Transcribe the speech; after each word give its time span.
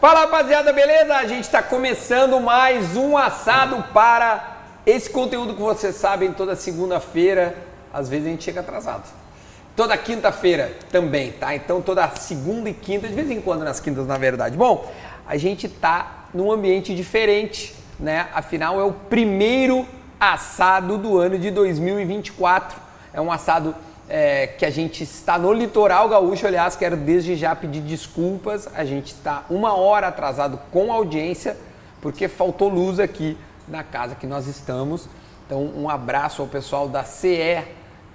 Fala 0.00 0.20
rapaziada, 0.20 0.72
beleza? 0.72 1.14
A 1.14 1.26
gente 1.26 1.44
está 1.44 1.62
começando 1.62 2.40
mais 2.40 2.96
um 2.96 3.18
assado 3.18 3.84
para 3.92 4.56
esse 4.86 5.10
conteúdo 5.10 5.52
que 5.52 5.60
vocês 5.60 5.94
sabem 5.94 6.32
toda 6.32 6.56
segunda-feira. 6.56 7.54
Às 7.92 8.08
vezes 8.08 8.26
a 8.26 8.30
gente 8.30 8.44
chega 8.44 8.60
atrasado. 8.60 9.02
Toda 9.76 9.94
quinta-feira 9.98 10.74
também, 10.90 11.32
tá? 11.32 11.54
Então 11.54 11.82
toda 11.82 12.08
segunda 12.12 12.70
e 12.70 12.72
quinta, 12.72 13.08
de 13.08 13.14
vez 13.14 13.30
em 13.30 13.42
quando 13.42 13.62
nas 13.62 13.78
quintas, 13.78 14.06
na 14.06 14.16
verdade. 14.16 14.56
Bom, 14.56 14.90
a 15.26 15.36
gente 15.36 15.68
tá 15.68 16.24
num 16.32 16.50
ambiente 16.50 16.94
diferente, 16.94 17.74
né? 17.98 18.28
Afinal 18.32 18.80
é 18.80 18.84
o 18.84 18.92
primeiro 18.92 19.86
assado 20.18 20.96
do 20.96 21.18
ano 21.18 21.38
de 21.38 21.50
2024. 21.50 22.80
É 23.12 23.20
um 23.20 23.30
assado 23.30 23.74
é, 24.10 24.48
que 24.48 24.66
a 24.66 24.70
gente 24.70 25.04
está 25.04 25.38
no 25.38 25.52
litoral 25.52 26.08
gaúcho. 26.08 26.46
Aliás, 26.46 26.74
quero 26.74 26.96
desde 26.96 27.36
já 27.36 27.54
pedir 27.54 27.80
desculpas. 27.80 28.68
A 28.74 28.84
gente 28.84 29.12
está 29.12 29.44
uma 29.48 29.74
hora 29.74 30.08
atrasado 30.08 30.58
com 30.72 30.92
a 30.92 30.96
audiência, 30.96 31.56
porque 32.02 32.26
faltou 32.26 32.68
luz 32.68 32.98
aqui 32.98 33.38
na 33.68 33.84
casa 33.84 34.16
que 34.16 34.26
nós 34.26 34.48
estamos. 34.48 35.08
Então, 35.46 35.62
um 35.76 35.88
abraço 35.88 36.42
ao 36.42 36.48
pessoal 36.48 36.88
da 36.88 37.04
CE 37.04 37.62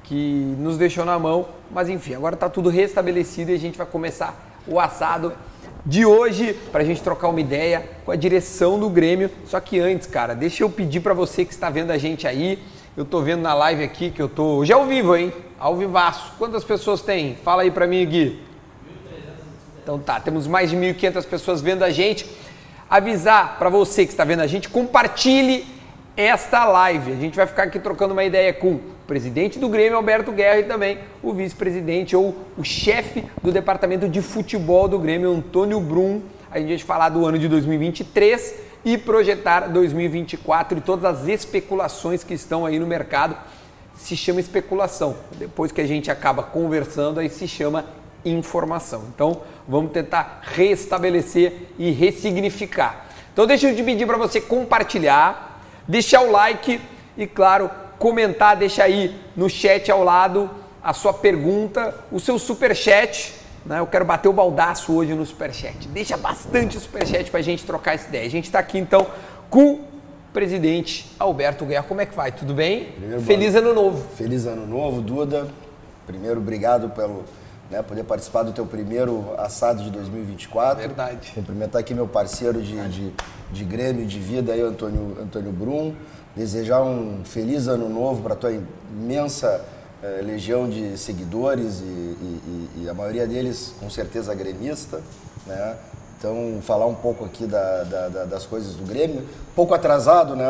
que 0.03 0.55
nos 0.59 0.77
deixou 0.77 1.05
na 1.05 1.17
mão. 1.17 1.47
Mas 1.71 1.87
enfim, 1.87 2.13
agora 2.13 2.35
está 2.35 2.49
tudo 2.49 2.69
restabelecido 2.69 3.51
e 3.51 3.55
a 3.55 3.59
gente 3.59 3.77
vai 3.77 3.87
começar 3.87 4.35
o 4.67 4.79
assado 4.79 5.33
de 5.85 6.05
hoje 6.05 6.53
para 6.71 6.81
a 6.81 6.85
gente 6.85 7.01
trocar 7.01 7.29
uma 7.29 7.39
ideia 7.39 7.87
com 8.03 8.11
a 8.11 8.15
direção 8.15 8.77
do 8.79 8.89
Grêmio. 8.89 9.29
Só 9.45 9.59
que 9.59 9.79
antes, 9.79 10.07
cara, 10.07 10.33
deixa 10.33 10.63
eu 10.63 10.69
pedir 10.69 10.99
para 10.99 11.13
você 11.13 11.45
que 11.45 11.53
está 11.53 11.69
vendo 11.69 11.91
a 11.91 11.97
gente 11.97 12.27
aí. 12.27 12.59
Eu 12.97 13.03
tô 13.03 13.19
vendo 13.19 13.41
na 13.41 13.53
live 13.53 13.83
aqui 13.83 14.09
que 14.09 14.21
eu 14.21 14.29
tô 14.29 14.63
já 14.63 14.75
ao 14.75 14.85
vivo, 14.85 15.17
hein? 15.17 15.33
Ao 15.59 15.75
vivaço. 15.75 16.31
Quantas 16.37 16.63
pessoas 16.63 17.01
tem? 17.01 17.35
Fala 17.35 17.63
aí 17.63 17.69
para 17.69 17.85
mim, 17.85 18.05
Gui. 18.05 18.39
Então 19.83 19.99
tá, 19.99 20.17
temos 20.17 20.47
mais 20.47 20.69
de 20.69 20.77
1.500 20.77 21.25
pessoas 21.25 21.59
vendo 21.59 21.83
a 21.83 21.89
gente. 21.89 22.25
Avisar 22.89 23.57
para 23.59 23.69
você 23.69 24.05
que 24.05 24.11
está 24.13 24.23
vendo 24.23 24.39
a 24.39 24.47
gente, 24.47 24.69
compartilhe 24.69 25.67
esta 26.15 26.63
live. 26.63 27.11
A 27.11 27.15
gente 27.17 27.35
vai 27.35 27.45
ficar 27.45 27.63
aqui 27.63 27.79
trocando 27.79 28.13
uma 28.13 28.23
ideia 28.23 28.53
com 28.53 28.75
o 28.75 28.81
presidente 29.05 29.59
do 29.59 29.67
Grêmio, 29.67 29.97
Alberto 29.97 30.31
Guerra, 30.31 30.59
e 30.59 30.63
também 30.63 30.99
o 31.21 31.33
vice-presidente 31.33 32.15
ou 32.15 32.33
o 32.57 32.63
chefe 32.63 33.25
do 33.43 33.51
departamento 33.51 34.07
de 34.07 34.21
futebol 34.21 34.87
do 34.87 34.97
Grêmio, 34.97 35.33
Antônio 35.33 35.81
Brum. 35.81 36.21
A 36.49 36.59
gente 36.59 36.69
vai 36.69 36.77
falar 36.95 37.09
do 37.09 37.25
ano 37.25 37.37
de 37.37 37.49
2023 37.49 38.64
e 38.85 38.99
projetar 38.99 39.61
2024 39.61 40.77
e 40.77 40.81
todas 40.81 41.03
as 41.03 41.27
especulações 41.27 42.23
que 42.23 42.35
estão 42.35 42.65
aí 42.65 42.77
no 42.77 42.85
mercado. 42.85 43.35
Se 43.97 44.15
chama 44.15 44.39
especulação. 44.39 45.17
Depois 45.37 45.71
que 45.71 45.81
a 45.81 45.87
gente 45.87 46.11
acaba 46.11 46.43
conversando, 46.43 47.19
aí 47.19 47.27
se 47.27 47.47
chama 47.47 47.85
informação. 48.23 49.05
Então, 49.13 49.41
vamos 49.67 49.91
tentar 49.91 50.41
restabelecer 50.43 51.69
e 51.79 51.89
ressignificar. 51.89 53.07
Então, 53.33 53.47
deixa 53.47 53.69
eu 53.69 53.75
te 53.75 53.81
pedir 53.81 54.05
para 54.05 54.17
você 54.17 54.39
compartilhar, 54.39 55.61
deixar 55.87 56.21
o 56.21 56.31
like 56.31 56.79
e, 57.17 57.25
claro, 57.25 57.69
comentar, 57.97 58.55
deixa 58.55 58.83
aí 58.83 59.19
no 59.35 59.49
chat 59.49 59.91
ao 59.91 60.03
lado 60.03 60.49
a 60.83 60.93
sua 60.93 61.13
pergunta, 61.13 61.95
o 62.11 62.19
seu 62.19 62.37
super 62.37 62.75
chat. 62.75 63.33
Né? 63.65 63.79
Eu 63.79 63.87
quero 63.87 64.05
bater 64.05 64.29
o 64.29 64.33
baldaço 64.33 64.93
hoje 64.93 65.13
no 65.13 65.25
super 65.25 65.53
chat. 65.53 65.87
Deixa 65.87 66.15
bastante 66.15 66.79
super 66.79 67.05
chat 67.05 67.31
para 67.31 67.39
a 67.39 67.43
gente 67.43 67.65
trocar 67.65 67.95
essa 67.95 68.07
ideia. 68.07 68.25
A 68.25 68.29
gente 68.29 68.45
está 68.45 68.59
aqui 68.59 68.77
então 68.77 69.07
com 69.49 69.73
o 69.73 69.79
presidente 70.31 71.11
Alberto 71.17 71.65
Guerra. 71.65 71.83
Como 71.83 71.99
é 71.99 72.05
que 72.05 72.15
vai? 72.15 72.31
Tudo 72.31 72.53
bem? 72.53 72.91
Primeiro, 72.91 73.21
Feliz 73.21 73.55
ano 73.55 73.73
novo. 73.73 74.07
Feliz 74.15 74.45
ano 74.45 74.67
novo, 74.67 75.01
Duda. 75.01 75.47
Primeiro, 76.05 76.39
obrigado 76.39 76.89
pelo 76.89 77.23
né, 77.69 77.81
poder 77.81 78.03
participar 78.03 78.43
do 78.43 78.51
teu 78.51 78.65
primeiro 78.65 79.33
assado 79.37 79.83
de 79.83 79.89
2024. 79.89 80.79
Verdade. 80.79 81.31
Cumprimentar 81.33 81.81
aqui 81.81 81.93
meu 81.95 82.07
parceiro 82.07 82.61
de, 82.61 82.87
de, 82.89 83.13
de 83.51 83.63
Grêmio, 83.63 84.05
de 84.05 84.19
vida, 84.19 84.53
aí, 84.53 84.61
Antônio, 84.61 85.17
Antônio 85.19 85.51
Brum. 85.51 85.95
Desejar 86.35 86.83
um 86.83 87.23
feliz 87.23 87.67
ano 87.67 87.89
novo 87.89 88.21
para 88.21 88.35
tua 88.35 88.51
imensa 88.51 89.63
eh, 90.05 90.21
legião 90.21 90.69
de 90.69 90.97
seguidores 90.97 91.79
e, 91.79 91.83
e- 91.83 92.69
e- 92.83 92.89
a 92.89 92.93
maioria 92.93 93.25
deles, 93.25 93.73
com 93.79 93.89
certeza, 93.89 94.33
gremista. 94.35 95.01
Né? 95.47 95.75
Então, 96.17 96.59
falar 96.61 96.85
um 96.87 96.95
pouco 96.95 97.25
aqui 97.25 97.45
da- 97.45 97.83
da- 97.83 98.07
da- 98.09 98.23
das 98.25 98.45
coisas 98.45 98.73
do 98.73 98.83
Grêmio. 98.85 99.19
Um 99.21 99.53
pouco 99.55 99.73
atrasado, 99.73 100.35
né? 100.35 100.45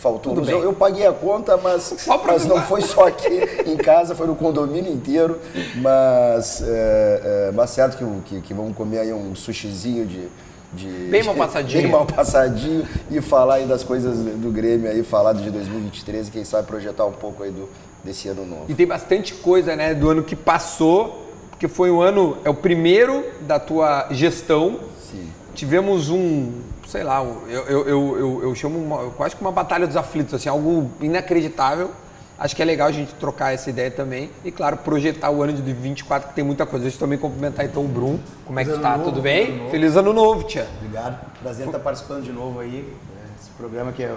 Faltou 0.00 0.34
Tudo. 0.34 0.50
Eu, 0.50 0.62
eu 0.62 0.72
paguei 0.72 1.06
a 1.06 1.12
conta, 1.12 1.56
mas, 1.56 2.06
mas 2.24 2.46
não 2.46 2.62
foi 2.62 2.80
só 2.80 3.06
aqui 3.08 3.40
em 3.66 3.76
casa, 3.76 4.14
foi 4.14 4.26
no 4.26 4.36
condomínio 4.36 4.90
inteiro. 4.92 5.38
Mas, 5.76 6.62
é, 6.62 6.68
é, 6.68 7.52
mas 7.52 7.70
certo 7.70 7.96
que, 7.98 8.34
que, 8.36 8.40
que 8.42 8.54
vamos 8.54 8.74
comer 8.76 9.00
aí 9.00 9.12
um 9.12 9.34
sushizinho 9.34 10.06
de. 10.06 10.28
de 10.72 10.86
Bem 11.10 11.22
mal 11.24 11.34
passadinho. 11.36 11.82
Bem 11.82 11.90
mal 11.92 12.06
passadinho 12.06 12.88
e 13.10 13.20
falar 13.20 13.54
aí 13.56 13.66
das 13.66 13.82
coisas 13.82 14.16
do 14.18 14.50
Grêmio 14.52 14.90
aí, 14.90 15.02
falar 15.02 15.32
de 15.32 15.50
2023 15.50 16.28
e 16.28 16.30
quem 16.30 16.44
sabe 16.44 16.66
projetar 16.68 17.04
um 17.04 17.12
pouco 17.12 17.42
aí 17.42 17.50
do, 17.50 17.68
desse 18.04 18.28
ano 18.28 18.44
novo. 18.46 18.64
E 18.68 18.74
tem 18.74 18.86
bastante 18.86 19.34
coisa, 19.34 19.76
né, 19.76 19.94
do 19.94 20.08
ano 20.10 20.22
que 20.22 20.34
passou, 20.36 21.26
porque 21.50 21.68
foi 21.68 21.90
um 21.90 22.00
ano, 22.00 22.38
é 22.44 22.50
o 22.50 22.54
primeiro 22.54 23.24
da 23.42 23.58
tua 23.58 24.06
gestão. 24.10 24.80
Sim. 25.10 25.28
Tivemos 25.54 26.08
um, 26.08 26.52
sei 26.88 27.02
lá, 27.04 27.20
um- 27.22 27.46
eu, 27.48 27.62
eu, 27.66 27.88
eu, 27.88 28.18
eu, 28.18 28.42
eu 28.44 28.54
chamo 28.54 28.78
uma, 28.78 29.10
quase 29.10 29.36
que 29.36 29.42
uma 29.42 29.52
batalha 29.52 29.86
dos 29.86 29.96
aflitos, 29.96 30.32
assim, 30.34 30.48
algo 30.48 30.90
inacreditável. 31.00 31.90
Acho 32.38 32.56
que 32.56 32.62
é 32.62 32.64
legal 32.64 32.88
a 32.88 32.92
gente 32.92 33.12
trocar 33.16 33.52
essa 33.52 33.68
ideia 33.68 33.90
também. 33.90 34.30
E, 34.42 34.50
claro, 34.50 34.78
projetar 34.78 35.28
o 35.30 35.42
ano 35.42 35.52
de 35.52 35.60
2024, 35.60 36.30
que 36.30 36.34
tem 36.34 36.42
muita 36.42 36.64
coisa. 36.64 36.84
Deixa 36.84 36.96
eu 36.96 37.00
também 37.00 37.18
cumprimentar 37.18 37.66
então 37.66 37.84
o 37.84 37.88
Brum. 37.88 38.18
Como 38.46 38.58
é 38.58 38.64
que 38.64 38.78
tá? 38.78 38.94
ano 38.94 39.04
Tudo 39.04 39.20
bem? 39.20 39.48
ano 39.48 39.56
novo. 39.58 39.70
Feliz 39.70 39.94
ano 39.96 40.12
novo, 40.14 40.44
tia. 40.44 40.66
Obrigado. 40.78 41.20
Prazer 41.42 41.66
estar 41.66 41.78
participando 41.80 42.22
de 42.24 42.32
novo 42.32 42.60
aí. 42.60 42.90
Esse 43.38 43.50
programa 43.58 43.92
que 43.92 44.00
eu, 44.02 44.16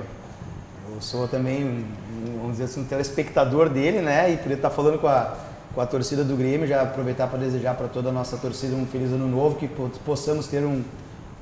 eu 0.95 1.01
sou 1.01 1.27
também, 1.27 1.63
um, 1.63 1.83
vamos 2.37 2.53
dizer 2.53 2.65
assim, 2.65 2.81
um 2.81 2.85
telespectador 2.85 3.69
dele, 3.69 3.99
né? 4.01 4.31
E 4.31 4.37
poder 4.37 4.55
estar 4.55 4.69
falando 4.69 4.99
com 4.99 5.07
a, 5.07 5.33
com 5.73 5.81
a 5.81 5.85
torcida 5.85 6.23
do 6.23 6.35
Grêmio, 6.35 6.67
já 6.67 6.81
aproveitar 6.81 7.27
para 7.27 7.39
desejar 7.39 7.73
para 7.75 7.87
toda 7.87 8.09
a 8.09 8.11
nossa 8.11 8.37
torcida 8.37 8.75
um 8.75 8.85
feliz 8.85 9.11
ano 9.11 9.27
novo, 9.27 9.55
que 9.55 9.67
po- 9.67 9.89
possamos 10.05 10.47
ter 10.47 10.63
um, 10.63 10.83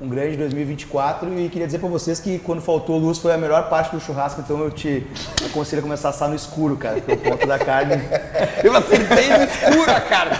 um 0.00 0.08
grande 0.08 0.36
2024. 0.36 1.28
E 1.38 1.48
queria 1.48 1.66
dizer 1.66 1.78
para 1.80 1.88
vocês 1.88 2.18
que 2.18 2.38
quando 2.38 2.62
faltou 2.62 2.98
luz 2.98 3.18
foi 3.18 3.32
a 3.32 3.36
melhor 3.38 3.68
parte 3.68 3.94
do 3.94 4.00
churrasco, 4.00 4.40
então 4.40 4.58
eu 4.60 4.70
te 4.70 5.06
aconselho 5.44 5.80
a 5.80 5.82
começar 5.82 6.08
a 6.08 6.10
assar 6.10 6.28
no 6.28 6.34
escuro, 6.34 6.76
cara, 6.76 7.00
porque 7.00 7.12
o 7.12 7.16
ponto 7.32 7.46
da 7.46 7.58
carne. 7.58 7.94
Eu 8.64 8.74
acertei 8.76 9.28
no 9.28 9.42
escuro 9.44 9.90
a 9.90 10.00
carne. 10.00 10.36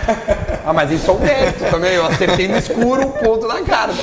Ah, 0.65 0.73
mas 0.73 0.91
isso 0.93 1.11
é 1.11 1.15
um 1.15 1.19
mérito 1.19 1.65
também. 1.71 1.93
Eu 1.95 2.07
acertei 2.07 2.47
no 2.47 2.57
escuro 2.57 3.03
o 3.09 3.13
ponto 3.13 3.49
da 3.49 3.61
carne. 3.63 3.99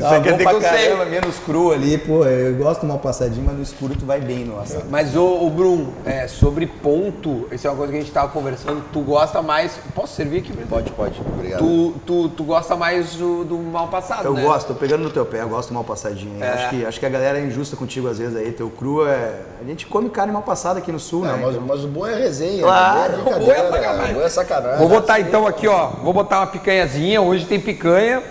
Isso 0.00 0.08
Ah, 0.08 0.20
quer 0.20 0.30
bom 0.32 0.36
dizer 0.38 0.42
pra 0.44 0.50
que 0.50 0.56
eu 0.56 0.60
sei. 0.78 0.88
caramba, 0.88 1.04
menos 1.06 1.38
cru 1.38 1.72
ali, 1.72 1.98
pô, 1.98 2.24
eu 2.24 2.54
gosto 2.56 2.80
de 2.80 2.86
uma 2.86 2.98
passadinha, 2.98 3.44
mas 3.46 3.56
no 3.56 3.62
escuro 3.62 3.94
tu 3.98 4.04
vai 4.06 4.20
bem 4.20 4.44
no 4.44 4.58
assado. 4.60 4.84
Mas, 4.90 5.14
ô, 5.16 5.44
ô 5.46 5.50
Brum, 5.50 5.88
é, 6.04 6.26
sobre 6.26 6.66
ponto, 6.66 7.46
isso 7.52 7.66
é 7.66 7.70
uma 7.70 7.76
coisa 7.76 7.92
que 7.92 7.98
a 7.98 8.00
gente 8.02 8.12
tava 8.12 8.28
conversando. 8.28 8.82
Tu 8.92 9.00
gosta 9.00 9.42
mais. 9.42 9.78
Posso 9.94 10.14
servir 10.14 10.38
aqui, 10.38 10.52
presidente? 10.52 10.68
Pode, 10.70 10.90
pode. 10.92 11.20
Obrigado. 11.34 11.58
Tu, 11.60 11.94
tu, 12.06 12.28
tu 12.30 12.44
gosta 12.44 12.76
mais 12.76 13.14
do, 13.14 13.44
do 13.44 13.58
mal 13.58 13.88
passado, 13.88 14.24
Eu 14.24 14.34
né? 14.34 14.42
gosto, 14.42 14.68
tô 14.68 14.74
pegando 14.74 15.04
no 15.04 15.10
teu 15.10 15.24
pé, 15.26 15.42
eu 15.42 15.48
gosto 15.48 15.72
mal 15.74 15.84
passadinho. 15.84 16.42
É. 16.42 16.48
Acho, 16.48 16.70
que, 16.70 16.86
acho 16.86 17.00
que 17.00 17.06
a 17.06 17.10
galera 17.10 17.38
é 17.38 17.44
injusta 17.44 17.76
contigo 17.76 18.08
às 18.08 18.18
vezes 18.18 18.36
aí. 18.36 18.50
Teu 18.52 18.70
cru 18.70 19.06
é. 19.06 19.40
A 19.60 19.64
gente 19.64 19.86
come 19.86 20.08
carne 20.10 20.32
mal 20.32 20.42
passada 20.42 20.78
aqui 20.78 20.90
no 20.90 20.98
sul, 20.98 21.24
Não, 21.24 21.32
né? 21.36 21.38
mas, 21.42 21.54
Então- 21.54 21.66
mas 21.66 21.84
o 21.84 21.88
bom 21.88 22.06
é 22.06 22.14
resenha. 22.14 22.62
Claro, 22.62 23.14
o 23.18 23.20
o 23.20 23.24
bom 23.24 23.52
é 23.52 23.62
o 24.10 24.14
bom 24.14 24.20
é 24.22 24.28
sacanagem. 24.28 24.78
Vou 24.78 24.88
botar 24.88 25.20
então 25.20 25.46
aqui, 25.46 25.68
ó. 25.68 25.88
Vou 26.02 26.12
botar 26.12 26.38
uma 26.40 26.46
picanhazinha. 26.46 27.20
Hoje 27.20 27.44
tem 27.46 27.60
picanha. 27.60 28.22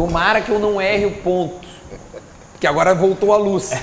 Tomara 0.00 0.40
que 0.40 0.50
eu 0.50 0.58
não 0.58 0.80
erre 0.80 1.04
o 1.04 1.10
ponto. 1.10 1.68
Que 2.58 2.66
agora 2.66 2.94
voltou 2.94 3.34
a 3.34 3.36
luz. 3.36 3.70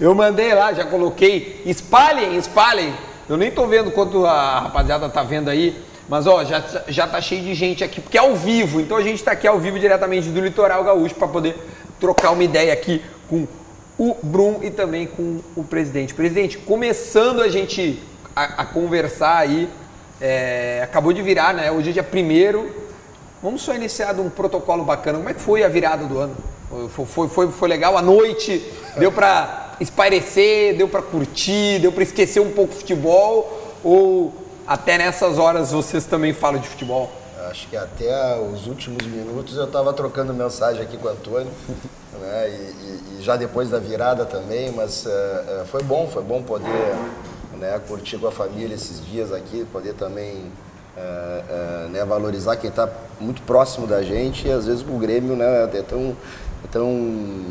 Eu 0.00 0.14
mandei 0.14 0.54
lá, 0.54 0.72
já 0.72 0.86
coloquei. 0.86 1.60
Espalhem, 1.66 2.38
espalhem. 2.38 2.94
Eu 3.28 3.36
nem 3.36 3.50
tô 3.50 3.66
vendo 3.66 3.90
quanto 3.90 4.24
a 4.24 4.60
rapaziada 4.60 5.10
tá 5.10 5.22
vendo 5.22 5.50
aí. 5.50 5.78
Mas 6.08 6.26
ó, 6.26 6.42
já, 6.42 6.64
já 6.88 7.06
tá 7.06 7.20
cheio 7.20 7.42
de 7.42 7.54
gente 7.54 7.84
aqui, 7.84 8.00
porque 8.00 8.16
é 8.16 8.22
ao 8.22 8.34
vivo. 8.34 8.80
Então 8.80 8.96
a 8.96 9.02
gente 9.02 9.22
tá 9.22 9.32
aqui 9.32 9.46
ao 9.46 9.60
vivo 9.60 9.78
diretamente 9.78 10.30
do 10.30 10.40
Litoral 10.40 10.82
Gaúcho 10.84 11.14
para 11.14 11.28
poder 11.28 11.54
trocar 12.00 12.30
uma 12.30 12.42
ideia 12.42 12.72
aqui 12.72 13.02
com 13.28 13.46
o 13.98 14.16
Brum 14.22 14.60
e 14.62 14.70
também 14.70 15.06
com 15.06 15.40
o 15.54 15.62
presidente. 15.62 16.14
Presidente, 16.14 16.56
começando 16.56 17.42
a 17.42 17.48
gente 17.50 18.02
a, 18.34 18.62
a 18.62 18.64
conversar 18.64 19.36
aí, 19.36 19.68
é, 20.18 20.80
acabou 20.82 21.12
de 21.12 21.20
virar, 21.20 21.52
né? 21.52 21.70
Hoje 21.70 21.90
é 21.90 21.92
dia 21.92 22.02
primeiro. 22.02 22.80
Vamos 23.42 23.62
só 23.62 23.74
iniciar 23.74 24.12
de 24.14 24.20
um 24.20 24.30
protocolo 24.30 24.84
bacana. 24.84 25.18
Como 25.18 25.28
é 25.28 25.34
que 25.34 25.40
foi 25.40 25.64
a 25.64 25.68
virada 25.68 26.04
do 26.04 26.18
ano? 26.18 26.36
Foi, 26.90 27.06
foi, 27.06 27.28
foi, 27.28 27.50
foi 27.50 27.68
legal? 27.68 27.96
A 27.98 28.02
noite 28.02 28.64
deu 28.96 29.10
para 29.10 29.74
espairecer, 29.80 30.76
deu 30.76 30.88
para 30.88 31.02
curtir, 31.02 31.80
deu 31.80 31.90
para 31.92 32.02
esquecer 32.04 32.40
um 32.40 32.52
pouco 32.52 32.72
o 32.72 32.76
futebol? 32.76 33.74
Ou 33.82 34.32
até 34.66 34.96
nessas 34.96 35.38
horas 35.38 35.72
vocês 35.72 36.04
também 36.06 36.32
falam 36.32 36.60
de 36.60 36.68
futebol? 36.68 37.10
Acho 37.50 37.66
que 37.68 37.76
até 37.76 38.38
os 38.38 38.66
últimos 38.68 39.04
minutos 39.06 39.56
eu 39.56 39.64
estava 39.64 39.92
trocando 39.92 40.32
mensagem 40.32 40.80
aqui 40.80 40.96
com 40.96 41.08
o 41.08 41.10
Antônio, 41.10 41.50
né? 42.20 42.48
E, 42.48 42.52
e- 42.52 43.18
e 43.18 43.22
já 43.22 43.36
depois 43.36 43.68
da 43.68 43.78
virada 43.80 44.24
também, 44.24 44.70
mas 44.72 45.04
eh, 45.04 45.64
foi 45.66 45.82
bom, 45.82 46.08
foi 46.10 46.22
bom 46.22 46.40
poder 46.42 46.94
né, 47.58 47.80
curtir 47.86 48.16
com 48.18 48.28
a 48.28 48.32
família 48.32 48.74
esses 48.74 49.04
dias 49.04 49.32
aqui, 49.32 49.66
poder 49.72 49.94
também 49.94 50.44
é, 50.96 51.00
é, 51.00 51.88
né, 51.90 52.04
valorizar 52.04 52.56
quem 52.56 52.70
está 52.70 52.88
muito 53.20 53.42
próximo 53.42 53.86
da 53.86 54.02
gente 54.02 54.46
e 54.46 54.52
às 54.52 54.66
vezes 54.66 54.82
o 54.82 54.98
Grêmio 54.98 55.34
né, 55.34 55.64
é 55.72 55.82
tão 55.82 56.16
é, 56.64 56.68
tão, 56.70 56.86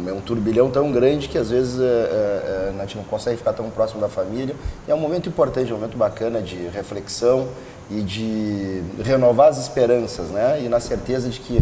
é 0.07 0.13
um 0.13 0.21
turbilhão 0.21 0.69
tão 0.69 0.91
grande 0.91 1.27
que 1.27 1.37
às 1.37 1.49
vezes 1.49 1.79
é, 1.79 1.83
é, 1.83 2.73
a 2.77 2.81
gente 2.81 2.97
não 2.97 3.03
consegue 3.03 3.37
ficar 3.37 3.53
tão 3.53 3.69
próximo 3.69 3.99
da 3.99 4.07
família. 4.07 4.55
E 4.87 4.91
é 4.91 4.95
um 4.95 4.99
momento 4.99 5.27
importante, 5.27 5.69
é 5.69 5.73
um 5.73 5.77
momento 5.77 5.97
bacana 5.97 6.41
de 6.41 6.55
reflexão 6.67 7.47
e 7.89 8.01
de 8.01 8.81
renovar 9.03 9.49
as 9.49 9.57
esperanças, 9.57 10.29
né? 10.29 10.61
E 10.63 10.69
na 10.69 10.79
certeza 10.79 11.27
de 11.27 11.39
que 11.39 11.61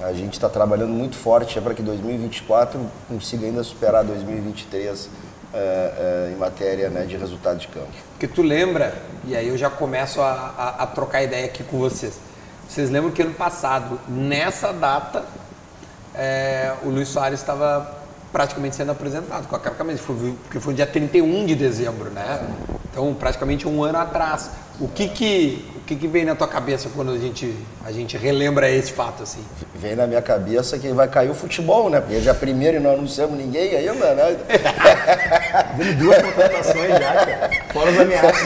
a 0.00 0.12
gente 0.12 0.34
está 0.34 0.48
trabalhando 0.48 0.92
muito 0.92 1.16
forte 1.16 1.60
para 1.60 1.74
que 1.74 1.82
2024 1.82 2.78
consiga 3.08 3.46
ainda 3.46 3.62
superar 3.64 4.04
2023 4.04 5.08
é, 5.54 6.28
é, 6.28 6.32
em 6.32 6.36
matéria 6.36 6.90
né, 6.90 7.04
de 7.04 7.16
resultado 7.16 7.58
de 7.58 7.68
campo. 7.68 7.88
Porque 8.10 8.26
tu 8.26 8.42
lembra, 8.42 8.94
e 9.24 9.36
aí 9.36 9.48
eu 9.48 9.56
já 9.56 9.70
começo 9.70 10.20
a, 10.20 10.54
a, 10.56 10.82
a 10.82 10.86
trocar 10.86 11.22
ideia 11.22 11.46
aqui 11.46 11.62
com 11.62 11.78
vocês. 11.78 12.18
Vocês 12.68 12.90
lembram 12.90 13.12
que 13.12 13.22
ano 13.22 13.34
passado, 13.34 14.00
nessa 14.08 14.72
data, 14.72 15.24
é, 16.14 16.74
o 16.82 16.88
Luiz 16.88 17.08
Soares 17.08 17.40
estava 17.40 18.02
praticamente 18.32 18.74
sendo 18.74 18.90
apresentado 18.90 19.46
com 19.46 19.54
aquela 19.54 19.76
camisa, 19.76 20.02
porque 20.02 20.58
foi 20.58 20.74
dia 20.74 20.86
31 20.86 21.46
de 21.46 21.54
dezembro, 21.54 22.10
né? 22.10 22.44
Então, 22.90 23.14
praticamente 23.14 23.68
um 23.68 23.84
ano 23.84 23.98
atrás. 23.98 24.50
O 24.80 24.88
que 24.88 25.08
que, 25.08 25.72
que 25.86 25.96
que 25.96 26.06
vem 26.06 26.24
na 26.24 26.34
tua 26.34 26.48
cabeça 26.48 26.88
quando 26.94 27.12
a 27.12 27.18
gente, 27.18 27.54
a 27.84 27.92
gente 27.92 28.16
relembra 28.16 28.70
esse 28.70 28.92
fato, 28.92 29.22
assim? 29.22 29.40
Vem 29.74 29.94
na 29.94 30.06
minha 30.06 30.22
cabeça 30.22 30.78
que 30.78 30.88
vai 30.92 31.06
cair 31.08 31.30
o 31.30 31.34
futebol, 31.34 31.90
né? 31.90 32.00
Porque 32.00 32.20
já 32.20 32.32
primeiro 32.32 32.78
e 32.78 32.80
não 32.80 32.92
anunciamos 32.92 33.36
ninguém 33.36 33.76
ainda, 33.76 34.14
né? 34.14 34.36
Vendo 35.76 35.98
duas 35.98 36.22
contratações 36.22 36.88
já, 36.88 36.98
cara. 36.98 37.50
Fora 37.72 37.90
as 37.90 37.98
ameaças. 37.98 38.40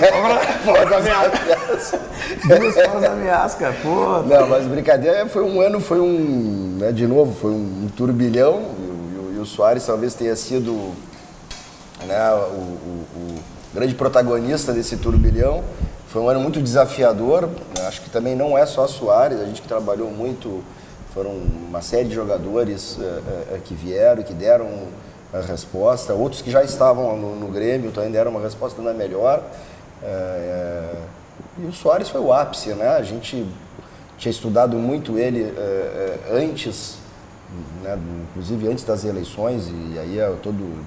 Fora 0.64 0.84
as 0.84 0.92
ameaças. 0.98 2.00
duas 2.44 2.74
fora 2.74 2.98
as 2.98 3.04
ameaças, 3.04 3.58
cara. 3.58 3.76
Pô. 3.82 4.22
Não, 4.22 4.48
mas 4.48 4.66
brincadeira, 4.66 5.26
foi 5.26 5.44
um 5.44 5.60
ano, 5.60 5.80
foi 5.80 6.00
um, 6.00 6.76
né, 6.80 6.90
de 6.90 7.06
novo, 7.06 7.32
foi 7.40 7.52
um 7.52 7.88
turbilhão. 7.96 8.62
E, 8.78 9.34
e, 9.34 9.36
e 9.36 9.38
o 9.38 9.46
Soares 9.46 9.86
talvez 9.86 10.14
tenha 10.14 10.34
sido 10.34 10.92
né, 12.04 12.30
o, 12.32 12.56
o, 12.56 13.06
o 13.16 13.34
grande 13.72 13.94
protagonista 13.94 14.72
desse 14.72 14.96
turbilhão. 14.96 15.62
Foi 16.08 16.22
um 16.22 16.28
ano 16.30 16.40
muito 16.40 16.60
desafiador. 16.62 17.50
Acho 17.86 18.00
que 18.00 18.08
também 18.08 18.34
não 18.34 18.56
é 18.56 18.64
só 18.64 18.86
Soares, 18.86 19.40
a 19.40 19.44
gente 19.44 19.60
que 19.60 19.68
trabalhou 19.68 20.10
muito, 20.10 20.64
foram 21.12 21.32
uma 21.32 21.82
série 21.82 22.08
de 22.08 22.14
jogadores 22.14 22.98
é, 22.98 23.56
é, 23.56 23.60
que 23.62 23.74
vieram 23.74 24.22
que 24.22 24.32
deram 24.32 24.66
a 25.34 25.40
resposta. 25.40 26.14
Outros 26.14 26.40
que 26.40 26.50
já 26.50 26.64
estavam 26.64 27.14
no, 27.14 27.36
no 27.36 27.48
Grêmio 27.48 27.92
também 27.92 28.10
deram 28.10 28.30
uma 28.30 28.40
resposta 28.40 28.80
ainda 28.80 28.94
melhor. 28.94 29.42
É, 30.02 30.94
e 31.58 31.66
o 31.66 31.72
Soares 31.74 32.08
foi 32.08 32.22
o 32.22 32.32
ápice, 32.32 32.70
né? 32.70 32.88
A 32.88 33.02
gente 33.02 33.46
tinha 34.16 34.30
estudado 34.30 34.78
muito 34.78 35.18
ele 35.18 35.54
antes, 36.32 36.96
né? 37.82 37.98
inclusive 38.30 38.66
antes 38.66 38.82
das 38.82 39.04
eleições, 39.04 39.68
e 39.68 39.98
aí 39.98 40.18
todo 40.42 40.84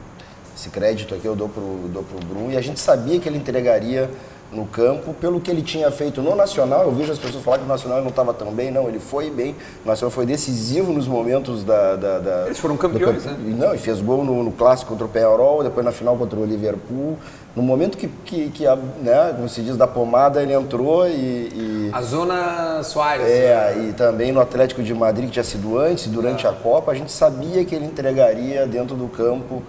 esse 0.58 0.70
crédito 0.70 1.16
aqui 1.16 1.26
eu 1.26 1.36
dou 1.36 1.48
para 1.48 1.62
o 1.62 1.88
dou 1.88 2.04
Bruno, 2.28 2.52
e 2.52 2.58
a 2.58 2.62
gente 2.62 2.80
sabia 2.80 3.20
que 3.20 3.30
ele 3.30 3.38
entregaria 3.38 4.10
no 4.52 4.66
campo, 4.66 5.14
pelo 5.14 5.40
que 5.40 5.50
ele 5.50 5.62
tinha 5.62 5.90
feito 5.90 6.22
no 6.22 6.36
Nacional. 6.36 6.84
Eu 6.84 6.92
vejo 6.92 7.12
as 7.12 7.18
pessoas 7.18 7.44
falar 7.44 7.60
que 7.60 7.64
o 7.64 7.68
Nacional 7.68 8.02
não 8.02 8.10
estava 8.10 8.34
tão 8.34 8.52
bem. 8.52 8.70
Não, 8.70 8.88
ele 8.90 9.00
foi 9.00 9.30
bem. 9.30 9.56
O 9.86 9.88
Nacional 9.88 10.12
foi 10.12 10.26
decisivo 10.26 10.92
nos 10.92 11.08
momentos 11.08 11.64
da. 11.64 11.96
da, 11.96 12.20
da 12.20 12.46
Eles 12.48 12.60
foram 12.60 12.76
campeões, 12.76 13.24
né? 13.26 13.38
Não, 13.40 13.74
e 13.74 13.78
fez 13.78 14.02
gol 14.02 14.24
no, 14.24 14.44
no 14.44 14.52
clássico 14.52 14.92
contra 14.92 15.06
o 15.06 15.10
Penharol, 15.10 15.64
depois 15.64 15.86
na 15.86 15.92
final 15.92 16.18
contra 16.18 16.38
o 16.38 16.46
Liverpool. 16.46 17.18
No 17.56 17.64
momento 17.64 17.98
que, 17.98 18.08
que, 18.26 18.50
que 18.50 18.68
a, 18.68 18.76
né, 18.76 19.34
como 19.36 19.48
se 19.50 19.62
diz, 19.62 19.76
da 19.76 19.88
pomada, 19.88 20.42
ele 20.42 20.54
entrou 20.54 21.08
e. 21.08 21.12
e 21.12 21.90
a 21.94 22.02
Zona 22.02 22.84
Soares. 22.84 23.26
É, 23.26 23.74
né? 23.76 23.90
e 23.90 23.94
também 23.94 24.32
no 24.32 24.42
Atlético 24.42 24.84
de 24.84 24.94
Madrid, 24.94 25.28
que 25.28 25.34
tinha 25.34 25.44
sido 25.44 25.78
antes, 25.78 26.08
durante 26.08 26.46
a 26.46 26.52
Copa, 26.52 26.92
a 26.92 26.96
gente 26.96 27.12
sabia 27.12 27.64
que 27.64 27.74
ele 27.74 27.86
entregaria 27.86 28.66
dentro 28.66 28.96
do 28.96 29.08
campo. 29.08 29.64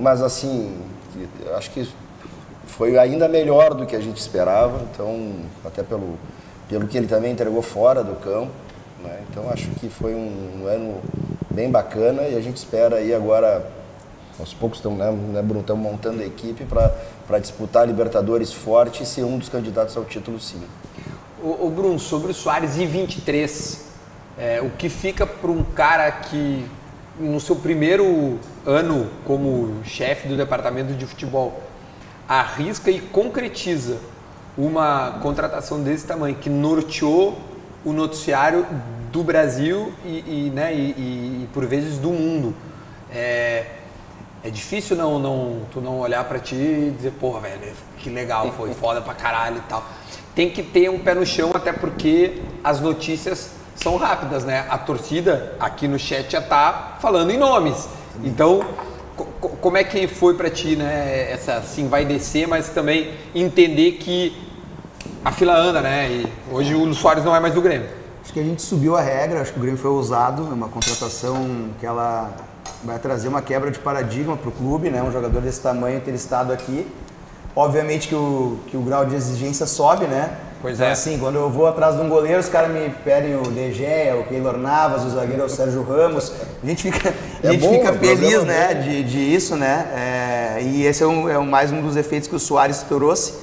Mas 0.00 0.20
assim, 0.20 0.76
acho 1.56 1.70
que 1.70 1.88
foi 2.80 2.96
ainda 2.96 3.28
melhor 3.28 3.74
do 3.74 3.84
que 3.84 3.94
a 3.94 4.00
gente 4.00 4.16
esperava, 4.16 4.80
então, 4.90 5.34
até 5.62 5.82
pelo, 5.82 6.18
pelo 6.66 6.88
que 6.88 6.96
ele 6.96 7.06
também 7.06 7.30
entregou 7.30 7.60
fora 7.60 8.02
do 8.02 8.14
campo. 8.14 8.50
Né? 9.04 9.20
Então, 9.28 9.50
acho 9.50 9.68
que 9.72 9.90
foi 9.90 10.14
um, 10.14 10.66
ano 10.66 10.98
bem 11.50 11.70
bacana 11.70 12.22
e 12.22 12.34
a 12.34 12.40
gente 12.40 12.56
espera 12.56 12.96
aí 12.96 13.12
agora, 13.12 13.70
aos 14.38 14.54
poucos 14.54 14.78
estão, 14.78 14.96
né, 14.96 15.10
né 15.10 15.42
Bruno, 15.42 15.60
estão 15.60 15.76
montando 15.76 16.22
a 16.22 16.24
equipe 16.24 16.64
para 16.64 17.38
disputar 17.38 17.82
a 17.82 17.84
Libertadores 17.84 18.50
forte 18.50 19.02
e 19.02 19.06
ser 19.06 19.24
um 19.24 19.36
dos 19.36 19.50
candidatos 19.50 19.94
ao 19.94 20.06
título, 20.06 20.40
sim. 20.40 20.62
O, 21.42 21.66
o 21.66 21.70
Bruno, 21.70 21.98
sobre 21.98 22.30
o 22.30 22.34
Soares 22.34 22.78
e 22.78 22.86
23, 22.86 23.88
é, 24.38 24.62
o 24.62 24.70
que 24.70 24.88
fica 24.88 25.26
para 25.26 25.50
um 25.50 25.62
cara 25.62 26.10
que 26.10 26.64
no 27.18 27.38
seu 27.40 27.56
primeiro 27.56 28.38
ano 28.64 29.06
como 29.26 29.84
chefe 29.84 30.26
do 30.26 30.34
departamento 30.34 30.94
de 30.94 31.04
futebol 31.04 31.68
arrisca 32.30 32.92
e 32.92 33.00
concretiza 33.00 33.98
uma 34.56 35.18
contratação 35.20 35.82
desse 35.82 36.06
tamanho, 36.06 36.36
que 36.36 36.48
norteou 36.48 37.36
o 37.84 37.92
noticiário 37.92 38.64
do 39.10 39.24
Brasil 39.24 39.92
e, 40.04 40.46
e 40.46 40.52
né, 40.54 40.72
e, 40.72 40.90
e, 41.42 41.48
por 41.52 41.66
vezes 41.66 41.98
do 41.98 42.10
mundo. 42.10 42.54
É, 43.12 43.66
é 44.44 44.48
difícil 44.48 44.96
não, 44.96 45.18
não, 45.18 45.62
tu 45.72 45.80
não 45.80 45.98
olhar 45.98 46.22
para 46.24 46.38
ti 46.38 46.54
e 46.54 46.94
dizer, 46.96 47.10
porra, 47.12 47.40
velho, 47.40 47.72
que 47.98 48.08
legal, 48.08 48.52
foi 48.52 48.72
foda 48.74 49.00
pra 49.00 49.12
caralho 49.12 49.56
e 49.56 49.68
tal. 49.68 49.84
Tem 50.32 50.48
que 50.48 50.62
ter 50.62 50.88
um 50.88 51.00
pé 51.00 51.14
no 51.14 51.26
chão, 51.26 51.50
até 51.52 51.72
porque 51.72 52.40
as 52.62 52.80
notícias 52.80 53.50
são 53.74 53.96
rápidas, 53.96 54.44
né? 54.44 54.66
A 54.70 54.78
torcida 54.78 55.56
aqui 55.58 55.88
no 55.88 55.98
chat 55.98 56.30
já 56.30 56.40
tá 56.40 56.96
falando 57.00 57.32
em 57.32 57.38
nomes. 57.38 57.88
Então, 58.22 58.64
como 59.60 59.76
é 59.76 59.84
que 59.84 60.06
foi 60.06 60.34
para 60.34 60.50
ti, 60.50 60.76
né? 60.76 61.30
Essa 61.30 61.54
assim 61.54 61.88
vai 61.88 62.04
descer, 62.04 62.46
mas 62.46 62.68
também 62.68 63.12
entender 63.34 63.92
que 63.92 64.36
a 65.24 65.32
fila 65.32 65.56
anda, 65.56 65.80
né? 65.80 66.08
E 66.10 66.32
hoje 66.50 66.74
o 66.74 66.94
Soares 66.94 67.24
não 67.24 67.34
é 67.34 67.40
mais 67.40 67.54
do 67.54 67.60
Grêmio. 67.60 67.88
Acho 68.22 68.32
que 68.32 68.40
a 68.40 68.42
gente 68.44 68.62
subiu 68.62 68.96
a 68.96 69.00
regra, 69.00 69.40
acho 69.40 69.52
que 69.52 69.58
o 69.58 69.62
Grêmio 69.62 69.80
foi 69.80 69.90
ousado, 69.90 70.46
é 70.50 70.54
uma 70.54 70.68
contratação 70.68 71.70
que 71.78 71.86
ela 71.86 72.30
vai 72.84 72.98
trazer 72.98 73.28
uma 73.28 73.42
quebra 73.42 73.70
de 73.70 73.78
paradigma 73.78 74.36
para 74.36 74.48
o 74.48 74.52
clube, 74.52 74.90
né? 74.90 75.02
Um 75.02 75.12
jogador 75.12 75.40
desse 75.40 75.60
tamanho 75.60 76.00
ter 76.00 76.14
estado 76.14 76.52
aqui. 76.52 76.86
Obviamente 77.54 78.08
que 78.08 78.14
o, 78.14 78.58
que 78.68 78.76
o 78.76 78.80
grau 78.80 79.04
de 79.04 79.14
exigência 79.14 79.66
sobe, 79.66 80.06
né? 80.06 80.30
Pois 80.62 80.74
então, 80.74 80.88
é. 80.88 80.92
assim, 80.92 81.18
quando 81.18 81.36
eu 81.36 81.48
vou 81.48 81.66
atrás 81.66 81.96
de 81.96 82.02
um 82.02 82.08
goleiro, 82.08 82.38
os 82.38 82.48
caras 82.48 82.70
me 82.70 82.90
pedem 83.02 83.34
o 83.34 83.42
DG, 83.44 83.84
o 84.20 84.24
Keylor 84.24 84.58
Navas, 84.58 85.04
o 85.04 85.10
zagueiro 85.10 85.42
é 85.42 85.44
o 85.46 85.48
Sérgio 85.48 85.82
Ramos. 85.82 86.30
A 86.62 86.66
gente 86.66 86.92
fica, 86.92 87.14
a 87.42 87.46
é 87.46 87.52
gente 87.52 87.62
bom, 87.62 87.72
fica 87.72 87.94
feliz, 87.94 88.44
né, 88.44 88.74
de, 88.74 89.02
de 89.02 89.18
isso, 89.18 89.56
né? 89.56 89.88
É, 89.94 90.62
e 90.62 90.84
esse 90.84 91.02
é, 91.02 91.06
um, 91.06 91.28
é 91.28 91.38
mais 91.38 91.72
um 91.72 91.80
dos 91.80 91.96
efeitos 91.96 92.28
que 92.28 92.36
o 92.36 92.38
Soares 92.38 92.82
trouxe. 92.82 93.34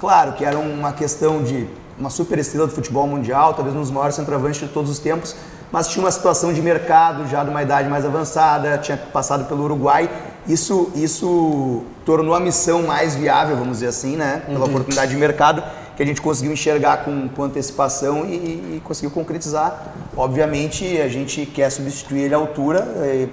Claro 0.00 0.32
que 0.32 0.46
era 0.46 0.58
uma 0.58 0.92
questão 0.92 1.42
de 1.42 1.68
uma 1.98 2.08
super 2.08 2.38
estrela 2.38 2.66
do 2.66 2.72
futebol 2.72 3.06
mundial, 3.06 3.52
talvez 3.52 3.76
um 3.76 3.80
dos 3.80 3.90
maiores 3.90 4.16
centroavantes 4.16 4.60
de 4.60 4.68
todos 4.68 4.90
os 4.90 4.98
tempos, 4.98 5.36
mas 5.70 5.88
tinha 5.88 6.02
uma 6.02 6.10
situação 6.10 6.54
de 6.54 6.62
mercado 6.62 7.28
já 7.28 7.44
de 7.44 7.50
uma 7.50 7.62
idade 7.62 7.88
mais 7.88 8.06
avançada, 8.06 8.78
tinha 8.78 8.96
passado 8.96 9.44
pelo 9.44 9.64
Uruguai. 9.64 10.08
Isso, 10.48 10.90
isso 10.94 11.82
tornou 12.04 12.34
a 12.34 12.40
missão 12.40 12.82
mais 12.82 13.14
viável, 13.14 13.56
vamos 13.56 13.74
dizer 13.74 13.88
assim, 13.88 14.16
né? 14.16 14.42
Pela 14.46 14.60
uhum. 14.60 14.64
oportunidade 14.64 15.12
de 15.12 15.16
mercado 15.18 15.62
que 15.96 16.02
a 16.02 16.06
gente 16.06 16.20
conseguiu 16.22 16.52
enxergar 16.52 17.04
com, 17.04 17.28
com 17.28 17.44
antecipação 17.44 18.24
e, 18.24 18.76
e, 18.76 18.82
conseguiu 18.84 19.10
concretizar. 19.10 19.92
Obviamente, 20.16 20.98
a 20.98 21.08
gente 21.08 21.44
quer 21.46 21.70
substituir 21.70 22.22
ele 22.22 22.34
à 22.34 22.38
altura, 22.38 22.86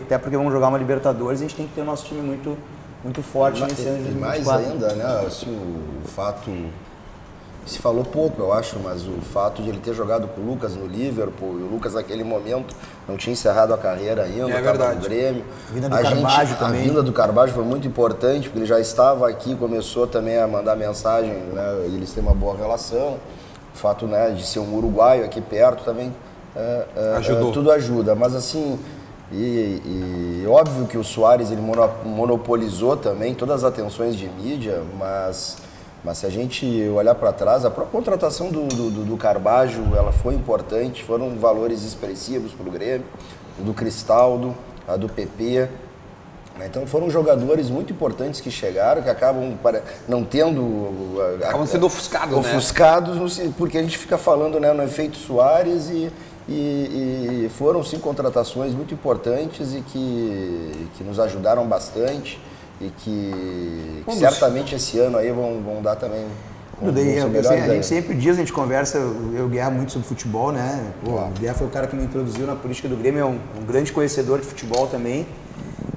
até 0.03 0.17
porque 0.17 0.35
vamos 0.35 0.51
jogar 0.51 0.67
uma 0.67 0.77
Libertadores, 0.77 1.39
a 1.39 1.43
gente 1.43 1.55
tem 1.55 1.67
que 1.67 1.73
ter 1.73 1.81
o 1.81 1.85
nosso 1.85 2.05
time 2.05 2.21
muito, 2.21 2.57
muito 3.03 3.21
forte 3.21 3.61
nesse 3.61 3.87
ano 3.87 3.97
de 3.97 4.11
2024. 4.11 4.45
mais 4.45 4.65
ainda, 4.67 4.95
né, 4.95 5.25
assim, 5.25 5.49
o 6.03 6.07
fato 6.07 6.51
se 7.65 7.79
falou 7.79 8.03
pouco, 8.03 8.41
eu 8.41 8.51
acho, 8.51 8.79
mas 8.79 9.07
o 9.07 9.21
fato 9.21 9.61
de 9.61 9.69
ele 9.69 9.79
ter 9.79 9.93
jogado 9.93 10.27
com 10.27 10.41
o 10.41 10.45
Lucas 10.45 10.75
no 10.75 10.87
Liverpool, 10.87 11.59
e 11.59 11.63
o 11.63 11.67
Lucas 11.67 11.93
naquele 11.93 12.23
momento 12.23 12.75
não 13.07 13.15
tinha 13.15 13.33
encerrado 13.33 13.73
a 13.73 13.77
carreira 13.77 14.23
ainda, 14.23 14.51
é 14.51 14.59
estava 14.59 14.95
no 14.95 15.01
Grêmio. 15.01 15.43
A 15.69 15.73
vinda 15.73 15.89
do 15.89 15.95
a 15.95 16.03
gente, 16.03 16.55
também. 16.55 16.81
A 16.81 16.83
vinda 16.83 17.03
do 17.03 17.13
Carbajo 17.13 17.53
foi 17.53 17.63
muito 17.63 17.87
importante, 17.87 18.47
porque 18.47 18.59
ele 18.59 18.65
já 18.65 18.79
estava 18.79 19.29
aqui, 19.29 19.55
começou 19.55 20.07
também 20.07 20.37
a 20.37 20.47
mandar 20.47 20.75
mensagem, 20.75 21.31
né, 21.31 21.83
eles 21.85 22.11
têm 22.11 22.23
uma 22.23 22.33
boa 22.33 22.57
relação. 22.57 23.17
O 23.73 23.77
fato 23.77 24.07
né, 24.07 24.31
de 24.31 24.45
ser 24.45 24.59
um 24.59 24.75
uruguaio 24.75 25.23
aqui 25.23 25.39
perto 25.39 25.83
também 25.83 26.13
é, 26.55 26.85
é, 26.95 27.15
Ajudou. 27.17 27.49
É, 27.49 27.53
tudo 27.53 27.71
ajuda, 27.71 28.15
mas 28.15 28.35
assim... 28.35 28.79
E, 29.31 30.41
e, 30.43 30.47
óbvio 30.47 30.87
que 30.87 30.97
o 30.97 31.03
Soares 31.03 31.51
ele 31.51 31.61
monopolizou 32.03 32.97
também 32.97 33.35
todas 33.35 33.63
as 33.63 33.71
atenções 33.71 34.15
de 34.15 34.27
mídia, 34.27 34.81
mas 34.97 35.55
mas 36.03 36.17
se 36.19 36.25
a 36.25 36.29
gente 36.29 36.65
olhar 36.95 37.13
para 37.15 37.31
trás, 37.33 37.65
a 37.65 37.69
própria 37.69 37.91
contratação 37.99 38.49
do, 38.49 38.67
do, 38.67 39.05
do 39.05 39.17
Carbajo 39.17 39.81
ela 39.95 40.11
foi 40.11 40.33
importante, 40.33 41.03
foram 41.03 41.31
valores 41.37 41.83
expressivos 41.83 42.51
para 42.53 42.67
o 42.67 42.71
Grêmio, 42.71 43.05
do 43.59 43.73
Cristaldo, 43.73 44.55
a 44.87 44.95
do 44.95 45.09
PP. 45.09 45.67
Né? 46.57 46.67
Então 46.67 46.85
foram 46.87 47.09
jogadores 47.09 47.69
muito 47.69 47.91
importantes 47.91 48.39
que 48.39 48.49
chegaram, 48.49 49.01
que 49.01 49.09
acabam 49.09 49.57
para, 49.61 49.83
não 50.07 50.23
tendo. 50.23 51.17
Acabam 51.43 51.65
sendo 51.65 51.85
ofuscados, 51.85 52.33
né? 52.33 52.39
ofuscados, 52.39 53.17
no 53.17 53.29
se- 53.29 53.49
porque 53.57 53.77
a 53.77 53.81
gente 53.81 53.97
fica 53.97 54.17
falando 54.17 54.59
né, 54.59 54.71
no 54.73 54.83
efeito 54.83 55.17
Soares 55.17 55.89
e, 55.89 56.09
e- 56.47 57.45
e 57.45 57.51
foram 57.57 57.83
sim 57.83 57.99
contratações 57.99 58.73
muito 58.73 58.93
importantes 58.93 59.73
e 59.73 59.81
que, 59.81 60.87
que 60.97 61.03
nos 61.03 61.19
ajudaram 61.19 61.65
bastante 61.67 62.39
e 62.81 62.89
que, 62.89 64.03
que 64.05 64.05
certamente 64.29 64.75
esse 64.75 64.97
ano 64.99 65.17
aí 65.17 65.31
vão, 65.31 65.61
vão 65.61 65.81
dar 65.81 65.95
também. 65.95 66.25
vão- 66.81 66.93
Daí, 66.93 67.19
vão 67.19 67.29
eu- 67.41 67.51
a 67.51 67.73
gente 67.75 67.85
sempre 67.85 68.15
diz, 68.15 68.35
a 68.35 68.39
gente 68.39 68.53
conversa, 68.53 68.97
eu 68.97 69.47
e 69.47 69.49
Guerra 69.49 69.69
muito 69.69 69.91
sobre 69.91 70.07
futebol, 70.07 70.51
né? 70.51 70.81
Pô, 71.03 71.11
O 71.11 71.39
Guerra 71.39 71.53
foi 71.55 71.67
o 71.67 71.69
cara 71.69 71.87
que 71.87 71.95
me 71.95 72.03
introduziu 72.05 72.47
na 72.47 72.55
política 72.55 72.87
do 72.87 72.95
Grêmio, 72.95 73.19
é 73.21 73.25
um, 73.25 73.37
um 73.61 73.65
grande 73.67 73.91
conhecedor 73.91 74.39
de 74.39 74.45
futebol 74.45 74.87
também. 74.87 75.27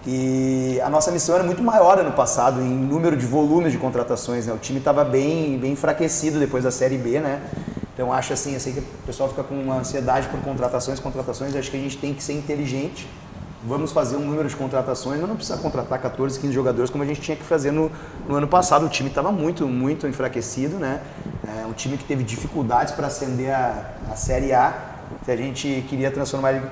E 0.05 0.81
a 0.85 0.91
nossa 0.91 1.13
missão 1.13 1.37
era 1.37 1.45
muito 1.45 1.63
maior 1.63 1.99
ano 2.01 2.11
passado 2.13 2.61
em 2.61 2.69
número 2.69 3.17
de 3.17 3.25
volumes 3.25 3.71
de 3.71 3.79
contratações, 3.79 4.47
né? 4.47 4.53
O 4.53 4.59
time 4.59 4.79
estava 4.81 5.05
bem, 5.05 5.57
bem 5.59 5.73
enfraquecido 5.73 6.41
depois 6.41 6.65
da 6.65 6.73
Série 6.73 6.99
B, 6.99 7.21
né? 7.21 7.41
Então 7.95 8.13
acho 8.13 8.33
assim, 8.33 8.55
eu 8.55 8.59
sei 8.61 8.73
que 8.73 8.81
o 8.81 8.85
pessoal 9.07 9.29
fica 9.29 9.45
com 9.45 9.55
uma 9.55 9.77
ansiedade 9.77 10.27
por 10.29 10.41
contratações, 10.41 10.99
contratações, 10.99 11.55
acho 11.55 11.71
que 11.71 11.77
a 11.77 11.81
gente 11.81 11.99
tem 11.99 12.13
que 12.13 12.23
ser 12.23 12.33
inteligente. 12.33 13.07
Vamos 13.65 13.93
fazer 13.93 14.17
um 14.17 14.25
número 14.25 14.49
de 14.49 14.57
contratações, 14.57 15.21
mas 15.21 15.29
não 15.29 15.37
precisa 15.37 15.57
contratar 15.57 16.01
14, 16.01 16.41
15 16.41 16.53
jogadores 16.53 16.91
como 16.91 17.05
a 17.05 17.07
gente 17.07 17.21
tinha 17.21 17.37
que 17.37 17.45
fazer 17.45 17.71
no, 17.71 17.93
no 18.29 18.35
ano 18.35 18.49
passado. 18.49 18.87
O 18.87 18.89
time 18.89 19.09
estava 19.09 19.31
muito, 19.31 19.69
muito 19.69 20.07
enfraquecido, 20.09 20.79
né? 20.79 21.01
É 21.63 21.67
um 21.67 21.73
time 21.73 21.97
que 21.97 22.05
teve 22.05 22.25
dificuldades 22.25 22.93
para 22.93 23.07
ascender 23.07 23.55
a, 23.55 23.91
a 24.11 24.17
Série 24.17 24.53
A. 24.53 24.75
Se 25.25 25.31
a 25.31 25.37
gente 25.37 25.85
queria 25.89 26.11
transformar 26.11 26.55
ele 26.55 26.63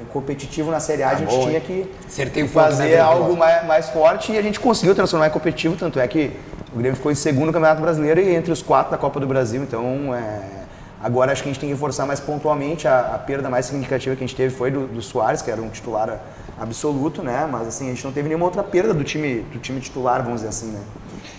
em 0.00 0.04
competitivo 0.06 0.70
na 0.70 0.78
Série 0.78 1.02
A, 1.02 1.10
a 1.10 1.14
gente 1.16 1.34
bom, 1.34 1.48
tinha 1.48 1.60
que 1.60 1.90
Acertei 2.06 2.44
né, 2.44 2.48
fazer 2.48 2.98
algo 2.98 3.36
mais, 3.36 3.66
mais 3.66 3.88
forte 3.88 4.32
e 4.32 4.38
a 4.38 4.42
gente 4.42 4.60
conseguiu 4.60 4.94
transformar 4.94 5.26
em 5.26 5.30
competitivo, 5.30 5.74
tanto 5.76 5.98
é 5.98 6.06
que 6.06 6.30
o 6.72 6.78
Grêmio 6.78 6.94
ficou 6.94 7.10
em 7.10 7.16
segundo 7.16 7.46
no 7.46 7.52
Campeonato 7.52 7.80
Brasileiro 7.80 8.20
e 8.20 8.34
entre 8.34 8.52
os 8.52 8.62
quatro 8.62 8.92
da 8.92 8.98
Copa 8.98 9.18
do 9.18 9.26
Brasil. 9.26 9.62
Então, 9.62 10.14
é, 10.14 10.65
agora 11.02 11.32
acho 11.32 11.42
que 11.42 11.48
a 11.48 11.52
gente 11.52 11.60
tem 11.60 11.68
que 11.68 11.74
reforçar 11.74 12.06
mais 12.06 12.20
pontualmente. 12.20 12.86
A, 12.88 13.14
a 13.14 13.18
perda 13.18 13.48
mais 13.50 13.66
significativa 13.66 14.14
que 14.16 14.24
a 14.24 14.26
gente 14.26 14.36
teve 14.36 14.54
foi 14.54 14.70
do, 14.70 14.86
do 14.86 15.02
Soares, 15.02 15.42
que 15.42 15.50
era 15.50 15.60
um 15.62 15.68
titular 15.68 16.18
absoluto, 16.58 17.22
né? 17.22 17.48
Mas 17.50 17.68
assim, 17.68 17.86
a 17.86 17.94
gente 17.94 18.04
não 18.04 18.12
teve 18.12 18.28
nenhuma 18.28 18.46
outra 18.46 18.62
perda 18.62 18.94
do 18.94 19.04
time, 19.04 19.40
do 19.52 19.58
time 19.58 19.80
titular, 19.80 20.22
vamos 20.22 20.40
dizer 20.40 20.48
assim, 20.48 20.68
né? 20.72 20.80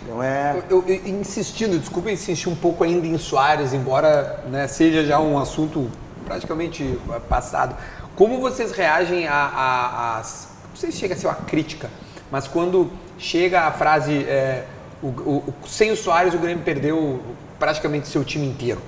Então 0.04 0.22
é. 0.24 0.62
Eu, 0.70 0.84
eu- 0.88 1.08
insistindo, 1.08 1.78
desculpa 1.80 2.10
insistir 2.12 2.50
um 2.50 2.56
pouco 2.56 2.84
ainda 2.84 3.06
em 3.08 3.18
Soares, 3.18 3.74
embora 3.74 4.44
né, 4.50 4.68
seja 4.68 5.04
já 5.06 5.20
um 5.20 5.38
assunto 5.38 5.90
praticamente 6.26 6.98
eh, 7.12 7.20
passado. 7.28 7.76
Como 8.16 8.40
vocês 8.40 8.72
reagem 8.72 9.28
a, 9.28 9.34
a, 9.34 10.18
às- 10.20 10.50
Não 10.70 10.76
sei 10.76 10.92
se 10.92 10.98
chega 10.98 11.14
a 11.14 11.18
ser 11.18 11.28
uma 11.28 11.36
crítica, 11.36 11.90
mas 12.32 12.48
quando 12.48 12.90
chega 13.18 13.62
a 13.62 13.72
frase 13.72 14.14
é, 14.26 14.66
o- 15.02 15.08
o- 15.08 15.54
sem 15.68 15.92
o 15.92 15.96
Soares 15.98 16.34
o 16.34 16.38
Grêmio 16.38 16.64
perdeu 16.64 17.22
praticamente 17.60 18.08
seu 18.08 18.24
time 18.24 18.46
inteiro. 18.48 18.80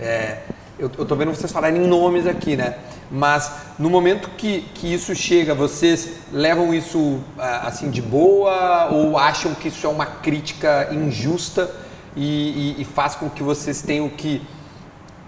É, 0.00 0.38
eu, 0.78 0.90
eu 0.96 1.04
tô 1.04 1.16
vendo 1.16 1.34
vocês 1.34 1.50
falarem 1.50 1.82
em 1.82 1.86
nomes 1.86 2.26
aqui, 2.26 2.56
né? 2.56 2.76
Mas 3.10 3.50
no 3.78 3.88
momento 3.90 4.30
que, 4.36 4.60
que 4.74 4.92
isso 4.92 5.14
chega, 5.14 5.54
vocês 5.54 6.10
levam 6.32 6.72
isso 6.74 7.20
ah, 7.38 7.66
assim 7.66 7.90
de 7.90 8.02
boa 8.02 8.88
ou 8.92 9.18
acham 9.18 9.54
que 9.54 9.68
isso 9.68 9.86
é 9.86 9.90
uma 9.90 10.06
crítica 10.06 10.88
injusta 10.92 11.70
e, 12.14 12.74
e- 12.78 12.82
e 12.82 12.84
faz 12.84 13.14
com 13.14 13.28
que 13.30 13.42
vocês 13.42 13.80
tenham 13.82 14.08
que, 14.08 14.42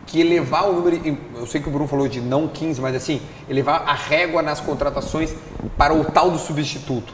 que 0.06 0.20
elevar 0.20 0.68
o 0.68 0.72
número. 0.74 1.18
Eu 1.34 1.46
sei 1.46 1.60
que 1.60 1.68
o 1.68 1.72
Bruno 1.72 1.88
falou 1.88 2.06
de 2.06 2.20
não 2.20 2.46
15, 2.46 2.80
mas 2.80 2.94
assim, 2.94 3.20
elevar 3.48 3.82
a 3.88 3.94
régua 3.94 4.42
nas 4.42 4.60
contratações 4.60 5.34
para 5.76 5.94
o 5.94 6.04
tal 6.04 6.30
do 6.30 6.38
substituto. 6.38 7.12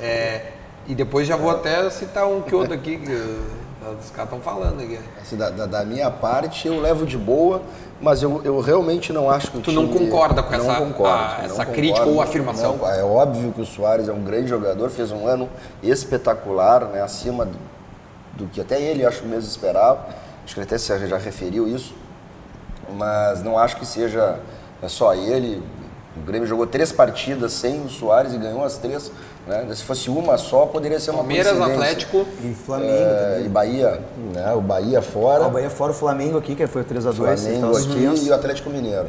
É, 0.00 0.52
e 0.88 0.94
depois 0.94 1.26
já 1.28 1.36
vou 1.36 1.50
até 1.50 1.88
citar 1.90 2.26
um 2.26 2.40
que 2.42 2.54
outro 2.54 2.72
aqui, 2.74 2.96
que 2.96 3.40
os 3.90 4.10
caras 4.10 4.32
estão 4.32 4.40
falando 4.40 4.80
aqui. 4.82 4.98
Assim, 5.20 5.36
da, 5.36 5.50
da- 5.50 5.66
da 5.66 5.84
minha 5.84 6.10
parte, 6.10 6.66
eu 6.68 6.80
levo 6.80 7.06
de 7.06 7.16
boa, 7.16 7.62
mas 8.00 8.22
eu, 8.22 8.40
eu 8.44 8.60
realmente 8.60 9.12
não 9.12 9.30
acho 9.30 9.50
que 9.50 9.58
o 9.58 9.60
Tu 9.60 9.72
não 9.72 9.86
time- 9.88 10.06
concorda 10.10 10.42
com 10.42 10.50
não 10.52 10.58
essa- 10.70 10.74
concordo, 10.80 11.14
a- 11.14 11.36
não 11.38 11.44
essa 11.44 11.48
concordo. 11.54 11.72
crítica 11.72 12.06
ou 12.06 12.20
afirmação? 12.20 12.76
Não, 12.76 12.88
é 12.90 13.02
óbvio 13.04 13.52
que 13.52 13.60
o 13.60 13.66
Soares 13.66 14.08
é 14.08 14.12
um 14.12 14.22
grande 14.22 14.48
jogador, 14.48 14.90
fez 14.90 15.10
um 15.12 15.26
ano 15.26 15.48
espetacular, 15.82 16.84
né, 16.86 17.00
acima 17.02 17.44
do, 17.46 17.58
do 18.34 18.46
que 18.48 18.60
até 18.60 18.80
ele, 18.80 19.04
acho 19.04 19.24
mesmo, 19.24 19.48
esperava. 19.48 20.06
Acho 20.44 20.54
que 20.54 20.60
ele 20.60 20.66
até 20.66 20.78
já 21.06 21.16
referiu 21.18 21.66
isso. 21.68 21.94
Mas 22.96 23.42
não 23.42 23.58
acho 23.58 23.76
que 23.76 23.84
seja 23.86 24.38
é 24.82 24.88
só 24.88 25.14
ele. 25.14 25.62
O 26.16 26.26
Grêmio 26.26 26.46
jogou 26.48 26.66
três 26.66 26.90
partidas 26.92 27.52
sem 27.52 27.82
o 27.82 27.88
Soares 27.88 28.32
e 28.32 28.38
ganhou 28.38 28.64
as 28.64 28.76
três. 28.78 29.10
Né? 29.46 29.66
Se 29.74 29.82
fosse 29.84 30.10
uma 30.10 30.36
só, 30.38 30.66
poderia 30.66 30.98
ser 30.98 31.10
uma 31.10 31.18
Palmeiras, 31.18 31.52
coincidência. 31.52 31.74
Atlético. 31.82 32.26
E 32.42 32.54
Flamengo 32.54 32.92
É, 32.92 33.28
também. 33.34 33.46
e 33.46 33.48
Bahia, 33.48 34.00
né? 34.34 34.52
o 34.54 34.60
Bahia 34.60 35.02
fora. 35.02 35.44
Ah, 35.44 35.48
o 35.48 35.50
Bahia 35.50 35.70
fora 35.70 35.92
o 35.92 35.94
Flamengo 35.94 36.38
aqui, 36.38 36.54
que 36.54 36.66
foi 36.66 36.82
o 36.82 36.84
3x2. 36.84 37.14
Flamengo 37.14 37.76
aqui 37.76 38.24
e 38.26 38.30
o 38.30 38.34
Atlético 38.34 38.70
Mineiro. 38.70 39.06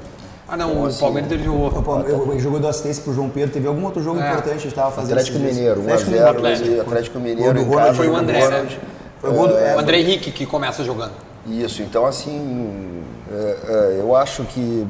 Ah, 0.50 0.56
não, 0.56 0.70
Então, 0.72 0.84
o 0.84 0.86
assim, 0.88 1.00
Palmeiras 1.02 1.32
ele 1.32 1.44
jogou. 1.44 1.68
O 1.68 1.84
Palmeiras 1.84 2.22
ele 2.30 2.40
jogou 2.40 2.60
do 2.60 2.68
assistência 2.68 3.04
pro 3.04 3.14
João 3.14 3.30
Pedro. 3.30 3.52
Teve 3.52 3.68
algum 3.68 3.84
outro 3.84 4.02
jogo 4.02 4.20
É. 4.20 4.30
importante 4.30 4.44
que 4.44 4.50
a 4.52 4.54
gente 4.60 4.68
estava 4.68 4.92
fazendo? 4.92 5.12
Atlético? 5.18 5.40
Mineiro, 5.40 5.82
Atlético 5.82 6.12
1x0 6.12 6.30
Atlético. 6.30 6.68
e 6.70 6.80
Atlético 6.80 7.20
Mineiro 7.20 7.54
do 7.54 7.60
em 7.60 7.64
Ronald. 7.66 7.98
Foi 7.98 8.08
o 8.08 8.12
do 8.12 8.16
André, 8.18 8.40
Ronald. 8.46 8.64
né? 8.74 8.80
Foi 9.20 9.30
o 9.30 9.34
gol 9.34 9.48
do- 9.48 9.54
O 9.56 9.58
é, 9.58 9.74
André 9.78 10.00
Henrique 10.00 10.32
que 10.32 10.46
começa 10.46 10.84
jogando. 10.84 11.12
Isso, 11.48 11.82
então 11.82 12.06
assim, 12.06 13.02
é, 13.32 13.58
é, 13.68 14.00
eu 14.00 14.16
acho 14.16 14.44
que, 14.44 14.86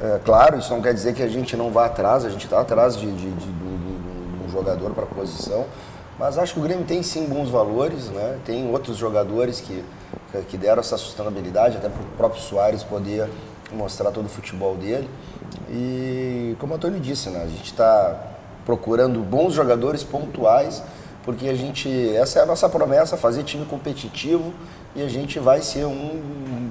é, 0.00 0.20
claro, 0.24 0.58
isso 0.58 0.72
não 0.72 0.80
quer 0.82 0.94
dizer 0.94 1.14
que 1.14 1.22
a 1.22 1.28
gente 1.28 1.56
não 1.56 1.70
vá 1.70 1.86
atrás, 1.86 2.24
a 2.24 2.30
gente 2.30 2.44
está 2.44 2.60
atrás 2.60 2.96
de, 2.96 3.06
de, 3.06 3.30
de- 3.30 3.30
do- 3.30 3.52
do- 3.52 4.44
do 4.46 4.52
jogador 4.52 4.90
para 4.92 5.04
a 5.04 5.06
posição, 5.06 5.66
mas 6.18 6.36
acho 6.38 6.54
que 6.54 6.60
o 6.60 6.62
Grêmio 6.62 6.84
tem 6.84 7.02
sim 7.02 7.26
bons 7.26 7.48
valores, 7.50 8.08
né? 8.08 8.38
tem 8.44 8.68
outros 8.70 8.96
jogadores 8.96 9.60
que, 9.60 9.84
que 10.48 10.56
deram 10.56 10.80
essa 10.80 10.96
sustentabilidade, 10.96 11.76
até 11.76 11.88
para 11.88 12.00
o 12.02 12.06
próprio 12.16 12.40
Soares 12.42 12.82
poder 12.82 13.28
mostrar 13.72 14.10
todo 14.10 14.26
o 14.26 14.28
futebol 14.28 14.74
dele. 14.76 15.08
E 15.70 16.56
como 16.58 16.72
o 16.72 16.76
Antônio 16.76 16.98
disse, 16.98 17.28
né? 17.30 17.42
a 17.42 17.46
gente 17.46 17.66
está 17.66 18.16
procurando 18.66 19.20
bons 19.20 19.54
jogadores 19.54 20.02
pontuais, 20.02 20.82
porque 21.24 21.48
a 21.48 21.54
gente, 21.54 21.88
essa 22.16 22.40
é 22.40 22.42
a 22.42 22.46
nossa 22.46 22.68
promessa, 22.68 23.16
fazer 23.16 23.42
time 23.44 23.64
competitivo 23.66 24.52
e 24.96 25.02
a 25.02 25.08
gente 25.08 25.38
vai 25.38 25.60
ser 25.62 25.84
um 25.86 26.70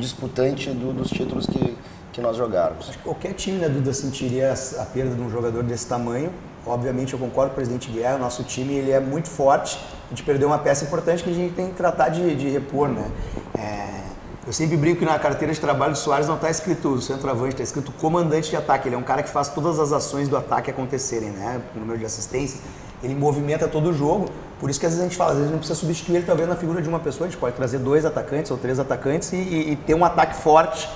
disputante 0.00 0.70
do- 0.70 0.92
dos 0.92 1.10
títulos 1.10 1.46
que, 1.46 1.76
que 2.12 2.20
nós 2.20 2.36
jogarmos. 2.36 2.88
Acho 2.88 2.98
que 2.98 3.04
qualquer 3.04 3.34
time, 3.34 3.58
né, 3.58 3.68
Duda, 3.68 3.92
sentiria 3.92 4.52
a 4.78 4.84
perda 4.86 5.14
de 5.14 5.20
um 5.20 5.30
jogador 5.30 5.62
desse 5.62 5.86
tamanho. 5.86 6.32
Obviamente, 6.66 7.12
eu 7.14 7.18
concordo 7.18 7.50
com 7.50 7.54
o 7.54 7.56
presidente 7.56 7.90
Guerra, 7.90 8.18
nosso 8.18 8.42
time 8.44 8.74
ele 8.74 8.90
é 8.90 9.00
muito 9.00 9.28
forte. 9.28 9.78
A 10.06 10.10
gente 10.10 10.22
perdeu 10.24 10.48
uma 10.48 10.58
peça 10.58 10.84
importante 10.84 11.22
que 11.22 11.30
a 11.30 11.34
gente 11.34 11.54
tem 11.54 11.68
que 11.68 11.74
tratar 11.74 12.08
de, 12.10 12.34
de 12.34 12.48
repor, 12.50 12.88
né? 12.88 13.10
É, 13.56 14.00
eu 14.46 14.52
sempre 14.52 14.76
brinco 14.76 14.98
que 14.98 15.04
na 15.04 15.18
carteira 15.18 15.54
de 15.54 15.60
trabalho 15.60 15.92
do 15.92 15.98
Soares 15.98 16.26
não 16.26 16.34
está 16.34 16.50
escrito 16.50 16.88
o 16.88 17.00
centroavante, 17.00 17.50
está 17.54 17.62
escrito 17.62 17.92
comandante 17.92 18.50
de 18.50 18.56
ataque. 18.56 18.88
Ele 18.88 18.94
é 18.96 18.98
um 18.98 19.02
cara 19.02 19.22
que 19.22 19.30
faz 19.30 19.48
todas 19.48 19.78
as 19.78 19.92
ações 19.92 20.28
do 20.28 20.36
ataque 20.36 20.70
acontecerem, 20.70 21.30
né? 21.30 21.60
O 21.76 21.78
número 21.78 21.98
de 21.98 22.04
assistência, 22.04 22.60
ele 23.02 23.14
movimenta 23.14 23.66
todo 23.68 23.90
o 23.90 23.92
jogo. 23.92 24.28
Por 24.58 24.68
isso 24.68 24.78
que 24.78 24.86
às 24.86 24.92
vezes 24.92 25.04
a 25.04 25.08
gente 25.08 25.16
fala, 25.16 25.30
às 25.32 25.36
vezes 25.38 25.50
não 25.50 25.58
precisa 25.58 25.78
substituir 25.78 26.16
ele 26.16 26.26
talvez 26.26 26.48
na 26.48 26.54
figura 26.56 26.82
de 26.82 26.88
uma 26.88 26.98
pessoa, 27.00 27.26
a 27.26 27.30
gente 27.30 27.38
pode 27.40 27.56
trazer 27.56 27.78
dois 27.78 28.04
atacantes 28.04 28.50
ou 28.50 28.58
três 28.58 28.78
atacantes 28.78 29.32
e, 29.32 29.36
e- 29.36 29.72
e 29.72 29.76
ter 29.76 29.94
um 29.94 30.04
ataque 30.04 30.36
forte 30.36 30.88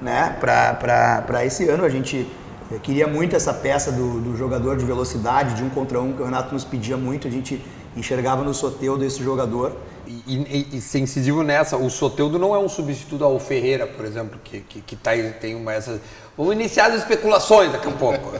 né, 0.00 0.36
para 0.40 1.44
esse 1.44 1.68
ano. 1.68 1.84
A 1.84 1.88
gente 1.88 2.26
eh, 2.70 2.78
queria 2.82 3.06
muito 3.06 3.34
essa 3.34 3.54
peça 3.54 3.90
do, 3.90 4.20
do 4.20 4.36
jogador 4.36 4.76
de 4.76 4.84
velocidade, 4.84 5.54
de 5.54 5.62
um 5.64 5.70
contra 5.70 5.98
um, 6.00 6.12
que 6.12 6.20
o 6.20 6.24
Renato 6.26 6.52
nos 6.52 6.64
pedia 6.64 6.96
muito. 6.96 7.26
A 7.26 7.30
gente 7.30 7.62
enxergava 7.96 8.42
no 8.44 8.52
Soteudo 8.52 9.04
esse 9.04 9.22
jogador. 9.22 9.72
E, 10.06 10.36
e, 10.72 10.76
e 10.76 10.80
ser 10.80 11.00
incisivo 11.00 11.42
nessa, 11.42 11.76
o 11.76 11.90
Soteudo 11.90 12.38
não 12.38 12.54
é 12.54 12.58
um 12.58 12.68
substituto 12.68 13.24
ao 13.24 13.40
Ferreira, 13.40 13.88
por 13.88 14.04
exemplo, 14.04 14.38
que, 14.44 14.60
que, 14.60 14.80
que 14.80 14.94
tá 14.94 15.10
tem 15.40 15.56
uma 15.56 15.72
essa. 15.72 16.00
Vamos 16.38 16.52
iniciar 16.54 16.86
as 16.92 16.94
especulações 16.98 17.72
daqui 17.72 17.88
a 17.88 17.92
pouco. 17.92 18.32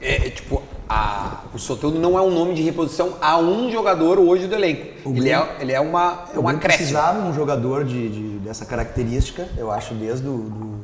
É, 0.00 0.26
é, 0.26 0.30
tipo, 0.30 0.62
a, 0.88 1.40
o 1.54 1.58
Soteudo 1.58 1.98
não 1.98 2.18
é 2.18 2.22
um 2.22 2.30
nome 2.30 2.54
de 2.54 2.62
reposição 2.62 3.14
a 3.20 3.38
um 3.38 3.70
jogador 3.70 4.18
hoje 4.18 4.46
do 4.46 4.54
elenco. 4.54 4.86
Ele 5.06 5.30
é, 5.30 5.56
ele 5.60 5.72
é 5.72 5.80
uma, 5.80 6.24
é 6.34 6.38
uma 6.38 6.50
acréscimo. 6.50 6.78
precisava 6.78 7.18
um 7.26 7.32
jogador 7.34 7.84
de, 7.84 8.08
de- 8.08 8.38
dessa 8.38 8.64
característica, 8.66 9.48
eu 9.56 9.70
acho, 9.70 9.94
desde 9.94 10.26
o 10.28 10.32
do, 10.32 10.80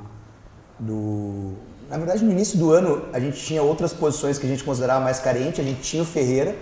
do- 0.78 1.52
Na 1.90 1.98
verdade, 1.98 2.24
no 2.24 2.32
início 2.32 2.58
do 2.58 2.72
ano, 2.72 3.02
a 3.12 3.20
gente 3.20 3.38
tinha 3.44 3.62
outras 3.62 3.92
posições 3.92 4.38
que 4.38 4.46
a 4.46 4.48
gente 4.48 4.64
considerava 4.64 5.00
mais 5.04 5.18
carente. 5.18 5.60
A 5.60 5.64
gente 5.64 5.82
tinha 5.82 6.02
o 6.02 6.06
Ferreira, 6.06 6.56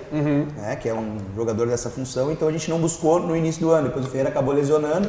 né, 0.57 0.75
que 0.77 0.89
é 0.89 0.95
um 0.95 1.19
jogador 1.37 1.69
dessa 1.69 1.89
função, 1.89 2.33
então 2.33 2.49
a 2.49 2.53
gente 2.53 2.69
não 2.69 2.79
buscou 2.81 3.21
no 3.21 3.37
início 3.37 3.61
do 3.63 3.71
ano. 3.71 3.87
Depois 3.89 4.05
o 4.05 4.09
Ferreira 4.09 4.29
acabou 4.29 4.53
lesionando 4.53 5.09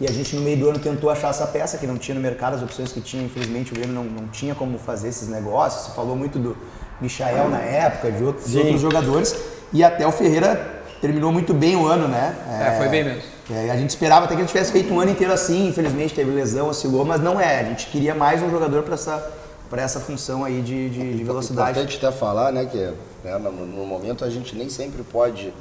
e 0.00 0.06
a 0.08 0.10
gente, 0.12 0.34
no 0.34 0.42
meio 0.42 0.56
do 0.56 0.68
ano, 0.68 0.78
tentou 0.78 1.08
achar 1.08 1.28
essa 1.30 1.46
peça 1.46 1.78
que 1.78 1.86
não 1.86 1.96
tinha 1.96 2.14
no 2.16 2.20
mercado, 2.20 2.54
as 2.56 2.62
opções 2.62 2.92
que 2.92 3.00
tinha. 3.00 3.22
Infelizmente, 3.22 3.72
o 3.72 3.74
Grêmio 3.76 3.94
não, 3.94 4.04
não 4.04 4.28
tinha 4.28 4.54
como 4.54 4.76
fazer 4.78 5.08
esses 5.08 5.28
negócios. 5.28 5.86
Se 5.86 5.90
falou 5.94 6.16
muito 6.16 6.38
do 6.38 6.56
Michael 7.00 7.48
na 7.48 7.60
época, 7.60 8.10
de 8.10 8.24
outros, 8.24 8.50
de 8.50 8.58
outros 8.58 8.80
jogadores. 8.80 9.36
E 9.72 9.84
até 9.84 10.04
o 10.06 10.10
Ferreira 10.10 10.82
terminou 11.00 11.30
muito 11.30 11.54
bem 11.54 11.76
o 11.76 11.86
ano, 11.86 12.08
né? 12.08 12.34
É, 12.60 12.76
foi 12.78 12.88
bem 12.88 13.04
mesmo. 13.04 13.22
É, 13.50 13.70
a 13.70 13.76
gente 13.76 13.90
esperava 13.90 14.24
até 14.24 14.34
que 14.34 14.40
ele 14.40 14.48
tivesse 14.48 14.72
feito 14.72 14.92
um 14.92 14.98
ano 14.98 15.10
inteiro 15.10 15.32
assim, 15.32 15.68
infelizmente 15.68 16.14
teve 16.14 16.30
lesão, 16.30 16.68
oscilou, 16.68 17.04
mas 17.04 17.20
não 17.20 17.38
é. 17.38 17.60
A 17.60 17.64
gente 17.64 17.88
queria 17.88 18.14
mais 18.14 18.42
um 18.42 18.50
jogador 18.50 18.82
para 18.82 18.94
essa, 18.94 19.30
para 19.68 19.82
essa 19.82 20.00
função 20.00 20.44
aí 20.44 20.62
de, 20.62 20.88
de, 20.88 21.14
de 21.14 21.20
É 21.20 21.24
velocidade. 21.24 21.70
importante 21.72 21.98
até 22.04 22.10
falar, 22.16 22.50
né, 22.52 22.64
que 22.64 22.78
né, 23.22 23.36
no, 23.38 23.50
no 23.66 23.84
momento 23.86 24.24
a 24.24 24.30
gente 24.30 24.56
nem 24.56 24.70
sempre 24.70 25.02
pode 25.02 25.52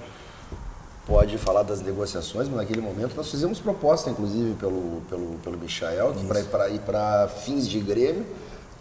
pode 1.05 1.37
falar 1.37 1.63
das 1.63 1.81
negociações, 1.81 2.47
mas 2.47 2.57
naquele 2.57 2.81
momento 2.81 3.15
nós 3.15 3.29
fizemos 3.29 3.59
proposta, 3.59 4.09
inclusive, 4.09 4.53
pelo, 4.55 5.01
pelo, 5.09 5.39
pelo 5.43 5.57
Michael, 5.57 6.13
para 6.49 6.69
ir 6.69 6.79
para 6.79 7.27
fins 7.27 7.67
de 7.67 7.79
Grêmio, 7.79 8.25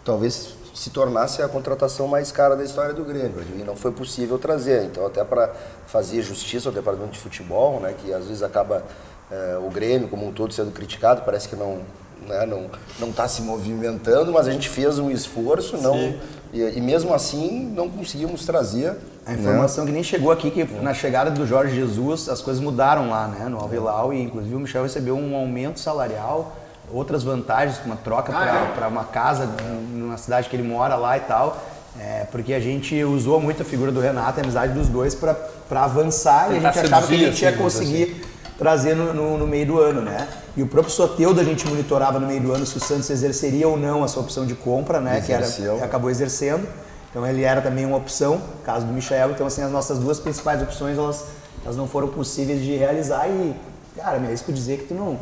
talvez 0.05 0.55
se 0.73 0.89
tornasse 0.89 1.41
a 1.41 1.47
contratação 1.47 2.07
mais 2.07 2.31
cara 2.31 2.55
da 2.55 2.63
história 2.63 2.93
do 2.93 3.03
Grêmio. 3.03 3.43
E 3.59 3.63
não 3.63 3.75
foi 3.75 3.91
possível 3.91 4.39
trazer. 4.39 4.85
Então, 4.85 5.05
até 5.05 5.23
para 5.23 5.53
fazer 5.85 6.21
justiça 6.21 6.69
ao 6.69 6.73
departamento 6.73 7.13
de 7.13 7.19
futebol, 7.19 7.79
né, 7.79 7.93
que 7.97 8.11
às 8.13 8.25
vezes 8.25 8.41
acaba 8.41 8.83
eh, 9.29 9.59
o 9.63 9.69
Grêmio 9.69 10.07
como 10.07 10.27
um 10.27 10.31
todo 10.31 10.53
sendo 10.53 10.71
criticado, 10.71 11.21
parece 11.23 11.47
que 11.47 11.55
não 11.55 11.81
né, 12.27 12.45
não 12.45 12.69
não 12.99 13.09
está 13.09 13.27
se 13.27 13.41
movimentando, 13.41 14.31
mas 14.31 14.47
a 14.47 14.51
gente 14.51 14.69
fez 14.69 14.97
um 14.97 15.11
esforço, 15.11 15.77
não 15.77 16.15
e, 16.53 16.61
e 16.61 16.81
mesmo 16.81 17.13
assim 17.13 17.65
não 17.75 17.89
conseguimos 17.89 18.45
trazer. 18.45 18.95
A 19.25 19.31
né? 19.31 19.39
informação 19.39 19.85
que 19.85 19.91
nem 19.91 20.03
chegou 20.03 20.31
aqui, 20.31 20.51
que 20.51 20.63
na 20.81 20.93
chegada 20.93 21.31
do 21.31 21.45
Jorge 21.47 21.75
Jesus, 21.75 22.27
as 22.27 22.41
coisas 22.41 22.61
mudaram 22.61 23.09
lá, 23.09 23.27
né, 23.27 23.47
no 23.47 23.57
Al-Hilal, 23.59 24.13
e 24.13 24.21
inclusive 24.21 24.55
o 24.55 24.59
Michel 24.59 24.83
recebeu 24.83 25.15
um 25.17 25.35
aumento 25.35 25.79
salarial, 25.79 26.55
outras 26.91 27.23
vantagens, 27.23 27.79
uma 27.85 27.95
troca 27.95 28.33
para 28.75 28.87
uma 28.87 29.05
casa 29.05 29.49
numa 29.93 30.17
cidade 30.17 30.49
que 30.49 30.55
ele 30.55 30.67
mora 30.67 30.95
lá 30.95 31.17
e 31.17 31.21
tal, 31.21 31.57
é, 31.99 32.25
porque 32.31 32.53
a 32.53 32.59
gente 32.59 33.01
usou 33.03 33.39
muito 33.39 33.61
a 33.61 33.65
figura 33.65 33.91
do 33.91 33.99
Renato, 34.01 34.39
a 34.39 34.43
amizade 34.43 34.73
dos 34.73 34.87
dois, 34.89 35.15
para 35.15 35.35
avançar 35.71 36.51
e 36.51 36.57
a 36.57 36.59
Tentar 36.59 36.71
gente 36.73 36.85
achava 36.85 37.07
que 37.07 37.13
a 37.15 37.17
gente 37.17 37.41
ia 37.43 37.49
assim, 37.49 37.57
conseguir 37.57 38.25
trazer 38.57 38.95
no, 38.95 39.13
no- 39.13 39.37
no 39.37 39.47
meio 39.47 39.65
do 39.65 39.79
ano, 39.79 40.01
né? 40.01 40.27
E 40.55 40.61
o 40.61 40.67
próprio 40.67 40.93
Soteudo 40.93 41.39
a 41.39 41.43
gente 41.43 41.67
monitorava 41.67 42.19
no 42.19 42.27
meio 42.27 42.41
do 42.41 42.51
ano 42.53 42.65
se 42.65 42.77
o 42.77 42.79
Santos 42.79 43.09
exerceria 43.09 43.67
ou 43.67 43.77
não 43.77 44.03
a 44.03 44.07
sua 44.07 44.21
opção 44.21 44.45
de 44.45 44.53
compra, 44.53 44.99
né? 44.99 45.21
Que 45.25 45.31
era, 45.33 45.43
Exerceu. 45.43 45.83
acabou 45.83 46.09
exercendo. 46.09 46.67
Então 47.13 47.27
ele 47.27 47.43
era 47.43 47.61
também 47.61 47.85
uma 47.85 47.95
opção, 47.95 48.41
caso 48.65 48.87
do 48.87 48.91
Michael. 48.91 49.31
Então 49.31 49.45
assim, 49.45 49.61
as 49.61 49.71
nossas 49.71 49.99
duas 49.99 50.19
principais 50.19 50.63
opções, 50.63 50.97
elas, 50.97 51.25
elas 51.63 51.77
não 51.77 51.87
foram 51.87 52.07
possíveis 52.07 52.59
de 52.59 52.75
realizar 52.75 53.27
e, 53.29 53.55
cara, 53.95 54.17
me 54.17 54.25
arrisco 54.25 54.51
dizer 54.51 54.79
que 54.79 54.85
tu 54.85 54.95
não, 54.95 55.19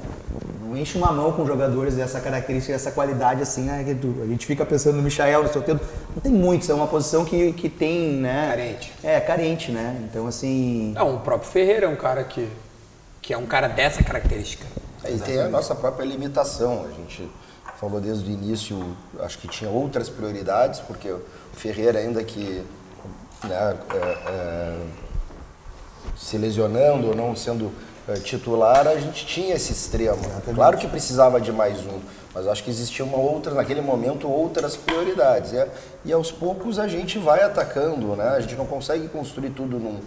não 0.62 0.78
enche 0.78 0.98
uma 0.98 1.12
mão 1.12 1.34
com 1.34 1.46
jogadores 1.46 1.96
dessa 1.96 2.22
característica, 2.22 2.72
dessa 2.72 2.94
qualidade 2.94 3.42
assim, 3.42 3.64
né? 3.64 3.84
Que 3.84 3.94
tu, 3.94 4.16
a 4.24 4.26
gente 4.26 4.46
fica 4.46 4.66
pensando 4.66 4.96
no 4.96 5.04
Michael, 5.04 5.44
no 5.44 5.52
Soteldo, 5.52 5.82
não 6.16 6.22
tem 6.22 6.32
muitos, 6.32 6.70
é 6.70 6.74
uma 6.74 6.88
posição 6.88 7.26
que, 7.26 7.52
que 7.52 7.68
tem, 7.68 8.14
né? 8.14 8.48
Carente. 8.48 8.94
É, 9.04 9.20
carente, 9.20 9.72
né? 9.74 10.02
Então 10.10 10.28
assim... 10.28 10.94
Não, 10.96 11.16
o 11.16 11.20
próprio 11.20 11.52
Ferreira 11.52 11.88
é 11.88 11.90
um 11.90 11.98
cara 11.98 12.24
que, 12.24 12.48
que 13.22 13.34
é 13.34 13.38
um 13.38 13.46
cara 13.46 13.68
dessa 13.68 14.02
característica. 14.02 14.66
E 15.10 15.18
tem 15.18 15.42
a 15.42 15.50
nossa 15.50 15.76
própria 15.76 16.06
limitação. 16.06 16.86
A 16.86 16.92
gente 16.94 17.30
falou 17.80 18.00
desde 18.00 18.30
o 18.30 18.32
início, 18.32 18.96
acho 19.20 19.40
que 19.40 19.48
tinha 19.48 19.70
outras 19.70 20.08
prioridades, 20.08 20.80
porque 20.80 21.14
Ferreira, 21.62 22.00
ainda 22.00 22.24
que 22.24 22.64
né, 23.44 23.78
é, 23.94 23.98
é, 23.98 24.78
se 26.18 26.36
lesionando 26.36 27.10
ou 27.10 27.16
não 27.16 27.36
sendo 27.36 27.72
é, 28.08 28.16
titular, 28.16 28.88
a 28.88 29.00
gente 29.00 29.28
tinha 29.28 29.54
esse 29.54 29.72
extremo. 29.72 30.18
Claro 30.56 30.76
que 30.80 30.88
precisava 30.88 31.40
de 31.40 31.52
mais 31.52 31.86
um, 31.86 32.00
mas 32.34 32.48
acho 32.48 32.64
que 32.64 32.72
existiam 32.72 33.08
uma 33.08 33.20
outra, 33.20 33.54
naquele 33.54 33.80
momento 33.80 34.28
outras 34.28 34.76
prioridades. 34.76 35.54
E, 35.54 35.68
e 36.06 36.12
aos 36.12 36.32
poucos 36.32 36.80
a 36.80 36.88
gente 36.88 37.20
vai 37.20 37.44
atacando, 37.44 38.16
né? 38.16 38.30
A 38.30 38.40
gente 38.40 38.56
não 38.56 38.66
consegue 38.66 39.08
construir 39.08 39.52
tudo 39.52 39.78
num, 39.78 40.00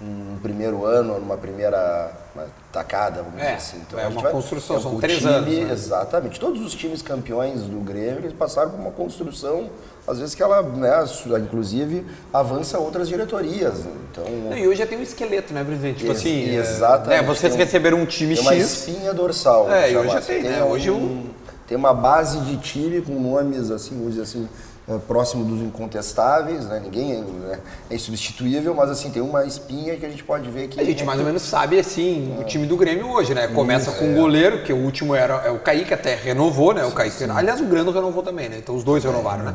num 0.00 0.38
primeiro 0.42 0.84
ano, 0.86 1.18
numa 1.20 1.36
primeira 1.36 2.10
uma 2.34 2.46
tacada, 2.72 3.22
vamos 3.22 3.38
É, 3.40 3.44
dizer 3.44 3.56
assim. 3.56 3.82
é 3.96 4.00
a 4.04 4.08
gente 4.10 4.18
uma 4.22 4.30
construção, 4.30 4.76
é, 4.76 4.80
são 4.80 4.98
três 5.00 5.18
time- 5.18 5.30
anos, 5.32 5.48
né? 5.54 5.72
Exatamente. 5.72 6.40
Todos 6.40 6.62
os 6.62 6.72
times 6.74 7.02
campeões 7.02 7.62
do 7.62 7.80
Grêmio, 7.80 8.20
eles 8.20 8.32
passaram 8.32 8.70
por 8.70 8.80
uma 8.80 8.92
construção, 8.92 9.68
às 10.06 10.18
vezes 10.18 10.34
que 10.34 10.42
ela, 10.42 10.62
né, 10.62 11.04
inclusive, 11.42 12.06
avança 12.32 12.78
outras 12.78 13.08
diretorias. 13.08 13.80
Então, 14.10 14.24
Não, 14.48 14.56
e 14.56 14.66
hoje 14.66 14.78
já 14.78 14.86
tem 14.86 14.98
um 14.98 15.02
esqueleto, 15.02 15.52
né, 15.52 15.62
presidente? 15.64 15.98
Tipo 15.98 16.12
assim, 16.12 16.50
é, 16.50 16.54
exatamente. 16.54 17.20
né, 17.20 17.22
vocês 17.26 17.52
Tem 17.52 17.60
um- 17.60 17.64
receberam 17.64 17.98
um 17.98 18.06
time 18.06 18.34
tem 18.34 18.42
uma 18.42 18.54
X. 18.54 18.72
espinha 18.72 19.12
dorsal. 19.12 19.70
É, 19.70 19.90
e 19.92 19.96
hoje 19.96 20.08
já 20.12 20.18
assim. 20.18 20.32
tem, 20.34 20.42
né? 20.44 20.64
um- 20.64 20.68
Hoje 20.70 20.90
o- 20.90 21.40
Tem 21.66 21.76
uma 21.78 21.94
base 21.94 22.40
de 22.40 22.56
time 22.56 23.00
com 23.00 23.12
nomes, 23.12 23.70
assim, 23.70 23.90
vamos 23.94 24.14
dizer 24.14 24.22
assim, 24.22 24.48
é, 24.48 24.69
próximo 24.98 25.44
dos 25.44 25.60
incontestáveis, 25.60 26.66
né? 26.66 26.80
Ninguém 26.82 27.12
é, 27.12 27.16
né, 27.20 27.60
é 27.90 27.94
insubstituível, 27.94 28.74
mas 28.74 28.90
assim, 28.90 29.10
tem 29.10 29.22
uma 29.22 29.44
espinha 29.44 29.96
que 29.96 30.04
a 30.04 30.08
gente 30.08 30.24
pode 30.24 30.50
ver 30.50 30.68
que... 30.68 30.80
A 30.80 30.84
gente 30.84 31.04
mais 31.04 31.20
ou 31.20 31.26
menos 31.26 31.42
sabe, 31.42 31.78
assim, 31.78 32.36
o 32.40 32.44
time 32.44 32.66
do 32.66 32.76
Grêmio 32.76 33.08
hoje, 33.08 33.34
né? 33.34 33.46
Começa 33.48 33.92
com 33.92 34.12
o 34.12 34.14
goleiro, 34.14 34.62
que 34.64 34.72
o 34.72 34.76
último 34.76 35.14
era 35.14 35.34
é 35.44 35.50
o 35.50 35.58
Kaique, 35.58 35.94
até 35.94 36.14
renovou, 36.14 36.74
né? 36.74 36.84
O 36.84 36.92
Kaique. 36.92 37.24
Aliás, 37.24 37.60
o 37.60 37.64
Grêmio 37.64 37.92
renovou 37.92 38.22
também, 38.22 38.48
né? 38.48 38.56
Então 38.58 38.74
os 38.74 38.82
dois 38.82 39.04
renovaram, 39.04 39.44
né? 39.44 39.54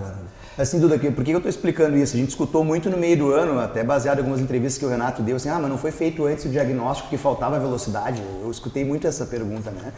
Assim, 0.58 0.80
Duda, 0.80 0.98
por 0.98 1.22
que 1.22 1.32
eu 1.32 1.38
estou 1.38 1.50
explicando 1.50 1.98
isso? 1.98 2.16
A 2.16 2.20
gente 2.20 2.30
escutou 2.30 2.64
muito 2.64 2.90
no 2.90 2.98
meio 2.98 3.18
do 3.18 3.34
ano, 3.34 3.60
até 3.60 3.84
baseado 3.84 4.20
em 4.20 4.22
algumas 4.22 4.40
entrevistas 4.40 4.78
que 4.78 4.86
o 4.86 4.90
Renato 4.90 5.22
deu, 5.22 5.36
assim, 5.36 5.50
ah, 5.50 5.60
mas 5.60 5.70
não 5.70 5.78
foi 5.78 5.92
feito 5.92 6.26
antes 6.26 6.46
o 6.46 6.50
diagnóstico 6.50 7.10
que 7.10 7.18
faltava 7.18 7.60
velocidade? 7.60 8.22
Eu 8.42 8.50
escutei 8.50 8.86
muito 8.86 9.06
essa 9.06 9.26
pergunta, 9.26 9.70
né? 9.70 9.92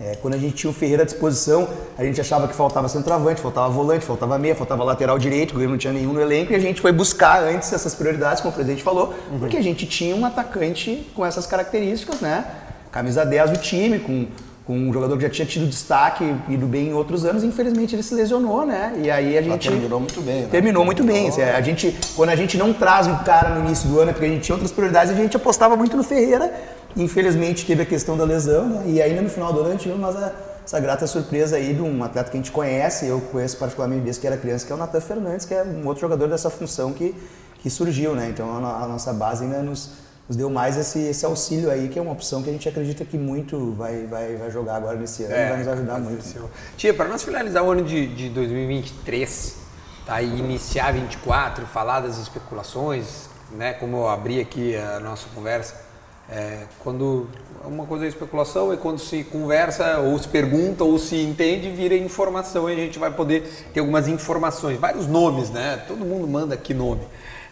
É, 0.00 0.14
quando 0.22 0.34
a 0.34 0.38
gente 0.38 0.54
tinha 0.54 0.70
o 0.70 0.72
Ferreira 0.72 1.02
à 1.02 1.06
disposição, 1.06 1.68
a 1.98 2.04
gente 2.04 2.20
achava 2.20 2.46
que 2.46 2.54
faltava 2.54 2.88
centroavante, 2.88 3.40
faltava 3.40 3.68
volante, 3.68 4.04
faltava 4.04 4.38
meia, 4.38 4.54
faltava 4.54 4.84
lateral 4.84 5.18
direito, 5.18 5.50
o 5.50 5.54
Grêmio 5.54 5.72
não 5.72 5.78
tinha 5.78 5.92
nenhum 5.92 6.12
no 6.12 6.20
elenco, 6.20 6.52
e 6.52 6.54
a 6.54 6.60
gente 6.60 6.80
foi 6.80 6.92
buscar 6.92 7.42
antes 7.42 7.72
essas 7.72 7.92
prioridades, 7.92 8.40
como 8.40 8.52
o 8.52 8.54
presidente 8.54 8.84
falou, 8.84 9.12
porque 9.40 9.56
a 9.56 9.62
gente 9.62 9.86
tinha 9.86 10.14
um 10.14 10.24
atacante 10.24 11.04
com 11.16 11.26
essas 11.26 11.46
características, 11.46 12.20
né? 12.20 12.44
Camisa 12.92 13.26
10 13.26 13.50
do 13.50 13.58
time, 13.58 13.98
com 13.98 14.28
com 14.66 14.76
um 14.76 14.92
jogador 14.92 15.16
que 15.16 15.22
já 15.22 15.30
tinha 15.30 15.46
tido 15.46 15.66
destaque 15.66 16.24
e 16.48 16.54
ido 16.54 16.66
bem 16.66 16.88
em 16.88 16.92
outros 16.92 17.24
anos, 17.24 17.44
infelizmente 17.44 17.94
ele 17.94 18.02
se 18.02 18.12
lesionou, 18.14 18.66
né? 18.66 18.94
E 19.00 19.08
aí 19.08 19.38
a 19.38 19.40
Ela 19.40 19.52
gente 19.52 19.68
terminou 19.68 20.00
muito 20.00 20.20
bem, 20.20 20.42
né? 20.42 20.48
Terminou 20.50 20.84
muito 20.84 21.04
bem. 21.04 21.28
assim, 21.28 21.42
A 21.42 21.60
gente, 21.60 21.96
quando 22.16 22.30
a 22.30 22.36
gente 22.36 22.58
não 22.58 22.72
traz 22.72 23.06
um 23.06 23.16
cara 23.18 23.50
no 23.50 23.64
início 23.64 23.88
do 23.88 24.00
ano, 24.00 24.10
é 24.10 24.12
porque 24.12 24.26
a 24.26 24.28
gente 24.28 24.42
tinha 24.42 24.56
outras 24.56 24.72
prioridades, 24.72 25.12
a 25.12 25.14
gente 25.14 25.36
apostava 25.36 25.76
muito 25.76 25.96
no 25.96 26.02
Ferreira. 26.02 26.52
Infelizmente 26.96 27.64
teve 27.64 27.82
a 27.82 27.86
questão 27.86 28.16
da 28.16 28.24
lesão, 28.24 28.68
né? 28.68 28.82
E 28.86 29.00
ainda 29.00 29.22
no 29.22 29.28
final 29.28 29.52
do 29.52 29.60
ano 29.60 29.68
a 29.68 29.72
gente 29.72 29.86
viu 29.86 29.96
mas 29.98 30.16
essa 30.64 30.80
grata 30.80 31.06
surpresa 31.06 31.56
aí 31.56 31.72
de 31.72 31.80
um 31.80 32.02
atleta 32.02 32.28
que 32.28 32.36
a 32.36 32.40
gente 32.40 32.50
conhece, 32.50 33.06
eu 33.06 33.20
conheço 33.20 33.56
particularmente 33.58 34.02
desde 34.02 34.20
que 34.20 34.26
era 34.26 34.36
criança, 34.36 34.66
que 34.66 34.72
é 34.72 34.74
o 34.74 34.78
Natan 34.78 35.00
Fernandes, 35.00 35.46
que 35.46 35.54
é 35.54 35.62
um 35.62 35.86
outro 35.86 36.00
jogador 36.00 36.26
dessa 36.26 36.50
função 36.50 36.92
que, 36.92 37.14
que 37.60 37.70
surgiu, 37.70 38.16
né? 38.16 38.28
Então 38.30 38.50
a, 38.50 38.82
a 38.82 38.88
nossa 38.88 39.12
base 39.12 39.44
ainda 39.44 39.62
nos, 39.62 39.90
nos 40.28 40.36
deu 40.36 40.50
mais 40.50 40.76
esse, 40.76 40.98
esse 40.98 41.24
auxílio 41.24 41.70
aí, 41.70 41.88
que 41.88 41.98
é 41.98 42.02
uma 42.02 42.12
opção 42.12 42.42
que 42.42 42.50
a 42.50 42.52
gente 42.52 42.68
acredita 42.68 43.04
que 43.04 43.16
muito 43.16 43.72
vai, 43.72 44.06
vai, 44.06 44.36
vai 44.36 44.50
jogar 44.50 44.76
agora 44.76 44.96
nesse 44.96 45.22
ano, 45.24 45.34
vai 45.34 45.58
nos 45.58 45.68
ajudar 45.68 45.98
muito. 46.00 46.50
Tia, 46.76 46.92
para 46.92 47.08
nós 47.08 47.22
finalizar 47.22 47.62
o 47.62 47.70
ano 47.70 47.84
de, 47.84 48.06
de 48.08 48.28
2023, 48.30 49.56
tá? 50.04 50.20
E 50.20 50.38
iniciar 50.38 50.92
24, 50.92 51.64
falar 51.66 52.00
das 52.00 52.18
especulações, 52.18 53.28
né? 53.52 53.74
Como 53.74 53.96
eu 53.98 54.08
abri 54.08 54.40
aqui 54.40 54.76
a 54.76 54.98
nossa 54.98 55.28
conversa, 55.34 55.86
é, 56.28 56.64
quando 56.80 57.28
uma 57.64 57.86
coisa 57.86 58.04
é 58.04 58.08
especulação 58.08 58.74
e 58.74 58.76
quando 58.76 58.98
se 58.98 59.22
conversa 59.22 59.98
ou 59.98 60.18
se 60.18 60.26
pergunta 60.26 60.82
ou 60.82 60.98
se 60.98 61.16
entende, 61.16 61.70
vira 61.70 61.96
informação 61.96 62.68
e 62.68 62.72
a 62.72 62.76
gente 62.76 62.98
vai 62.98 63.12
poder 63.12 63.42
ter 63.72 63.78
algumas 63.78 64.08
informações, 64.08 64.78
vários 64.78 65.06
nomes, 65.06 65.50
né? 65.50 65.84
Todo 65.86 66.04
mundo 66.04 66.26
manda 66.26 66.54
aqui 66.54 66.74
nome. 66.74 67.02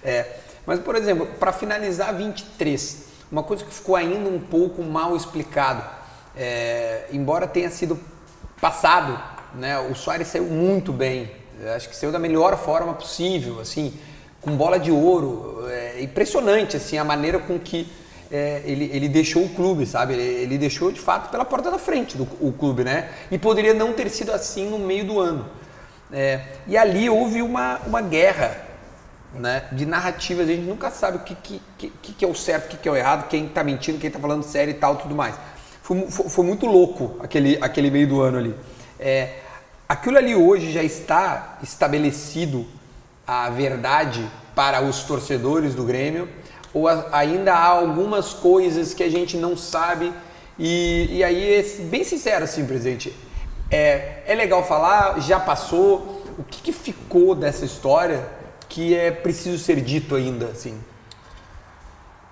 É, 0.03 0.27
mas, 0.67 0.81
por 0.81 0.97
exemplo, 0.97 1.27
para 1.39 1.53
finalizar 1.53 2.15
23, 2.15 3.05
uma 3.31 3.43
coisa 3.43 3.65
que 3.65 3.75
ficou 3.75 3.97
ainda 3.97 4.29
um 4.29 4.41
pouco 4.41 4.83
mal 4.83 5.17
explicado, 5.17 5.85
é, 6.37 7.07
embora 7.13 7.47
tenha 7.47 7.71
sido 7.71 7.99
passado, 8.61 9.21
né? 9.55 9.79
O 9.79 9.95
Soares 9.95 10.29
saiu 10.29 10.45
muito 10.45 10.93
bem. 10.93 11.31
Acho 11.75 11.89
que 11.89 11.97
saiu 11.97 12.11
da 12.11 12.19
melhor 12.19 12.57
forma 12.57 12.95
possível, 12.95 13.61
assim, 13.61 13.95
com 14.41 14.57
bola 14.57 14.79
de 14.79 14.91
ouro. 14.91 15.67
É 15.69 16.03
impressionante, 16.03 16.77
assim, 16.77 16.99
a 16.99 17.05
maneira 17.05 17.39
com 17.39 17.59
que 17.59 17.91
é, 18.31 18.63
ele, 18.65 18.91
ele 18.93 19.09
deixou 19.09 19.45
o 19.45 19.49
clube, 19.51 19.87
sabe? 19.87 20.15
Ele, 20.15 20.23
ele 20.23 20.59
deixou 20.59 20.91
de 20.91 21.01
fato 21.01 21.31
pela 21.31 21.45
porta 21.45 21.71
da 21.71 21.79
frente 21.79 22.17
do 22.17 22.25
o 22.41 22.53
clube, 22.53 22.85
né? 22.85 23.11
E 23.31 23.39
poderia 23.39 23.75
não 23.75 23.93
ter 23.93 24.09
sido 24.09 24.33
assim 24.33 24.69
no 24.69 24.79
meio 24.79 25.05
do 25.05 25.21
ano. 25.21 25.47
É, 26.13 26.41
e 26.67 26.77
ali 26.77 27.09
houve 27.09 27.43
uma, 27.43 27.81
uma 27.87 28.01
guerra 28.01 28.74
né, 29.35 29.65
de 29.73 29.85
narrativas, 29.87 30.49
a 30.49 30.53
gente 30.53 30.67
nunca 30.67 30.91
sabe 30.91 31.19
o 31.19 31.21
que, 31.21 31.35
que, 31.35 31.63
que, 31.79 32.13
que 32.13 32.25
é 32.25 32.29
o 32.29 32.35
certo, 32.35 32.67
o 32.67 32.69
que, 32.69 32.77
que 32.77 32.89
é 32.89 32.93
o 32.93 32.97
errado, 32.97 33.29
quem 33.29 33.47
está 33.47 33.65
mentindo, 33.65 33.99
quem 33.99 34.09
está 34.09 34.19
falando 34.21 34.43
sério 34.43 34.71
e 34.71 34.75
tal, 34.75 34.97
tudo 34.97 35.15
mais. 35.15 35.35
Foi, 35.83 36.11
foi, 36.11 36.29
foi 36.29 36.45
muito 36.45 36.67
louco 36.67 37.17
aquele, 37.21 37.59
aquele 37.61 37.91
meio 37.91 38.07
do 38.09 38.21
ano 38.21 38.39
ali. 38.39 38.55
É, 38.99 39.39
aquilo 39.89 40.17
ali 40.17 40.35
hoje 40.35 40.73
já 40.73 40.83
está 40.83 41.59
estabelecido 41.63 42.67
a 43.27 43.51
verdade 43.51 44.25
para 44.55 44.81
os 44.83 45.03
torcedores 45.03 45.75
do 45.75 45.85
Grêmio, 45.85 46.29
ou 46.73 46.89
a- 46.89 47.09
ainda 47.13 47.53
há 47.55 47.67
algumas 47.67 48.33
coisas 48.33 48.95
que 48.95 49.03
a 49.03 49.11
gente 49.11 49.37
não 49.37 49.57
sabe, 49.57 50.13
e, 50.59 51.09
e 51.19 51.25
aí, 51.25 51.55
é 51.55 51.63
bem 51.85 52.05
sincero 52.05 52.45
assim, 52.45 52.65
presidente, 52.65 53.15
é, 53.71 54.23
é 54.27 54.35
legal 54.35 54.65
falar, 54.65 55.21
já 55.21 55.41
passou, 55.41 56.23
o 56.39 56.45
que, 56.45 56.63
que 56.63 56.73
ficou 56.73 57.35
dessa 57.35 57.65
história 57.65 58.25
que 58.75 58.93
é 58.93 59.13
preciso 59.13 59.57
ser 59.57 59.81
dito 59.81 60.17
ainda, 60.17 60.47
assim? 60.47 60.77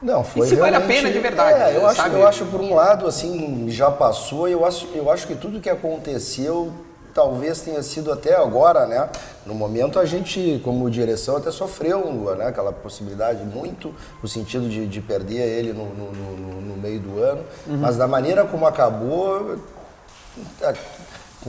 Não, 0.03 0.25
foi 0.25 0.49
se 0.49 0.57
vale 0.57 0.75
a 0.75 0.81
pena 0.81 1.09
de 1.09 1.21
verdade, 1.21 1.63
É, 1.63 1.77
eu, 1.77 1.87
acho, 1.87 2.03
eu 2.09 2.27
acho, 2.27 2.45
por 2.47 2.61
um 2.61 2.75
lado, 2.75 3.07
assim, 3.07 3.67
já 3.69 3.89
passou, 3.89 4.49
e 4.49 4.53
eu 4.53 4.67
acho, 4.67 4.89
eu 4.93 5.09
acho 5.09 5.29
que 5.29 5.37
tudo 5.37 5.61
que 5.61 5.71
aconteceu 5.71 6.73
talvez 7.15 7.61
tenha 7.61 7.81
sido 7.85 8.11
até 8.11 8.35
agora, 8.35 8.87
né? 8.87 9.09
No 9.47 9.55
momento 9.55 10.01
a 10.01 10.05
gente, 10.05 10.61
como 10.65 10.91
direção, 10.91 11.37
até 11.37 11.53
sofreu 11.53 12.35
né? 12.37 12.47
aquela 12.47 12.73
possibilidade 12.73 13.45
muito, 13.45 13.95
no 14.21 14.29
sentido 14.29 14.69
de, 14.69 14.89
de 14.89 15.01
perder 15.01 15.47
ele 15.47 15.73
no, 15.73 15.85
no, 15.95 16.11
no, 16.11 16.61
no 16.61 16.77
meio 16.77 16.99
do 16.99 17.23
ano. 17.23 17.45
Uhum. 17.69 17.77
Mas 17.77 17.97
da 17.97 18.09
maneira 18.09 18.45
como 18.45 18.67
acabou, 18.67 19.59
como 20.59 21.02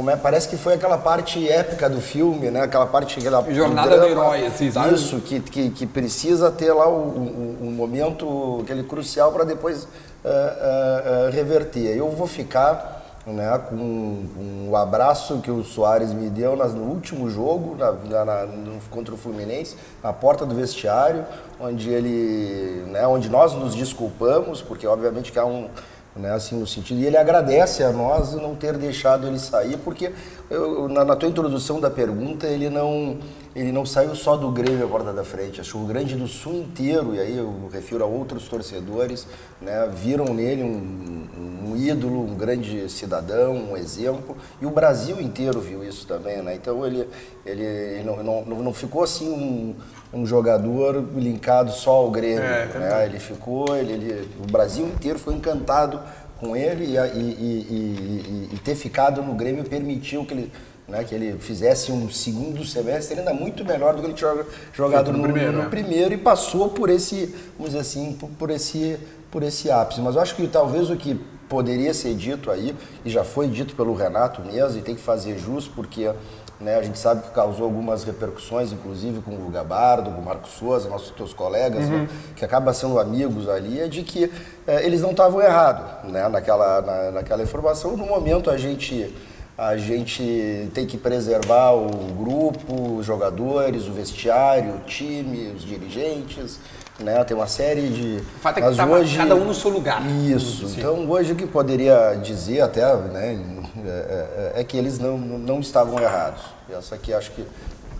é, 0.09 0.15
parece 0.15 0.47
que 0.47 0.57
foi 0.57 0.73
aquela 0.73 0.97
parte 0.97 1.47
épica 1.47 1.87
do 1.87 2.01
filme, 2.01 2.49
né? 2.49 2.61
Aquela 2.61 2.87
parte 2.87 3.19
aquela 3.19 3.43
jornada 3.53 3.99
do, 3.99 4.05
herói, 4.05 4.47
assim, 4.47 4.71
sabe? 4.71 4.95
Isso 4.95 5.19
que, 5.19 5.39
que, 5.39 5.69
que 5.69 5.85
precisa 5.85 6.49
ter 6.49 6.73
lá 6.73 6.89
um, 6.89 7.57
um, 7.61 7.67
um 7.67 7.71
momento 7.71 8.59
aquele 8.63 8.83
crucial 8.83 9.31
para 9.31 9.43
depois 9.43 9.83
uh, 9.83 9.87
uh, 9.87 11.27
uh, 11.27 11.31
reverter. 11.31 11.95
Eu 11.95 12.09
vou 12.09 12.25
ficar 12.25 13.03
né, 13.25 13.57
com, 13.69 14.67
o 14.69 14.75
abraço 14.75 15.39
que 15.39 15.51
o 15.51 15.63
Soares 15.63 16.11
me 16.11 16.29
deu 16.29 16.55
no 16.55 16.83
último 16.83 17.29
jogo 17.29 17.75
na, 17.77 18.25
na, 18.25 18.45
no, 18.45 18.81
contra 18.89 19.13
o 19.13 19.17
Fluminense, 19.17 19.77
na 20.03 20.11
porta 20.11 20.45
do 20.45 20.53
vestiário, 20.53 21.23
onde 21.59 21.89
ele, 21.89 22.83
né, 22.87 23.07
onde 23.07 23.29
nós 23.29 23.53
nos 23.53 23.75
desculpamos, 23.75 24.61
porque 24.61 24.85
obviamente 24.85 25.31
que 25.31 25.39
há 25.39 25.45
um 25.45 25.69
né, 26.15 26.31
assim 26.31 26.59
no 26.59 26.67
sentido 26.67 26.99
e 26.99 27.05
ele 27.05 27.17
agradece 27.17 27.83
a 27.83 27.91
nós 27.91 28.33
não 28.33 28.55
ter 28.55 28.77
deixado 28.77 29.25
ele 29.27 29.39
sair 29.39 29.77
porque 29.77 30.11
eu, 30.49 30.87
na, 30.87 31.03
na, 31.03 31.15
tua 31.15 31.27
introdução 31.27 31.79
da 31.79 31.89
pergunta 31.89 32.45
ele 32.45 32.69
não 32.69 33.17
ele 33.55 33.71
não 33.71 33.85
saiu 33.85 34.15
só 34.15 34.35
do 34.35 34.49
Grêmio 34.51 34.85
à 34.85 34.89
porta 34.89 35.13
da 35.13 35.23
frente. 35.23 35.61
Acho 35.61 35.73
que 35.73 35.77
o 35.77 35.85
Grande 35.85 36.15
do 36.15 36.27
Sul 36.27 36.55
inteiro 36.55 37.13
e 37.13 37.19
aí 37.19 37.37
eu 37.37 37.69
refiro 37.71 38.03
a 38.03 38.07
outros 38.07 38.47
torcedores 38.47 39.27
né, 39.61 39.87
viram 39.93 40.25
nele 40.33 40.63
um, 40.63 41.27
um, 41.67 41.75
ídolo 41.75 42.23
um 42.23 42.35
grande 42.35 42.89
cidadão 42.89 43.53
um 43.53 43.77
exemplo 43.77 44.35
e 44.59 44.65
o 44.65 44.71
Brasil 44.71 45.21
inteiro 45.21 45.61
viu 45.61 45.83
isso 45.83 46.07
também 46.07 46.41
né. 46.41 46.55
Então 46.55 46.85
ele 46.85 47.07
ele, 47.45 47.63
ele 47.63 48.03
não, 48.03 48.23
não, 48.23 48.63
não 48.63 48.73
ficou 48.73 49.03
assim 49.03 49.29
um 49.29 49.75
um 50.13 50.25
jogador 50.25 51.03
linkado 51.15 51.71
só 51.71 51.91
ao 51.91 52.11
Grêmio. 52.11 52.43
É, 52.43 52.65
né? 52.67 53.05
Ele 53.05 53.19
ficou, 53.19 53.75
ele, 53.75 53.93
ele, 53.93 54.29
o 54.41 54.51
Brasil 54.51 54.85
inteiro 54.85 55.17
foi 55.17 55.33
encantado 55.33 55.99
com 56.39 56.55
ele 56.55 56.85
e, 56.85 56.97
e, 56.97 58.49
e, 58.49 58.49
e, 58.53 58.57
ter 58.57 58.75
ficado 58.75 59.21
no 59.21 59.33
Grêmio 59.33 59.63
permitiu 59.63 60.25
que 60.25 60.33
ele, 60.33 60.51
né, 60.87 61.03
que 61.03 61.15
ele 61.15 61.37
fizesse 61.39 61.91
um 61.91 62.09
segundo 62.09 62.65
semestre 62.65 63.17
ainda 63.17 63.33
muito 63.33 63.63
melhor 63.63 63.95
do 63.95 64.01
que 64.01 64.07
ele 64.07 64.13
tinha 64.13 64.45
jogado 64.73 65.11
no, 65.11 65.19
no, 65.19 65.23
primeiro, 65.23 65.51
no, 65.53 65.63
né? 65.63 65.69
primeiro, 65.69 66.13
e 66.13 66.17
passou 66.17 66.69
por 66.69 66.89
esse, 66.89 67.33
vamos 67.57 67.71
dizer 67.71 67.79
assim, 67.79 68.13
por, 68.13 68.29
por, 68.31 68.49
esse, 68.49 68.99
por 69.31 69.41
esse 69.41 69.71
ápice. 69.71 70.01
Mas 70.01 70.15
eu 70.15 70.21
acho 70.21 70.35
que 70.35 70.47
talvez 70.47 70.89
o 70.89 70.97
que 70.97 71.19
poderia 71.47 71.93
ser 71.93 72.13
dito 72.15 72.51
aí, 72.51 72.75
e 73.05 73.09
já 73.09 73.23
foi 73.23 73.47
dito 73.47 73.75
pelo 73.75 73.93
Renato 73.93 74.41
mesmo, 74.41 74.79
e 74.79 74.81
tem 74.81 74.95
que 74.95 75.01
fazer 75.01 75.37
jus, 75.37 75.67
porque 75.67 76.11
né? 76.59 76.75
A 76.75 76.81
gente 76.81 76.97
sabe 76.97 77.23
que 77.23 77.29
causou 77.29 77.65
algumas 77.65 78.03
repercussões, 78.03 78.71
inclusive 78.71 79.21
com 79.21 79.31
o 79.31 79.49
Gabardo, 79.49 80.11
com 80.11 80.21
o 80.21 80.25
Marcos 80.25 80.51
Souza, 80.51 80.89
nossos 80.89 81.11
teus 81.11 81.33
colegas, 81.33 81.85
uhum. 81.85 82.03
né? 82.03 82.09
que 82.35 82.45
acabam 82.45 82.73
sendo 82.73 82.99
amigos 82.99 83.49
ali, 83.49 83.81
é 83.81 83.87
de 83.87 84.03
que 84.03 84.31
é, 84.65 84.85
eles 84.85 85.01
não 85.01 85.11
estavam 85.11 85.41
errados 85.41 86.11
né? 86.11 86.27
naquela, 86.29 86.81
na, 86.81 87.11
naquela 87.11 87.43
informação. 87.43 87.97
No 87.97 88.05
momento 88.05 88.49
a 88.49 88.57
gente 88.57 89.13
a 89.55 89.77
gente 89.77 90.69
tem 90.73 90.85
que 90.85 90.97
preservar 90.97 91.73
o 91.73 91.87
grupo, 92.17 92.97
os 92.97 93.05
jogadores, 93.05 93.87
o 93.87 93.93
vestiário, 93.93 94.75
o 94.75 94.79
time, 94.79 95.53
os 95.55 95.63
dirigentes, 95.63 96.59
né? 96.99 97.23
Tem 97.23 97.35
uma 97.35 97.47
série 97.47 97.89
de. 97.89 98.17
O 98.17 98.39
fato 98.39 98.57
é 98.57 98.61
que 98.61 98.75
Mas 98.75 98.89
hoje... 98.89 99.17
cada 99.17 99.35
um 99.35 99.45
no 99.45 99.53
seu 99.53 99.69
lugar. 99.69 100.03
Isso. 100.05 100.65
Então 100.77 101.07
hoje 101.09 101.33
o 101.33 101.35
que 101.35 101.45
poderia 101.45 102.15
dizer 102.15 102.61
até, 102.61 102.95
né, 102.95 103.39
é, 103.77 104.51
é, 104.55 104.61
é, 104.61 104.63
que 104.63 104.77
eles 104.77 104.99
não, 104.99 105.17
não 105.17 105.59
estavam 105.59 105.99
errados. 105.99 106.43
Essa 106.69 106.95
aqui 106.95 107.13
acho 107.13 107.31
que. 107.31 107.45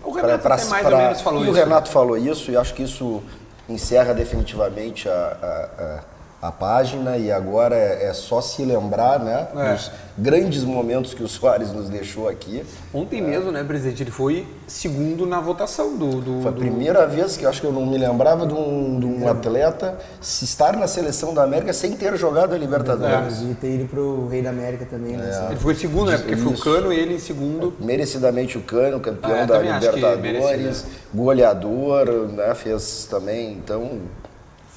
O 0.04 0.10
Renato 0.10 0.42
pra, 0.42 0.56
pra, 0.56 0.66
mais 0.66 0.86
pra, 0.86 0.96
ou 0.96 1.02
menos 1.02 1.20
falou 1.20 1.40
e 1.40 1.42
isso. 1.44 1.50
o 1.50 1.54
Renato 1.54 1.90
falou 1.90 2.18
isso 2.18 2.50
e 2.50 2.56
acho 2.56 2.74
que 2.74 2.82
isso 2.82 3.22
encerra 3.68 4.12
definitivamente 4.12 5.08
a, 5.08 5.12
a, 5.12 5.82
a 5.82 6.13
a 6.44 6.52
página 6.52 7.16
e 7.16 7.32
agora 7.32 7.74
é, 7.74 8.08
é 8.08 8.12
só 8.12 8.38
se 8.42 8.62
lembrar 8.66 9.18
né, 9.18 9.48
é. 9.56 9.72
dos 9.72 9.90
grandes 10.16 10.62
momentos 10.62 11.14
que 11.14 11.22
o 11.22 11.28
Soares 11.28 11.72
nos 11.72 11.88
deixou 11.88 12.28
aqui. 12.28 12.62
Ontem 12.92 13.20
é. 13.20 13.22
mesmo, 13.22 13.50
né, 13.50 13.64
presidente? 13.64 14.02
Ele 14.02 14.10
foi 14.10 14.46
segundo 14.66 15.24
na 15.24 15.40
votação 15.40 15.96
do. 15.96 16.20
do 16.20 16.42
foi 16.42 16.50
a 16.50 16.54
primeira 16.54 17.06
vez 17.06 17.38
que 17.38 17.46
eu 17.46 17.48
acho 17.48 17.62
que 17.62 17.66
eu 17.66 17.72
não 17.72 17.86
me 17.86 17.96
lembrava 17.96 18.46
de 18.46 18.52
um, 18.52 19.00
de 19.00 19.06
um 19.06 19.26
atleta 19.26 19.98
se 20.20 20.44
estar 20.44 20.76
na 20.76 20.86
seleção 20.86 21.32
da 21.32 21.42
América 21.42 21.72
sem 21.72 21.96
ter 21.96 22.14
jogado 22.18 22.54
a 22.54 22.58
Libertadores. 22.58 23.40
É. 23.40 23.44
E 23.46 23.54
ter 23.54 23.74
ido 23.76 23.86
para 23.86 24.00
o 24.00 24.28
Rei 24.28 24.42
da 24.42 24.50
América 24.50 24.84
também, 24.84 25.16
né? 25.16 25.46
É. 25.48 25.52
Ele 25.52 25.60
foi 25.60 25.74
segundo, 25.74 26.10
né? 26.10 26.18
Porque 26.18 26.34
Isso. 26.34 26.42
foi 26.44 26.52
o 26.52 26.58
Cano 26.58 26.92
e 26.92 26.96
ele 26.98 27.14
em 27.14 27.18
segundo. 27.18 27.72
Merecidamente 27.80 28.58
o 28.58 28.60
Cano, 28.60 29.00
campeão 29.00 29.40
ah, 29.40 29.46
da 29.46 29.58
Libertadores, 29.60 30.84
goleador, 31.14 32.28
né? 32.28 32.54
Fez 32.54 33.06
também, 33.10 33.54
então 33.54 34.02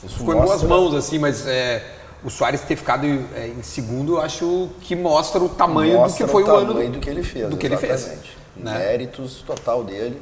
isso 0.08 0.20
Ficou 0.20 0.36
mostra... 0.36 0.56
em 0.56 0.60
boas 0.60 0.64
mãos, 0.64 0.96
assim, 0.96 1.20
mas 1.20 1.46
é, 1.46 1.84
o 2.24 2.30
Soares 2.30 2.62
ter 2.62 2.76
ficado 2.76 3.06
é, 3.06 3.48
em 3.48 3.62
segundo, 3.62 4.16
eu 4.16 4.22
acho 4.22 4.70
que 4.82 4.96
mostra 4.96 5.42
o 5.44 5.50
tamanho 5.50 5.98
mostra 5.98 6.26
do 6.26 6.28
que 6.28 6.32
foi 6.32 6.44
o, 6.44 6.48
o 6.48 6.56
ano. 6.56 6.74
do, 6.74 6.90
do 6.92 7.00
que 7.00 7.10
ele 7.10 7.24
fez. 7.24 7.50
Do 7.50 7.58
que 7.58 7.66
ele 7.66 7.78
fez. 7.78 8.10
Né? 8.56 8.78
Méritos 8.78 9.44
total 9.46 9.84
dele. 9.84 10.20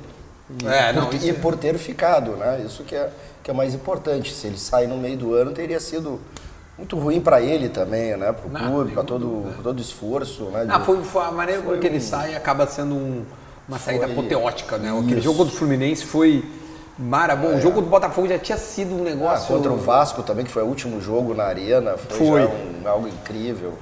E, 0.61 0.67
é, 0.67 0.93
por, 0.93 1.01
não, 1.01 1.13
e 1.13 1.33
por 1.33 1.53
é- 1.53 1.57
ter 1.57 1.77
ficado, 1.77 2.31
né? 2.31 2.61
Isso 2.65 2.83
que 2.83 2.95
é, 2.95 3.09
que 3.41 3.49
é 3.49 3.53
mais 3.53 3.73
importante. 3.73 4.33
Se 4.33 4.47
ele 4.47 4.57
sair 4.57 4.87
no 4.87 4.97
meio 4.97 5.17
do 5.17 5.33
ano, 5.33 5.51
teria 5.51 5.79
sido 5.79 6.19
muito 6.77 6.97
ruim 6.97 7.21
para 7.21 7.41
ele 7.41 7.69
também, 7.69 8.15
né? 8.17 8.31
Para 8.33 8.45
o 8.45 8.49
clube, 8.51 8.91
para 8.91 9.03
todo, 9.03 9.45
todo 9.63 9.81
esforço. 9.81 10.43
Né? 10.45 10.67
Ah, 10.69 10.81
foi, 10.81 11.01
foi, 11.03 11.23
a 11.23 11.31
maneira 11.31 11.61
com 11.61 11.77
que 11.77 11.87
ele 11.87 12.01
sai 12.01 12.35
acaba 12.35 12.67
sendo 12.67 12.93
um, 12.93 13.23
uma 13.67 13.79
saída 13.79 14.07
foi... 14.07 14.11
apoteótica, 14.11 14.77
né? 14.77 14.91
Aquele 14.97 15.21
jogo 15.21 15.45
do 15.45 15.51
Fluminense 15.51 16.05
foi 16.05 16.43
Mara, 16.97 17.35
bom, 17.35 17.51
é. 17.51 17.55
o 17.55 17.61
jogo 17.61 17.81
do 17.81 17.87
Botafogo 17.87 18.27
já 18.27 18.39
tinha 18.39 18.57
sido 18.57 18.95
um 18.95 19.03
negócio. 19.03 19.53
Ah, 19.53 19.57
contra 19.57 19.71
o 19.71 19.77
Vasco 19.77 20.23
também, 20.23 20.45
que 20.45 20.51
foi 20.51 20.63
o 20.63 20.67
último 20.67 21.01
jogo 21.01 21.33
na 21.33 21.43
arena, 21.43 21.97
foi, 21.97 22.17
foi. 22.17 22.45
Um, 22.45 22.87
algo 22.87 23.07
incrível. 23.07 23.73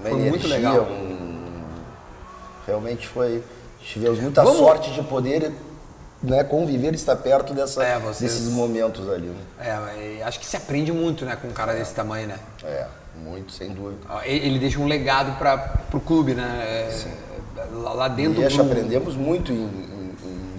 Uma 0.00 0.08
foi 0.08 0.12
energia, 0.12 0.30
muito 0.30 0.48
legal. 0.48 0.82
Um... 0.82 1.62
Realmente 2.66 3.06
foi. 3.06 3.42
Tivemos 3.80 4.18
muita 4.20 4.42
Vamos... 4.42 4.58
sorte 4.58 4.90
de 4.92 5.02
poder 5.02 5.52
né, 6.22 6.44
conviver, 6.44 6.94
estar 6.94 7.16
perto 7.16 7.52
dessa, 7.52 7.82
é, 7.82 7.98
vocês... 7.98 8.32
desses 8.32 8.48
momentos 8.48 9.10
ali. 9.10 9.26
Né? 9.26 9.36
É, 9.60 10.22
acho 10.22 10.40
que 10.40 10.46
se 10.46 10.56
aprende 10.56 10.92
muito 10.92 11.24
né, 11.24 11.36
com 11.36 11.48
um 11.48 11.52
cara 11.52 11.74
desse 11.74 11.94
tamanho, 11.94 12.28
né? 12.28 12.38
É, 12.64 12.86
muito, 13.22 13.52
sem 13.52 13.70
dúvida. 13.70 14.00
Ele 14.24 14.58
deixa 14.58 14.78
um 14.78 14.86
legado 14.86 15.36
para 15.38 15.74
o 15.92 16.00
clube, 16.00 16.34
né? 16.34 16.64
É, 16.64 16.94
lá 17.72 18.08
dentro 18.08 18.42
e 18.42 18.48
do... 18.48 18.62
aprendemos 18.62 19.14
muito 19.14 19.52
em, 19.52 19.92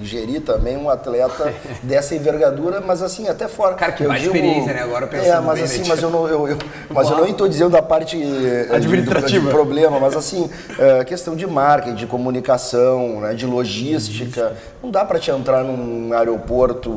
gerir 0.04 0.42
também 0.42 0.78
um 0.78 0.90
atleta 0.90 1.54
dessa 1.82 2.16
envergadura, 2.16 2.82
mas 2.82 3.02
assim, 3.02 3.28
até 3.28 3.48
fora. 3.48 3.76
Cara, 3.76 3.92
que 3.92 4.04
mais 4.06 4.22
digo, 4.22 4.36
experiência, 4.36 4.74
né? 4.74 4.82
Agora 4.82 5.08
pensando 5.08 5.34
É, 5.34 5.40
mas 5.40 5.64
assim, 5.64 5.88
mas 5.88 6.02
eu 6.02 6.10
não, 6.10 6.28
eu, 6.28 6.48
eu 6.48 6.58
mas 6.90 7.10
eu 7.10 7.18
não 7.18 7.28
estou 7.28 7.48
dizendo 7.48 7.76
a 7.78 7.82
parte 7.82 8.22
eh, 8.22 8.68
administrativa 8.74 9.42
do, 9.42 9.48
do 9.48 9.52
problema, 9.52 10.00
mas 10.00 10.16
assim, 10.16 10.50
é, 10.78 11.04
questão 11.04 11.36
de 11.36 11.48
marketing, 11.48 11.96
de 11.96 12.08
comunicação, 12.08 13.22
né, 13.22 13.34
de 13.34 13.46
logística. 13.46 14.56
Não 14.82 14.92
dá 14.92 15.06
para 15.06 15.20
te 15.20 15.32
entrar 15.32 15.64
num 15.64 16.14
aeroporto 16.14 16.90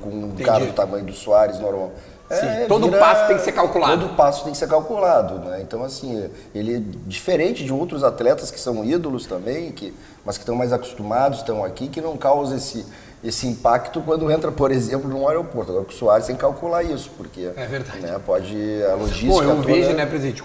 com 0.00 0.10
um 0.10 0.26
Entendi. 0.26 0.44
cara 0.44 0.64
do 0.64 0.72
tamanho 0.72 1.04
do 1.04 1.12
Soares 1.12 1.58
normal. 1.58 1.92
É, 2.30 2.64
todo 2.66 2.86
vira, 2.86 2.98
passo 2.98 3.26
tem 3.26 3.36
que 3.36 3.42
ser 3.42 3.52
calculado. 3.52 4.00
Todo 4.00 4.16
passo 4.16 4.44
tem 4.44 4.52
que 4.52 4.58
ser 4.58 4.68
calculado, 4.68 5.38
né? 5.40 5.60
Então, 5.60 5.84
assim, 5.84 6.28
ele 6.54 6.80
diferente 7.06 7.64
de 7.64 7.72
outros 7.72 8.02
atletas 8.02 8.50
que 8.50 8.58
são 8.58 8.84
ídolos 8.84 9.26
também, 9.26 9.70
que, 9.72 9.92
mas 10.24 10.36
que 10.36 10.42
estão 10.42 10.54
mais 10.54 10.72
acostumados, 10.72 11.38
estão 11.38 11.64
aqui, 11.64 11.88
que 11.88 12.00
não 12.00 12.16
causa 12.16 12.56
esse, 12.56 12.86
esse 13.22 13.46
impacto 13.46 14.00
quando 14.00 14.30
entra, 14.30 14.50
por 14.50 14.70
exemplo, 14.70 15.08
num 15.08 15.28
aeroporto. 15.28 15.70
Agora, 15.70 15.84
com 15.84 15.92
o 15.92 15.94
Soares 15.94 16.26
tem 16.26 16.34
que 16.34 16.40
calcular 16.40 16.82
isso, 16.82 17.10
porque 17.16 17.50
é 17.56 17.66
verdade. 17.66 18.00
Né, 18.00 18.20
pode 18.24 18.56
a 18.90 18.94
logística. 18.94 19.32
Bom, 19.32 19.42
eu 19.42 19.56
toda... 19.56 19.62
vejo, 19.62 19.92
né, 19.92 20.06
presidente, 20.06 20.44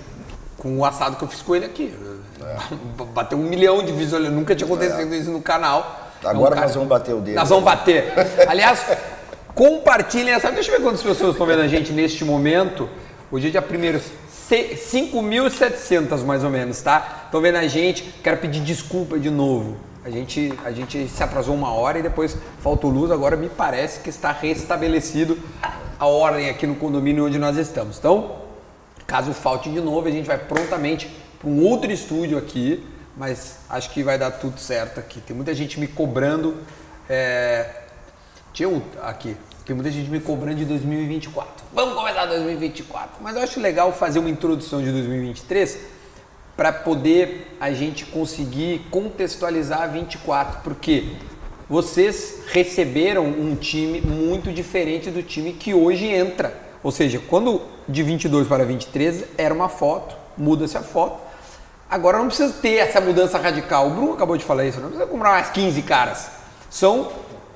com 0.57 0.77
o 0.77 0.85
assado 0.85 1.15
que 1.15 1.23
eu 1.23 1.27
fiz 1.27 1.41
com 1.41 1.55
ele 1.55 1.65
aqui. 1.65 1.93
É. 2.41 2.75
Bateu 3.13 3.37
um 3.37 3.43
milhão 3.43 3.83
de 3.83 3.91
visualizações, 3.91 4.39
nunca 4.39 4.55
tinha 4.55 4.65
acontecido 4.65 5.13
é. 5.13 5.17
isso 5.17 5.31
no 5.31 5.41
canal. 5.41 6.07
Agora 6.23 6.55
é 6.55 6.57
um 6.57 6.61
nós 6.61 6.73
vamos 6.73 6.89
bater 6.89 7.15
o 7.15 7.21
dele. 7.21 7.37
Nós 7.37 7.47
vamos 7.47 7.63
bater. 7.63 8.13
Aliás, 8.47 8.85
Compartilhem 9.59 10.33
essa. 10.33 10.49
Deixa 10.53 10.71
eu 10.71 10.77
ver 10.77 10.83
quantas 10.83 11.03
pessoas 11.03 11.31
estão 11.31 11.45
vendo 11.45 11.61
a 11.61 11.67
gente 11.67 11.91
neste 11.91 12.23
momento. 12.23 12.89
Hoje 13.29 13.47
é 13.47 13.51
dia 13.51 13.61
1 13.61 13.99
5.700 14.49 16.23
mais 16.23 16.43
ou 16.43 16.49
menos, 16.49 16.81
tá? 16.81 17.23
Estão 17.25 17.39
vendo 17.39 17.57
a 17.57 17.67
gente. 17.67 18.03
Quero 18.23 18.37
pedir 18.37 18.61
desculpa 18.61 19.19
de 19.19 19.29
novo. 19.29 19.77
A 20.03 20.09
gente, 20.09 20.51
a 20.63 20.71
gente 20.71 21.07
se 21.07 21.21
atrasou 21.21 21.53
uma 21.53 21.71
hora 21.71 21.99
e 21.99 22.01
depois 22.01 22.35
faltou 22.59 22.89
luz. 22.89 23.11
Agora 23.11 23.37
me 23.37 23.47
parece 23.47 23.99
que 23.99 24.09
está 24.09 24.31
restabelecido 24.31 25.37
a 25.99 26.07
ordem 26.07 26.49
aqui 26.49 26.65
no 26.65 26.75
condomínio 26.75 27.25
onde 27.25 27.37
nós 27.37 27.57
estamos. 27.57 27.99
Então, 27.99 28.37
caso 29.05 29.33
falte 29.33 29.69
de 29.69 29.81
novo, 29.81 30.07
a 30.07 30.11
gente 30.11 30.25
vai 30.25 30.37
prontamente 30.37 31.07
para 31.39 31.49
um 31.49 31.63
outro 31.63 31.91
estúdio 31.91 32.37
aqui. 32.37 32.83
Mas 33.15 33.57
acho 33.69 33.89
que 33.89 34.01
vai 34.01 34.17
dar 34.17 34.31
tudo 34.31 34.59
certo 34.59 34.99
aqui. 34.99 35.19
Tem 35.19 35.35
muita 35.35 35.53
gente 35.53 35.79
me 35.79 35.87
cobrando. 35.87 36.57
É... 37.09 37.69
Tinha 38.53 38.69
um 38.69 38.81
aqui, 39.01 39.35
tem 39.69 39.75
muita 39.75 39.91
gente 39.91 40.09
me 40.09 40.19
cobrando 40.19 40.57
de 40.57 40.65
2024. 40.65 41.47
Vamos 41.71 41.93
começar 41.93 42.25
2024. 42.25 43.17
Mas 43.21 43.35
eu 43.35 43.43
acho 43.43 43.59
legal 43.59 43.93
fazer 43.93 44.17
uma 44.17 44.29
introdução 44.29 44.81
de 44.81 44.91
2023 44.91 45.77
para 46.57 46.73
poder 46.73 47.55
a 47.59 47.71
gente 47.71 48.03
conseguir 48.07 48.87
contextualizar 48.89 49.91
24, 49.91 50.61
porque 50.63 51.13
vocês 51.69 52.39
receberam 52.47 53.27
um 53.27 53.55
time 53.55 54.01
muito 54.01 54.51
diferente 54.51 55.11
do 55.11 55.21
time 55.21 55.53
que 55.53 55.71
hoje 55.71 56.07
entra. 56.07 56.51
Ou 56.81 56.91
seja, 56.91 57.21
quando 57.29 57.61
de 57.87 58.01
22 58.01 58.47
para 58.47 58.65
23 58.65 59.25
era 59.37 59.53
uma 59.53 59.69
foto, 59.69 60.15
muda-se 60.35 60.77
a 60.79 60.81
foto. 60.81 61.19
Agora 61.87 62.17
não 62.17 62.25
precisa 62.25 62.51
ter 62.53 62.77
essa 62.77 62.99
mudança 62.99 63.37
radical. 63.37 63.85
O 63.85 63.91
Bruno 63.91 64.13
acabou 64.13 64.35
de 64.35 64.43
falar 64.43 64.65
isso, 64.65 64.79
não 64.79 64.89
precisa 64.89 65.07
comprar 65.07 65.29
mais 65.29 65.51
15 65.51 65.79
caras. 65.83 66.31
São 66.71 67.11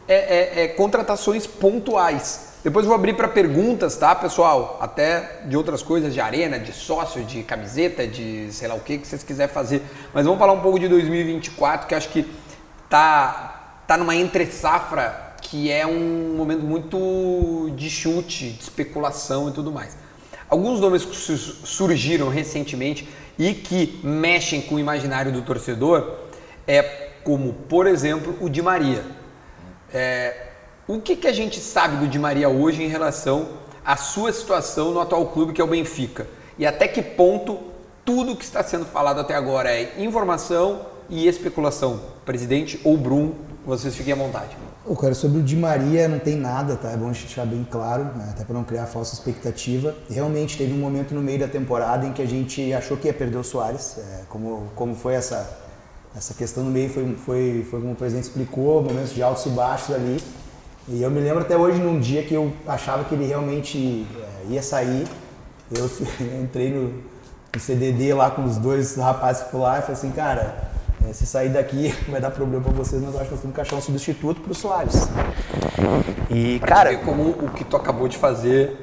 é, 0.07 0.15
é, 0.15 0.63
é, 0.63 0.67
contratações 0.69 1.47
pontuais. 1.47 2.53
Depois 2.63 2.85
vou 2.85 2.95
abrir 2.95 3.13
para 3.13 3.27
perguntas, 3.27 3.97
tá, 3.97 4.15
pessoal? 4.15 4.77
Até 4.81 5.41
de 5.45 5.57
outras 5.57 5.83
coisas, 5.83 6.13
de 6.13 6.21
arena, 6.21 6.57
de 6.57 6.71
sócio, 6.71 7.23
de 7.23 7.43
camiseta, 7.43 8.07
de 8.07 8.47
sei 8.51 8.67
lá 8.67 8.75
o 8.75 8.79
que 8.79 8.97
que 8.97 9.07
vocês 9.07 9.21
quiserem 9.21 9.53
fazer. 9.53 9.81
Mas 10.13 10.25
vamos 10.25 10.39
falar 10.39 10.53
um 10.53 10.61
pouco 10.61 10.79
de 10.79 10.87
2024, 10.87 11.87
que 11.87 11.95
acho 11.95 12.09
que 12.09 12.25
tá 12.89 13.81
tá 13.85 13.97
numa 13.97 14.15
entre 14.15 14.45
safra 14.45 15.33
que 15.41 15.69
é 15.69 15.85
um 15.85 16.35
momento 16.37 16.63
muito 16.63 17.69
de 17.75 17.89
chute, 17.89 18.51
de 18.51 18.63
especulação 18.63 19.49
e 19.49 19.51
tudo 19.51 19.71
mais. 19.71 19.97
Alguns 20.49 20.79
nomes 20.79 21.03
que 21.03 21.15
surgiram 21.15 22.29
recentemente 22.29 23.07
e 23.37 23.53
que 23.53 23.99
mexem 24.03 24.61
com 24.61 24.75
o 24.75 24.79
imaginário 24.79 25.31
do 25.31 25.41
torcedor 25.41 26.17
é 26.65 26.81
como, 27.23 27.53
por 27.53 27.87
exemplo, 27.87 28.37
o 28.39 28.49
Di 28.49 28.61
Maria. 28.61 29.03
É, 29.93 30.47
o 30.87 30.99
que, 30.99 31.15
que 31.15 31.27
a 31.27 31.31
gente 31.31 31.59
sabe 31.59 31.97
do 31.97 32.07
Di 32.07 32.17
Maria 32.17 32.49
hoje 32.49 32.81
em 32.81 32.87
relação 32.87 33.49
à 33.85 33.95
sua 33.95 34.33
situação 34.33 34.91
no 34.91 34.99
atual 34.99 35.27
clube 35.27 35.53
que 35.53 35.61
é 35.61 35.63
o 35.63 35.67
Benfica? 35.67 36.27
E 36.57 36.65
até 36.65 36.87
que 36.87 37.01
ponto 37.01 37.59
tudo 38.03 38.35
que 38.35 38.43
está 38.43 38.63
sendo 38.63 38.85
falado 38.85 39.19
até 39.19 39.35
agora 39.35 39.69
é 39.69 39.93
informação 40.01 40.81
e 41.09 41.27
especulação? 41.27 42.01
Presidente 42.25 42.81
ou 42.83 42.97
Brum, 42.97 43.33
vocês 43.65 43.95
fiquem 43.95 44.13
à 44.13 44.15
vontade. 44.15 44.57
O 44.85 44.97
cara, 44.97 45.13
sobre 45.13 45.39
o 45.39 45.41
Di 45.41 45.55
Maria 45.55 46.09
não 46.09 46.19
tem 46.19 46.35
nada, 46.35 46.75
tá? 46.75 46.91
É 46.91 46.97
bom 46.97 47.09
a 47.09 47.13
gente 47.13 47.27
deixar 47.27 47.45
bem 47.45 47.65
claro, 47.69 48.03
né? 48.03 48.29
até 48.31 48.43
para 48.43 48.53
não 48.53 48.65
criar 48.65 48.85
falsa 48.85 49.13
expectativa. 49.13 49.95
Realmente 50.09 50.57
teve 50.57 50.73
um 50.73 50.77
momento 50.77 51.13
no 51.13 51.21
meio 51.21 51.39
da 51.39 51.47
temporada 51.47 52.05
em 52.05 52.11
que 52.11 52.21
a 52.21 52.27
gente 52.27 52.73
achou 52.73 52.97
que 52.97 53.07
ia 53.07 53.13
perder 53.13 53.37
o 53.37 53.43
Soares. 53.43 53.97
É, 53.97 54.23
como, 54.27 54.69
como 54.75 54.93
foi 54.93 55.13
essa, 55.13 55.62
essa 56.15 56.33
questão 56.33 56.63
no 56.63 56.71
meio, 56.71 56.89
foi, 56.89 57.15
foi, 57.15 57.67
foi 57.69 57.79
como 57.79 57.93
o 57.93 57.95
presidente 57.95 58.25
explicou, 58.25 58.83
momentos 58.83 59.13
de 59.13 59.23
altos 59.23 59.45
e 59.45 59.49
baixos 59.49 59.95
ali. 59.95 60.21
E 60.87 61.01
eu 61.01 61.09
me 61.09 61.19
lembro 61.19 61.41
até 61.41 61.57
hoje 61.57 61.79
num 61.79 61.99
dia 61.99 62.23
que 62.23 62.33
eu 62.33 62.53
achava 62.67 63.03
que 63.05 63.15
ele 63.15 63.25
realmente 63.25 64.05
é, 64.15 64.53
ia 64.53 64.61
sair. 64.61 65.07
Eu 65.75 65.89
entrei 66.41 66.71
no, 66.71 66.93
no 67.53 67.59
CDD 67.59 68.13
lá 68.13 68.29
com 68.29 68.43
os 68.43 68.57
dois 68.57 68.95
rapazes 68.95 69.43
por 69.43 69.59
lá 69.59 69.79
e 69.79 69.81
falei 69.81 69.93
assim, 69.95 70.11
cara, 70.11 70.71
é, 71.07 71.13
se 71.13 71.25
sair 71.25 71.49
daqui 71.49 71.95
vai 72.07 72.21
dar 72.21 72.31
problema 72.31 72.63
para 72.63 72.73
vocês, 72.73 73.01
mas 73.01 73.13
eu 73.13 73.19
acho 73.19 73.29
que 73.29 73.35
nós 73.35 73.41
temos 73.41 73.55
que 73.55 73.61
achar 73.61 73.75
um 73.75 73.81
substituto 73.81 74.41
para 74.41 74.51
o 74.51 74.55
Soares. 74.55 75.07
E, 76.29 76.59
pra 76.59 76.67
cara. 76.67 76.89
Ver 76.91 76.99
como 76.99 77.29
o 77.29 77.51
que 77.51 77.63
tu 77.63 77.75
acabou 77.75 78.07
de 78.07 78.17
fazer 78.17 78.77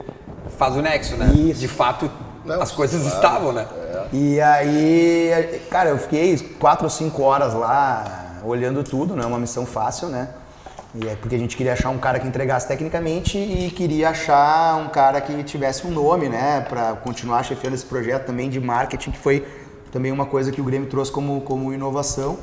faz 0.59 0.75
o 0.75 0.83
nexo, 0.83 1.17
né? 1.17 1.33
Isso. 1.35 1.61
De 1.61 1.69
fato, 1.69 2.11
Não, 2.45 2.61
as 2.61 2.73
coisas 2.73 3.03
claro. 3.03 3.17
estavam, 3.17 3.53
né? 3.53 3.67
É. 3.91 4.07
E 4.13 4.41
aí, 4.41 5.61
cara, 5.71 5.91
eu 5.91 5.99
fiquei 5.99 6.39
quatro 6.59 6.85
ou 6.85 6.91
cinco 6.91 7.23
horas 7.23 7.55
lá 7.55 8.41
olhando 8.45 8.83
tudo, 8.83 9.15
não 9.15 9.25
é 9.25 9.27
uma 9.27 9.39
missão 9.39 9.67
fácil, 9.67 10.09
né? 10.09 10.29
E 10.95 11.07
é 11.07 11.15
porque 11.15 11.37
a 11.37 11.39
gente 11.39 11.57
queria 11.57 11.73
achar 11.73 11.91
um 11.91 11.99
cara 11.99 12.19
que 12.19 12.27
entregasse 12.27 12.67
tecnicamente 12.67 13.39
e 13.39 13.71
queria 13.71 14.11
achar 14.11 14.77
um 14.77 14.89
cara 14.89 15.21
que 15.21 15.43
tivesse 15.45 15.87
um 15.87 15.91
nome, 15.91 16.29
né, 16.29 16.67
para 16.69 16.95
continuar 16.95 17.45
chefiando 17.45 17.75
esse 17.75 17.87
projeto 17.87 18.27
também 18.27 18.51
de 18.51 18.59
marketing 18.59 19.13
que 19.13 19.19
foi 19.19 19.47
também 19.93 20.11
uma 20.11 20.27
coisa 20.27 20.51
que 20.51 20.61
o 20.61 20.65
Grêmio 20.65 20.89
trouxe 20.89 21.13
como, 21.13 21.41
como 21.43 21.73
inovação. 21.73 22.39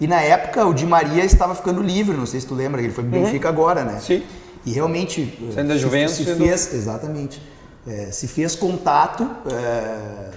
E 0.00 0.06
na 0.06 0.20
época 0.20 0.66
o 0.66 0.74
Di 0.74 0.86
Maria 0.86 1.24
estava 1.24 1.54
ficando 1.54 1.82
livre, 1.82 2.16
não 2.16 2.26
sei 2.26 2.40
se 2.40 2.46
tu 2.46 2.54
lembra, 2.54 2.80
ele 2.80 2.92
foi 2.92 3.04
pro 3.04 3.16
uhum. 3.16 3.24
Benfica 3.24 3.48
agora, 3.48 3.84
né? 3.84 3.98
Sim. 4.00 4.22
E 4.64 4.72
realmente. 4.72 5.38
Sendo 5.54 5.68
da 5.68 5.76
Juventus. 5.76 6.14
Se, 6.14 6.24
se 6.24 6.34
fez, 6.34 6.74
exatamente. 6.74 7.42
É, 7.86 8.10
se 8.10 8.28
fez 8.28 8.54
contato. 8.54 9.28
É, 9.50 10.30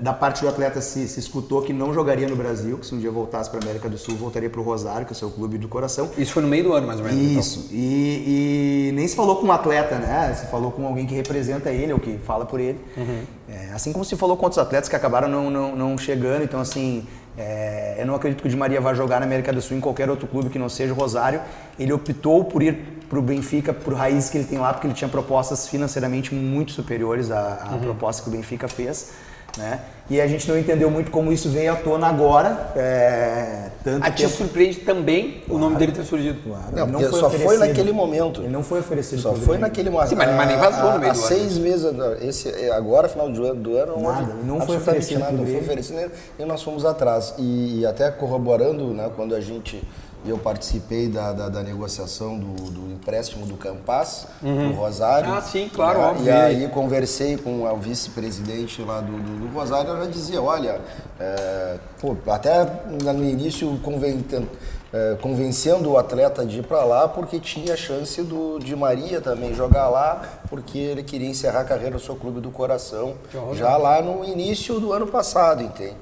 da 0.00 0.12
parte 0.12 0.42
do 0.42 0.48
atleta 0.48 0.80
se, 0.80 1.08
se, 1.08 1.20
escutou 1.20 1.62
que 1.62 1.72
não 1.72 1.92
jogaria 1.92 2.28
no 2.28 2.36
Brasil, 2.36 2.78
que 2.78 2.86
se 2.86 2.94
um 2.94 2.98
dia 2.98 3.10
voltasse 3.10 3.48
para 3.50 3.60
a 3.60 3.62
América 3.62 3.88
do 3.88 3.96
Sul, 3.96 4.16
voltaria 4.16 4.48
para 4.50 4.60
o 4.60 4.62
Rosário, 4.64 5.06
que 5.06 5.12
é 5.12 5.14
o 5.14 5.18
seu 5.18 5.30
clube 5.30 5.58
do 5.58 5.68
coração. 5.68 6.10
Isso 6.16 6.32
foi 6.32 6.42
no 6.42 6.48
meio 6.48 6.64
do 6.64 6.72
ano, 6.72 6.86
mais 6.86 7.00
ou 7.00 7.06
menos. 7.06 7.20
Então. 7.20 7.40
Isso. 7.40 7.58
Então. 7.66 7.78
E, 7.78 8.88
e, 8.88 8.92
nem 8.92 9.06
se 9.06 9.16
falou 9.16 9.36
com 9.36 9.46
um 9.46 9.52
atleta, 9.52 9.96
né? 9.96 10.34
Se 10.34 10.46
falou 10.46 10.70
com 10.70 10.86
alguém 10.86 11.06
que 11.06 11.14
representa 11.14 11.70
ele 11.70 11.92
ou 11.92 11.98
que 11.98 12.18
fala 12.18 12.44
por 12.44 12.60
ele. 12.60 12.78
Uhum. 12.96 13.22
É, 13.48 13.72
assim 13.72 13.92
como 13.92 14.04
se 14.04 14.16
falou 14.16 14.36
com 14.36 14.44
outros 14.44 14.58
atletas 14.58 14.88
que 14.88 14.96
acabaram 14.96 15.28
não, 15.28 15.50
não, 15.50 15.76
não 15.76 15.98
chegando. 15.98 16.42
Então, 16.42 16.60
assim, 16.60 17.06
é, 17.38 17.96
eu 17.98 18.06
não 18.06 18.14
acredito 18.14 18.40
que 18.40 18.48
o 18.48 18.50
Di 18.50 18.56
Maria 18.56 18.80
vá 18.80 18.94
jogar 18.94 19.20
na 19.20 19.26
América 19.26 19.52
do 19.52 19.60
Sul 19.60 19.76
em 19.76 19.80
qualquer 19.80 20.08
outro 20.08 20.26
clube 20.26 20.50
que 20.50 20.58
não 20.58 20.68
seja 20.68 20.92
o 20.92 20.96
Rosário. 20.96 21.40
Ele 21.78 21.92
optou 21.92 22.44
por 22.44 22.62
ir 22.62 22.96
para 23.08 23.18
o 23.18 23.22
Benfica 23.22 23.72
por 23.72 23.94
raízes 23.94 24.30
que 24.30 24.38
ele 24.38 24.46
tem 24.46 24.58
lá, 24.58 24.72
porque 24.72 24.86
ele 24.86 24.94
tinha 24.94 25.08
propostas 25.08 25.68
financeiramente 25.68 26.34
muito 26.34 26.72
superiores 26.72 27.30
à, 27.30 27.62
à 27.62 27.74
uhum. 27.74 27.80
proposta 27.80 28.22
que 28.22 28.28
o 28.28 28.32
Benfica 28.32 28.68
fez. 28.68 29.12
Né? 29.56 29.80
E 30.08 30.20
a 30.20 30.26
gente 30.26 30.48
não 30.48 30.56
entendeu 30.56 30.88
muito 30.88 31.10
como 31.10 31.32
isso 31.32 31.48
veio 31.48 31.72
à 31.72 31.76
tona 31.76 32.06
agora. 32.06 32.72
É, 32.76 33.70
tanto 33.82 34.06
a 34.06 34.10
te 34.10 34.28
surpreende 34.28 34.78
também 34.80 35.42
claro, 35.44 35.54
o 35.54 35.58
nome 35.58 35.76
dele 35.76 35.90
ter 35.90 36.04
surgido. 36.04 36.40
Claro. 36.42 36.64
Não, 36.72 36.86
não 36.86 37.00
foi 37.00 37.20
só 37.20 37.30
foi 37.30 37.58
naquele 37.58 37.90
momento. 37.90 38.40
Ele 38.42 38.50
não 38.50 38.62
foi 38.62 38.80
oferecido. 38.80 39.20
Só 39.20 39.34
foi 39.34 39.58
naquele 39.58 39.90
momento. 39.90 40.10
Sim, 40.10 40.14
mas, 40.14 40.32
mas 40.36 40.48
nem 40.48 40.56
vazou 40.56 40.92
no 40.92 40.98
meio 41.00 41.10
há 41.10 41.14
do 41.14 41.18
seis 41.18 41.58
meses, 41.58 41.92
esse, 42.20 42.48
é, 42.48 42.70
agora, 42.70 43.08
final 43.08 43.28
do 43.28 43.44
ano, 43.44 43.60
do 43.60 43.76
ano 43.76 44.00
nada, 44.00 44.34
não 44.44 44.60
foi 44.60 44.76
oferecido. 44.76 45.20
Nada, 45.20 45.32
não 45.32 45.46
foi 45.46 45.58
oferecido 45.58 46.10
e 46.38 46.44
nós 46.44 46.62
fomos 46.62 46.84
atrás. 46.84 47.34
E, 47.38 47.80
e 47.80 47.86
até 47.86 48.10
corroborando, 48.10 48.94
né, 48.94 49.10
quando 49.16 49.34
a 49.34 49.40
gente 49.40 49.82
e 50.24 50.30
eu 50.30 50.38
participei 50.38 51.08
da, 51.08 51.32
da, 51.32 51.48
da 51.48 51.62
negociação 51.62 52.38
do, 52.38 52.70
do, 52.70 52.92
empréstimo 52.92 53.46
do 53.46 53.56
Campas, 53.56 54.26
uhum. 54.42 54.70
do 54.70 54.74
Rosário. 54.74 55.32
Ah, 55.32 55.40
sim, 55.40 55.70
claro, 55.72 56.00
né? 56.00 56.06
óbvio. 56.06 56.26
E 56.26 56.30
aí 56.30 56.68
conversei 56.68 57.36
com 57.36 57.62
o 57.62 57.76
vice-presidente 57.76 58.82
lá 58.82 59.00
do, 59.00 59.12
do, 59.12 59.46
do, 59.46 59.54
Rosário, 59.54 59.90
eu 59.90 60.04
já 60.04 60.10
dizia, 60.10 60.42
olha, 60.42 60.80
é, 61.20 61.78
pô, 62.00 62.16
até 62.26 62.64
no 62.90 63.24
início 63.24 63.78
conven, 63.82 64.24
é, 64.92 65.16
convencendo 65.20 65.90
o 65.90 65.98
atleta 65.98 66.44
de 66.44 66.58
ir 66.58 66.62
para 66.62 66.82
lá, 66.84 67.06
porque 67.06 67.38
tinha 67.38 67.76
chance 67.76 68.22
do, 68.22 68.58
de 68.58 68.74
Maria 68.74 69.20
também 69.20 69.54
jogar 69.54 69.88
lá, 69.88 70.22
porque 70.48 70.78
ele 70.78 71.02
queria 71.02 71.28
encerrar 71.28 71.60
a 71.60 71.64
carreira 71.64 71.90
no 71.90 72.00
seu 72.00 72.16
clube 72.16 72.40
do 72.40 72.50
coração, 72.50 73.14
já 73.52 73.76
lá 73.76 74.02
no 74.02 74.24
início 74.24 74.80
do 74.80 74.92
ano 74.92 75.06
passado, 75.06 75.62
entende? 75.62 75.96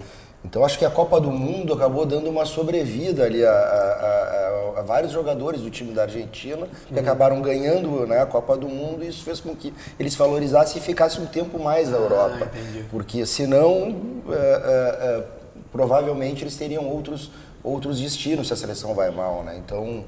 Então 0.44 0.64
acho 0.64 0.78
que 0.78 0.84
a 0.84 0.90
Copa 0.90 1.20
do 1.20 1.30
Mundo 1.30 1.72
acabou 1.72 2.04
dando 2.04 2.28
uma 2.28 2.44
sobrevida 2.44 3.24
ali 3.24 3.44
a, 3.44 3.50
a, 3.50 4.74
a, 4.76 4.80
a 4.80 4.82
vários 4.82 5.10
jogadores 5.10 5.62
do 5.62 5.70
time 5.70 5.92
da 5.92 6.02
Argentina 6.02 6.68
que 6.86 6.94
uhum. 6.94 7.00
acabaram 7.00 7.40
ganhando 7.40 8.06
né, 8.06 8.20
a 8.20 8.26
Copa 8.26 8.56
do 8.56 8.68
Mundo 8.68 9.02
e 9.02 9.08
isso 9.08 9.24
fez 9.24 9.40
com 9.40 9.56
que 9.56 9.72
eles 9.98 10.14
valorizassem 10.14 10.80
e 10.80 10.84
ficassem 10.84 11.22
um 11.22 11.26
tempo 11.26 11.58
mais 11.58 11.88
na 11.88 11.96
Europa. 11.96 12.50
Ah, 12.52 12.82
porque 12.90 13.24
senão 13.24 13.96
é, 14.28 14.32
é, 14.32 14.36
é, 14.36 15.24
provavelmente 15.72 16.44
eles 16.44 16.56
teriam 16.56 16.86
outros, 16.86 17.30
outros 17.62 18.00
destinos 18.00 18.46
se 18.48 18.52
a 18.52 18.56
seleção 18.56 18.94
vai 18.94 19.10
mal. 19.10 19.42
Né? 19.42 19.56
Então, 19.56 20.04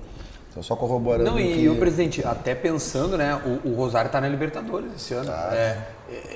então 0.51 0.62
só 0.62 0.77
corroborando. 0.77 1.31
Não, 1.31 1.40
e 1.40 1.55
que... 1.55 1.68
o 1.68 1.77
presidente, 1.77 2.25
até 2.25 2.55
pensando, 2.55 3.16
né? 3.16 3.40
O, 3.64 3.70
o 3.70 3.75
Rosário 3.75 4.09
está 4.09 4.20
na 4.20 4.29
Libertadores 4.29 4.92
esse 4.94 5.14
ano. 5.14 5.31
Ah. 5.33 5.51
É, 5.55 5.79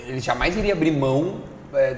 ele 0.07 0.21
jamais 0.21 0.57
iria 0.57 0.73
abrir 0.73 0.91
mão 0.91 1.43
é, 1.75 1.97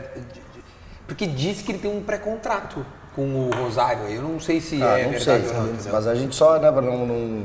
porque 1.07 1.27
diz 1.27 1.63
que 1.63 1.73
ele 1.73 1.79
tem 1.79 1.91
um 1.91 2.03
pré-contrato 2.03 2.85
com 3.15 3.23
o 3.23 3.51
Rosário. 3.51 4.09
Eu 4.09 4.23
não 4.23 4.41
sei 4.41 4.61
se 4.61 4.83
ah, 4.83 4.99
é 4.99 5.05
não 5.05 5.11
verdade 5.13 5.47
sei, 5.47 5.57
ou 5.57 5.65
não. 5.65 5.93
Mas 5.93 6.07
a 6.07 6.15
gente 6.15 6.35
só, 6.35 6.59
né, 6.59 6.71
para 6.73 6.83
não, 6.83 7.07
não, 7.07 7.43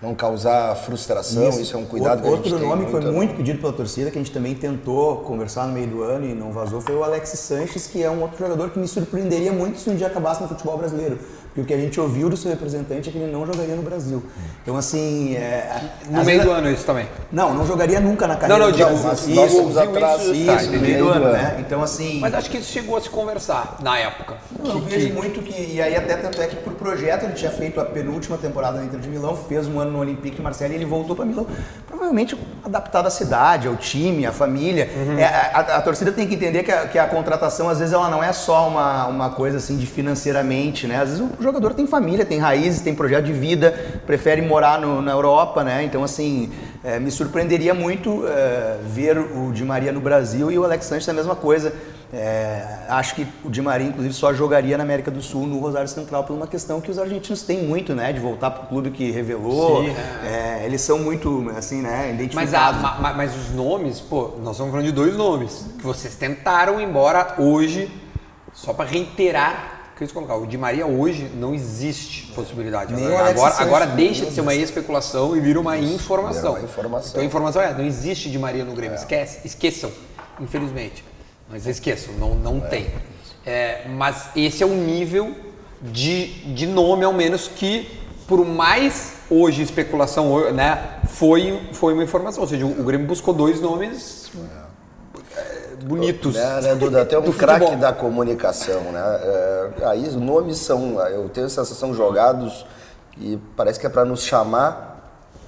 não, 0.00 0.14
causar 0.14 0.74
frustração, 0.76 1.48
isso, 1.48 1.60
isso 1.60 1.76
é 1.76 1.78
um 1.78 1.84
cuidado 1.84 2.26
outro, 2.26 2.42
que 2.42 2.48
a 2.48 2.50
gente 2.52 2.64
Outro 2.64 2.68
nome 2.68 2.84
que 2.86 2.90
foi 2.90 3.12
muito 3.12 3.34
pedido 3.34 3.60
pela 3.60 3.72
torcida, 3.72 4.10
que 4.10 4.18
a 4.18 4.22
gente 4.22 4.32
também 4.32 4.54
tentou 4.54 5.18
conversar 5.18 5.66
no 5.66 5.74
meio 5.74 5.88
do 5.88 6.02
ano 6.02 6.26
e 6.26 6.34
não 6.34 6.52
vazou, 6.52 6.80
foi 6.80 6.96
o 6.96 7.04
Alex 7.04 7.28
Sanches, 7.30 7.86
que 7.86 8.02
é 8.02 8.10
um 8.10 8.22
outro 8.22 8.38
jogador 8.38 8.70
que 8.70 8.78
me 8.78 8.88
surpreenderia 8.88 9.52
muito 9.52 9.78
se 9.78 9.90
um 9.90 9.96
dia 9.96 10.06
acabasse 10.06 10.42
no 10.42 10.48
futebol 10.48 10.78
brasileiro 10.78 11.18
porque 11.50 11.60
o 11.62 11.64
que 11.64 11.74
a 11.74 11.76
gente 11.76 12.00
ouviu 12.00 12.30
do 12.30 12.36
seu 12.36 12.48
representante 12.48 13.08
é 13.08 13.12
que 13.12 13.18
ele 13.18 13.32
não 13.32 13.44
jogaria 13.44 13.74
no 13.74 13.82
Brasil. 13.82 14.22
Então, 14.62 14.76
assim. 14.76 15.34
É, 15.34 15.80
no 16.08 16.24
meio 16.24 16.42
do 16.42 16.50
ano, 16.52 16.70
isso 16.70 16.84
também? 16.84 17.08
Não, 17.32 17.52
não 17.52 17.66
jogaria 17.66 17.98
nunca 17.98 18.26
na 18.28 18.36
carreira. 18.36 18.56
Não, 18.56 18.66
não, 18.66 18.76
digo, 18.76 18.90
mas 19.02 19.26
nós 19.26 19.76
atrás. 19.76 20.22
Isso, 20.22 20.46
tá, 20.46 20.54
isso 20.54 20.70
no 20.70 20.80
meio 20.80 21.04
do 21.04 21.10
ano, 21.10 21.32
né? 21.32 21.56
Então, 21.58 21.82
assim. 21.82 22.20
Mas 22.20 22.34
acho 22.34 22.50
que 22.50 22.58
isso 22.58 22.70
chegou 22.70 22.96
a 22.96 23.00
se 23.00 23.10
conversar 23.10 23.78
na 23.82 23.98
época. 23.98 24.36
Eu 24.64 24.80
que, 24.80 24.88
vejo 24.88 25.06
que... 25.08 25.12
muito 25.12 25.42
que. 25.42 25.74
E 25.74 25.82
aí, 25.82 25.96
até 25.96 26.16
tanto 26.16 26.40
é 26.40 26.46
que 26.46 26.56
por 26.56 26.74
projeto 26.74 27.24
ele 27.24 27.32
tinha 27.32 27.50
feito 27.50 27.80
a 27.80 27.84
penúltima 27.84 28.38
temporada 28.38 28.78
na 28.78 28.84
Inter 28.84 29.00
de 29.00 29.08
Milão, 29.08 29.36
fez 29.36 29.66
um 29.66 29.80
ano 29.80 29.90
no 29.90 29.98
Olympique 29.98 30.36
de 30.36 30.42
Marseille 30.42 30.74
e 30.74 30.76
ele 30.76 30.84
voltou 30.84 31.16
para 31.16 31.24
Milão. 31.24 31.48
Provavelmente 31.84 32.38
adaptado 32.64 33.06
à 33.06 33.10
cidade, 33.10 33.66
ao 33.66 33.74
time, 33.74 34.24
à 34.24 34.30
família. 34.30 34.88
Uhum. 34.94 35.18
É, 35.18 35.24
a, 35.24 35.50
a, 35.52 35.60
a, 35.78 35.82
torcida 35.82 36.12
tem 36.12 36.28
que 36.28 36.36
entender 36.36 36.62
que 36.62 36.70
a, 36.70 36.86
que 36.86 36.98
a 36.98 37.08
contratação, 37.08 37.68
às 37.68 37.80
vezes, 37.80 37.92
ela 37.92 38.08
não 38.08 38.22
é 38.22 38.32
só 38.32 38.68
uma, 38.68 39.06
uma 39.06 39.30
coisa 39.30 39.56
assim 39.56 39.76
de 39.76 39.86
financeiramente, 39.86 40.86
né? 40.86 41.00
Às 41.02 41.08
vezes 41.10 41.39
o 41.40 41.42
jogador 41.42 41.72
tem 41.72 41.86
família 41.86 42.24
tem 42.24 42.38
raízes, 42.38 42.82
tem 42.82 42.94
projeto 42.94 43.24
de 43.24 43.32
vida, 43.32 43.72
prefere 44.06 44.42
morar 44.42 44.78
no, 44.78 45.00
na 45.00 45.12
Europa, 45.12 45.64
né? 45.64 45.82
Então, 45.82 46.04
assim, 46.04 46.52
é, 46.84 46.98
me 47.00 47.10
surpreenderia 47.10 47.72
muito 47.72 48.26
é, 48.26 48.78
ver 48.84 49.18
o 49.18 49.50
Di 49.50 49.64
Maria 49.64 49.90
no 49.90 50.00
Brasil 50.00 50.52
e 50.52 50.58
o 50.58 50.64
Alex 50.64 50.84
Sanches 50.84 51.08
a 51.08 51.12
mesma 51.12 51.34
coisa. 51.34 51.72
É, 52.12 52.86
acho 52.88 53.14
que 53.14 53.26
o 53.44 53.48
Di 53.48 53.62
Maria, 53.62 53.86
inclusive, 53.86 54.12
só 54.12 54.34
jogaria 54.34 54.76
na 54.76 54.82
América 54.82 55.10
do 55.10 55.22
Sul, 55.22 55.46
no 55.46 55.58
Rosário 55.60 55.88
Central, 55.88 56.24
por 56.24 56.34
uma 56.34 56.46
questão 56.46 56.80
que 56.80 56.90
os 56.90 56.98
argentinos 56.98 57.42
têm 57.42 57.62
muito, 57.62 57.94
né? 57.94 58.12
De 58.12 58.20
voltar 58.20 58.50
para 58.50 58.64
o 58.64 58.66
clube 58.66 58.90
que 58.90 59.10
revelou. 59.10 59.82
Sim, 59.82 59.90
é. 60.24 60.60
É, 60.62 60.66
eles 60.66 60.82
são 60.82 60.98
muito, 60.98 61.50
assim, 61.56 61.80
né? 61.80 62.10
Identificados. 62.12 62.82
Mas, 62.82 63.06
a, 63.06 63.14
mas, 63.14 63.36
os 63.36 63.50
nomes, 63.54 64.00
pô, 64.00 64.32
nós 64.42 64.52
estamos 64.52 64.72
falando 64.72 64.86
de 64.86 64.92
dois 64.92 65.16
nomes 65.16 65.64
que 65.78 65.84
vocês 65.84 66.16
tentaram, 66.16 66.80
embora 66.80 67.36
hoje, 67.38 67.90
só 68.52 68.74
para 68.74 68.90
reiterar 68.90 69.79
que 70.08 70.14
colocar. 70.14 70.36
O 70.36 70.46
Di 70.46 70.56
Maria 70.56 70.86
hoje 70.86 71.30
não 71.34 71.54
existe 71.54 72.32
possibilidade. 72.32 72.92
Nem 72.94 73.06
agora, 73.06 73.54
agora 73.58 73.86
deixa 73.86 74.26
de 74.26 74.32
ser 74.32 74.40
uma 74.40 74.54
especulação 74.54 75.36
e 75.36 75.40
vira 75.40 75.60
uma 75.60 75.76
informação. 75.78 76.52
Uma 76.52 76.64
informação. 76.64 77.10
Então 77.10 77.22
a 77.22 77.24
informação 77.24 77.62
é, 77.62 77.74
não 77.74 77.84
existe 77.84 78.30
Di 78.30 78.38
Maria 78.38 78.64
no 78.64 78.72
Grêmio. 78.72 78.96
É. 78.96 78.98
Esquece, 78.98 79.46
esqueçam, 79.46 79.90
infelizmente. 80.40 81.04
Mas 81.48 81.66
esqueçam, 81.66 82.14
não, 82.14 82.34
não 82.34 82.58
é. 82.58 82.68
tem. 82.68 82.86
É, 83.44 83.88
mas 83.88 84.28
esse 84.36 84.62
é 84.62 84.66
o 84.66 84.74
nível 84.74 85.34
de, 85.82 86.26
de 86.54 86.66
nome, 86.66 87.04
ao 87.04 87.12
menos, 87.12 87.48
que 87.48 87.98
por 88.26 88.46
mais 88.46 89.14
hoje 89.28 89.62
especulação, 89.62 90.52
né, 90.52 91.00
foi, 91.08 91.60
foi 91.72 91.94
uma 91.94 92.04
informação. 92.04 92.42
Ou 92.42 92.48
seja, 92.48 92.64
o, 92.64 92.80
o 92.80 92.84
Grêmio 92.84 93.06
buscou 93.06 93.34
dois 93.34 93.60
nomes 93.60 94.30
é, 94.34 94.59
bonitos. 95.84 96.34
Né, 96.34 96.60
né, 96.62 96.74
Duda, 96.74 97.02
até 97.02 97.18
um 97.18 97.32
craque 97.32 97.76
da 97.76 97.92
comunicação, 97.92 98.80
né? 98.92 99.20
É, 99.22 99.70
aí 99.86 100.06
os 100.06 100.16
nomes 100.16 100.58
são, 100.58 101.00
eu 101.08 101.28
tenho 101.28 101.46
a 101.46 101.50
sensação, 101.50 101.94
jogados 101.94 102.64
e 103.18 103.38
parece 103.56 103.78
que 103.78 103.86
é 103.86 103.90
para 103.90 104.04
nos 104.04 104.22
chamar 104.22 104.88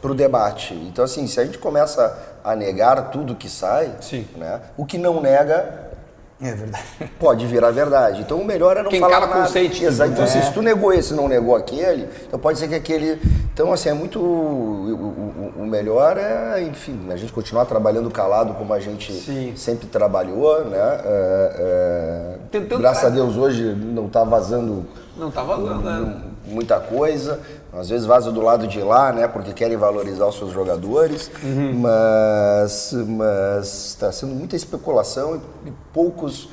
para 0.00 0.10
o 0.10 0.14
debate. 0.14 0.74
Então, 0.74 1.04
assim, 1.04 1.26
se 1.26 1.38
a 1.40 1.44
gente 1.44 1.58
começa 1.58 2.18
a 2.42 2.56
negar 2.56 3.10
tudo 3.10 3.36
que 3.36 3.48
sai, 3.48 3.94
Sim. 4.00 4.26
Né, 4.36 4.60
o 4.76 4.84
que 4.84 4.98
não 4.98 5.20
nega 5.20 5.91
é 6.42 6.54
verdade. 6.54 6.84
Pode 7.18 7.46
virar 7.46 7.70
verdade. 7.70 8.20
Então 8.22 8.38
o 8.38 8.44
melhor 8.44 8.76
é 8.76 8.82
não 8.82 8.90
Quem 8.90 9.00
falar 9.00 9.12
cala 9.12 9.26
nada. 9.26 9.42
Conceito, 9.42 9.82
Exato. 9.82 10.10
Então, 10.10 10.24
assim, 10.24 10.38
é. 10.38 10.42
se 10.42 10.52
tu 10.52 10.60
negou 10.60 10.92
esse 10.92 11.12
e 11.12 11.16
não 11.16 11.28
negou 11.28 11.54
aquele, 11.54 12.08
então 12.26 12.38
pode 12.38 12.58
ser 12.58 12.68
que 12.68 12.74
aquele. 12.74 13.20
Então, 13.52 13.72
assim, 13.72 13.90
é 13.90 13.94
muito. 13.94 14.18
O, 14.18 15.52
o, 15.56 15.62
o 15.62 15.66
melhor 15.66 16.16
é, 16.16 16.62
enfim, 16.62 17.06
a 17.10 17.16
gente 17.16 17.32
continuar 17.32 17.64
trabalhando 17.66 18.10
calado 18.10 18.54
como 18.54 18.72
a 18.72 18.80
gente 18.80 19.12
Sim. 19.12 19.52
sempre 19.56 19.86
trabalhou, 19.86 20.64
né? 20.64 21.00
É, 21.04 22.38
é... 22.52 22.78
Graças 22.78 23.04
a 23.04 23.08
Deus 23.08 23.36
hoje 23.36 23.64
não 23.64 24.06
está 24.06 24.24
vazando. 24.24 24.84
Não 25.16 25.28
está 25.28 25.42
vazando, 25.42 25.82
né? 25.82 26.22
Muita 26.46 26.80
coisa. 26.80 27.40
Às 27.72 27.88
vezes 27.88 28.06
vaza 28.06 28.30
do 28.30 28.40
lado 28.40 28.66
de 28.66 28.80
lá, 28.80 29.12
né? 29.12 29.26
Porque 29.26 29.52
querem 29.52 29.76
valorizar 29.76 30.26
os 30.26 30.36
seus 30.36 30.52
jogadores. 30.52 31.30
Uhum. 31.42 31.80
Mas 31.80 32.92
está 32.92 34.12
sendo 34.12 34.34
muita 34.34 34.56
especulação 34.56 35.40
e 35.66 35.72
poucos 35.92 36.48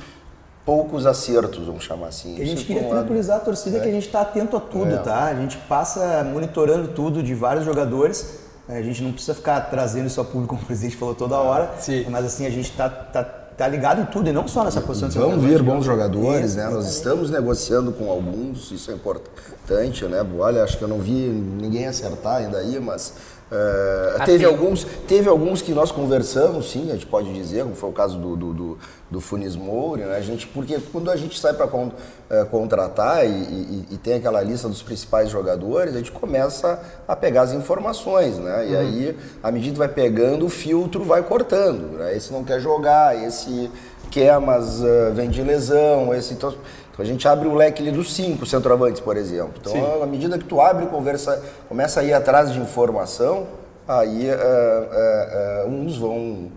poucos 0.64 1.04
acertos, 1.04 1.66
vamos 1.66 1.82
chamar 1.82 2.08
assim. 2.08 2.40
a 2.40 2.44
gente 2.44 2.64
queria 2.64 2.88
tranquilizar 2.88 3.38
a 3.38 3.40
torcida 3.40 3.78
é. 3.78 3.80
que 3.80 3.88
a 3.88 3.90
gente 3.90 4.06
está 4.06 4.20
atento 4.20 4.56
a 4.56 4.60
tudo, 4.60 4.94
é. 4.94 4.98
tá? 4.98 5.24
A 5.24 5.34
gente 5.34 5.56
passa 5.68 6.22
monitorando 6.22 6.88
tudo 6.88 7.22
de 7.22 7.34
vários 7.34 7.64
jogadores. 7.64 8.38
A 8.68 8.80
gente 8.80 9.02
não 9.02 9.10
precisa 9.10 9.34
ficar 9.34 9.60
trazendo 9.62 10.06
isso 10.06 10.20
ao 10.20 10.26
público, 10.26 10.50
como 10.50 10.62
o 10.62 10.64
presidente 10.64 10.96
falou 10.96 11.14
toda 11.14 11.36
hora. 11.38 11.72
Sim. 11.78 12.06
Mas 12.08 12.24
assim, 12.24 12.46
a 12.46 12.50
gente 12.50 12.70
está 12.70 12.88
tá, 12.88 13.24
tá 13.60 13.68
ligado 13.68 14.00
em 14.00 14.06
tudo 14.06 14.26
e 14.26 14.32
não 14.32 14.48
só 14.48 14.64
nessa 14.64 14.80
posição 14.80 15.10
de 15.10 15.18
Vão 15.18 15.38
vir 15.38 15.62
bons 15.62 15.84
jogadores, 15.84 16.56
né? 16.56 16.66
Nós 16.70 16.88
estamos 16.88 17.28
negociando 17.28 17.92
com 17.92 18.10
alguns, 18.10 18.70
isso 18.70 18.90
é 18.90 18.94
importante, 18.94 20.02
né? 20.06 20.26
Olha, 20.38 20.64
acho 20.64 20.78
que 20.78 20.82
eu 20.82 20.88
não 20.88 20.98
vi 20.98 21.28
ninguém 21.28 21.86
acertar 21.86 22.36
ainda 22.36 22.56
aí, 22.56 22.80
mas 22.80 23.12
Uh, 23.50 24.24
teve, 24.24 24.44
alguns, 24.44 24.84
teve 25.08 25.28
alguns 25.28 25.60
que 25.60 25.72
nós 25.72 25.90
conversamos, 25.90 26.70
sim, 26.70 26.88
a 26.90 26.94
gente 26.94 27.06
pode 27.06 27.32
dizer, 27.32 27.64
como 27.64 27.74
foi 27.74 27.90
o 27.90 27.92
caso 27.92 28.16
do, 28.16 28.36
do, 28.36 28.54
do, 28.54 28.78
do 29.10 29.20
Funes 29.20 29.56
Moura, 29.56 30.06
né? 30.06 30.16
a 30.16 30.20
gente, 30.20 30.46
porque 30.46 30.78
quando 30.92 31.10
a 31.10 31.16
gente 31.16 31.36
sai 31.36 31.52
para 31.52 31.66
con, 31.66 31.86
uh, 31.88 32.46
contratar 32.48 33.26
e, 33.26 33.30
e, 33.30 33.86
e, 33.90 33.98
tem 33.98 34.14
aquela 34.14 34.40
lista 34.40 34.68
dos 34.68 34.82
principais 34.82 35.30
jogadores, 35.30 35.96
a 35.96 35.98
gente 35.98 36.12
começa 36.12 36.80
a 37.08 37.16
pegar 37.16 37.42
as 37.42 37.52
informações, 37.52 38.38
né? 38.38 38.68
E 38.68 38.72
uhum. 38.72 38.80
aí, 38.80 39.18
à 39.42 39.50
medida 39.50 39.72
que 39.72 39.78
vai 39.78 39.88
pegando, 39.88 40.46
o 40.46 40.48
filtro 40.48 41.02
vai 41.02 41.24
cortando. 41.24 41.98
Né? 41.98 42.16
Esse 42.16 42.32
não 42.32 42.44
quer 42.44 42.60
jogar, 42.60 43.20
esse 43.20 43.68
quer, 44.12 44.38
mas 44.38 44.80
uh, 44.80 45.12
vem 45.12 45.28
de 45.28 45.42
lesão, 45.42 46.14
esse. 46.14 46.34
Então, 46.34 46.54
a 47.00 47.04
gente 47.04 47.26
abre 47.26 47.48
o 47.48 47.54
leque 47.54 47.82
ali 47.82 47.90
dos 47.90 48.14
cinco 48.14 48.44
centroavantes, 48.46 49.00
por 49.00 49.16
exemplo. 49.16 49.54
Então, 49.60 49.72
Sim. 49.72 50.02
à 50.02 50.06
medida 50.06 50.38
que 50.38 50.44
tu 50.44 50.60
abre 50.60 50.86
conversa, 50.86 51.42
começa 51.68 52.00
a 52.00 52.04
ir 52.04 52.12
atrás 52.12 52.52
de 52.52 52.60
informação, 52.60 53.46
aí 53.86 54.28
uh, 54.28 55.66
uh, 55.66 55.68
uh, 55.68 55.70
uns 55.70 55.96
vão 55.96 56.50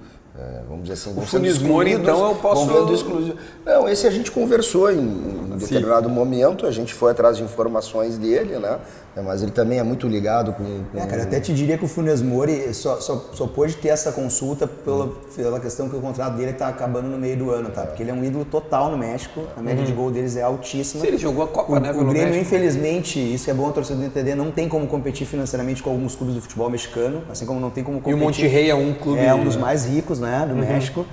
vamos 0.68 0.84
dizer 0.84 0.94
assim, 0.94 1.20
o 1.20 1.22
Funes 1.22 1.60
Mori, 1.60 1.94
então 1.94 2.30
eu 2.30 2.36
posso. 2.36 2.94
Exclusivo. 2.94 3.38
Não, 3.66 3.88
esse 3.88 4.08
a 4.08 4.10
gente 4.10 4.32
conversou 4.32 4.92
em, 4.92 4.98
em 4.98 5.58
determinado 5.58 6.10
momento, 6.10 6.66
a 6.66 6.72
gente 6.72 6.94
foi 6.94 7.12
atrás 7.12 7.38
de 7.38 7.44
informações 7.44 8.18
dele, 8.18 8.58
né? 8.58 8.80
É, 9.16 9.22
mas 9.22 9.44
ele 9.44 9.52
também 9.52 9.78
é 9.78 9.84
muito 9.84 10.08
ligado 10.08 10.54
com. 10.54 10.64
com... 10.64 10.98
É, 10.98 11.06
cara, 11.06 11.22
eu 11.22 11.28
até 11.28 11.40
te 11.40 11.54
diria 11.54 11.78
que 11.78 11.86
o 11.86 11.88
Funes 11.88 12.22
Mori 12.22 12.74
só, 12.74 13.00
só, 13.00 13.30
só 13.32 13.46
pôde 13.46 13.76
ter 13.76 13.90
essa 13.90 14.12
consulta 14.12 14.66
pela, 14.66 15.12
pela 15.36 15.60
questão 15.60 15.88
que 15.88 15.96
o 15.96 16.02
contrato 16.02 16.36
dele 16.36 16.52
está 16.52 16.68
acabando 16.68 17.08
no 17.08 17.18
meio 17.18 17.38
do 17.38 17.52
ano, 17.52 17.70
tá? 17.70 17.84
Porque 17.84 18.02
ele 18.02 18.10
é 18.10 18.14
um 18.14 18.24
ídolo 18.24 18.44
total 18.44 18.90
no 18.90 18.98
México, 18.98 19.44
a 19.56 19.62
média 19.62 19.82
uhum. 19.82 19.86
de 19.86 19.92
gol 19.94 20.10
deles 20.12 20.36
é 20.36 20.42
altíssima. 20.42 21.02
Se 21.02 21.08
ele 21.08 21.18
jogou 21.20 21.44
a 21.44 21.48
Copa, 21.48 21.74
o, 21.74 21.80
né? 21.80 21.92
O 21.92 22.06
Grêmio, 22.06 22.40
infelizmente, 22.40 23.20
isso 23.20 23.50
é 23.52 23.54
bom 23.54 23.70
a 23.70 23.72
torcida 23.72 24.04
entender, 24.04 24.34
não 24.34 24.50
tem 24.50 24.68
como 24.68 24.88
competir 24.88 25.28
financeiramente 25.28 25.84
com 25.84 25.92
alguns 25.92 26.16
clubes 26.16 26.36
do 26.36 26.42
futebol 26.42 26.70
mexicano, 26.70 27.22
assim 27.30 27.46
como 27.46 27.60
não 27.60 27.70
tem 27.70 27.84
como 27.84 27.98
competir. 27.98 28.20
E 28.20 28.22
o 28.22 28.26
Monterrey 28.26 28.70
é 28.72 28.76
um 28.76 28.94
clube. 28.96 29.20
É 29.20 29.34
um 29.34 29.44
dos 29.44 29.56
mais 29.56 29.86
ricos, 29.86 30.20
né, 30.20 30.44
do 30.48 30.56
uhum. 30.56 30.62
México. 30.62 31.06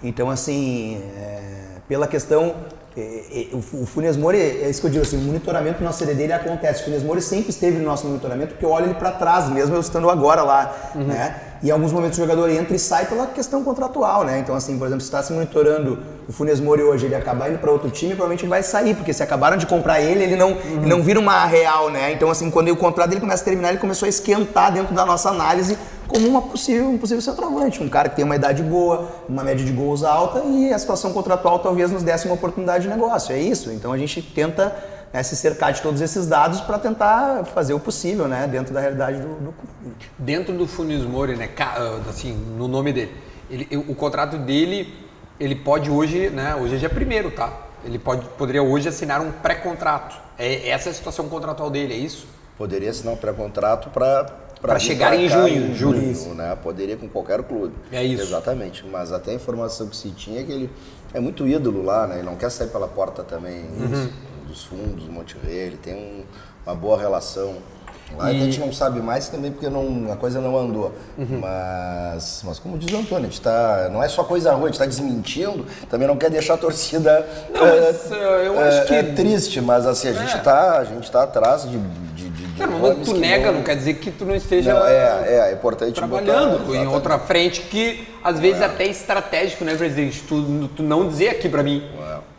Então, 0.00 0.30
assim, 0.30 1.02
é, 1.16 1.78
pela 1.88 2.06
questão 2.06 2.54
o 3.52 3.86
Funes 3.86 4.16
Mori, 4.16 4.38
é 4.38 4.68
isso 4.68 4.80
que 4.80 4.86
eu 4.86 4.90
digo, 4.90 5.04
assim, 5.04 5.16
o 5.16 5.20
monitoramento 5.20 5.78
do 5.78 5.84
nosso 5.84 5.98
CD 5.98 6.14
dele 6.14 6.32
acontece. 6.32 6.82
O 6.82 6.84
Funes 6.86 7.02
Mori 7.02 7.22
sempre 7.22 7.50
esteve 7.50 7.78
no 7.78 7.84
nosso 7.84 8.06
monitoramento, 8.06 8.54
porque 8.54 8.64
eu 8.64 8.70
olho 8.70 8.86
ele 8.86 8.94
para 8.94 9.12
trás, 9.12 9.48
mesmo 9.48 9.74
eu 9.74 9.80
estando 9.80 10.10
agora 10.10 10.42
lá, 10.42 10.92
uhum. 10.94 11.04
né? 11.04 11.47
E 11.62 11.68
em 11.68 11.70
alguns 11.70 11.92
momentos 11.92 12.18
o 12.18 12.20
jogador 12.20 12.48
entra 12.48 12.74
e 12.76 12.78
sai 12.78 13.06
pela 13.06 13.26
questão 13.26 13.64
contratual, 13.64 14.24
né? 14.24 14.38
Então, 14.38 14.54
assim, 14.54 14.78
por 14.78 14.86
exemplo, 14.86 15.00
se 15.00 15.08
está 15.08 15.22
se 15.22 15.32
monitorando 15.32 15.98
o 16.28 16.32
Funes 16.32 16.60
Mori 16.60 16.82
hoje, 16.82 17.06
ele 17.06 17.14
acabar 17.14 17.50
indo 17.50 17.58
para 17.58 17.70
outro 17.70 17.90
time, 17.90 18.10
provavelmente 18.10 18.44
ele 18.44 18.50
vai 18.50 18.62
sair, 18.62 18.94
porque 18.94 19.12
se 19.12 19.22
acabaram 19.22 19.56
de 19.56 19.66
comprar 19.66 20.00
ele, 20.00 20.22
ele 20.22 20.36
não, 20.36 20.52
uhum. 20.52 20.76
ele 20.76 20.86
não 20.86 21.02
vira 21.02 21.18
uma 21.18 21.44
real, 21.44 21.90
né? 21.90 22.12
Então, 22.12 22.30
assim, 22.30 22.50
quando 22.50 22.68
o 22.68 22.76
contrato 22.76 23.08
dele 23.08 23.20
começa 23.20 23.42
a 23.42 23.44
terminar, 23.44 23.70
ele 23.70 23.78
começou 23.78 24.06
a 24.06 24.08
esquentar 24.08 24.72
dentro 24.72 24.94
da 24.94 25.04
nossa 25.04 25.30
análise 25.30 25.76
como 26.08 26.26
uma 26.26 26.40
possível, 26.40 26.88
um 26.88 26.96
possível 26.96 27.20
centroavante, 27.20 27.82
um 27.82 27.88
cara 27.88 28.08
que 28.08 28.16
tem 28.16 28.24
uma 28.24 28.34
idade 28.34 28.62
boa, 28.62 29.08
uma 29.28 29.44
média 29.44 29.64
de 29.64 29.72
gols 29.72 30.02
alta 30.02 30.42
e 30.46 30.72
a 30.72 30.78
situação 30.78 31.12
contratual 31.12 31.58
talvez 31.58 31.90
nos 31.90 32.02
desse 32.02 32.26
uma 32.26 32.34
oportunidade 32.34 32.84
de 32.84 32.90
negócio. 32.90 33.34
É 33.34 33.38
isso. 33.38 33.70
Então 33.70 33.92
a 33.92 33.98
gente 33.98 34.22
tenta 34.22 34.74
né, 35.12 35.22
se 35.22 35.36
cercar 35.36 35.72
de 35.72 35.80
todos 35.80 36.00
esses 36.00 36.26
dados 36.26 36.60
para 36.60 36.78
tentar 36.78 37.44
fazer 37.46 37.74
o 37.74 37.80
possível, 37.80 38.28
né, 38.28 38.46
dentro 38.46 38.72
da 38.72 38.80
realidade 38.80 39.18
do, 39.20 39.28
do 39.28 39.52
clube. 39.52 39.96
Dentro 40.18 40.56
do 40.56 40.66
Funes 40.66 41.02
Mori, 41.02 41.36
né, 41.36 41.50
ah, 41.58 42.00
assim, 42.08 42.34
no 42.56 42.68
nome 42.68 42.92
dele, 42.92 43.14
ele, 43.50 43.68
o 43.88 43.94
contrato 43.94 44.36
dele, 44.36 44.94
ele 45.38 45.54
pode 45.54 45.90
hoje, 45.90 46.30
né, 46.30 46.54
hoje 46.54 46.76
é 46.76 46.78
dia 46.78 46.90
primeiro, 46.90 47.30
tá? 47.30 47.52
Ele 47.84 47.98
pode, 47.98 48.26
poderia 48.36 48.62
hoje 48.62 48.88
assinar 48.88 49.20
um 49.20 49.30
pré-contrato. 49.30 50.16
É 50.38 50.68
essa 50.68 50.88
é 50.88 50.92
a 50.92 50.94
situação 50.94 51.28
contratual 51.28 51.70
dele, 51.70 51.94
é 51.94 51.96
isso? 51.96 52.26
Poderia 52.56 52.90
assinar 52.90 53.14
um 53.14 53.16
pré-contrato 53.16 53.88
para 53.90 54.26
para 54.60 54.78
chegar 54.78 55.14
em 55.14 55.28
junho, 55.28 55.74
julho. 55.74 56.02
Isso. 56.02 56.30
Né? 56.30 56.56
Poderia 56.62 56.96
com 56.96 57.08
qualquer 57.08 57.42
clube. 57.44 57.74
É 57.92 58.02
isso. 58.02 58.24
Exatamente. 58.24 58.84
Mas 58.86 59.12
até 59.12 59.30
a 59.30 59.34
informação 59.34 59.88
que 59.88 59.96
se 59.96 60.10
tinha 60.10 60.40
é 60.40 60.44
que 60.44 60.52
ele 60.52 60.70
é 61.14 61.20
muito 61.20 61.46
ídolo 61.46 61.82
lá, 61.82 62.06
né? 62.06 62.16
Ele 62.16 62.24
não 62.24 62.36
quer 62.36 62.50
sair 62.50 62.68
pela 62.68 62.88
porta 62.88 63.22
também 63.22 63.60
uhum. 63.60 64.10
Dos, 64.48 64.56
dos, 64.56 64.64
fundos, 64.64 65.04
do 65.04 65.12
Monterrey. 65.12 65.56
Ele 65.56 65.76
tem 65.76 65.94
um, 65.94 66.24
uma 66.66 66.74
boa 66.74 66.98
relação. 66.98 67.56
Lá 68.16 68.32
e... 68.32 68.36
a 68.36 68.44
gente 68.44 68.58
não 68.58 68.72
sabe 68.72 69.00
mais 69.00 69.28
também 69.28 69.52
porque 69.52 69.68
não, 69.68 70.10
a 70.10 70.16
coisa 70.16 70.40
não 70.40 70.56
andou. 70.58 70.92
Uhum. 71.16 71.40
Mas, 71.40 72.42
mas 72.44 72.58
como 72.58 72.78
diz 72.78 72.92
o 72.92 72.98
Antônio, 72.98 73.26
a 73.26 73.30
gente 73.30 73.40
tá, 73.40 73.88
não 73.92 74.02
é 74.02 74.08
só 74.08 74.24
coisa 74.24 74.52
ruim, 74.52 74.64
a 74.64 74.66
gente 74.66 74.74
está 74.74 74.86
desmentindo, 74.86 75.66
também 75.90 76.08
não 76.08 76.16
quer 76.16 76.30
deixar 76.30 76.54
a 76.54 76.58
torcida 76.58 77.28
não, 77.52 77.66
é, 77.66 78.46
eu 78.46 78.58
acho 78.58 78.78
é, 78.78 78.84
que... 78.86 78.94
é 78.94 79.02
triste, 79.02 79.60
mas 79.60 79.86
assim, 79.86 80.08
a 80.08 80.12
gente 80.14 80.34
está 80.34 80.82
é. 80.82 81.10
tá 81.10 81.22
atrás 81.24 81.68
de 81.68 81.78
não, 82.66 82.78
mas 82.80 83.06
tu 83.06 83.16
nega, 83.16 83.46
não... 83.46 83.58
não 83.58 83.62
quer 83.62 83.76
dizer 83.76 83.94
que 83.94 84.10
tu 84.10 84.24
não 84.24 84.34
esteja 84.34 84.74
não, 84.74 84.86
é, 84.86 85.24
é, 85.26 85.50
é 85.50 85.52
importante 85.52 85.92
trabalhando 85.92 86.66
botar, 86.66 86.78
em 86.78 86.86
outra 86.86 87.18
frente 87.18 87.60
que 87.62 88.08
às 88.22 88.40
vezes 88.40 88.60
é. 88.60 88.64
até 88.64 88.84
é 88.84 88.88
estratégico, 88.88 89.64
né, 89.64 89.76
presidente? 89.76 90.22
Tu, 90.22 90.68
tu 90.74 90.82
não 90.82 91.06
dizer 91.06 91.28
aqui 91.28 91.48
para 91.48 91.62
mim. 91.62 91.88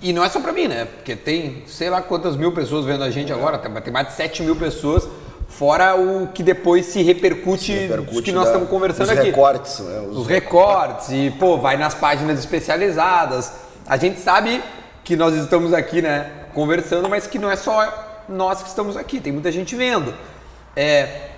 E 0.02 0.14
não 0.14 0.24
é 0.24 0.30
só 0.30 0.40
para 0.40 0.52
mim, 0.52 0.68
né? 0.68 0.86
Porque 0.86 1.16
tem 1.16 1.64
sei 1.68 1.90
lá 1.90 2.02
quantas 2.02 2.36
mil 2.36 2.52
pessoas 2.52 2.86
vendo 2.86 3.04
a 3.04 3.10
gente 3.10 3.32
é. 3.32 3.36
agora, 3.36 3.58
tem 3.58 3.92
mais 3.92 4.08
de 4.08 4.14
7 4.14 4.44
mil 4.44 4.56
pessoas. 4.56 5.08
Fora 5.48 5.96
o 5.96 6.28
que 6.28 6.44
depois 6.44 6.86
se 6.86 7.02
repercute, 7.02 7.64
se 7.64 7.74
repercute 7.74 8.22
que 8.22 8.32
nós 8.32 8.46
da, 8.46 8.52
estamos 8.52 8.70
conversando 8.70 9.08
os 9.08 9.18
aqui. 9.18 9.28
Recortes, 9.30 9.80
né? 9.80 10.00
Os, 10.10 10.18
os 10.20 10.28
recortes, 10.28 11.10
e 11.10 11.32
pô, 11.32 11.58
vai 11.58 11.76
nas 11.76 11.96
páginas 11.96 12.38
especializadas. 12.40 13.52
A 13.88 13.98
gente 13.98 14.20
sabe 14.20 14.62
que 15.04 15.16
nós 15.16 15.34
estamos 15.34 15.74
aqui, 15.74 16.04
né, 16.04 16.30
conversando, 16.54 17.10
mas 17.10 17.26
que 17.26 17.40
não 17.40 17.50
é 17.50 17.56
só 17.56 18.24
nós 18.30 18.62
que 18.62 18.70
estamos 18.70 18.96
aqui, 18.96 19.20
tem 19.20 19.34
muita 19.34 19.52
gente 19.52 19.76
vendo. 19.76 20.14
É, 20.76 21.30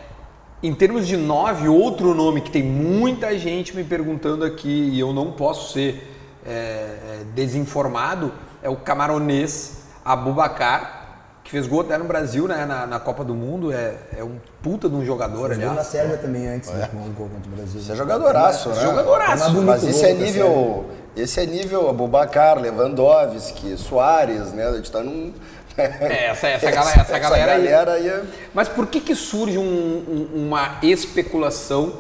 em 0.62 0.74
termos 0.74 1.08
de 1.08 1.16
nove, 1.16 1.70
outro 1.70 2.14
nome 2.14 2.42
que 2.42 2.52
tem 2.52 2.62
muita 2.62 3.38
gente 3.40 3.76
me 3.76 3.84
perguntando 3.84 4.44
aqui 4.44 4.90
e 4.92 5.00
eu 5.00 5.14
não 5.14 5.32
posso 5.32 5.72
ser 5.72 6.08
é, 6.46 6.50
é, 6.52 7.22
desinformado 7.34 8.32
é 8.62 8.70
o 8.70 8.76
camaronês 8.76 9.80
Abubacar, 10.04 11.00
que 11.44 11.52
fez 11.52 11.68
gol 11.68 11.82
até 11.82 11.98
no 11.98 12.06
Brasil, 12.06 12.48
né, 12.48 12.66
na, 12.66 12.88
na 12.88 13.00
Copa 13.00 13.24
do 13.24 13.36
Mundo. 13.36 13.72
É, 13.72 13.96
é 14.18 14.24
um 14.24 14.38
puta 14.64 14.90
de 14.90 14.96
um 14.96 15.06
jogador, 15.06 15.48
Fez 15.50 15.60
gol 15.60 15.70
aliás. 15.70 15.76
na 15.76 15.84
Sérvia 15.84 16.18
também 16.18 16.48
antes, 16.48 16.70
né? 16.72 16.90
Com 16.92 16.98
o 16.98 17.10
gol 17.12 17.30
contra 17.30 17.52
o 17.52 17.56
Brasil. 17.56 17.80
Isso 17.82 17.92
é 17.92 17.96
jogadoraço, 17.96 18.70
né? 18.70 18.82
Jogadoraço. 18.82 19.44
É 19.44 19.48
bonito 19.50 19.66
Mas 19.66 19.84
esse 19.84 20.06
é 20.06 20.14
nível. 20.14 20.86
Esse 21.16 21.40
é 21.42 21.46
nível 21.46 21.90
Abubacar, 21.90 22.58
Lewandowski, 22.60 23.78
Soares, 23.78 24.54
né? 24.54 24.66
A 24.68 24.74
gente 24.78 24.92
tá 24.92 25.02
num. 25.02 25.34
É, 25.78 26.28
essa- 26.28 26.48
essa 26.48 26.70
galera- 26.72 27.02
essa 27.02 27.20
galera 27.20 27.52
aí. 27.54 27.64
galera 27.64 27.92
aí 27.94 28.08
é- 28.08 28.24
Mas 28.54 28.68
por 28.68 28.88
que, 28.88 29.00
que 29.02 29.14
surge 29.16 29.58
um- 29.58 29.64
um- 29.64 30.48
uma 30.48 30.78
especulação 30.82 31.94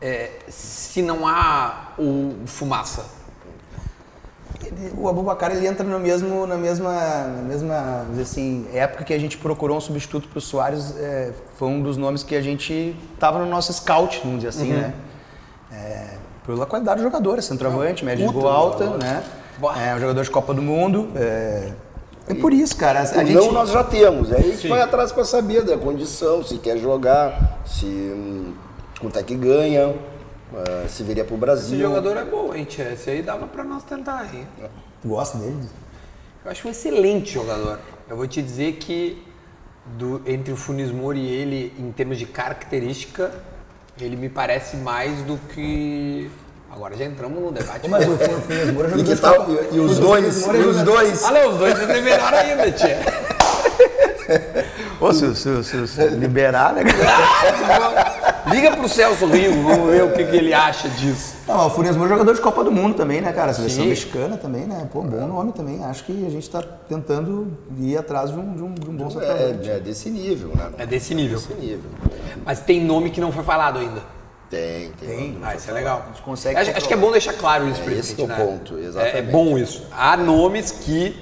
é, 0.00 0.30
se 0.48 1.02
não 1.02 1.26
há 1.26 1.92
o 1.98 2.34
fumaça? 2.46 3.04
O 4.96 5.08
Abubacar 5.08 5.50
ele 5.50 5.66
entra 5.66 5.84
no 5.84 5.98
mesmo, 5.98 6.46
na 6.46 6.56
mesma, 6.56 6.92
na 6.92 7.42
mesma 7.42 8.06
assim, 8.20 8.66
época 8.72 9.04
que 9.04 9.12
a 9.12 9.18
gente 9.18 9.36
procurou 9.38 9.76
um 9.76 9.80
substituto 9.80 10.28
para 10.28 10.38
o 10.38 10.40
Soares, 10.40 10.96
é, 10.98 11.32
foi 11.56 11.68
um 11.68 11.82
dos 11.82 11.96
nomes 11.96 12.22
que 12.22 12.34
a 12.34 12.42
gente 12.42 12.96
tava 13.18 13.38
no 13.38 13.46
nosso 13.46 13.72
scout, 13.72 14.20
vamos 14.22 14.38
dizer 14.38 14.48
assim, 14.48 14.72
né? 14.72 14.94
É, 15.72 16.14
pela 16.46 16.66
qualidade 16.66 17.00
do 17.00 17.04
jogador, 17.04 17.38
é 17.38 17.42
centroavante, 17.42 18.04
média 18.04 18.26
de 18.26 18.32
gol 18.32 18.48
alta, 18.48 18.84
jogador. 18.84 19.04
né? 19.04 19.22
É 19.78 19.94
um 19.94 20.00
jogador 20.00 20.22
de 20.24 20.30
Copa 20.30 20.52
do 20.52 20.62
Mundo. 20.62 21.08
É, 21.14 21.72
é 22.28 22.34
por 22.34 22.52
isso, 22.52 22.76
cara. 22.76 23.00
A, 23.00 23.02
O 23.02 23.06
gente, 23.06 23.34
não 23.34 23.52
nós 23.52 23.70
já 23.70 23.84
temos. 23.84 24.32
Aí 24.32 24.40
a 24.40 24.42
gente 24.42 24.68
vai 24.68 24.80
atrás 24.80 25.12
para 25.12 25.24
saber 25.24 25.62
da 25.62 25.76
condição, 25.76 26.42
se 26.42 26.58
quer 26.58 26.78
jogar, 26.78 27.60
se 27.64 27.86
hum, 27.86 28.54
quanto 29.00 29.18
é 29.18 29.22
que 29.22 29.34
ganha, 29.34 29.94
ah, 30.56 30.86
se 30.88 31.02
viria 31.02 31.24
pro 31.24 31.34
Esse 31.34 31.40
Brasil. 31.40 31.78
jogador 31.80 32.16
é 32.16 32.24
bom, 32.24 32.54
hein, 32.54 32.64
tia? 32.64 32.92
Esse 32.92 33.10
aí 33.10 33.22
dava 33.22 33.46
pra 33.46 33.64
nós 33.64 33.82
tentar, 33.84 34.28
hein? 34.34 34.46
Tu 35.00 35.08
gosta 35.08 35.38
dele? 35.38 35.58
Eu 36.44 36.50
acho 36.50 36.66
um 36.66 36.70
excelente 36.70 37.32
jogador. 37.32 37.78
Eu 38.08 38.16
vou 38.16 38.26
te 38.26 38.42
dizer 38.42 38.72
que 38.74 39.22
do- 39.96 40.22
entre 40.26 40.52
o 40.52 40.56
Funes 40.56 40.90
Mori 40.90 41.20
e 41.20 41.28
ele, 41.30 41.74
em 41.78 41.90
termos 41.92 42.18
de 42.18 42.26
característica, 42.26 43.30
ele 44.00 44.16
me 44.16 44.28
parece 44.28 44.76
mais 44.76 45.22
do 45.22 45.36
que. 45.54 46.30
Agora 46.70 46.96
já 46.96 47.04
entramos 47.04 47.42
no 47.42 47.52
debate. 47.52 47.86
Mas 47.88 48.06
o 48.08 48.16
Funes 48.16 48.72
Moura 48.72 48.88
E, 48.88 48.90
jogou 48.92 49.04
que 49.04 49.16
tal, 49.20 49.46
e, 49.50 49.76
e 49.76 49.80
os 49.80 49.98
dois, 49.98 50.46
e 50.46 50.50
os 50.58 50.82
dois. 50.82 51.24
Ah, 51.24 51.30
não, 51.32 51.50
os 51.50 51.56
dois 51.58 51.78
é 51.80 52.00
melhor 52.00 52.32
ainda, 52.34 52.72
tia. 52.72 52.98
Ô, 55.00 55.12
se, 55.12 55.34
se, 55.34 55.64
se, 55.64 55.86
se 55.88 56.06
liberar, 56.08 56.72
né? 56.74 56.82
Liga 58.52 58.76
pro 58.76 58.88
Celso 58.88 59.26
Rigo, 59.26 59.62
vamos 59.62 59.90
ver 59.90 60.04
o 60.04 60.12
que, 60.12 60.24
que 60.24 60.36
ele 60.36 60.52
acha 60.52 60.88
disso. 60.88 61.36
Não, 61.48 61.66
o 61.66 61.70
Funes 61.70 61.96
Moura 61.96 62.10
é 62.10 62.12
jogador 62.12 62.34
de 62.34 62.40
Copa 62.40 62.62
do 62.62 62.70
Mundo 62.70 62.94
também, 62.94 63.20
né, 63.20 63.32
cara? 63.32 63.52
Seleção 63.52 63.84
Sim. 63.84 63.88
mexicana 63.88 64.36
também, 64.36 64.66
né? 64.66 64.88
Pô, 64.92 65.02
bom 65.02 65.26
nome 65.26 65.52
também. 65.52 65.82
Acho 65.84 66.04
que 66.04 66.26
a 66.26 66.30
gente 66.30 66.48
tá 66.48 66.62
tentando 66.62 67.56
ir 67.78 67.96
atrás 67.96 68.30
de 68.30 68.38
um, 68.38 68.54
de 68.54 68.62
um, 68.62 68.74
de 68.74 68.90
um 68.90 68.96
bom 68.96 69.10
centroavante. 69.10 69.68
É, 69.70 69.76
é 69.76 69.80
desse 69.80 70.10
nível, 70.10 70.50
né? 70.54 70.70
É 70.78 70.86
desse 70.86 71.14
nível. 71.14 71.38
Desse 71.38 71.54
nível. 71.54 71.90
Mas 72.44 72.60
tem 72.60 72.80
nome 72.84 73.10
que 73.10 73.20
não 73.20 73.32
foi 73.32 73.42
falado 73.42 73.78
ainda. 73.78 74.02
Tem, 74.50 74.92
tem. 75.00 75.08
Tem. 75.08 75.38
Ah, 75.42 75.54
isso 75.54 75.70
é 75.70 75.72
legal. 75.72 76.02
A 76.04 76.08
gente 76.12 76.22
consegue 76.22 76.58
acho, 76.58 76.70
acho 76.76 76.86
que 76.86 76.92
é 76.92 76.96
bom 76.96 77.10
deixar 77.10 77.32
claro 77.32 77.66
isso 77.68 77.80
É, 77.80 77.84
pra 77.84 77.92
esse 77.94 78.08
gente, 78.08 78.16
que 78.16 78.22
é 78.22 78.24
o 78.24 78.28
né? 78.28 78.36
ponto, 78.36 78.78
exatamente. 78.78 79.16
É, 79.16 79.18
é 79.18 79.22
bom 79.22 79.56
isso. 79.56 79.86
Há 79.90 80.14
nomes 80.16 80.70
que 80.70 81.16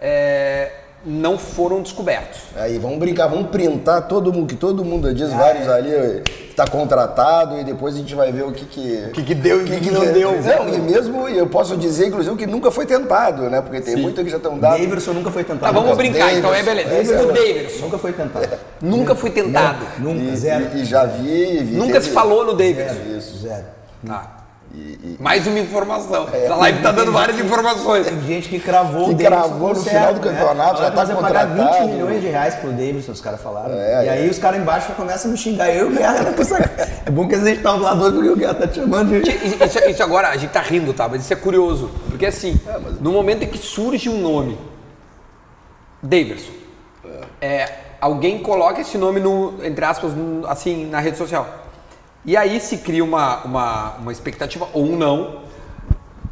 é, 0.00 0.72
não 1.04 1.38
foram 1.38 1.80
descobertos. 1.82 2.40
Aí 2.56 2.78
vamos 2.78 2.98
brincar, 2.98 3.26
vamos 3.26 3.48
printar 3.50 4.06
todo 4.06 4.32
mundo, 4.32 4.46
que 4.46 4.56
todo 4.56 4.84
mundo 4.84 5.08
Ah, 5.08 5.12
diz, 5.14 5.32
vários 5.32 5.66
é. 5.66 5.72
ali 5.72 6.22
está 6.50 6.66
contratado 6.66 7.58
e 7.58 7.64
depois 7.64 7.94
a 7.94 7.98
gente 7.98 8.14
vai 8.14 8.30
ver 8.30 8.42
o 8.42 8.52
que 8.52 8.66
que... 8.66 9.04
O 9.08 9.10
que, 9.12 9.22
que 9.22 9.34
deu 9.34 9.60
e 9.60 9.64
o 9.64 9.66
que, 9.66 9.80
que 9.80 9.90
não 9.90 10.00
deu. 10.12 10.32
Não, 10.42 10.68
e 10.68 10.78
mesmo, 10.78 11.26
eu 11.28 11.46
posso 11.46 11.76
dizer, 11.76 12.08
inclusive, 12.08 12.36
que 12.36 12.46
nunca 12.46 12.70
foi 12.70 12.84
tentado, 12.84 13.48
né? 13.48 13.62
Porque 13.62 13.80
tem 13.80 13.96
muitos 13.96 14.22
que 14.22 14.28
já 14.30 14.36
estão 14.36 14.58
dados. 14.58 14.80
Daverson 14.80 15.12
nunca 15.14 15.30
foi 15.30 15.42
tentado. 15.44 15.72
Tá, 15.74 15.80
vamos 15.80 15.96
brincar, 15.96 16.34
então 16.34 16.52
é 16.54 16.62
Davidson. 16.62 16.92
beleza. 16.92 17.22
O 17.22 17.32
Davidson. 17.32 17.84
Nunca 17.84 17.98
foi 17.98 18.12
tentado. 18.12 18.48
Nunca 18.82 19.14
foi 19.14 19.30
tentado. 19.30 19.86
Nunca, 19.98 20.22
E, 20.22 20.36
zero. 20.36 20.66
e- 20.74 20.80
e 20.82 20.84
já 20.84 21.06
vi... 21.06 21.58
vi 21.64 21.76
Nunca 21.76 21.94
teve- 21.94 22.04
se 22.06 22.10
falou 22.10 22.44
no 22.44 22.52
Davidson. 22.52 22.94
Zero, 22.94 23.18
Isso. 23.18 23.38
zero. 23.38 23.64
Tá. 24.06 24.39
Mais 25.18 25.46
uma 25.48 25.58
informação. 25.58 26.28
Essa 26.32 26.54
live 26.54 26.80
tá 26.80 26.92
dando 26.92 27.10
várias 27.10 27.38
informações. 27.40 28.06
Tem 28.06 28.20
gente 28.22 28.48
que 28.48 28.60
cravou 28.60 29.06
Que 29.06 29.14
o 29.14 29.16
Davidson 29.16 29.48
cravou 29.48 29.68
no 29.70 29.82
final 29.82 30.14
do 30.14 30.20
campeonato, 30.20 30.80
já 30.80 30.90
tá 30.92 31.04
vamos 31.04 31.20
pagar 31.22 31.46
20 31.46 31.56
contratado. 31.58 31.88
milhões 31.88 32.20
de 32.20 32.28
reais 32.28 32.54
pro 32.54 32.70
Davidson, 32.70 33.12
os 33.12 33.20
caras 33.20 33.40
falaram. 33.42 33.74
É, 33.74 34.04
e 34.04 34.08
é. 34.08 34.10
aí 34.10 34.30
os 34.30 34.38
caras 34.38 34.60
embaixo 34.60 34.92
começam 34.92 35.28
a 35.28 35.32
me 35.32 35.38
xingar. 35.38 35.70
Eu 35.74 35.90
e 35.90 35.94
o 35.94 35.96
Guerra, 35.96 36.22
né, 36.22 36.34
essa- 36.38 36.70
É 37.04 37.10
bom 37.10 37.26
que 37.26 37.34
a 37.34 37.38
gente 37.44 37.62
tá 37.62 37.72
do 37.72 37.82
lado 37.82 38.12
porque 38.12 38.28
o 38.28 38.36
Guerra 38.36 38.54
tá 38.54 38.68
te 38.68 38.76
chamando 38.76 39.20
de... 39.20 39.30
Isso, 39.30 39.78
isso 39.88 40.02
agora, 40.04 40.28
a 40.28 40.36
gente 40.36 40.50
tá 40.50 40.60
rindo, 40.60 40.92
tá? 40.92 41.08
Mas 41.08 41.22
isso 41.22 41.32
é 41.32 41.36
curioso. 41.36 41.90
Porque 42.08 42.26
assim, 42.26 42.58
no 43.00 43.10
momento 43.10 43.42
em 43.42 43.48
que 43.48 43.58
surge 43.58 44.08
um 44.08 44.20
nome, 44.20 44.56
Davidson, 46.00 46.52
é, 47.40 47.68
alguém 48.00 48.38
coloca 48.38 48.80
esse 48.80 48.96
nome 48.96 49.18
no, 49.18 49.54
entre 49.64 49.84
aspas, 49.84 50.14
no- 50.14 50.46
assim, 50.46 50.86
na 50.86 51.00
rede 51.00 51.18
social. 51.18 51.46
E 52.24 52.36
aí 52.36 52.60
se 52.60 52.78
cria 52.78 53.02
uma, 53.04 53.42
uma, 53.44 53.90
uma 53.96 54.12
expectativa 54.12 54.68
ou 54.72 54.84
um 54.84 54.96
não. 54.96 55.40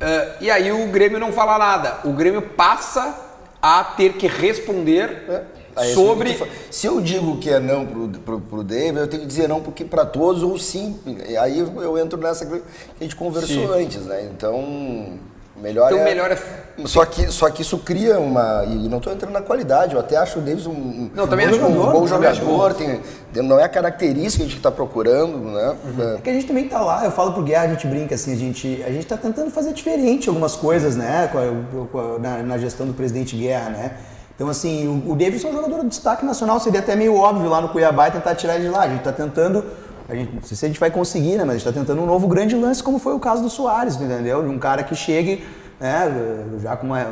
é, 0.00 0.36
e 0.40 0.50
aí 0.50 0.70
o 0.70 0.86
Grêmio 0.88 1.18
não 1.18 1.32
fala 1.32 1.58
nada. 1.58 1.98
O 2.04 2.12
Grêmio 2.12 2.42
passa 2.42 3.14
a 3.60 3.82
ter 3.82 4.12
que 4.14 4.26
responder 4.26 5.46
Aí, 5.74 5.94
sobre. 5.94 6.34
se 6.34 6.40
eu- 6.40 6.48
Se 6.70 6.86
eu 6.86 7.00
digo 7.00 7.38
que 7.38 7.48
é 7.50 7.58
não 7.60 7.86
pro, 7.86 8.08
pro, 8.08 8.40
pro 8.40 8.64
David, 8.64 8.98
eu 8.98 9.08
tenho 9.08 9.22
que 9.22 9.28
dizer 9.28 9.48
não 9.48 9.60
porque 9.60 9.84
para 9.84 10.04
todos 10.04 10.42
ou 10.42 10.58
sim. 10.58 10.98
E 11.28 11.36
Aí 11.36 11.58
eu 11.58 11.96
entro 11.98 12.18
nessa 12.18 12.44
que 12.46 12.54
a 13.00 13.02
gente 13.02 13.16
conversou 13.16 13.68
Sim. 13.68 13.82
antes, 13.84 14.02
né? 14.04 14.28
Então, 14.30 15.18
melhor 15.62 15.86
Então 15.92 16.00
é... 16.00 16.04
melhor 16.04 16.30
é. 16.30 16.38
Só 16.86 17.04
que, 17.04 17.26
só 17.32 17.50
que 17.50 17.62
isso 17.62 17.76
cria 17.78 18.20
uma. 18.20 18.64
E 18.64 18.88
não 18.88 18.98
estou 18.98 19.12
entrando 19.12 19.32
na 19.32 19.42
qualidade, 19.42 19.94
eu 19.94 20.00
até 20.00 20.16
acho 20.16 20.38
o 20.38 20.42
Davis 20.42 20.64
um, 20.64 20.70
um, 20.70 21.10
Não, 21.12 21.26
também 21.26 21.46
um, 21.46 21.50
acho 21.50 21.58
bom- 21.58 21.66
um 21.68 21.72
bom 21.92 22.06
também 22.06 22.32
jogador. 22.34 22.74
Tem, 22.74 23.00
não 23.42 23.58
é 23.58 23.64
a 23.64 23.68
característica 23.68 24.36
que 24.36 24.42
a 24.42 24.46
gente 24.46 24.56
está 24.58 24.70
procurando, 24.70 25.38
né? 25.38 25.76
É 26.16 26.20
que 26.20 26.30
a 26.30 26.32
gente 26.32 26.46
também 26.46 26.68
tá 26.68 26.80
lá, 26.80 27.04
eu 27.04 27.10
falo 27.10 27.32
pro 27.32 27.42
Guerra, 27.42 27.64
a 27.64 27.68
gente 27.68 27.86
brinca 27.88 28.14
assim, 28.14 28.32
a 28.32 28.36
gente, 28.36 28.84
a 28.86 28.90
gente 28.92 29.06
tá 29.06 29.16
tentando 29.16 29.50
fazer 29.50 29.72
diferente 29.72 30.28
algumas 30.28 30.54
coisas, 30.54 30.94
né, 30.94 31.28
com 31.32 31.38
a- 31.38 31.86
com 31.86 31.98
a- 31.98 32.18
na, 32.20 32.42
na 32.44 32.58
gestão 32.58 32.86
do 32.86 32.92
presidente 32.94 33.36
Guerra, 33.36 33.70
né. 33.70 33.92
Então, 34.36 34.48
assim, 34.48 34.86
o, 34.86 35.10
o 35.12 35.16
Davidson 35.16 35.48
é 35.48 35.50
um 35.50 35.54
jogador 35.54 35.80
de 35.82 35.88
destaque 35.88 36.24
nacional, 36.24 36.60
seria 36.60 36.78
até 36.78 36.94
meio 36.94 37.16
óbvio 37.16 37.50
lá 37.50 37.60
no 37.60 37.70
Cuiabá 37.70 38.06
e 38.06 38.12
tentar 38.12 38.36
tirar 38.36 38.54
ele 38.54 38.66
de 38.66 38.70
lá. 38.70 38.82
A 38.82 38.88
gente 38.88 39.02
tá 39.02 39.10
tentando, 39.10 39.64
a 40.08 40.14
gente, 40.14 40.34
não 40.34 40.42
sei 40.42 40.56
se 40.56 40.64
a 40.64 40.68
gente 40.68 40.80
vai 40.80 40.90
conseguir, 40.90 41.36
né, 41.36 41.44
mas 41.44 41.50
a 41.50 41.58
gente 41.58 41.64
tá 41.64 41.72
tentando 41.72 42.00
um 42.00 42.06
novo 42.06 42.26
grande 42.26 42.56
lance, 42.56 42.82
como 42.82 42.98
foi 42.98 43.14
o 43.14 43.20
caso 43.20 43.42
do 43.42 43.50
Soares, 43.50 43.96
entendeu? 43.96 44.42
De 44.42 44.48
um 44.48 44.58
cara 44.58 44.82
que 44.82 44.94
chegue, 44.94 45.44
né, 45.78 46.46
já 46.62 46.76
com 46.76 46.86
uma, 46.86 47.06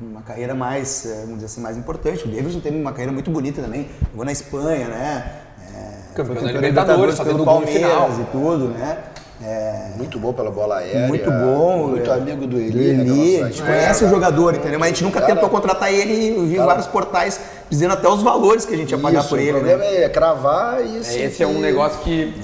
uma 0.00 0.22
carreira 0.22 0.54
mais, 0.54 1.06
eh, 1.06 1.20
vamos 1.20 1.34
dizer 1.36 1.46
assim, 1.46 1.60
mais 1.60 1.76
importante. 1.76 2.24
O 2.24 2.28
Davidson 2.28 2.58
teve 2.58 2.76
uma 2.76 2.90
carreira 2.90 3.12
muito 3.12 3.30
bonita 3.30 3.62
também, 3.62 3.88
jogou 4.10 4.24
na 4.24 4.32
Espanha, 4.32 4.88
né. 4.88 5.32
É, 5.72 6.14
Campeão 6.14 6.42
da 6.42 6.52
Libertadores, 6.52 7.16
fazendo 7.16 7.34
pelo 7.34 7.44
gol 7.44 7.60
no 7.60 7.62
Palmeiras 7.62 7.92
final. 7.92 8.20
e 8.20 8.24
tudo, 8.32 8.68
né? 8.70 8.98
É, 9.42 9.90
Muito 9.98 10.18
bom 10.18 10.32
pela 10.32 10.50
bola 10.50 10.78
aérea. 10.78 11.06
muito 11.08 11.30
bom. 11.30 11.88
Muito 11.88 12.10
é, 12.10 12.14
amigo 12.14 12.46
do 12.46 12.56
Eli, 12.58 12.94
né? 12.94 13.02
Eli, 13.04 13.38
da 13.40 13.44
a 13.46 13.48
gente 13.50 13.62
conhece 13.62 14.04
o 14.06 14.08
jogador, 14.08 14.54
entendeu? 14.54 14.78
Mas 14.78 14.86
a 14.86 14.92
gente 14.92 15.04
nunca 15.04 15.20
Cara, 15.20 15.34
tentou 15.34 15.50
contratar 15.50 15.92
ele 15.92 16.12
e 16.14 16.36
eu 16.36 16.46
vi 16.46 16.54
cara- 16.54 16.66
vários 16.68 16.86
portais 16.86 17.38
dizendo 17.68 17.92
até 17.92 18.08
os 18.08 18.22
valores 18.22 18.64
que 18.64 18.72
a 18.72 18.76
gente 18.78 18.92
ia 18.92 18.98
pagar 18.98 19.20
Isso, 19.20 19.28
por 19.28 19.38
o 19.38 19.42
ele, 19.42 19.50
problema 19.52 19.84
né? 19.84 20.04
é 20.04 20.08
cravar 20.08 20.80
e 20.84 20.96
É, 20.96 21.00
assim, 21.00 21.22
esse 21.22 21.42
é 21.42 21.46
um 21.46 21.56
que- 21.56 21.60
negócio 21.60 21.98
que, 22.00 22.34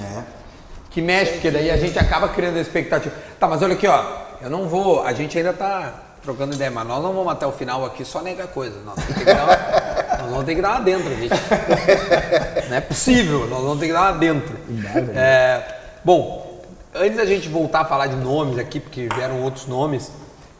que 0.91 1.01
mexe, 1.01 1.31
porque 1.33 1.49
daí 1.49 1.71
a 1.71 1.77
gente 1.77 1.97
acaba 1.97 2.27
criando 2.29 2.57
a 2.57 2.61
expectativa. 2.61 3.15
Tá, 3.39 3.47
mas 3.47 3.59
olha 3.63 3.73
aqui, 3.73 3.87
ó, 3.87 4.03
eu 4.43 4.49
não 4.51 4.67
vou, 4.67 5.03
a 5.03 5.13
gente 5.13 5.35
ainda 5.35 5.51
tá 5.51 5.93
trocando 6.21 6.53
ideia, 6.53 6.69
mas 6.69 6.87
nós 6.87 7.01
não 7.01 7.11
vamos 7.11 7.31
até 7.33 7.47
o 7.47 7.51
final 7.51 7.83
aqui 7.85 8.05
só 8.05 8.21
negar 8.21 8.47
coisa. 8.47 8.75
Nós 8.85 8.93
vamos 8.95 9.13
ter 9.15 9.25
que 9.25 9.25
dar 9.25 9.43
uma, 9.45 9.57
nós 10.21 10.29
vamos 10.29 10.45
ter 10.45 10.55
que 10.55 10.61
dar 10.61 10.69
uma 10.73 10.81
dentro, 10.81 11.09
gente. 11.15 11.33
Não 12.69 12.77
é 12.77 12.81
possível, 12.81 13.47
nós 13.47 13.61
vamos 13.61 13.79
ter 13.79 13.87
que 13.87 13.93
dar 13.93 14.11
uma 14.11 14.19
dentro. 14.19 14.55
É, 15.15 15.61
bom, 16.03 16.42
antes 16.95 17.17
da 17.17 17.25
gente 17.25 17.49
voltar 17.49 17.81
a 17.81 17.85
falar 17.85 18.07
de 18.07 18.15
nomes 18.15 18.57
aqui, 18.57 18.79
porque 18.79 19.07
vieram 19.13 19.41
outros 19.41 19.67
nomes, 19.67 20.11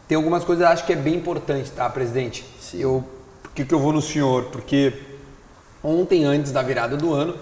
tem 0.07 0.15
algumas 0.15 0.43
coisas 0.43 0.63
que 0.63 0.69
eu 0.69 0.73
acho 0.73 0.85
que 0.85 0.93
é 0.93 0.95
bem 0.95 1.15
importante, 1.15 1.71
tá, 1.71 1.89
presidente? 1.89 2.45
Sim. 2.59 2.79
Eu, 2.79 3.03
por 3.41 3.51
que, 3.51 3.65
que 3.65 3.73
eu 3.73 3.79
vou 3.79 3.93
no 3.93 4.01
senhor? 4.01 4.45
Porque 4.45 4.93
Ontem, 5.83 6.23
antes 6.23 6.53
da 6.53 6.61
virada 6.61 6.95
do 6.95 7.13
ano, 7.13 7.35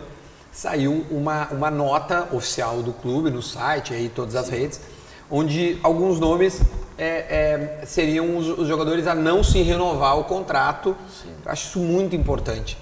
saiu 0.52 1.06
uma, 1.12 1.48
uma 1.52 1.70
nota 1.70 2.28
oficial 2.32 2.82
do 2.82 2.92
clube 2.92 3.30
no 3.30 3.39
site 3.39 3.94
e 3.94 4.10
todas 4.10 4.36
as 4.36 4.50
redes, 4.50 4.82
onde 5.30 5.78
alguns 5.84 6.20
nomes 6.20 6.60
é, 6.98 7.82
é, 7.82 7.86
seriam 7.86 8.36
os, 8.36 8.48
os 8.48 8.68
jogadores 8.68 9.06
a 9.06 9.14
não 9.14 9.44
se 9.44 9.62
renovar 9.62 10.18
o 10.18 10.24
contrato. 10.24 10.98
Eu 11.46 11.52
acho 11.52 11.68
isso 11.68 11.80
muito 11.80 12.16
importante, 12.16 12.80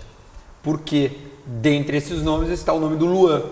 porque 0.63 1.11
dentre 1.45 1.97
esses 1.97 2.23
nomes 2.23 2.49
está 2.51 2.71
o 2.71 2.79
nome 2.79 2.95
do 2.95 3.05
Luan, 3.05 3.43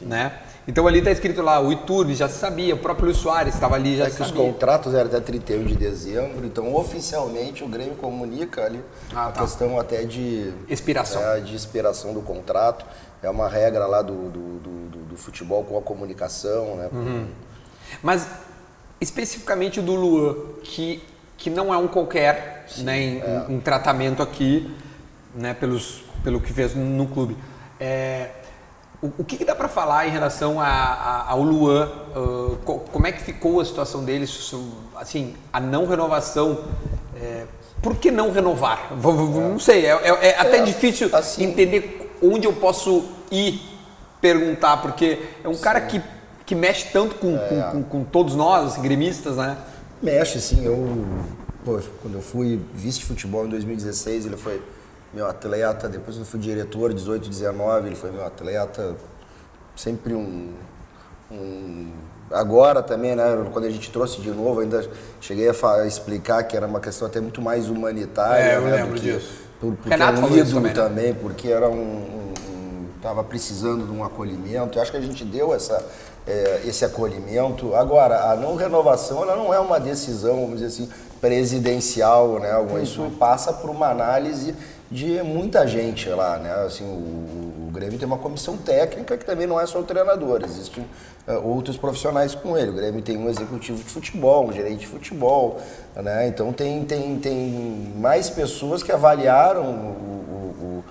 né? 0.00 0.41
Então 0.66 0.86
ali 0.86 1.02
tá 1.02 1.10
escrito 1.10 1.42
lá, 1.42 1.60
o 1.60 1.72
Iturbe 1.72 2.14
já 2.14 2.28
se 2.28 2.38
sabia, 2.38 2.74
o 2.74 2.78
próprio 2.78 3.06
Luiz 3.06 3.16
Soares 3.18 3.52
estava 3.54 3.74
ali, 3.74 3.96
já 3.96 4.04
É 4.04 4.10
que 4.10 4.22
os 4.22 4.28
sabia. 4.28 4.44
contratos 4.44 4.94
eram 4.94 5.06
até 5.08 5.18
31 5.20 5.64
de 5.64 5.74
dezembro, 5.74 6.46
então 6.46 6.72
oficialmente 6.74 7.64
o 7.64 7.68
Grêmio 7.68 7.96
comunica 7.96 8.64
ali 8.64 8.80
Ah, 9.12 9.26
a 9.26 9.30
tá. 9.32 9.40
questão 9.40 9.78
até 9.80 10.04
de 10.04 10.52
Expiração. 10.68 11.20
é, 11.20 11.40
de 11.40 11.56
expiração 11.56 12.14
do 12.14 12.22
contrato. 12.22 12.84
É 13.22 13.28
uma 13.30 13.48
regra 13.48 13.86
lá 13.86 14.02
do, 14.02 14.14
do, 14.30 14.58
do- 14.58 14.88
do- 15.06 15.16
futebol 15.16 15.62
com 15.64 15.76
a 15.78 15.82
comunicação, 15.82 16.76
né? 16.76 16.88
Uhum. 16.92 17.26
Mas 18.02 18.26
especificamente 19.00 19.80
do 19.80 19.94
Luan, 19.94 20.34
que, 20.64 21.02
que 21.36 21.50
não 21.50 21.72
é 21.72 21.76
um 21.76 21.86
qualquer 21.88 22.66
né, 22.78 22.98
em, 23.00 23.18
é. 23.20 23.46
em 23.48 23.60
tratamento 23.60 24.22
aqui, 24.22 24.74
né, 25.34 25.54
pelos, 25.54 26.02
pelo 26.24 26.40
que 26.40 26.52
fez 26.52 26.74
no 26.74 27.06
clube. 27.08 27.36
É, 27.78 28.30
o, 29.02 29.06
o 29.18 29.24
que, 29.24 29.36
que 29.36 29.44
dá 29.44 29.54
para 29.54 29.68
falar 29.68 30.06
em 30.06 30.10
relação 30.10 30.60
a, 30.60 30.66
a- 30.66 31.30
ao 31.30 31.42
Luan? 31.42 31.88
ah, 32.14 32.56
co- 32.64 32.78
como 32.92 33.06
é 33.06 33.12
que 33.12 33.20
ficou 33.22 33.60
a 33.60 33.64
situação 33.64 34.04
dele? 34.04 34.26
Assim, 34.96 35.34
a 35.52 35.58
não 35.60 35.86
renovação. 35.86 36.64
é, 37.20 37.44
por 37.82 37.96
que 37.96 38.10
não 38.12 38.30
renovar? 38.30 38.92
V- 38.94 39.10
v- 39.12 39.40
Não 39.40 39.58
sei, 39.58 39.86
é, 39.86 39.90
é- 39.90 40.26
é 40.28 40.38
até 40.38 40.58
É, 40.58 40.62
difícil 40.62 41.10
assim- 41.14 41.42
entender 41.44 42.16
onde 42.22 42.46
eu 42.46 42.52
posso 42.52 43.04
ir 43.30 43.60
perguntar, 44.20 44.76
porque 44.76 45.18
é 45.42 45.48
um 45.48 45.56
cara 45.56 45.80
que, 45.80 46.00
que 46.46 46.54
mexe 46.54 46.86
tanto 46.92 47.16
com, 47.16 47.36
É. 47.36 47.70
com, 47.72 47.82
com- 47.82 47.82
com 47.82 48.04
todos 48.04 48.36
nós, 48.36 48.72
assim, 48.72 48.82
gremistas, 48.82 49.36
né? 49.36 49.56
Mexe, 50.00 50.40
sim. 50.40 50.64
Eu, 50.64 51.04
pô, 51.64 51.80
quando 52.00 52.14
eu 52.14 52.22
fui 52.22 52.60
vice-futebol 52.72 53.46
em 53.46 53.48
2016, 53.48 54.26
ele 54.26 54.36
foi 54.36 54.62
meu 55.12 55.26
atleta. 55.26 55.88
Depois 55.88 56.16
eu 56.16 56.24
fui 56.24 56.40
diretor, 56.40 56.92
18, 56.92 57.28
19, 57.28 57.88
ele 57.88 57.96
foi 57.96 58.10
meu 58.10 58.24
atleta. 58.24 58.94
Sempre 59.76 60.14
um, 60.14 60.52
um- 61.30 61.90
Agora 62.30 62.82
também, 62.82 63.14
né? 63.14 63.24
Quando 63.52 63.66
a 63.66 63.70
gente 63.70 63.90
trouxe 63.90 64.20
de 64.22 64.30
novo, 64.30 64.60
ainda 64.60 64.88
cheguei 65.20 65.50
a, 65.50 65.86
explicar 65.86 66.42
que 66.44 66.56
era 66.56 66.66
uma 66.66 66.80
questão 66.80 67.06
até 67.06 67.20
muito 67.20 67.42
mais 67.42 67.68
humanitária. 67.68 68.42
É, 68.42 68.56
eu 68.56 68.62
né, 68.62 68.76
lembro 68.76 68.94
que- 68.94 69.00
disso. 69.00 69.42
Por, 69.60 69.74
porque 69.74 69.90
Renato 69.90 70.18
é 70.20 70.24
um 70.24 70.36
ídolo 70.36 70.54
também, 70.54 70.62
né? 70.62 70.72
também, 70.72 71.14
porque 71.14 71.48
era 71.48 71.68
um, 71.68 71.74
um- 71.74 72.34
um- 72.50 72.86
tava 73.02 73.22
precisando 73.22 73.84
de 73.86 73.92
um 73.92 74.02
acolhimento. 74.02 74.78
Eu 74.78 74.82
acho 74.82 74.90
que 74.90 74.96
a 74.96 75.00
gente 75.00 75.24
deu 75.24 75.54
essa, 75.54 75.84
eh, 76.26 76.62
esse 76.64 76.84
acolhimento. 76.86 77.74
Agora, 77.76 78.32
a 78.32 78.34
não 78.36 78.56
renovação, 78.56 79.22
ela 79.22 79.36
não 79.36 79.52
é 79.52 79.60
uma 79.60 79.78
decisão, 79.78 80.36
vamos 80.36 80.60
dizer 80.60 80.66
assim, 80.66 80.88
presidencial, 81.20 82.38
né? 82.40 82.50
Isso 82.82 83.02
passa 83.18 83.52
por 83.52 83.68
uma 83.70 83.88
análise 83.90 84.54
de 84.92 85.22
muita 85.22 85.66
gente 85.66 86.08
lá, 86.10 86.36
né? 86.38 86.52
Assim, 86.66 86.84
o, 86.84 87.68
o 87.68 87.70
Grêmio 87.72 87.98
tem 87.98 88.06
uma 88.06 88.18
comissão 88.18 88.56
técnica 88.56 89.16
que 89.16 89.24
também 89.24 89.46
não 89.46 89.58
é 89.58 89.64
só 89.66 89.80
o 89.80 89.82
treinador, 89.82 90.42
existem 90.44 90.84
eh, 91.26 91.36
outros 91.38 91.76
profissionais 91.78 92.34
com 92.34 92.56
ele. 92.58 92.70
O 92.70 92.74
Grêmio 92.74 93.00
tem 93.00 93.16
um 93.16 93.30
executivo 93.30 93.78
de 93.82 93.88
futebol, 93.90 94.48
um 94.48 94.52
gerente 94.52 94.80
de 94.80 94.86
futebol, 94.86 95.58
né? 95.96 96.28
Então 96.28 96.52
tem, 96.52 96.84
tem, 96.84 97.16
tem 97.18 97.92
mais 97.96 98.28
pessoas 98.28 98.82
que 98.82 98.92
avaliaram 98.92 99.62
o- 99.64 100.54
o- 100.62 100.84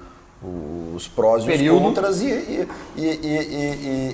o- 0.48 0.96
os 0.96 1.08
prós 1.08 1.44
e 1.44 1.48
Período. 1.48 1.78
os 1.78 1.84
contras 1.84 2.22
e- 2.22 2.68
e- 2.98 2.98
e- 2.98 4.12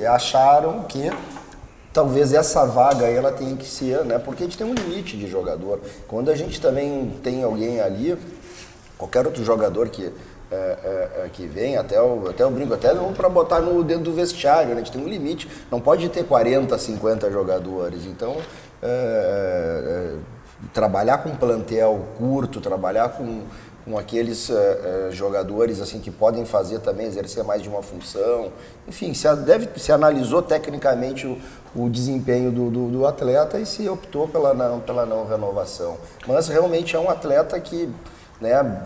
e 0.00 0.06
acharam 0.06 0.82
que 0.82 1.10
talvez 1.94 2.32
essa 2.34 2.66
vaga 2.66 3.06
aí 3.06 3.14
ela 3.14 3.30
tenha 3.30 3.56
que 3.56 3.66
ser, 3.66 4.04
né? 4.04 4.18
Porque 4.18 4.42
a 4.42 4.46
gente 4.46 4.58
tem 4.58 4.66
um 4.66 4.74
limite 4.74 5.16
de 5.16 5.28
jogador. 5.28 5.80
Quando 6.08 6.28
a 6.28 6.34
gente 6.34 6.60
também 6.60 7.14
tem 7.22 7.44
alguém 7.44 7.80
ali, 7.80 8.18
qualquer 8.98 9.24
outro 9.24 9.44
jogador 9.44 9.88
que 9.88 10.12
é, 10.50 10.56
é, 10.56 11.24
é, 11.24 11.30
que 11.32 11.46
vem, 11.46 11.76
até 11.76 12.00
o, 12.02 12.28
até 12.28 12.44
o 12.44 12.50
brinco, 12.50 12.74
até 12.74 12.92
não 12.92 13.12
para 13.12 13.28
botar 13.28 13.60
no 13.60 13.82
dentro 13.84 14.04
do 14.04 14.12
vestiário, 14.12 14.70
né? 14.70 14.74
A 14.74 14.78
gente 14.78 14.90
tem 14.90 15.02
um 15.02 15.08
limite, 15.08 15.48
não 15.70 15.80
pode 15.80 16.08
ter 16.08 16.24
40, 16.24 16.76
50 16.76 17.30
jogadores. 17.30 18.04
Então, 18.06 18.36
é, 18.82 18.86
é, 18.86 18.88
é, 18.88 20.16
trabalhar 20.72 21.18
com 21.18 21.30
plantel 21.30 22.06
curto, 22.18 22.60
trabalhar 22.60 23.10
com, 23.10 23.42
com 23.84 23.98
aqueles 23.98 24.48
é, 24.48 25.08
jogadores 25.10 25.80
assim 25.80 26.00
que 26.00 26.10
podem 26.10 26.46
fazer 26.46 26.78
também, 26.78 27.06
exercer 27.06 27.44
mais 27.44 27.62
de 27.62 27.68
uma 27.68 27.82
função. 27.82 28.50
Enfim, 28.88 29.12
se, 29.12 29.32
deve, 29.36 29.78
se 29.78 29.92
analisou 29.92 30.40
tecnicamente 30.40 31.26
o, 31.26 31.38
o 31.76 31.90
desempenho 31.90 32.50
do, 32.50 32.70
do, 32.70 32.88
do 32.88 33.06
atleta 33.06 33.58
e 33.58 33.66
se 33.66 33.86
optou 33.88 34.26
pela 34.26 34.54
não, 34.54 34.80
pela 34.80 35.04
não 35.04 35.26
renovação. 35.26 35.98
Mas 36.26 36.48
realmente 36.48 36.96
é 36.96 36.98
um 36.98 37.10
atleta 37.10 37.60
que 37.60 37.92
né, 38.40 38.82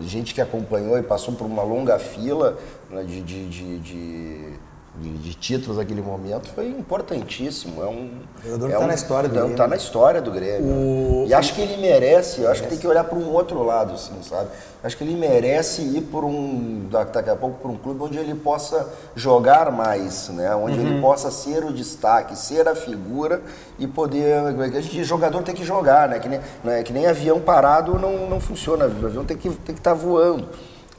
gente 0.00 0.34
que 0.34 0.40
acompanhou 0.40 0.98
e 0.98 1.02
passou 1.02 1.34
por 1.34 1.46
uma 1.46 1.62
longa 1.62 1.98
fila 1.98 2.58
né, 2.90 3.02
de, 3.02 3.20
de, 3.20 3.48
de, 3.48 3.78
de, 3.78 4.52
de- 5.00 5.18
de 5.18 5.34
títulos 5.34 5.78
naquele 5.78 6.02
momento 6.02 6.48
foi 6.54 6.68
importantíssimo. 6.68 7.82
É 7.82 7.86
um 7.86 8.10
Jogador 8.44 8.66
é 8.66 8.70
que 8.72 8.78
tá 8.78 8.84
um- 8.84 8.86
na 8.86 8.94
história 8.94 9.28
do 9.28 9.34
não, 9.34 9.40
Grêmio. 9.42 9.56
Tá 9.56 9.68
na 9.68 9.76
história 9.76 10.20
do 10.22 10.30
Grêmio. 10.30 11.26
E 11.26 11.34
acho 11.34 11.54
que 11.54 11.60
ele 11.60 11.76
merece, 11.78 12.46
acho 12.46 12.62
que 12.62 12.68
tem 12.68 12.78
que 12.78 12.86
olhar 12.86 13.04
para 13.04 13.18
um 13.18 13.32
outro 13.32 13.62
lado, 13.62 13.94
assim, 13.94 14.12
sabe? 14.22 14.48
Acho 14.82 14.96
que 14.96 15.04
ele 15.04 15.14
merece 15.14 15.82
ir 15.82 16.02
por 16.02 16.24
um, 16.24 16.86
da- 16.90 17.04
daqui 17.04 17.28
a 17.30 17.36
pouco, 17.36 17.58
por 17.60 17.70
um 17.70 17.76
clube 17.76 18.02
onde 18.02 18.18
ele 18.18 18.34
possa 18.34 18.88
jogar 19.14 19.70
mais, 19.70 20.28
né? 20.30 20.54
Onde 20.54 20.78
Uhum. 20.78 20.86
ele 20.86 21.00
possa 21.00 21.30
ser 21.30 21.64
o 21.64 21.72
destaque, 21.72 22.36
ser 22.36 22.66
a 22.68 22.74
figura 22.74 23.42
e 23.78 23.86
poder. 23.86 24.34
A 24.34 24.80
gente, 24.80 25.02
jogador 25.04 25.42
tem 25.42 25.54
que 25.54 25.64
jogar, 25.64 26.08
né? 26.08 26.18
Que 26.18 26.28
nem, 26.28 26.40
não 26.64 26.72
é, 26.72 26.82
que 26.82 26.92
nem 26.92 27.06
avião 27.06 27.40
parado 27.40 27.98
não, 27.98 28.28
não 28.28 28.40
funciona. 28.40 28.84
O 28.86 29.06
avião 29.06 29.24
tem 29.24 29.36
que 29.36 29.50
tem 29.50 29.74
que 29.74 29.80
estar 29.80 29.94
voando. 29.94 30.48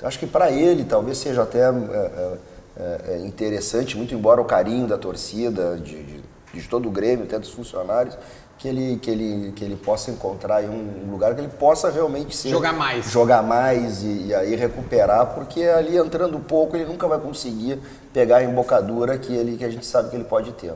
Acho 0.03 0.17
que 0.19 0.25
para 0.27 0.49
ele 0.51 0.83
talvez 0.83 1.17
seja 1.19 1.43
até 1.43 1.59
é, 1.59 1.63
é, 1.69 2.33
é, 2.81 3.13
é 3.13 3.19
interessante, 3.19 3.95
muito 3.95 4.13
embora 4.15 4.41
o 4.41 4.45
carinho 4.45 4.87
da 4.87 4.97
torcida, 4.97 5.77
de, 5.77 6.03
de, 6.03 6.23
de 6.53 6.67
todo 6.67 6.87
o 6.87 6.91
Grêmio, 6.91 7.25
até 7.25 7.37
dos 7.37 7.51
funcionários, 7.51 8.17
que 8.57 8.67
ele, 8.67 8.97
que 8.97 9.09
ele, 9.09 9.51
que 9.53 9.63
ele 9.63 9.75
possa 9.75 10.11
encontrar 10.11 10.57
aí 10.57 10.69
um 10.69 11.09
lugar 11.09 11.33
que 11.33 11.41
ele 11.41 11.49
possa 11.49 11.89
realmente 11.89 12.35
ser, 12.35 12.49
Jogar 12.49 12.73
mais. 12.73 13.05
jogar 13.11 13.41
mais 13.41 14.03
e, 14.03 14.27
e 14.27 14.35
aí 14.35 14.55
recuperar, 14.55 15.33
porque 15.33 15.63
ali 15.63 15.97
entrando 15.97 16.39
pouco 16.39 16.75
ele 16.75 16.85
nunca 16.85 17.07
vai 17.07 17.19
conseguir 17.19 17.79
pegar 18.13 18.37
a 18.37 18.43
embocadura 18.43 19.17
que, 19.17 19.33
ele, 19.33 19.57
que 19.57 19.65
a 19.65 19.69
gente 19.69 19.85
sabe 19.85 20.09
que 20.09 20.15
ele 20.15 20.25
pode 20.25 20.51
ter. 20.53 20.73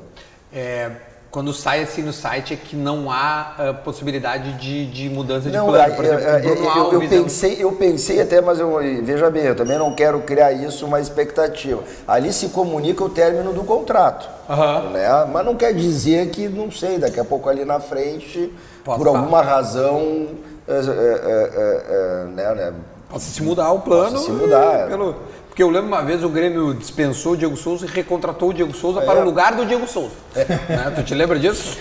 É, 0.51 0.91
quando 1.35 1.51
sai 1.51 1.83
assim 1.83 2.01
no 2.01 2.13
site 2.13 2.53
é 2.53 2.55
que 2.55 2.77
não 2.77 3.11
há 3.11 3.55
ah, 3.59 3.73
possibilidade 3.73 4.53
de, 4.53 4.85
de 4.85 5.09
mudança 5.09 5.49
de 5.49 5.57
Não, 5.57 5.65
plano. 5.67 5.89
eu, 5.89 5.95
Por 5.97 6.05
exemplo, 6.05 6.23
eu- 6.23 6.37
o 6.37 6.41
Bruno 6.55 6.77
eu- 6.77 6.91
eu 6.93 7.01
é 7.01 7.05
um- 7.05 7.09
pensei, 7.09 7.57
eu 7.59 7.71
pensei 7.73 8.21
até, 8.21 8.39
mas 8.39 8.57
eu, 8.57 8.77
veja 9.03 9.29
bem, 9.29 9.43
eu 9.43 9.53
também 9.53 9.77
não 9.77 9.93
quero 9.93 10.21
criar 10.21 10.53
isso 10.53 10.85
uma 10.85 10.97
expectativa. 10.97 11.83
Ali 12.07 12.31
se 12.31 12.47
comunica 12.47 13.03
o 13.03 13.09
término 13.09 13.51
do 13.51 13.65
contrato. 13.65 14.29
Aham. 14.49 14.91
Né? 14.91 15.05
Mas 15.33 15.45
não 15.45 15.55
quer 15.57 15.73
dizer 15.73 16.29
que, 16.29 16.47
não 16.47 16.71
sei, 16.71 16.99
daqui 16.99 17.19
a 17.19 17.25
pouco 17.25 17.49
ali 17.49 17.65
na 17.65 17.81
frente, 17.81 18.53
Posso 18.85 18.97
por 18.97 19.05
falar. 19.07 19.19
alguma 19.19 19.41
razão, 19.41 20.27
é, 20.65 20.71
é, 20.73 20.79
é, 20.79 21.83
é, 21.89 22.25
né, 22.33 22.55
né, 22.55 22.73
Possa 23.09 23.29
se 23.29 23.43
mudar 23.43 23.73
o 23.73 23.81
plano. 23.81 24.11
Possa 24.13 24.23
se 24.23 24.31
mudar, 24.31 24.73
é. 24.73 24.87
Pelo... 24.87 25.15
Porque 25.55 25.63
eu 25.63 25.69
lembro 25.69 25.87
uma 25.87 26.01
vez 26.03 26.21
o 26.21 26.27
Grêmio 26.27 26.73
dispensou 26.73 27.31
o 27.31 27.37
Diego 27.37 27.55
Souza 27.55 27.85
e 27.85 27.89
recontratou 27.89 28.49
o 28.49 28.53
Diego 28.53 28.75
Souza 28.75 28.99
para 28.99 29.21
o 29.21 29.23
lugar 29.23 29.55
do 29.55 29.65
Diego 29.65 29.87
Souza. 29.87 30.11
Né? 30.35 30.91
Tu 30.93 31.03
te 31.03 31.15
lembra 31.15 31.39
disso? 31.39 31.77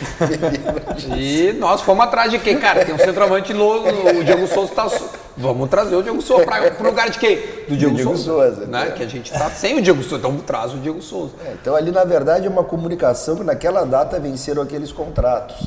e 1.17 1.53
nós 1.59 1.81
fomos 1.81 2.05
atrás 2.05 2.31
de 2.31 2.39
quem? 2.39 2.57
Cara, 2.57 2.85
tem 2.85 2.95
um 2.95 2.99
centroavante 2.99 3.53
louco, 3.53 3.89
o 3.89 4.23
Diego 4.23 4.47
Souza 4.47 4.71
está. 4.71 4.89
Vamos 5.37 5.69
trazer 5.69 5.97
o 5.97 6.05
Diego 6.05 6.23
Souza 6.23 6.45
para 6.45 6.73
o 6.81 6.87
lugar 6.87 7.11
de 7.11 7.19
quem? 7.19 7.37
Do 7.69 7.77
Diego, 7.77 7.97
Diego 7.97 8.17
Souza. 8.17 8.53
Souza, 8.53 8.67
né? 8.67 8.87
é. 8.87 8.91
Que 8.93 9.03
a 9.03 9.09
gente 9.09 9.33
está 9.33 9.51
sem 9.51 9.77
o 9.77 9.83
Diego 9.83 10.01
Souza, 10.05 10.19
então 10.19 10.37
traz 10.37 10.73
o 10.73 10.77
Diego 10.77 11.03
Souza. 11.03 11.33
É, 11.45 11.55
então 11.61 11.75
ali 11.75 11.91
na 11.91 12.05
verdade 12.05 12.47
é 12.47 12.49
uma 12.49 12.63
comunicação 12.63 13.35
que 13.35 13.43
naquela 13.43 13.85
data 13.85 14.21
venceram 14.21 14.63
aqueles 14.63 14.93
contratos. 14.93 15.67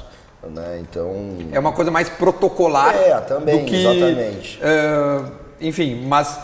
Né? 0.49 0.79
Então. 0.79 1.11
É 1.51 1.59
uma 1.59 1.73
coisa 1.73 1.91
mais 1.91 2.07
protocolar 2.07 2.95
É, 2.95 3.19
também, 3.19 3.59
do 3.59 3.65
que. 3.65 3.75
exatamente. 3.85 4.59
é, 4.63 5.21
enfim, 5.59 6.05
mas 6.07 6.39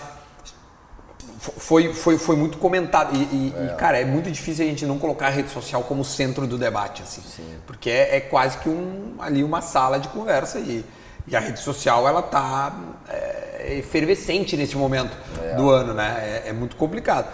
foi, 1.58 1.94
foi, 1.94 2.18
foi 2.18 2.36
muito 2.36 2.58
comentado. 2.58 3.14
E, 3.16 3.20
e- 3.24 3.54
e, 3.66 3.76
cara, 3.76 4.00
é 4.00 4.06
muito 4.06 4.32
difícil 4.32 4.66
a 4.66 4.68
gente 4.68 4.86
não 4.86 4.98
colocar 4.98 5.28
a 5.28 5.30
rede 5.30 5.50
social 5.52 5.84
como 5.84 6.04
centro 6.06 6.48
do 6.48 6.58
debate, 6.58 7.02
assim. 7.04 7.22
Porque 7.68 7.90
é, 7.90 8.18
é 8.18 8.20
quase 8.22 8.58
que 8.60 8.70
um, 8.70 9.16
ali 9.20 9.44
uma 9.44 9.62
sala 9.62 10.00
de 10.00 10.08
conversa 10.08 10.60
e, 10.60 10.86
e 11.28 11.36
a 11.36 11.40
rede 11.40 11.60
social, 11.60 12.08
ela 12.08 12.22
tá 12.22 12.74
é, 13.10 13.76
efervescente 13.78 14.56
nesse 14.56 14.78
momento 14.78 15.16
do 15.58 15.70
ano, 15.70 15.94
né? 15.94 16.42
É, 16.46 16.50
é 16.50 16.54
muito 16.54 16.76
complicado. 16.78 17.28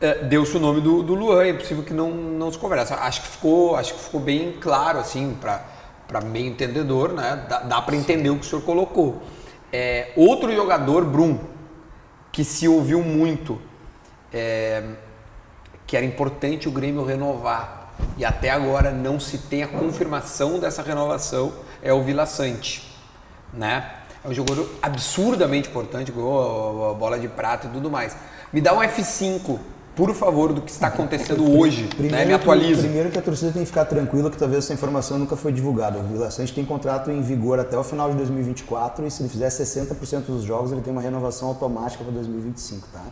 É, 0.00 0.14
Deu-se 0.24 0.56
o 0.56 0.60
nome 0.60 0.80
do, 0.80 1.02
do 1.02 1.14
Luan, 1.14 1.44
é 1.44 1.52
possível 1.52 1.82
que 1.84 1.92
não, 1.92 2.10
não 2.10 2.50
se 2.52 2.58
conversa. 2.58 2.94
Acho 2.96 3.20
que 3.22 3.28
ficou, 3.28 3.76
acho 3.76 3.92
que 3.94 4.00
ficou 4.00 4.20
bem 4.20 4.52
claro, 4.60 4.98
assim, 4.98 5.36
para 5.40 6.20
meio 6.22 6.46
entendedor, 6.46 7.12
né? 7.12 7.44
Dá, 7.48 7.60
dá 7.60 7.82
para 7.82 7.94
entender 7.96 8.30
o 8.30 8.36
que 8.36 8.46
o 8.46 8.48
senhor 8.48 8.62
colocou. 8.62 9.20
É, 9.72 10.12
outro 10.16 10.54
jogador, 10.54 11.04
Brum, 11.04 11.38
que 12.38 12.44
se 12.44 12.68
ouviu 12.68 13.02
muito, 13.02 13.60
é, 14.32 14.90
que 15.84 15.96
era 15.96 16.06
importante 16.06 16.68
o 16.68 16.70
Grêmio 16.70 17.04
renovar, 17.04 17.92
e 18.16 18.24
até 18.24 18.48
agora 18.48 18.92
não 18.92 19.18
se 19.18 19.38
tem 19.38 19.64
a 19.64 19.66
confirmação 19.66 20.60
dessa 20.60 20.80
renovação, 20.80 21.52
é 21.82 21.92
o 21.92 22.00
Vila 22.00 22.26
Sante, 22.26 22.96
né? 23.52 23.92
É 24.24 24.28
um 24.28 24.32
jogador 24.32 24.70
absurdamente 24.80 25.68
importante, 25.68 26.12
a 26.12 26.94
bola 26.94 27.18
de 27.18 27.26
prata 27.26 27.66
e 27.66 27.70
tudo 27.70 27.90
mais. 27.90 28.16
Me 28.52 28.60
dá 28.60 28.72
um 28.72 28.78
F5 28.82 29.58
por 29.98 30.14
favor, 30.14 30.52
do 30.52 30.62
que 30.62 30.70
está 30.70 30.86
acontecendo 30.86 31.42
hoje. 31.58 31.90
né? 31.98 32.24
Me 32.24 32.32
atualize. 32.32 32.82
primeiro 32.82 33.10
que 33.10 33.18
a 33.18 33.22
torcida 33.22 33.50
tem 33.50 33.62
que 33.62 33.66
ficar 33.66 33.84
tranquila 33.84 34.30
que 34.30 34.36
talvez 34.38 34.62
essa 34.64 34.72
informação 34.72 35.18
nunca 35.18 35.34
foi 35.34 35.50
divulgada. 35.52 35.98
O 35.98 36.04
Vila 36.04 36.30
Sante 36.30 36.54
tem 36.54 36.64
contrato 36.64 37.10
em 37.10 37.20
vigor 37.20 37.58
até 37.58 37.76
o 37.76 37.82
final 37.82 38.08
de 38.08 38.16
2024 38.18 39.04
e 39.04 39.10
se 39.10 39.20
ele 39.22 39.28
fizer 39.28 39.48
60% 39.48 40.26
dos 40.26 40.44
jogos, 40.44 40.70
ele 40.70 40.82
tem 40.82 40.92
uma 40.92 41.02
renovação 41.02 41.48
automática 41.48 42.04
para 42.04 42.12
2025, 42.12 42.86
tá? 42.92 43.02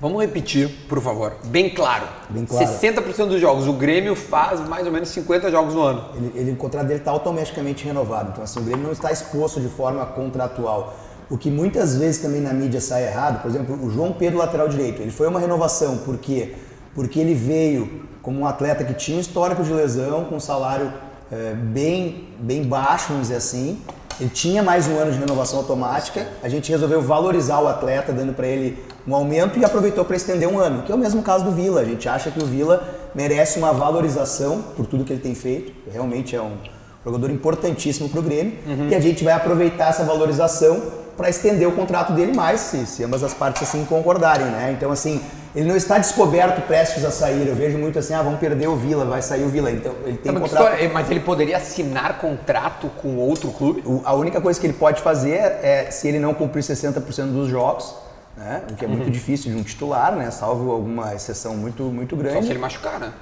Vamos 0.00 0.20
repetir, 0.20 0.68
por 0.88 1.00
favor. 1.00 1.32
Bem 1.46 1.70
claro. 1.70 2.06
Bem 2.28 2.44
claro. 2.44 2.64
60% 2.66 3.26
dos 3.28 3.40
jogos. 3.40 3.66
O 3.66 3.72
Grêmio 3.72 4.14
faz 4.14 4.60
mais 4.60 4.86
ou 4.86 4.92
menos 4.92 5.08
50 5.08 5.50
jogos 5.50 5.74
no 5.74 5.82
ano. 5.82 6.04
Ele, 6.14 6.32
ele- 6.36 6.52
o 6.52 6.56
contrato 6.56 6.86
dele 6.86 7.00
está 7.00 7.10
automaticamente 7.10 7.84
renovado. 7.84 8.28
Então, 8.30 8.44
assim, 8.44 8.60
o 8.60 8.62
Grêmio 8.62 8.84
não 8.84 8.92
está 8.92 9.10
exposto 9.10 9.58
de 9.60 9.68
forma 9.68 10.04
contratual. 10.06 10.94
O 11.30 11.36
que 11.36 11.50
muitas 11.50 11.96
vezes 11.96 12.22
também 12.22 12.40
na 12.40 12.54
mídia 12.54 12.80
sai 12.80 13.04
errado, 13.06 13.42
por 13.42 13.50
exemplo, 13.50 13.78
o 13.84 13.90
João 13.90 14.12
Pedro, 14.12 14.38
lateral 14.38 14.68
direito, 14.68 15.02
ele 15.02 15.10
foi 15.10 15.26
uma 15.26 15.38
renovação. 15.38 15.98
Por 15.98 16.16
quê? 16.16 16.54
Porque 16.94 17.20
ele 17.20 17.34
veio 17.34 18.06
como 18.22 18.40
um 18.40 18.46
atleta 18.46 18.82
que 18.82 18.94
tinha 18.94 19.20
histórico 19.20 19.62
de 19.62 19.72
lesão, 19.72 20.24
com 20.24 20.36
um 20.36 20.40
salário 20.40 20.90
eh, 21.30 21.54
bem, 21.54 22.28
bem 22.38 22.62
baixo, 22.62 23.08
vamos 23.08 23.28
dizer 23.28 23.36
assim. 23.36 23.78
Ele 24.18 24.30
tinha 24.30 24.62
mais 24.62 24.88
um 24.88 24.98
ano 24.98 25.12
de 25.12 25.18
renovação 25.18 25.58
automática. 25.58 26.26
A 26.42 26.48
gente 26.48 26.70
resolveu 26.72 27.00
valorizar 27.00 27.60
o 27.60 27.68
atleta, 27.68 28.12
dando 28.12 28.32
para 28.32 28.46
ele 28.48 28.78
um 29.06 29.14
aumento 29.14 29.58
e 29.58 29.64
aproveitou 29.64 30.04
para 30.04 30.16
estender 30.16 30.48
um 30.48 30.58
ano, 30.58 30.82
que 30.82 30.90
é 30.90 30.94
o 30.94 30.98
mesmo 30.98 31.22
caso 31.22 31.44
do 31.44 31.52
Vila. 31.52 31.82
A 31.82 31.84
gente 31.84 32.08
acha 32.08 32.30
que 32.30 32.42
o 32.42 32.46
Vila 32.46 32.82
merece 33.14 33.58
uma 33.58 33.72
valorização 33.72 34.62
por 34.76 34.86
tudo 34.86 35.04
que 35.04 35.12
ele 35.12 35.22
tem 35.22 35.34
feito. 35.34 35.72
Realmente 35.92 36.34
é 36.34 36.40
um 36.42 36.56
jogador 37.04 37.30
importantíssimo 37.30 38.08
para 38.08 38.18
o 38.18 38.22
Grêmio. 38.22 38.54
E 38.90 38.94
a 38.94 39.00
gente 39.00 39.22
vai 39.22 39.34
aproveitar 39.34 39.90
essa 39.90 40.04
valorização 40.04 40.82
para 41.18 41.28
estender 41.28 41.66
o 41.68 41.72
contrato 41.72 42.12
dele 42.12 42.32
mais, 42.32 42.60
se, 42.60 42.86
se 42.86 43.02
ambas 43.02 43.22
as 43.24 43.34
partes 43.34 43.64
assim 43.64 43.84
concordarem, 43.84 44.46
né? 44.46 44.72
Então, 44.76 44.92
assim, 44.92 45.20
ele 45.54 45.66
não 45.68 45.76
está 45.76 45.98
descoberto, 45.98 46.64
prestes 46.64 47.04
a 47.04 47.10
sair. 47.10 47.44
Eu 47.48 47.56
vejo 47.56 47.76
muito 47.76 47.98
assim, 47.98 48.14
ah, 48.14 48.22
vamos 48.22 48.38
perder 48.38 48.68
o 48.68 48.76
Vila, 48.76 49.04
vai 49.04 49.20
sair 49.20 49.42
o 49.44 49.48
Vila. 49.48 49.68
Então, 49.72 49.92
ele 50.06 50.16
tem 50.16 50.30
mas, 50.30 50.40
contrato... 50.42 50.64
história- 50.72 50.90
mas 50.94 51.10
ele 51.10 51.18
poderia 51.20 51.56
assinar 51.56 52.18
contrato 52.20 52.88
com 53.02 53.16
outro 53.16 53.50
clube? 53.50 53.82
O- 53.84 54.00
a 54.04 54.14
única 54.14 54.40
coisa 54.40 54.60
que 54.60 54.66
ele 54.68 54.74
pode 54.74 55.02
fazer 55.02 55.34
é, 55.60 55.88
se 55.90 56.06
ele 56.06 56.20
não 56.20 56.32
cumprir 56.32 56.62
60% 56.62 57.26
dos 57.32 57.48
jogos, 57.48 57.92
né? 58.38 58.62
O 58.70 58.74
que 58.74 58.84
é 58.84 58.88
Uhum. 58.88 58.94
muito 58.96 59.10
difícil 59.10 59.52
de 59.52 59.58
um 59.58 59.62
titular, 59.62 60.14
né? 60.14 60.30
Salvo 60.30 60.70
alguma 60.70 61.14
exceção 61.14 61.56
muito, 61.56 61.82
muito 61.84 62.14
Só 62.16 62.22
se 62.22 62.28
grande. 62.28 62.50
ele 62.50 62.58
machucar, 62.58 62.98
né? 63.00 63.12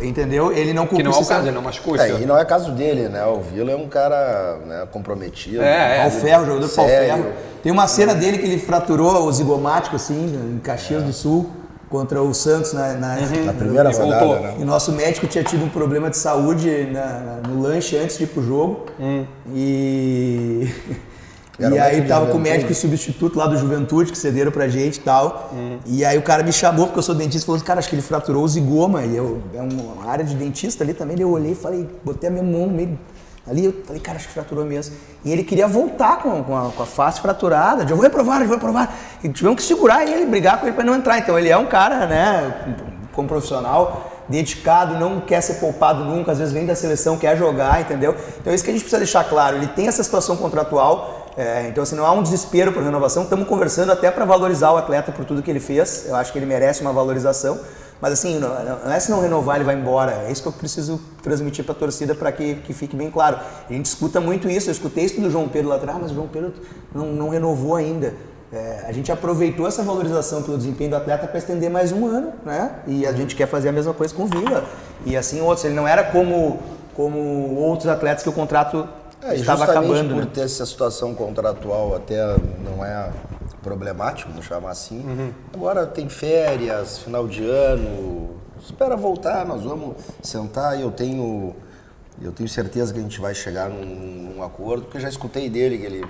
Entendeu? 0.00 0.52
Ele 0.52 0.72
não 0.72 0.84
Que 0.84 0.90
cumpre 0.90 1.04
não 1.04 1.12
é 1.12 1.14
o 1.14 1.18
60%. 1.18 1.28
caso, 1.28 1.46
ele 1.48 1.54
não 1.54 1.62
machucou 1.62 1.96
esse 1.96 2.04
É, 2.04 2.20
e 2.20 2.26
não 2.26 2.38
é 2.38 2.44
caso 2.44 2.72
dele, 2.72 3.08
né? 3.08 3.24
O 3.26 3.40
Vila 3.40 3.72
é 3.72 3.76
um 3.76 3.88
cara 3.88 4.58
né, 4.66 4.86
comprometido. 4.92 5.62
É, 5.62 5.98
é. 5.98 6.00
Pau 6.02 6.10
ferro, 6.10 6.46
jogador 6.46 6.68
pau 6.68 6.86
ferro. 6.86 7.32
Tem 7.62 7.70
uma 7.72 7.86
cena 7.86 8.14
dele 8.14 8.38
que 8.38 8.44
ele 8.46 8.58
fraturou 8.58 9.26
o 9.26 9.32
zigomático, 9.32 9.96
assim, 9.96 10.26
em 10.54 10.58
Caxias 10.60 11.02
do 11.02 11.12
Sul, 11.12 11.50
contra 11.90 12.22
o 12.22 12.32
Santos 12.32 12.72
na, 12.72 12.94
na- 12.94 13.16
Na 13.44 13.52
primeira 13.52 13.90
E 13.90 13.94
rodada, 13.94 14.24
voltou. 14.24 14.40
né? 14.40 14.54
E 14.58 14.64
nosso 14.64 14.92
médico 14.92 15.26
tinha 15.26 15.44
tido 15.44 15.64
um 15.64 15.68
problema 15.68 16.08
de 16.10 16.16
saúde 16.16 16.88
na- 16.92 17.20
na- 17.20 17.48
no 17.48 17.60
lanche 17.60 17.96
antes 17.98 18.16
de 18.18 18.24
ir 18.24 18.28
pro 18.28 18.42
jogo. 18.42 18.86
E. 19.52 20.68
Era 21.58 21.74
e 21.74 21.78
aí 21.78 22.08
tava 22.08 22.26
com 22.26 22.38
o 22.38 22.40
médico 22.40 22.72
substituto 22.74 23.36
lá 23.36 23.46
do 23.46 23.58
Juventude, 23.58 24.10
que 24.10 24.18
cederam 24.18 24.50
pra 24.50 24.68
gente 24.68 24.96
e 24.96 25.00
tal. 25.00 25.52
E 25.86 26.04
aí 26.04 26.16
o 26.16 26.22
cara 26.22 26.42
me 26.42 26.52
chamou, 26.52 26.86
porque 26.86 26.98
eu 26.98 27.02
sou 27.02 27.14
dentista, 27.14 27.44
e 27.44 27.46
falou 27.46 27.56
assim, 27.56 27.64
cara, 27.64 27.78
acho 27.78 27.88
que 27.88 27.94
ele 27.94 28.02
fraturou 28.02 28.42
o 28.42 28.48
zigoma. 28.48 29.04
E 29.04 29.16
eu, 29.16 29.42
é 29.54 29.60
uma 29.60 30.10
área 30.10 30.24
de 30.24 30.34
dentista 30.34 30.82
ali 30.82 30.94
também, 30.94 31.18
eu 31.20 31.30
olhei 31.30 31.52
e 31.52 31.54
falei, 31.54 31.88
botei 32.02 32.28
a 32.28 32.32
minha 32.32 32.44
mão 32.44 32.68
meio. 32.68 32.98
Ali 33.46 33.64
eu 33.64 33.74
falei, 33.84 34.00
cara, 34.00 34.18
acho 34.18 34.28
que 34.28 34.34
fraturou 34.34 34.64
mesmo. 34.64 34.94
E 35.24 35.32
ele 35.32 35.42
queria 35.42 35.66
voltar 35.66 36.22
com, 36.22 36.42
com, 36.44 36.56
a, 36.56 36.70
com 36.70 36.82
a 36.82 36.86
face 36.86 37.20
fraturada. 37.20 37.82
Eu 37.82 37.96
vou 37.96 38.00
reprovar, 38.00 38.40
eu 38.40 38.46
vou 38.46 38.56
reprovar. 38.56 38.94
E 39.22 39.28
tivemos 39.28 39.56
que 39.56 39.62
segurar 39.64 40.06
ele, 40.06 40.24
brigar 40.26 40.60
com 40.60 40.66
ele 40.66 40.76
pra 40.76 40.84
não 40.84 40.94
entrar. 40.94 41.18
Então 41.18 41.36
ele 41.36 41.48
é 41.48 41.56
um 41.56 41.66
cara, 41.66 42.06
né, 42.06 42.76
como 43.12 43.26
profissional, 43.26 44.12
dedicado, 44.28 44.98
não 44.98 45.20
quer 45.20 45.40
ser 45.40 45.54
poupado 45.54 46.04
nunca, 46.04 46.32
às 46.32 46.38
vezes 46.38 46.52
vem 46.52 46.64
da 46.64 46.74
seleção, 46.74 47.18
quer 47.18 47.36
jogar, 47.36 47.80
entendeu? 47.80 48.14
Então 48.40 48.52
é 48.52 48.54
isso 48.54 48.64
que 48.64 48.70
a 48.70 48.72
gente 48.72 48.82
precisa 48.82 48.98
deixar 48.98 49.24
claro. 49.24 49.56
Ele 49.56 49.66
tem 49.66 49.88
essa 49.88 50.02
situação 50.02 50.36
contratual, 50.36 51.21
é, 51.36 51.68
então 51.68 51.82
assim, 51.82 51.96
não 51.96 52.04
há 52.04 52.12
um 52.12 52.22
desespero 52.22 52.72
por 52.72 52.82
renovação. 52.82 53.22
Estamos 53.22 53.48
conversando 53.48 53.90
até 53.90 54.10
para 54.10 54.24
valorizar 54.24 54.72
o 54.72 54.76
atleta 54.76 55.12
por 55.12 55.24
tudo 55.24 55.42
que 55.42 55.50
ele 55.50 55.60
fez. 55.60 56.06
Eu 56.06 56.16
acho 56.16 56.32
que 56.32 56.38
ele 56.38 56.46
merece 56.46 56.82
uma 56.82 56.92
valorização. 56.92 57.58
Mas 58.00 58.14
assim, 58.14 58.38
não, 58.38 58.48
não 58.84 58.92
é 58.92 58.98
se 58.98 59.10
não 59.10 59.20
renovar 59.20 59.56
ele 59.56 59.64
vai 59.64 59.76
embora. 59.76 60.24
É 60.26 60.32
isso 60.32 60.42
que 60.42 60.48
eu 60.48 60.52
preciso 60.52 61.00
transmitir 61.22 61.64
para 61.64 61.72
a 61.72 61.76
torcida 61.76 62.14
para 62.14 62.32
que, 62.32 62.56
que 62.56 62.74
fique 62.74 62.96
bem 62.96 63.10
claro. 63.10 63.38
A 63.68 63.72
gente 63.72 63.86
escuta 63.86 64.20
muito 64.20 64.50
isso. 64.50 64.68
Eu 64.68 64.72
escutei 64.72 65.04
isso 65.04 65.20
do 65.20 65.30
João 65.30 65.48
Pedro 65.48 65.68
lá 65.68 65.76
atrás, 65.76 65.98
mas 66.00 66.10
o 66.10 66.14
João 66.14 66.26
Pedro 66.26 66.52
não, 66.94 67.06
não 67.06 67.28
renovou 67.28 67.76
ainda. 67.76 68.12
É, 68.52 68.84
a 68.86 68.92
gente 68.92 69.10
aproveitou 69.10 69.66
essa 69.66 69.82
valorização 69.82 70.42
pelo 70.42 70.58
desempenho 70.58 70.90
do 70.90 70.96
atleta 70.96 71.26
para 71.26 71.38
estender 71.38 71.70
mais 71.70 71.90
um 71.90 72.04
ano, 72.04 72.32
né? 72.44 72.80
E 72.86 73.06
a 73.06 73.12
gente 73.12 73.34
quer 73.34 73.46
fazer 73.46 73.70
a 73.70 73.72
mesma 73.72 73.94
coisa 73.94 74.12
com 74.12 74.24
o 74.24 74.26
Vila. 74.26 74.64
E 75.06 75.16
assim 75.16 75.40
outros. 75.40 75.64
Ele 75.64 75.74
não 75.74 75.88
era 75.88 76.02
como, 76.02 76.58
como 76.94 77.54
outros 77.54 77.88
atletas 77.88 78.22
que 78.22 78.28
o 78.28 78.32
contrato 78.32 78.86
É, 79.22 79.36
estava 79.36 79.66
justamente 79.66 79.90
acabando. 79.90 80.14
por 80.14 80.24
Né? 80.24 80.30
ter 80.32 80.40
essa 80.42 80.66
situação 80.66 81.14
contratual 81.14 81.94
até 81.94 82.20
não 82.64 82.84
é 82.84 83.10
problemático, 83.62 84.30
vamos 84.30 84.44
chamar 84.46 84.70
assim. 84.70 84.98
Uhum. 85.00 85.32
Agora 85.54 85.86
tem 85.86 86.08
férias, 86.08 86.98
final 86.98 87.28
de 87.28 87.44
ano, 87.44 88.36
espera 88.60 88.96
voltar, 88.96 89.46
nós 89.46 89.62
vamos 89.62 89.96
sentar 90.22 90.78
e 90.78 90.82
eu 90.82 90.90
tenho 90.90 91.54
eu 92.20 92.30
tenho 92.30 92.48
certeza 92.48 92.92
que 92.92 92.98
a 92.98 93.02
gente 93.02 93.20
vai 93.20 93.34
chegar 93.34 93.68
num, 93.68 93.84
num 94.34 94.42
acordo, 94.42 94.82
porque 94.82 94.98
eu 94.98 95.00
já 95.00 95.08
escutei 95.08 95.48
dele 95.48 95.78
que 95.78 95.86
ele 95.86 96.04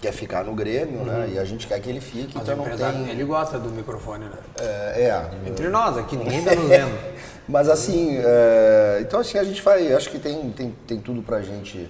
quer 0.00 0.12
ficar 0.12 0.44
no 0.44 0.54
Grêmio, 0.54 1.04
né? 1.04 1.30
E 1.34 1.38
a 1.38 1.44
gente 1.44 1.66
quer 1.66 1.80
que 1.80 1.88
ele 1.88 2.00
fique, 2.00 2.32
Mas 2.34 2.48
então 2.48 2.56
não 2.56 2.76
tem 2.76 3.10
ele 3.10 3.24
gosta 3.24 3.58
do 3.58 3.70
microfone, 3.70 4.26
né? 4.26 4.38
é, 4.60 5.02
é, 5.02 5.48
Entre 5.48 5.68
nós 5.68 5.96
aqui, 5.96 6.16
ninguém 6.16 6.42
tá 6.42 6.54
nos 6.54 6.68
vendo. 6.68 7.16
Mas 7.48 7.68
assim, 7.68 8.18
é, 8.18 8.98
então 9.02 9.20
assim, 9.20 9.38
a 9.38 9.44
gente 9.44 9.62
vai, 9.62 9.92
acho 9.92 10.10
que 10.10 10.18
tem, 10.18 10.50
tem, 10.50 10.74
tem 10.86 10.98
tudo 10.98 11.22
pra 11.22 11.40
gente. 11.42 11.88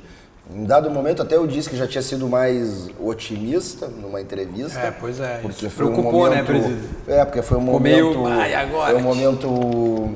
Em 0.54 0.64
dado 0.64 0.88
momento, 0.90 1.22
até 1.22 1.34
eu 1.36 1.46
disse 1.46 1.68
que 1.68 1.76
já 1.76 1.86
tinha 1.88 2.02
sido 2.02 2.28
mais 2.28 2.88
otimista 3.00 3.88
numa 3.88 4.20
entrevista. 4.20 4.78
É, 4.78 4.90
pois 4.92 5.18
é, 5.20 5.38
Porque 5.38 5.68
foi 5.68 5.86
um 5.86 5.92
preocupou, 5.92 6.30
né, 6.30 6.42
momento, 6.42 6.46
presidente? 6.46 6.88
É, 7.08 7.24
porque 7.24 7.42
foi 7.42 7.58
um 7.58 7.64
Ficou 7.64 7.80
meio, 7.80 8.14
momento. 8.14 8.40
"Ai, 8.40 8.54
agora?" 8.54 8.92
Foi 8.92 9.00
um 9.00 9.04
momento, 9.04 10.14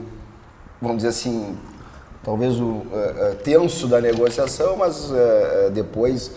vamos 0.81 0.99
dizer 0.99 1.09
assim, 1.09 1.57
talvez 2.23 2.61
o 2.61 2.83
é, 2.93 3.31
é, 3.31 3.35
tenso 3.43 3.89
da 3.89 4.01
negociação, 4.01 4.77
mas 4.77 5.11
é, 5.13 5.71
depois 5.71 6.31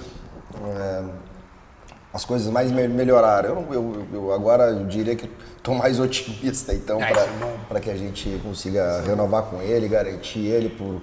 as 2.14 2.24
coisas 2.26 2.48
mais 2.52 2.72
me- 2.72 2.88
melhoraram. 2.88 3.66
Eu, 3.72 3.74
eu, 3.74 4.06
eu 4.14 4.32
agora 4.34 4.66
eu 4.72 4.86
diria 4.86 5.16
que 5.16 5.30
estou 5.58 5.76
mais 5.76 6.00
otimista, 6.00 6.74
então, 6.74 7.00
Ah, 7.02 7.64
para 7.70 7.80
que 7.80 7.90
a 7.90 7.96
gente 7.98 8.40
consiga 8.44 9.02
renovar 9.02 9.44
com 9.44 9.62
ele, 9.62 9.88
garantir 9.88 10.46
ele 10.46 10.70
por, 10.70 11.02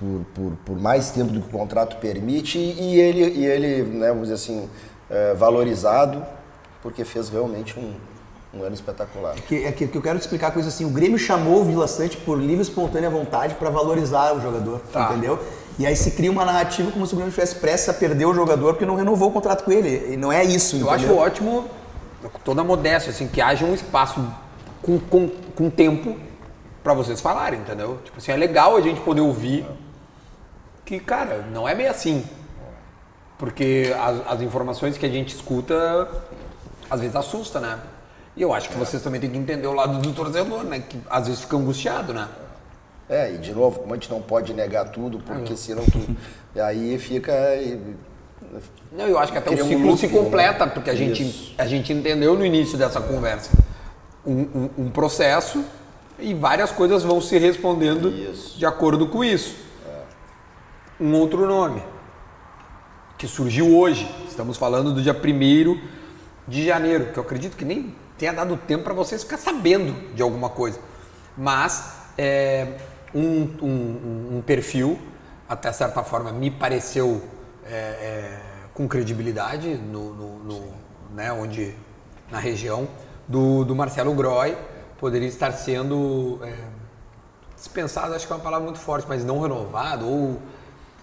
por, 0.00 0.24
por, 0.34 0.52
por 0.64 0.80
mais 0.80 1.10
tempo 1.10 1.30
do 1.30 1.40
que 1.42 1.54
o 1.54 1.58
contrato 1.58 1.96
permite 1.98 2.58
e 2.58 2.98
ele, 2.98 3.20
e 3.38 3.44
ele 3.46 3.82
né, 3.82 4.08
vamos 4.08 4.22
dizer 4.22 4.34
assim, 4.34 4.68
é, 5.10 5.34
valorizado, 5.34 6.24
porque 6.82 7.04
fez 7.04 7.28
realmente 7.28 7.78
um, 7.78 7.92
um 8.58 8.62
ano 8.64 8.74
espetacular. 8.74 9.34
Que, 9.34 9.64
é 9.64 9.70
que, 9.70 9.86
que 9.86 9.96
eu 9.96 10.02
quero 10.02 10.18
te 10.18 10.22
explicar 10.22 10.52
coisa 10.52 10.68
assim, 10.70 10.84
o 10.86 10.90
Grêmio 10.90 11.18
chamou 11.18 11.60
o 11.60 11.64
Vila 11.64 11.86
Sante 11.86 12.16
por 12.16 12.38
livre 12.38 12.58
e 12.58 12.62
espontânea 12.62 13.10
vontade 13.10 13.54
para 13.56 13.68
valorizar 13.68 14.34
o 14.34 14.40
jogador, 14.40 14.80
Tá. 14.92 15.10
entendeu? 15.10 15.38
E 15.78 15.86
aí 15.86 15.94
se 15.94 16.10
cria 16.12 16.30
uma 16.30 16.44
narrativa 16.44 16.90
como 16.90 17.06
se 17.06 17.12
o 17.12 17.16
Grêmio 17.16 17.32
tivesse 17.32 17.56
pressa 17.56 17.90
a 17.90 17.94
perder 17.94 18.24
o 18.24 18.34
jogador 18.34 18.72
porque 18.72 18.86
não 18.86 18.96
renovou 18.96 19.28
o 19.28 19.32
contrato 19.32 19.64
com 19.64 19.70
ele. 19.72 20.14
E 20.14 20.16
não 20.16 20.32
é 20.32 20.42
isso, 20.44 20.76
Eu 20.76 20.80
entendeu? 20.92 21.12
acho 21.12 21.14
ótimo, 21.14 21.64
com 22.22 22.38
toda 22.40 22.62
a 22.62 22.64
modéstia, 22.64 23.10
assim, 23.10 23.28
que 23.28 23.40
haja 23.40 23.64
um 23.64 23.74
espaço 23.74 24.22
com, 24.82 24.98
com, 24.98 25.28
com 25.54 25.70
tempo 25.70 26.16
pra 26.82 26.92
vocês 26.94 27.20
falarem, 27.20 27.60
entendeu? 27.60 27.98
Tipo 28.04 28.18
assim, 28.18 28.32
é 28.32 28.36
legal 28.36 28.76
a 28.76 28.80
gente 28.80 29.00
poder 29.02 29.20
ouvir 29.20 29.66
que, 30.90 30.98
cara, 30.98 31.44
não 31.52 31.68
é 31.68 31.74
bem 31.74 31.86
assim. 31.86 32.24
Porque 33.38 33.94
as, 33.96 34.26
as 34.34 34.42
informações 34.42 34.98
que 34.98 35.06
a 35.06 35.08
gente 35.08 35.32
escuta, 35.36 36.08
às 36.90 36.98
vezes 37.00 37.14
assusta, 37.14 37.60
né? 37.60 37.78
E 38.36 38.42
eu 38.42 38.52
acho 38.52 38.68
que 38.68 38.76
vocês 38.76 39.00
também 39.00 39.20
têm 39.20 39.30
que 39.30 39.38
entender 39.38 39.68
o 39.68 39.72
lado 39.72 40.00
do 40.00 40.12
torcedor, 40.12 40.64
né? 40.64 40.80
Que 40.80 40.98
às 41.08 41.28
vezes 41.28 41.42
fica 41.42 41.56
angustiado, 41.56 42.12
né? 42.12 42.26
É, 43.08 43.32
e 43.32 43.38
de 43.38 43.52
novo, 43.52 43.78
como 43.78 43.92
a 43.92 43.96
gente 43.96 44.10
não 44.10 44.20
pode 44.20 44.52
negar 44.52 44.88
tudo, 44.88 45.20
porque 45.20 45.56
senão 45.56 45.84
tu, 45.84 46.00
aí 46.60 46.98
fica. 46.98 47.32
Não, 48.90 49.06
eu 49.06 49.16
acho 49.16 49.30
que 49.30 49.38
até 49.38 49.50
o 49.50 49.52
Cria 49.52 49.64
um 49.64 49.68
ciclo 49.68 49.96
se 49.96 50.06
né? 50.08 50.12
completa, 50.12 50.66
porque 50.66 50.90
a 50.90 50.94
gente, 50.96 51.22
Isso. 51.22 51.54
a 51.56 51.66
gente 51.68 51.92
entendeu 51.92 52.34
no 52.36 52.44
início 52.44 52.76
dessa 52.76 53.00
conversa 53.00 53.50
um, 54.26 54.40
um- 54.40 54.70
um 54.78 54.90
processo 54.90 55.64
e 56.18 56.34
várias 56.34 56.72
coisas 56.72 57.04
vão 57.04 57.20
se 57.20 57.38
respondendo 57.38 58.10
Isso. 58.10 58.58
de 58.58 58.66
acordo 58.66 59.06
com 59.06 59.22
isso. 59.22 59.69
Um 61.00 61.14
outro 61.14 61.46
nome 61.46 61.82
que 63.16 63.26
surgiu 63.26 63.76
hoje, 63.76 64.06
estamos 64.28 64.56
falando 64.56 64.92
do 64.92 65.02
dia 65.02 65.14
1 65.14 65.80
de 66.46 66.64
janeiro, 66.66 67.12
que 67.12 67.18
eu 67.18 67.22
acredito 67.22 67.56
que 67.56 67.64
nem 67.64 67.94
tenha 68.18 68.32
dado 68.32 68.56
tempo 68.56 68.84
para 68.84 68.94
vocês 68.94 69.22
ficar 69.22 69.38
sabendo 69.38 70.14
de 70.14 70.22
alguma 70.22 70.50
coisa. 70.50 70.78
Mas 71.36 71.92
é, 72.18 72.76
um, 73.14 73.42
um- 73.62 74.36
um- 74.36 74.42
perfil, 74.42 74.98
até 75.48 75.72
certa 75.72 76.02
forma, 76.02 76.32
me 76.32 76.50
pareceu 76.50 77.22
é, 77.64 77.72
é, 77.72 78.40
com 78.74 78.86
credibilidade 78.88 79.74
no, 79.76 80.12
no- 80.14 80.38
no- 80.44 80.72
né, 81.14 81.32
onde, 81.32 81.74
na 82.30 82.38
região 82.38 82.88
do, 83.28 83.64
do 83.64 83.74
Marcelo 83.76 84.12
Groy 84.14 84.56
poderia 84.98 85.28
estar 85.28 85.52
sendo 85.52 86.40
é, 86.42 86.54
dispensado, 87.56 88.14
acho 88.14 88.26
que 88.26 88.32
é 88.32 88.36
uma 88.36 88.42
palavra 88.42 88.64
muito 88.64 88.80
forte, 88.80 89.06
mas 89.08 89.24
não 89.24 89.40
renovado 89.40 90.06
ou 90.06 90.40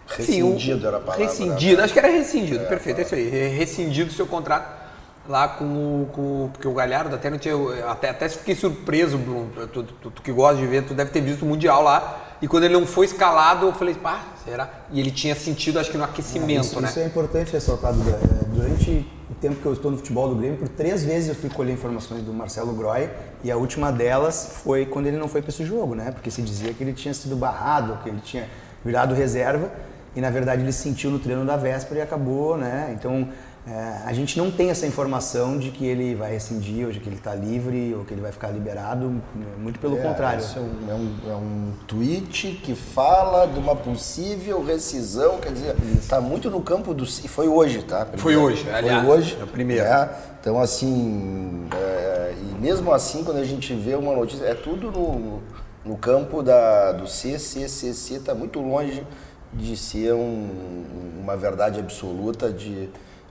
Rescindido 0.08 0.88
era 0.88 0.98
a 0.98 1.00
palavra, 1.00 1.26
Rescindido, 1.26 1.78
né? 1.78 1.84
acho 1.84 1.94
que 1.94 2.00
era 2.00 2.08
rescindido, 2.10 2.66
perfeito, 2.66 3.00
é 3.00 3.04
isso 3.04 3.16
aí. 3.16 3.30
Re- 3.30 3.48
Rescindido 3.50 4.10
o 4.10 4.14
seu 4.14 4.26
contrato 4.26 4.88
lá 5.28 5.48
com 5.50 5.66
o. 5.66 6.10
Com, 6.14 6.50
porque 6.54 6.68
o 6.68 6.74
Galhardo 6.74 7.14
até 7.16 7.30
não 7.30 7.38
tinha. 7.38 7.54
Até, 7.90 8.10
até 8.10 8.30
fiquei 8.30 8.56
surpreso, 8.56 9.18
Bruno. 9.18 9.50
Tu, 9.74 9.84
tu- 9.84 10.12
tu 10.12 10.22
que 10.22 10.32
gosta 10.32 10.56
de 10.58 10.66
ver, 10.66 10.84
tu 10.84 10.94
deve 10.94 11.12
ter 11.12 11.22
visto 11.22 11.42
o 11.44 11.46
Mundial 11.46 11.84
lá. 11.84 12.24
E 12.42 12.48
quando 12.48 12.66
ele 12.66 12.76
não 12.76 12.86
foi 12.86 13.08
escalado, 13.08 13.66
eu 13.66 13.74
falei, 13.74 13.96
pá, 13.96 14.22
será? 14.46 14.70
E 14.92 15.00
ele 15.00 15.10
tinha 15.10 15.34
sentido, 15.34 15.80
acho 15.80 15.90
que 15.90 15.98
no 15.98 16.04
aquecimento, 16.04 16.66
isso, 16.66 16.80
né? 16.80 16.88
isso 16.88 17.00
é 17.00 17.06
importante 17.06 17.52
ressaltar. 17.52 17.92
É, 17.94 18.46
Durante 18.54 19.08
o 19.30 19.34
tempo 19.34 19.56
que 19.56 19.66
eu 19.66 19.74
estou 19.74 19.90
no 19.90 19.98
futebol 19.98 20.30
do 20.30 20.36
Grêmio, 20.36 20.58
por 20.58 20.70
três 20.70 21.04
vezes 21.04 21.30
eu 21.30 21.36
fui 21.36 21.50
colher 21.50 21.74
informações 21.74 22.22
do 22.22 22.32
Marcelo 22.32 22.74
Groy 22.74 23.10
e 23.44 23.50
a 23.52 23.58
última 23.58 23.92
delas 23.92 24.60
foi 24.64 24.86
quando 24.86 25.08
ele 25.08 25.18
não 25.18 25.28
foi 25.28 25.42
para 25.42 25.50
esse 25.50 25.66
jogo, 25.66 25.96
né? 25.96 26.12
Porque 26.12 26.30
se 26.30 26.42
dizia 26.44 26.72
que 26.74 26.84
ele 26.84 26.94
tinha 26.94 27.12
sido 27.14 27.36
barrado, 27.36 27.98
que 28.04 28.10
ele 28.10 28.22
tinha 28.24 28.48
virado 28.86 29.16
reserva 29.16 29.72
e 30.18 30.22
na 30.22 30.30
verdade 30.32 30.64
ele 30.64 30.72
sentiu 30.74 31.12
no 31.12 31.20
treino 31.20 31.46
da 31.46 31.56
véspera 31.56 32.00
e 32.00 32.04
acabou, 32.04 32.58
né? 32.58 32.94
Então 32.98 33.30
é, 33.70 33.98
a 34.06 34.14
gente 34.14 34.38
não 34.38 34.50
tem 34.50 34.70
essa 34.70 34.88
informação 34.88 35.58
de 35.58 35.72
que 35.72 35.86
ele 35.86 36.16
vai 36.16 36.32
rescindir 36.32 36.86
ou 36.88 36.92
de 36.92 37.00
que 37.02 37.08
ele 37.10 37.18
está 37.18 37.36
livre 37.36 37.94
ou 37.94 38.06
que 38.06 38.14
ele 38.14 38.22
vai 38.22 38.32
ficar 38.32 38.48
liberado, 38.50 39.22
muito 39.60 39.78
pelo 39.78 39.98
É, 39.98 40.02
contrário. 40.02 40.40
isso 40.40 40.58
é 40.58 40.62
um, 40.62 40.90
é, 40.90 40.94
um, 40.96 41.32
é 41.32 41.36
um 41.36 41.72
tweet 41.86 42.62
que 42.64 42.74
fala 42.74 43.46
de 43.46 43.60
uma 43.60 43.76
possível 43.76 44.64
rescisão, 44.64 45.38
quer 45.40 45.52
dizer, 45.52 45.76
está 46.00 46.20
muito 46.22 46.50
no 46.50 46.62
campo 46.62 46.94
do. 46.94 47.04
E 47.04 47.28
foi 47.28 47.48
hoje, 47.50 47.84
tá? 47.84 48.06
Primeiro. 48.06 48.22
Foi 48.24 48.36
hoje, 48.38 48.66
aliás, 48.72 49.06
Foi 49.06 49.18
hoje. 49.18 49.38
é 49.40 49.44
o 49.44 49.48
primeiro. 49.48 49.84
né? 49.84 50.10
Então, 50.40 50.60
assim, 50.62 51.68
é, 51.76 52.34
e 52.42 52.62
mesmo 52.62 52.94
assim, 52.94 53.24
quando 53.26 53.38
a 53.38 53.44
gente 53.44 53.74
vê 53.74 53.96
uma 53.96 54.16
notícia, 54.16 54.46
é 54.46 54.54
tudo 54.56 54.90
no, 54.92 55.42
no 55.86 55.98
campo 55.98 56.42
da, 56.42 56.94
do 56.94 57.06
CCCC, 57.06 58.16
está 58.16 58.34
muito 58.34 58.62
longe 58.62 59.06
de 59.54 59.76
ser 59.78 60.14
um- 60.14 60.84
uma 61.22 61.36
verdade 61.38 61.80
absoluta 61.80 62.52
de. 62.52 62.90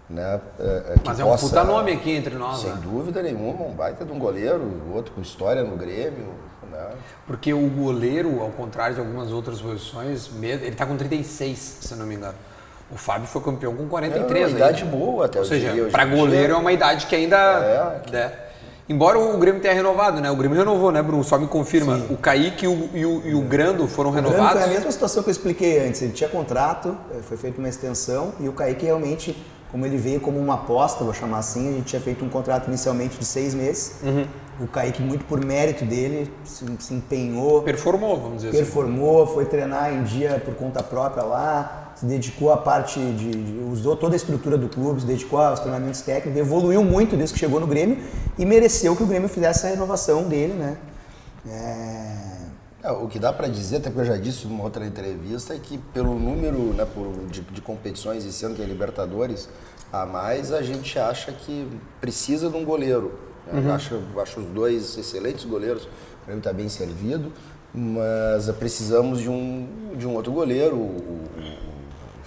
Né, 0.09 0.41
é, 0.61 0.63
é, 0.65 0.95
que 0.95 1.01
Mas 1.05 1.19
é 1.19 1.25
um 1.25 1.29
possa- 1.31 1.49
puta 1.49 1.65
nome 1.65 1.91
aqui 1.93 2.13
entre 2.13 2.37
nós, 2.37 2.61
Sem 2.61 2.71
né? 2.71 2.79
dúvida 2.81 3.21
nenhuma, 3.23 3.65
um 3.65 3.73
baita 3.73 4.05
de 4.05 4.13
um 4.13 4.19
goleiro, 4.21 4.63
outro 4.95 5.13
com 5.13 5.21
história 5.21 5.65
no 5.65 5.77
Grêmio. 5.77 6.29
Né? 6.71 6.87
Porque 7.27 7.53
o 7.53 7.69
goleiro, 7.69 8.41
ao 8.41 8.51
contrário 8.51 8.95
de 8.95 9.01
algumas 9.01 9.33
outras 9.33 9.61
posições, 9.61 10.31
ele 10.41 10.77
tá 10.77 10.87
com 10.87 10.97
36, 10.97 11.79
se 11.81 11.95
não 11.97 12.07
me 12.07 12.15
engano. 12.15 12.35
O 12.89 12.97
Fábio 12.97 13.27
foi 13.27 13.43
campeão 13.43 13.75
com 13.75 13.89
43 13.89 14.45
É 14.45 14.47
uma 14.47 14.57
idade 14.57 14.85
ainda. 14.85 14.97
boa 14.97 15.27
até, 15.27 15.41
Ou 15.41 15.45
seja, 15.45 15.73
para 15.91 16.05
goleiro 16.05 16.53
é 16.53 16.57
uma 16.57 16.71
idade 16.73 17.07
que 17.07 17.17
ainda. 17.17 17.37
É, 17.37 18.01
que- 18.07 18.13
né? 18.13 18.33
Embora 18.89 19.19
o 19.19 19.37
Grêmio 19.39 19.61
tenha 19.61 19.75
renovado, 19.75 20.21
né? 20.21 20.31
O 20.31 20.37
Grêmio 20.37 20.57
renovou, 20.57 20.93
né, 20.93 21.03
Bruno? 21.03 21.25
Só 21.25 21.37
me 21.39 21.49
confirma. 21.49 22.01
O 22.09 22.17
Kaique 22.17 22.67
e 22.67 22.69
o, 22.69 22.89
e 22.95 23.05
o- 23.05 23.23
e 23.27 23.35
o 23.35 23.41
Grando 23.41 23.89
foram 23.89 24.11
O 24.11 24.13
renovados. 24.13 24.53
foi 24.53 24.63
a 24.63 24.67
mesma 24.73 24.93
situação 24.93 25.23
que 25.25 25.29
eu 25.29 25.33
expliquei 25.33 25.81
antes. 25.87 26.03
Ele 26.03 26.13
tinha 26.13 26.29
contrato, 26.31 26.97
eh, 27.13 27.19
foi 27.23 27.37
feita 27.37 27.59
uma 27.59 27.69
extensão 27.69 28.33
e 28.39 28.49
o 28.49 28.53
Kaique 28.53 28.85
realmente, 28.85 29.37
como 29.73 29.85
ele 29.85 29.97
veio 29.97 30.21
como 30.21 30.39
uma 30.39 30.55
aposta, 30.55 31.03
vou 31.03 31.13
chamar 31.13 31.39
assim, 31.39 31.69
a 31.69 31.73
gente 31.73 31.87
tinha 31.87 32.01
feito 32.01 32.25
um 32.25 32.29
contrato 32.29 32.69
inicialmente 32.69 33.19
de 33.19 33.25
seis 33.25 33.55
meses. 33.55 33.97
Uhum. 34.05 34.25
O 34.61 34.69
Kaique, 34.69 35.03
muito 35.03 35.25
por 35.25 35.45
mérito 35.45 35.85
dele, 35.85 36.33
se, 36.45 36.65
se 36.79 36.95
empenhou, 36.95 37.63
Performou, 37.63 38.17
vamos 38.17 38.37
dizer 38.37 38.49
assim. 38.51 38.59
performou, 38.59 39.27
foi 39.27 39.45
treinar 39.47 39.93
em 39.93 40.05
dia 40.05 40.41
por 40.45 40.55
conta 40.55 40.81
própria 40.83 41.25
lá, 41.25 41.86
se 41.97 42.07
dedicou 42.07 42.53
à 42.53 42.57
parte 42.59 43.01
de, 43.01 43.31
de- 43.31 43.59
usou 43.73 43.97
toda 43.97 44.15
a 44.15 44.17
estrutura 44.17 44.57
do 44.59 44.69
clube, 44.69 45.01
se 45.01 45.07
dedicou 45.07 45.41
aos 45.41 45.61
treinamentos 45.61 46.03
técnicos, 46.03 46.39
evoluiu 46.39 46.85
muito 46.85 47.17
desde 47.17 47.33
que 47.35 47.41
chegou 47.41 47.59
no 47.59 47.67
Grêmio 47.67 47.99
e 48.39 48.45
mereceu 48.45 48.95
que 48.95 49.03
o 49.03 49.07
Grêmio 49.07 49.29
fizesse 49.29 49.61
essa 49.61 49.69
renovação 49.69 50.25
dele, 50.29 50.53
né? 50.55 50.77
É, 51.49 52.37
É, 52.83 52.91
o 52.93 53.09
que 53.09 53.19
dá 53.19 53.33
para 53.33 53.49
dizer, 53.49 53.77
até 53.79 53.89
porque 53.91 54.03
eu 54.03 54.05
já 54.15 54.17
disse 54.17 54.47
numa 54.47 54.63
outra 54.63 54.87
entrevista, 54.87 55.55
é 55.55 55.59
que 55.59 55.79
pelo 55.93 56.19
número 56.19 56.73
né, 56.75 56.85
por- 56.85 57.27
de, 57.31 57.41
de 57.41 57.61
competições 57.61 58.25
e 58.25 58.33
sendo 58.33 58.55
que 58.55 58.63
é 58.63 58.65
Libertadores 58.65 59.49
a 59.93 60.05
mais, 60.07 60.53
a 60.53 60.63
gente 60.63 60.99
acha 60.99 61.33
que 61.33 61.67
precisa 62.01 62.49
de 62.51 62.57
um 62.57 62.65
goleiro. 62.65 63.19
né? 63.47 63.63
Eu 63.65 63.73
acho, 63.73 64.01
acho 64.19 64.41
os 64.41 64.47
dois 64.47 64.97
excelentes 64.99 65.45
goleiros, 65.45 65.85
o 65.85 66.27
Grêmio 66.27 66.39
está 66.41 66.53
bem 66.53 66.69
servido, 66.69 67.33
mas 67.75 68.49
precisamos 68.59 69.19
de 69.21 69.29
um, 69.31 69.67
de 69.97 70.07
um 70.07 70.15
outro 70.15 70.31
goleiro. 70.33 70.77
O 70.77 71.25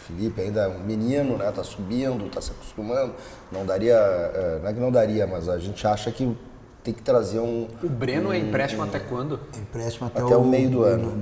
Felipe 0.09 0.41
ainda 0.41 0.61
é 0.61 0.67
um 0.67 0.79
menino, 0.79 1.37
né? 1.37 1.51
Tá 1.51 1.63
subindo, 1.63 2.29
tá 2.31 2.41
se 2.41 2.49
acostumando. 2.49 3.13
Não 3.51 3.63
daria, 3.63 3.93
é, 3.93 4.59
não 4.61 4.69
é 4.69 4.73
que 4.73 4.79
não 4.79 4.91
daria, 4.91 5.27
mas 5.27 5.47
a 5.47 5.59
gente 5.59 5.85
acha 5.85 6.11
que 6.11 6.35
tem 6.83 6.93
que 6.93 7.03
trazer 7.03 7.39
um, 7.39 7.67
O 7.83 7.87
Breno 7.89 8.33
é 8.33 8.39
empréstimo 8.39 8.81
até 8.81 8.99
quando? 8.99 9.39
empréstimo 9.55 10.07
até, 10.07 10.21
Até 10.21 10.35
o 10.35 10.43
meio 10.43 10.69
do 10.71 10.83
ano. 10.83 11.21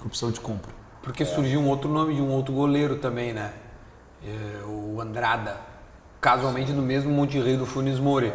Com 0.00 0.06
opção 0.06 0.30
de 0.30 0.40
compra. 0.40 0.72
Porque 1.02 1.24
surgiu 1.24 1.60
um 1.60 1.68
outro 1.68 1.90
nome 1.90 2.14
de 2.14 2.22
um 2.22 2.30
outro 2.30 2.54
goleiro 2.54 2.96
também, 2.96 3.32
né? 3.34 3.52
É, 4.24 4.64
o 4.64 5.00
Andrada. 5.00 5.56
Casualmente 6.20 6.72
no 6.72 6.82
mesmo 6.82 7.10
Monte 7.10 7.38
Rei 7.38 7.56
do 7.56 7.66
Funes 7.66 7.98
Mori. 8.00 8.32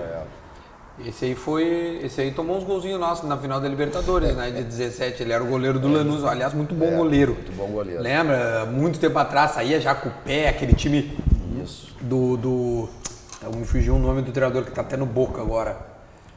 Esse 1.05 1.25
aí 1.25 1.35
foi. 1.35 1.99
Esse 2.03 2.21
aí 2.21 2.31
tomou 2.31 2.57
uns 2.57 2.63
golzinhos 2.63 2.99
nossos 2.99 3.27
na 3.27 3.37
final 3.37 3.59
da 3.59 3.67
Libertadores, 3.67 4.35
né? 4.35 4.49
De 4.51 4.63
17. 4.63 5.21
Ele 5.23 5.33
era 5.33 5.43
o 5.43 5.47
goleiro 5.47 5.79
do 5.79 5.87
Lanús. 5.87 6.23
Aliás, 6.23 6.53
muito 6.53 6.73
bom 6.73 6.85
É, 6.85 6.95
goleiro. 6.95 7.33
muito 7.33 7.51
bom 7.51 7.67
goleiro. 7.67 8.01
Lembra? 8.01 8.65
Muito 8.65 8.99
tempo 8.99 9.17
atrás, 9.19 9.51
saía 9.51 9.81
já 9.81 9.93
com 9.93 10.09
o 10.09 10.11
pé, 10.25 10.47
aquele 10.49 10.73
time 10.73 11.17
Isso. 11.63 11.93
do. 12.01 12.37
do 12.37 12.89
então, 13.37 13.59
me 13.59 13.65
fugiu 13.65 13.95
o 13.95 13.99
nome 13.99 14.21
do 14.21 14.31
treinador 14.31 14.63
que 14.63 14.71
tá 14.71 14.81
até 14.81 14.95
no 14.95 15.05
boca 15.05 15.41
agora. 15.41 15.77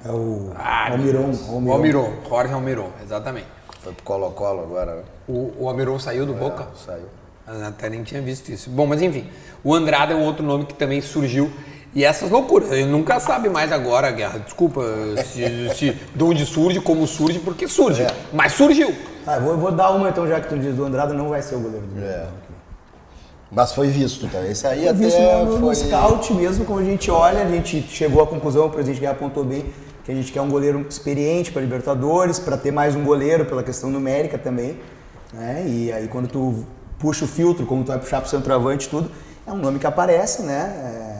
É 0.04 0.10
o 0.10 0.50
Ah, 0.56 0.90
Almiron. 0.90 1.30
O 1.48 1.72
Almiron, 1.72 2.12
Jorge 2.28 2.52
Almiron, 2.52 2.90
exatamente. 3.02 3.46
Foi 3.80 3.92
pro 3.92 4.02
Colo-Colo 4.04 4.62
agora, 4.62 4.96
né? 4.96 5.02
O, 5.28 5.52
o 5.58 5.68
Almiron 5.68 5.98
saiu 6.00 6.26
do 6.26 6.34
Boca? 6.34 6.66
Saiu. 6.74 7.04
Eu 7.46 7.64
Até 7.66 7.88
nem 7.88 8.02
tinha 8.02 8.20
visto 8.20 8.48
isso. 8.50 8.68
Bom, 8.68 8.84
mas 8.86 9.00
enfim, 9.00 9.28
o 9.62 9.72
Andrade 9.72 10.12
é 10.12 10.16
um 10.16 10.24
outro 10.24 10.44
nome 10.44 10.64
que 10.66 10.74
também 10.74 11.00
surgiu. 11.00 11.48
E 11.94 12.04
essas 12.04 12.30
loucuras, 12.30 12.70
a 12.70 12.76
gente 12.76 12.90
nunca 12.90 13.18
sabe 13.18 13.48
mais 13.48 13.72
agora, 13.72 14.10
Guerra. 14.10 14.38
Desculpa 14.38 14.82
se, 15.24 15.70
se, 15.74 15.96
de 16.14 16.24
onde 16.24 16.44
surge, 16.44 16.80
como 16.80 17.06
surge, 17.06 17.38
porque 17.38 17.66
surge. 17.66 18.06
Mas 18.32 18.52
surgiu. 18.52 18.94
Ah, 19.26 19.38
vou, 19.38 19.56
vou 19.56 19.72
dar 19.72 19.90
uma 19.90 20.08
então, 20.08 20.26
já 20.28 20.40
que 20.40 20.48
tu 20.48 20.58
diz 20.58 20.74
do 20.74 20.84
Andrada, 20.84 21.14
não 21.14 21.30
vai 21.30 21.40
ser 21.40 21.54
o 21.54 21.60
goleiro 21.60 21.86
do 21.86 21.94
Grêmio. 21.94 22.12
É. 22.12 22.26
Mas 23.50 23.72
foi 23.72 23.88
visto, 23.88 24.28
tá? 24.28 24.44
Esse 24.44 24.66
aí 24.66 24.80
Foi 24.80 24.88
até 24.88 24.98
visto 24.98 25.20
no, 25.20 25.58
no 25.58 25.60
foi... 25.60 25.74
scout 25.74 26.34
mesmo, 26.34 26.64
como 26.64 26.80
a 26.80 26.84
gente 26.84 27.10
olha, 27.10 27.42
a 27.42 27.48
gente 27.48 27.82
chegou 27.88 28.22
à 28.22 28.26
conclusão, 28.26 28.66
o 28.66 28.70
presidente 28.70 29.00
Guerra 29.00 29.12
apontou 29.12 29.44
bem, 29.44 29.66
que 30.04 30.10
a 30.10 30.14
gente 30.14 30.32
quer 30.32 30.40
um 30.40 30.48
goleiro 30.48 30.84
experiente 30.88 31.52
para 31.52 31.62
Libertadores, 31.62 32.38
para 32.38 32.56
ter 32.56 32.72
mais 32.72 32.94
um 32.94 33.04
goleiro 33.04 33.44
pela 33.44 33.62
questão 33.62 33.88
numérica 33.88 34.36
também. 34.36 34.78
Né? 35.32 35.64
E 35.66 35.92
aí 35.92 36.08
quando 36.08 36.28
tu 36.28 36.64
puxa 36.98 37.24
o 37.24 37.28
filtro, 37.28 37.66
como 37.66 37.84
tu 37.84 37.88
vai 37.88 37.98
puxar 37.98 38.20
pro 38.20 38.28
centroavante 38.28 38.86
e 38.86 38.90
tudo, 38.90 39.10
é 39.46 39.52
um 39.52 39.56
nome 39.56 39.78
que 39.78 39.86
aparece, 39.86 40.42
né? 40.42 41.15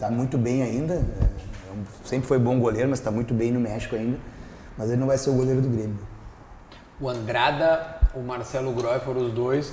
É, 0.00 0.06
tá 0.06 0.10
muito 0.10 0.38
bem 0.38 0.62
ainda. 0.62 0.94
é, 0.94 0.98
é 0.98 1.72
sempre 2.04 2.26
foi 2.26 2.38
bom 2.38 2.58
goleiro, 2.58 2.88
mas 2.88 2.98
está 2.98 3.10
muito 3.10 3.34
bem 3.34 3.52
no 3.52 3.60
México 3.60 3.94
ainda. 3.94 4.18
Mas 4.76 4.88
ele 4.88 4.98
não 4.98 5.06
vai 5.06 5.18
ser 5.18 5.30
o 5.30 5.34
goleiro 5.34 5.60
do 5.60 5.68
Grêmio. 5.68 5.98
O 6.98 7.08
Andrada, 7.08 7.98
o 8.14 8.20
Marcelo 8.20 8.72
Groy 8.72 8.98
foram 9.00 9.26
os 9.26 9.32
dois 9.32 9.72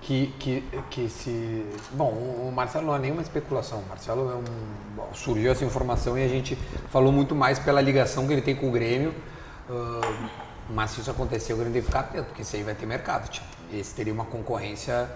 que, 0.00 0.28
que, 0.38 0.64
que 0.90 1.08
se. 1.08 1.66
Bom, 1.92 2.10
o 2.10 2.52
Marcelo 2.54 2.86
não 2.86 2.96
é 2.96 2.98
nenhuma 2.98 3.22
especulação. 3.22 3.80
O 3.80 3.88
Marcelo 3.88 4.30
é 4.30 4.34
um. 4.34 5.14
surgiu 5.14 5.52
essa 5.52 5.64
informação 5.64 6.16
e 6.18 6.24
a 6.24 6.28
gente 6.28 6.56
falou 6.90 7.12
muito 7.12 7.34
mais 7.34 7.58
pela 7.58 7.80
ligação 7.80 8.26
que 8.26 8.32
ele 8.32 8.42
tem 8.42 8.56
com 8.56 8.68
o 8.68 8.72
Grêmio. 8.72 9.14
ah, 9.70 10.30
mas 10.70 10.90
se 10.90 11.00
isso 11.00 11.10
acontecer, 11.10 11.54
o 11.54 11.56
Grêmio 11.56 11.80
que 11.80 11.86
ficar 11.86 12.00
atento, 12.00 12.24
porque 12.24 12.42
esse 12.42 12.56
aí 12.56 12.62
vai 12.62 12.74
ter 12.74 12.84
mercado, 12.84 13.28
tio. 13.30 13.42
Esse 13.72 13.94
teria 13.94 14.12
uma 14.12 14.24
concorrência. 14.24 15.08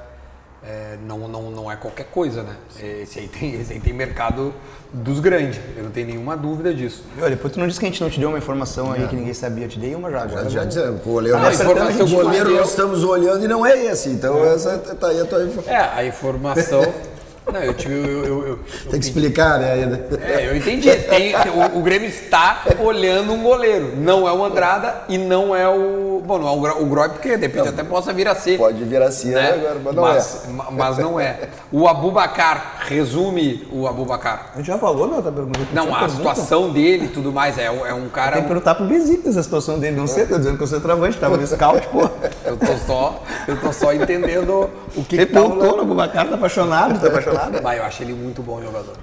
É, 0.65 0.97
não, 1.07 1.27
não, 1.27 1.51
não 1.51 1.73
é 1.73 1.77
qualquer 1.77 2.07
coisa, 2.07 2.43
né? 2.43 2.55
Esse 3.03 3.19
aí, 3.19 3.29
tem, 3.29 3.55
esse 3.61 3.73
aí 3.73 3.81
tem 3.81 3.93
mercado 3.93 4.55
dos 4.93 5.19
grandes, 5.21 5.59
eu 5.77 5.83
não 5.85 5.91
tenho 5.91 6.07
nenhuma 6.07 6.37
dúvida 6.37 6.73
disso. 6.73 7.05
Olha, 7.19 7.31
depois 7.31 7.53
tu 7.53 7.59
não 7.59 7.67
disse 7.67 7.81
que 7.81 7.87
a 7.87 7.89
gente 7.89 8.01
não 8.01 8.11
te 8.11 8.21
deu 8.21 8.29
uma 8.29 8.39
informação 8.39 8.93
aí 8.93 9.09
que 9.09 9.17
ninguém 9.17 9.35
sabia, 9.35 9.65
eu 9.65 9.69
te 9.69 9.79
dei 9.79 9.95
uma 9.95 10.11
já. 10.11 10.27
Já, 10.29 10.49
já 10.49 10.65
dizendo, 10.65 10.97
o 10.97 10.99
goleiro, 10.99 11.37
Ah, 11.39 11.43
nós, 11.43 11.61
o 11.61 12.09
goleiro 12.09 12.51
nós 12.55 12.71
estamos 12.71 13.03
olhando 13.03 13.45
e 13.45 13.49
não 13.49 13.67
é 13.67 13.87
esse. 13.87 14.11
Então 14.11 14.45
essa 14.45 14.79
tá 14.79 15.09
aí 15.09 15.21
a 15.21 15.25
tua 15.25 15.43
informação. 15.45 15.75
É, 15.75 15.91
a 15.95 16.05
informação. 16.05 16.83
Não, 17.51 17.61
eu 17.61 17.75
tive. 17.75 17.95
Eu, 17.95 18.05
eu, 18.05 18.25
eu, 18.25 18.47
eu 18.49 18.59
Tem 18.91 19.01
que 19.01 19.07
explicar, 19.07 19.59
né? 19.59 19.73
ainda. 19.73 20.07
É, 20.23 20.49
eu 20.49 20.57
entendi. 20.57 20.89
Tem- 20.95 21.35
o, 21.37 21.79
o 21.79 21.83
Grêmio 21.83 22.09
está 22.09 22.63
olhando 22.79 23.33
um 23.33 23.43
goleiro. 23.43 23.95
Não 23.97 24.29
é 24.29 24.33
o 24.33 24.45
Andrada 24.45 25.03
e 25.09 25.19
não 25.19 25.55
é 25.55 25.69
o. 25.69 26.23
Bom, 26.25 26.39
não 26.39 26.49
é 26.67 26.73
o, 26.73 26.83
o 26.83 26.87
Groy, 26.87 27.09
porque 27.09 27.37
de 27.37 27.43
repente 27.47 27.69
até 27.69 27.83
possa 27.83 28.13
vir 28.13 28.29
a 28.29 28.35
ser. 28.35 28.57
Pode 28.59 28.83
vir 28.85 29.03
a 29.03 29.11
ser 29.11 29.35
né? 29.35 29.51
agora, 29.55 29.81
mas 29.85 29.95
não 29.95 30.03
mas, 30.03 30.45
é. 30.47 30.51
ma- 30.53 30.71
Mas 30.71 30.99
não 30.99 31.19
é. 31.21 31.41
O 31.73 31.89
Abubacar, 31.89 32.77
resume 32.87 33.67
o 33.73 33.89
Abubacar. 33.89 34.53
A 34.55 34.59
gente 34.59 34.67
já 34.69 34.79
falou, 34.79 35.09
meu, 35.09 35.21
tá 35.21 35.33
perguntando. 35.33 35.67
Não, 35.73 35.93
a 35.95 35.99
pergunta? 35.99 36.17
situação 36.17 36.71
dele 36.71 37.07
e 37.07 37.09
tudo 37.09 37.33
mais. 37.33 37.59
É, 37.59 37.71
um- 37.71 37.85
é 37.85 37.93
um 37.93 38.09
cara. 38.09 38.35
Tem 38.35 38.43
que 38.43 38.49
perguntar 38.49 38.77
pro 38.77 38.87
Besiktas 38.87 39.37
a 39.37 39.43
situação 39.43 39.79
dele, 39.81 39.97
não 39.97 40.07
sei, 40.07 40.27
tô 40.27 40.39
dizendo 40.39 40.57
que 40.57 40.63
eu 40.63 40.67
sou 40.69 40.81
travante, 40.81 41.19
tava 41.19 41.37
no 41.37 41.47
scout, 41.47 41.89
pô. 41.89 42.09
Eu 42.53 42.59
tô 42.59 42.77
só, 42.77 43.25
eu 43.49 43.59
tô 43.59 43.73
só 43.73 43.95
entendendo 43.95 44.69
o 44.95 45.03
que, 45.03 45.17
que 45.17 45.27
tá 45.27 45.41
rolando. 45.41 45.79
no 45.79 45.85
Bubacar, 45.87 46.29
tá 46.29 46.35
apaixonado, 46.35 47.01
tá 47.01 47.07
apaixonado. 47.07 47.63
Vai, 47.63 47.79
eu 47.79 47.85
acho 47.85 48.03
ele 48.03 48.13
muito 48.13 48.43
bom 48.43 48.61
jogador. 48.61 48.99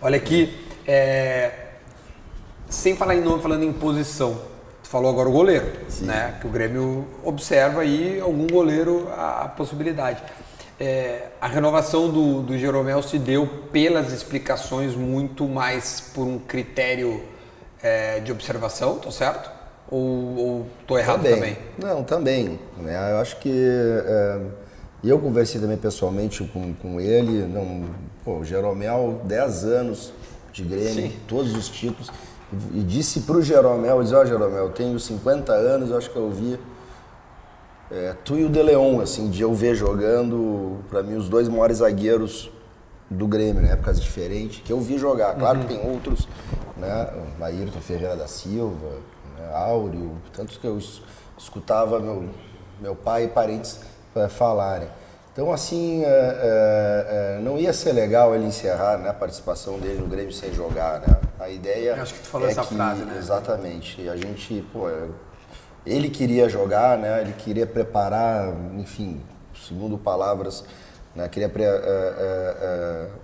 Olha 0.00 0.16
aqui, 0.16 0.64
é, 0.86 1.50
sem 2.68 2.94
falar 2.94 3.16
em 3.16 3.20
nome, 3.20 3.42
falando 3.42 3.64
em 3.64 3.72
posição, 3.72 4.38
tu 4.80 4.88
falou 4.88 5.10
agora 5.10 5.28
o 5.28 5.32
goleiro, 5.32 5.72
né? 6.02 6.36
Que 6.40 6.46
o 6.46 6.50
Grêmio 6.50 7.04
observa 7.24 7.80
aí 7.80 8.20
algum 8.20 8.46
goleiro 8.46 9.08
a, 9.16 9.42
a 9.42 9.48
possibilidade. 9.48 10.22
É, 10.78 11.30
a 11.40 11.48
renovação 11.48 12.08
do, 12.08 12.42
do 12.42 12.56
Jeromel 12.56 13.02
se 13.02 13.18
deu 13.18 13.44
pelas 13.72 14.12
explicações 14.12 14.94
muito 14.94 15.48
mais 15.48 16.00
por 16.14 16.28
um 16.28 16.38
critério 16.38 17.24
é, 17.82 18.20
de 18.20 18.30
observação, 18.30 18.98
tô 18.98 19.10
certo? 19.10 19.53
Ou, 19.94 20.36
ou 20.36 20.66
tô 20.88 20.98
errado 20.98 21.22
também? 21.22 21.56
Não, 21.78 22.02
também. 22.02 22.58
Né? 22.78 23.12
Eu 23.12 23.18
acho 23.18 23.38
que 23.38 23.48
é, 23.48 24.40
eu 25.04 25.20
conversei 25.20 25.60
também 25.60 25.76
pessoalmente 25.76 26.42
com, 26.52 26.74
com 26.74 27.00
ele. 27.00 27.46
Não, 27.46 27.84
pô, 28.24 28.38
o 28.38 28.44
Jeromel, 28.44 29.20
10 29.22 29.64
anos 29.64 30.12
de 30.52 30.64
Grêmio, 30.64 31.10
Sim. 31.10 31.12
todos 31.28 31.54
os 31.54 31.68
títulos. 31.68 32.10
E 32.72 32.80
disse 32.80 33.20
pro 33.20 33.40
Jeromel, 33.40 34.02
disse, 34.02 34.14
ó 34.16 34.24
Jeromel, 34.24 34.64
eu 34.64 34.70
tenho 34.70 34.98
50 34.98 35.52
anos, 35.52 35.90
eu 35.90 35.96
acho 35.96 36.10
que 36.10 36.16
eu 36.16 36.28
vi 36.28 36.58
é, 37.88 38.16
tu 38.24 38.36
e 38.36 38.44
o 38.44 38.48
De 38.48 38.62
Leon, 38.62 39.00
assim, 39.00 39.30
de 39.30 39.42
eu 39.42 39.54
ver 39.54 39.76
jogando, 39.76 40.78
para 40.90 41.04
mim, 41.04 41.14
os 41.14 41.28
dois 41.28 41.48
maiores 41.48 41.76
zagueiros 41.76 42.50
do 43.08 43.28
Grêmio, 43.28 43.62
né? 43.62 43.72
Épocas 43.72 44.00
diferentes, 44.00 44.60
que 44.64 44.72
eu 44.72 44.80
vi 44.80 44.98
jogar. 44.98 45.36
Claro 45.36 45.60
que 45.60 45.66
tem 45.66 45.88
outros, 45.88 46.26
né? 46.76 47.10
O 47.38 47.44
Ayrton 47.44 47.80
Ferreira 47.80 48.16
da 48.16 48.26
Silva? 48.26 49.13
Áureo, 49.52 50.16
tantos 50.32 50.56
que 50.56 50.66
eu 50.66 50.78
es- 50.78 51.02
escutava 51.38 51.98
meu, 52.00 52.28
meu 52.80 52.94
pai 52.94 53.24
e 53.24 53.28
parentes 53.28 53.80
eh, 54.16 54.28
falarem. 54.28 54.88
Então, 55.32 55.52
assim, 55.52 56.04
é, 56.04 57.36
é, 57.36 57.40
não 57.42 57.58
ia 57.58 57.72
ser 57.72 57.90
legal 57.92 58.36
ele 58.36 58.44
encerrar 58.44 58.98
né, 58.98 59.08
a 59.10 59.12
participação 59.12 59.80
dele 59.80 59.98
no 60.00 60.06
Grêmio 60.06 60.32
sem 60.32 60.54
jogar, 60.54 61.00
né? 61.00 61.16
A 61.40 61.48
ideia 61.48 61.96
Eu 61.96 62.02
acho 62.02 62.14
que 62.14 62.20
tu 62.20 62.28
falou 62.28 62.46
é 62.46 62.52
essa 62.52 62.62
que, 62.62 62.72
frase, 62.74 63.02
né? 63.04 63.16
Exatamente. 63.18 64.08
A 64.08 64.16
gente, 64.16 64.64
pô, 64.72 64.88
ele 65.84 66.08
queria 66.08 66.48
jogar, 66.48 66.96
né? 66.96 67.20
Ele 67.20 67.32
queria 67.32 67.66
preparar, 67.66 68.54
enfim, 68.78 69.20
segundo 69.66 69.98
palavras, 69.98 70.64
né? 71.16 71.28
Queria 71.28 71.48
pre, 71.48 71.64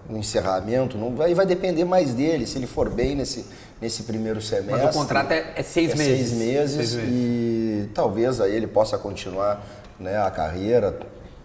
um 0.09 0.17
encerramento. 0.17 0.99
Não 0.99 1.15
vai, 1.15 1.33
vai 1.33 1.47
depender 1.47 1.85
mais 1.85 2.13
dele. 2.13 2.45
Se 2.47 2.59
ele 2.59 2.67
for 2.67 2.91
bem 2.91 3.15
nesse 3.15 3.47
nesse 3.81 4.03
primeiro 4.05 4.41
semestre. 4.41 4.85
Mas 4.85 4.95
o 4.95 4.99
contrato 4.99 5.33
é, 5.33 5.53
é 5.57 5.63
seis 5.63 5.93
é 5.93 5.95
meses. 5.97 6.29
Seis 6.29 6.33
meses, 6.39 6.77
Seis 6.91 6.95
meses. 6.95 7.11
e 7.13 7.89
talvez 7.95 8.41
aí 8.41 8.55
ele 8.55 8.67
possa 8.67 8.99
continuar 8.99 9.65
né, 9.99 10.19
a 10.19 10.31
carreira, 10.31 10.99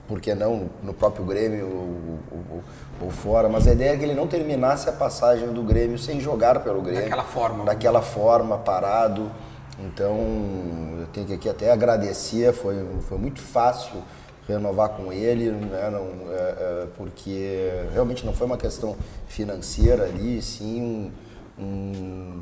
por 0.08 0.20
que 0.22 0.34
não 0.36 0.70
no 0.84 0.94
próprio 0.94 1.26
Grêmio 1.26 1.66
ou, 1.68 2.38
ou- 2.52 2.64
ou 3.02 3.12
fora, 3.12 3.50
mas 3.50 3.68
a 3.68 3.74
ideia 3.74 3.92
é 3.94 3.98
que 3.98 4.04
ele 4.06 4.14
não 4.14 4.26
terminasse 4.28 4.88
a 4.88 4.92
passagem 4.92 5.50
do 5.50 5.62
Grêmio 5.64 5.98
sem 5.98 6.20
jogar 6.22 6.62
pelo 6.64 6.82
Grêmio. 6.82 7.04
Daquela 7.04 7.24
forma. 7.26 7.66
Daquela 7.66 8.02
forma, 8.02 8.58
parado. 8.58 9.30
Então, 9.78 10.16
eu 11.02 11.06
tenho 11.12 11.28
que 11.28 11.34
aqui 11.34 11.50
até 11.50 11.70
agradecer, 11.72 12.54
foi, 12.54 12.76
foi 13.10 13.18
muito 13.18 13.42
fácil 13.42 14.02
renovar 14.48 14.90
com 14.90 15.12
ele, 15.12 15.50
né, 15.52 15.90
não, 15.92 16.32
é, 16.32 16.38
é, 16.38 16.88
porque 16.96 17.70
realmente 17.92 18.26
não 18.26 18.32
foi 18.32 18.46
uma 18.48 18.58
questão 18.58 18.96
financeira 19.28 20.04
ali, 20.06 20.42
sim 20.42 20.82
um, 20.82 21.12
um, 21.58 22.42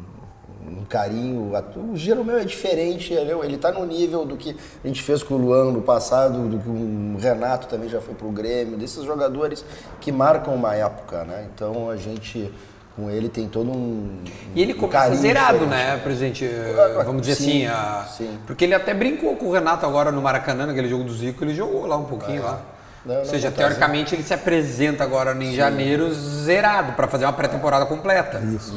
um 0.67 0.85
carinho. 0.85 1.51
O 1.91 1.95
Jeromel 1.95 2.37
é 2.39 2.45
diferente, 2.45 3.13
ele, 3.13 3.31
ele 3.45 3.57
tá 3.57 3.71
no 3.71 3.85
nível 3.85 4.25
do 4.25 4.35
que 4.37 4.55
a 4.83 4.87
gente 4.87 5.01
fez 5.01 5.21
com 5.23 5.35
o 5.35 5.37
Luan 5.37 5.71
no 5.71 5.81
passado, 5.81 6.47
do 6.47 6.57
que 6.59 6.69
o 6.69 7.17
Renato 7.19 7.67
também 7.67 7.89
já 7.89 7.99
foi 8.01 8.13
pro 8.13 8.29
Grêmio, 8.29 8.77
desses 8.77 9.03
jogadores 9.03 9.63
que 9.99 10.11
marcam 10.11 10.53
uma 10.55 10.73
época, 10.75 11.23
né? 11.23 11.47
Então 11.53 11.89
a 11.89 11.95
gente 11.97 12.51
com 12.95 13.09
ele 13.09 13.27
tem 13.27 13.47
todo 13.47 13.71
um. 13.71 14.19
E 14.53 14.61
ele 14.61 14.73
um 14.75 14.77
começa 14.77 15.15
zerado, 15.15 15.59
diferente. 15.65 15.69
né, 15.83 15.97
presidente? 15.97 16.45
Eh, 16.45 17.01
Vamos 17.03 17.23
dizer 17.23 17.35
Sim, 17.35 17.65
assim, 17.65 17.67
a- 17.67 18.05
sim. 18.07 18.37
porque 18.45 18.63
ele 18.65 18.75
até 18.75 18.93
brincou 18.93 19.35
com 19.35 19.47
o 19.47 19.51
Renato 19.51 19.83
agora 19.83 20.11
no 20.11 20.21
Maracanã, 20.21 20.67
naquele 20.67 20.87
jogo 20.87 21.03
do 21.03 21.11
Zico, 21.13 21.43
ele 21.43 21.55
jogou 21.55 21.87
lá 21.87 21.97
um 21.97 22.05
pouquinho 22.05 22.43
lá. 22.43 22.61
Não, 23.05 23.17
Ou 23.19 23.25
seja, 23.25 23.51
teoricamente 23.51 24.15
ele 24.15 24.23
se 24.23 24.33
apresenta 24.33 25.03
agora 25.03 25.33
em 25.33 25.53
janeiro 25.53 26.13
zerado 26.13 26.93
para 26.93 27.07
fazer 27.07 27.25
uma 27.25 27.33
pré-temporada 27.33 27.85
completa, 27.85 28.39
Isso. 28.39 28.73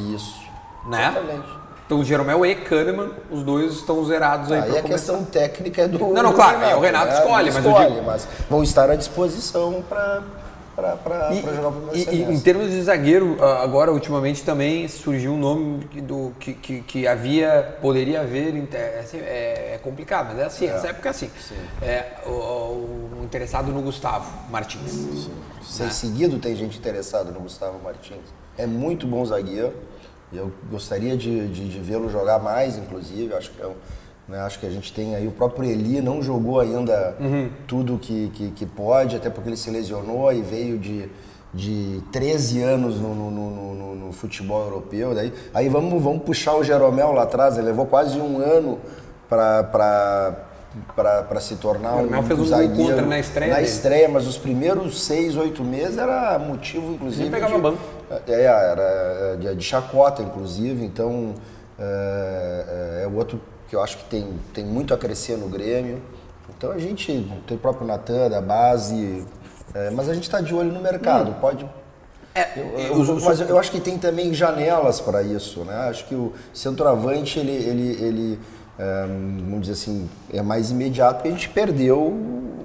né? 0.87 1.09
Exatamente. 1.11 1.47
Então 1.85 1.99
o 1.99 2.03
Jeromel 2.03 2.45
e 2.45 2.53
Kahneman, 2.55 3.11
os 3.31 3.43
dois 3.43 3.71
estão 3.75 4.03
zerados 4.03 4.51
aí 4.51 4.59
Aí 4.59 4.69
para 4.69 4.79
a 4.79 4.81
começar. 4.81 5.13
questão 5.13 5.23
técnica 5.23 5.83
é 5.83 5.87
do. 5.87 5.97
Não, 5.97 6.21
não, 6.21 6.31
do 6.31 6.35
claro, 6.35 6.57
aí 6.59 6.73
o 6.73 6.79
Renato 6.81 7.13
escolhe, 7.13 7.49
mas 7.51 7.63
eu 7.63 7.71
escolhe, 7.71 7.91
digo- 7.93 8.05
mas 8.05 8.27
vão 8.49 8.61
estar 8.61 8.89
à 8.89 8.95
disposição 8.97 9.81
para 9.87 10.21
E, 11.33 11.41
jogar 11.55 11.67
o 11.69 11.95
e- 11.95 12.03
e 12.15 12.21
em 12.23 12.39
termos 12.39 12.69
de 12.69 12.81
zagueiro, 12.83 13.43
agora 13.43 13.91
ultimamente 13.91 14.43
também 14.43 14.87
surgiu 14.87 15.33
um 15.33 15.37
nome 15.39 15.85
que, 15.85 15.99
do, 15.99 16.31
que, 16.39 16.53
que, 16.53 16.81
que 16.81 17.07
havia, 17.07 17.77
poderia 17.81 18.21
haver, 18.21 18.53
é, 18.73 18.99
assim, 18.99 19.17
é- 19.17 19.73
é 19.75 19.79
complicado, 19.83 20.27
mas 20.29 20.39
é 20.39 20.45
assim, 20.45 20.67
essa 20.67 20.87
época 20.89 21.09
é 21.09 21.11
assim. 21.11 21.31
É, 21.81 22.05
o, 22.27 22.29
o- 22.31 23.09
interessado 23.23 23.71
no 23.71 23.81
Gustavo 23.81 24.31
Martins. 24.51 25.29
Sem 25.63 25.89
seguido 25.89 26.37
tem 26.39 26.55
gente 26.55 26.77
interessada 26.77 27.31
no 27.31 27.39
Gustavo 27.41 27.79
Martins. 27.83 28.21
É 28.57 28.65
muito 28.65 29.05
bom 29.07 29.25
zagueiro. 29.25 29.73
Eu 30.31 30.51
gostaria 30.69 31.17
de, 31.17 31.47
de, 31.47 31.69
de 31.69 31.79
vê-lo 31.79 32.09
jogar 32.09 32.39
mais, 32.39 32.77
inclusive. 32.77 33.33
Acho 33.33 33.51
que, 33.51 33.61
é 33.61 33.67
um, 33.67 33.73
né, 34.27 34.39
acho 34.41 34.59
que 34.59 34.65
a 34.65 34.69
gente 34.69 34.91
tem 34.93 35.15
aí 35.15 35.27
o 35.27 35.31
próprio 35.31 35.69
Eli 35.69 36.01
não 36.01 36.21
jogou 36.21 36.59
ainda 36.59 37.15
tudo 37.67 37.97
que, 37.97 38.29
que, 38.33 38.51
que 38.51 38.65
pode, 38.65 39.15
até 39.15 39.29
porque 39.29 39.49
ele 39.49 39.57
se 39.57 39.69
lesionou 39.71 40.31
e 40.33 40.41
veio 40.41 40.77
de, 40.77 41.09
de 41.53 42.01
13 42.11 42.61
anos 42.61 42.99
no, 42.99 43.15
no, 43.15 43.31
no- 43.31 43.95
no- 43.95 44.13
futebol 44.13 44.63
europeu. 44.63 45.13
Daí, 45.13 45.33
aí 45.53 45.67
vamos, 45.69 46.01
vamos 46.01 46.23
puxar 46.23 46.55
o 46.55 46.63
Jeromel 46.63 47.11
lá 47.11 47.23
atrás, 47.23 47.57
ele 47.57 47.67
levou 47.67 47.85
quase 47.85 48.17
um 48.19 48.37
ano 48.39 48.79
para 49.29 50.35
se 51.41 51.55
tornar 51.57 51.95
um, 51.95 51.99
Jeromel 51.99 52.23
fez 52.23 52.39
um 52.39 52.45
zagueiro. 52.45 52.89
contra 52.91 53.05
na 53.05 53.19
estreia 53.19 53.49
Na 53.51 53.55
dele. 53.57 53.67
estreia, 53.67 54.09
mas 54.09 54.25
os 54.27 54.37
primeiros 54.37 55.03
seis, 55.05 55.35
oito 55.35 55.63
meses 55.63 55.97
era 55.97 56.37
motivo, 56.39 56.93
inclusive. 56.93 57.23
Nem 57.23 57.31
pegava 57.31 57.55
de, 57.55 57.61
banco. 57.61 57.79
É, 58.27 58.43
era 58.43 59.35
de, 59.39 59.55
de 59.55 59.63
chacota, 59.63 60.21
inclusive. 60.21 60.83
Então, 60.85 61.33
é, 61.79 63.01
é, 63.01 63.03
é 63.03 63.07
outro 63.07 63.39
que 63.67 63.75
eu 63.75 63.81
acho 63.81 63.97
que 63.97 64.05
tem, 64.05 64.33
tem 64.53 64.65
muito 64.65 64.93
a 64.93 64.97
crescer 64.97 65.37
no 65.37 65.47
Grêmio. 65.47 66.01
Então, 66.57 66.71
a 66.71 66.77
gente 66.77 67.27
tem 67.45 67.57
o 67.57 67.59
próprio 67.59 67.85
Natan, 67.85 68.29
da 68.29 68.41
base, 68.41 69.25
é, 69.73 69.89
mas 69.91 70.09
a 70.09 70.13
gente 70.13 70.23
está 70.23 70.39
de 70.41 70.53
olho 70.55 70.71
no 70.71 70.79
mercado. 70.81 71.33
Pode. 71.39 71.69
É, 72.33 72.59
Eu- 72.59 72.79
eu- 73.03 73.19
mas 73.21 73.39
eu 73.41 73.57
acho 73.57 73.71
que 73.71 73.79
tem 73.79 73.97
também 73.97 74.33
janelas 74.33 74.99
para 75.01 75.21
isso, 75.23 75.61
né? 75.65 75.87
Acho 75.89 76.05
que 76.05 76.15
o 76.15 76.33
centroavante, 76.53 77.39
ele, 77.39 77.51
ele, 77.51 78.03
ele 78.03 78.39
é, 78.79 79.05
vamos 79.07 79.61
dizer 79.61 79.73
assim, 79.73 80.07
é 80.31 80.41
mais 80.41 80.69
imediato, 80.69 81.15
porque 81.15 81.29
a 81.29 81.31
gente 81.31 81.49
perdeu 81.49 81.99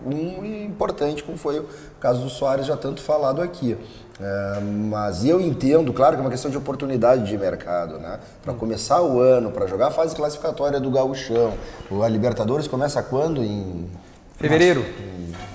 um 0.06 0.44
importante, 0.64 1.22
como 1.22 1.38
foi 1.38 1.60
o 1.60 1.66
caso 2.00 2.22
do 2.22 2.28
Soares, 2.28 2.66
já 2.66 2.76
tanto 2.76 3.00
falado 3.00 3.40
aqui. 3.40 3.76
É, 4.20 4.60
mas 4.60 5.24
eu 5.24 5.40
entendo, 5.40 5.92
claro 5.92 6.14
que 6.16 6.20
é 6.20 6.24
uma 6.24 6.30
questão 6.30 6.50
de 6.50 6.56
oportunidade 6.56 7.24
de 7.26 7.36
mercado, 7.38 7.98
né? 7.98 8.18
Para 8.44 8.52
começar 8.54 9.00
o 9.02 9.18
ano, 9.20 9.50
para 9.50 9.66
jogar 9.66 9.88
a 9.88 9.90
fase 9.90 10.14
classificatória 10.14 10.78
do 10.78 10.90
Gauchão. 10.90 11.54
O- 11.90 12.02
A 12.02 12.08
Libertadores 12.08 12.68
começa 12.68 13.02
quando? 13.02 13.42
Em 13.42 13.86
Fevereiro. 14.36 14.84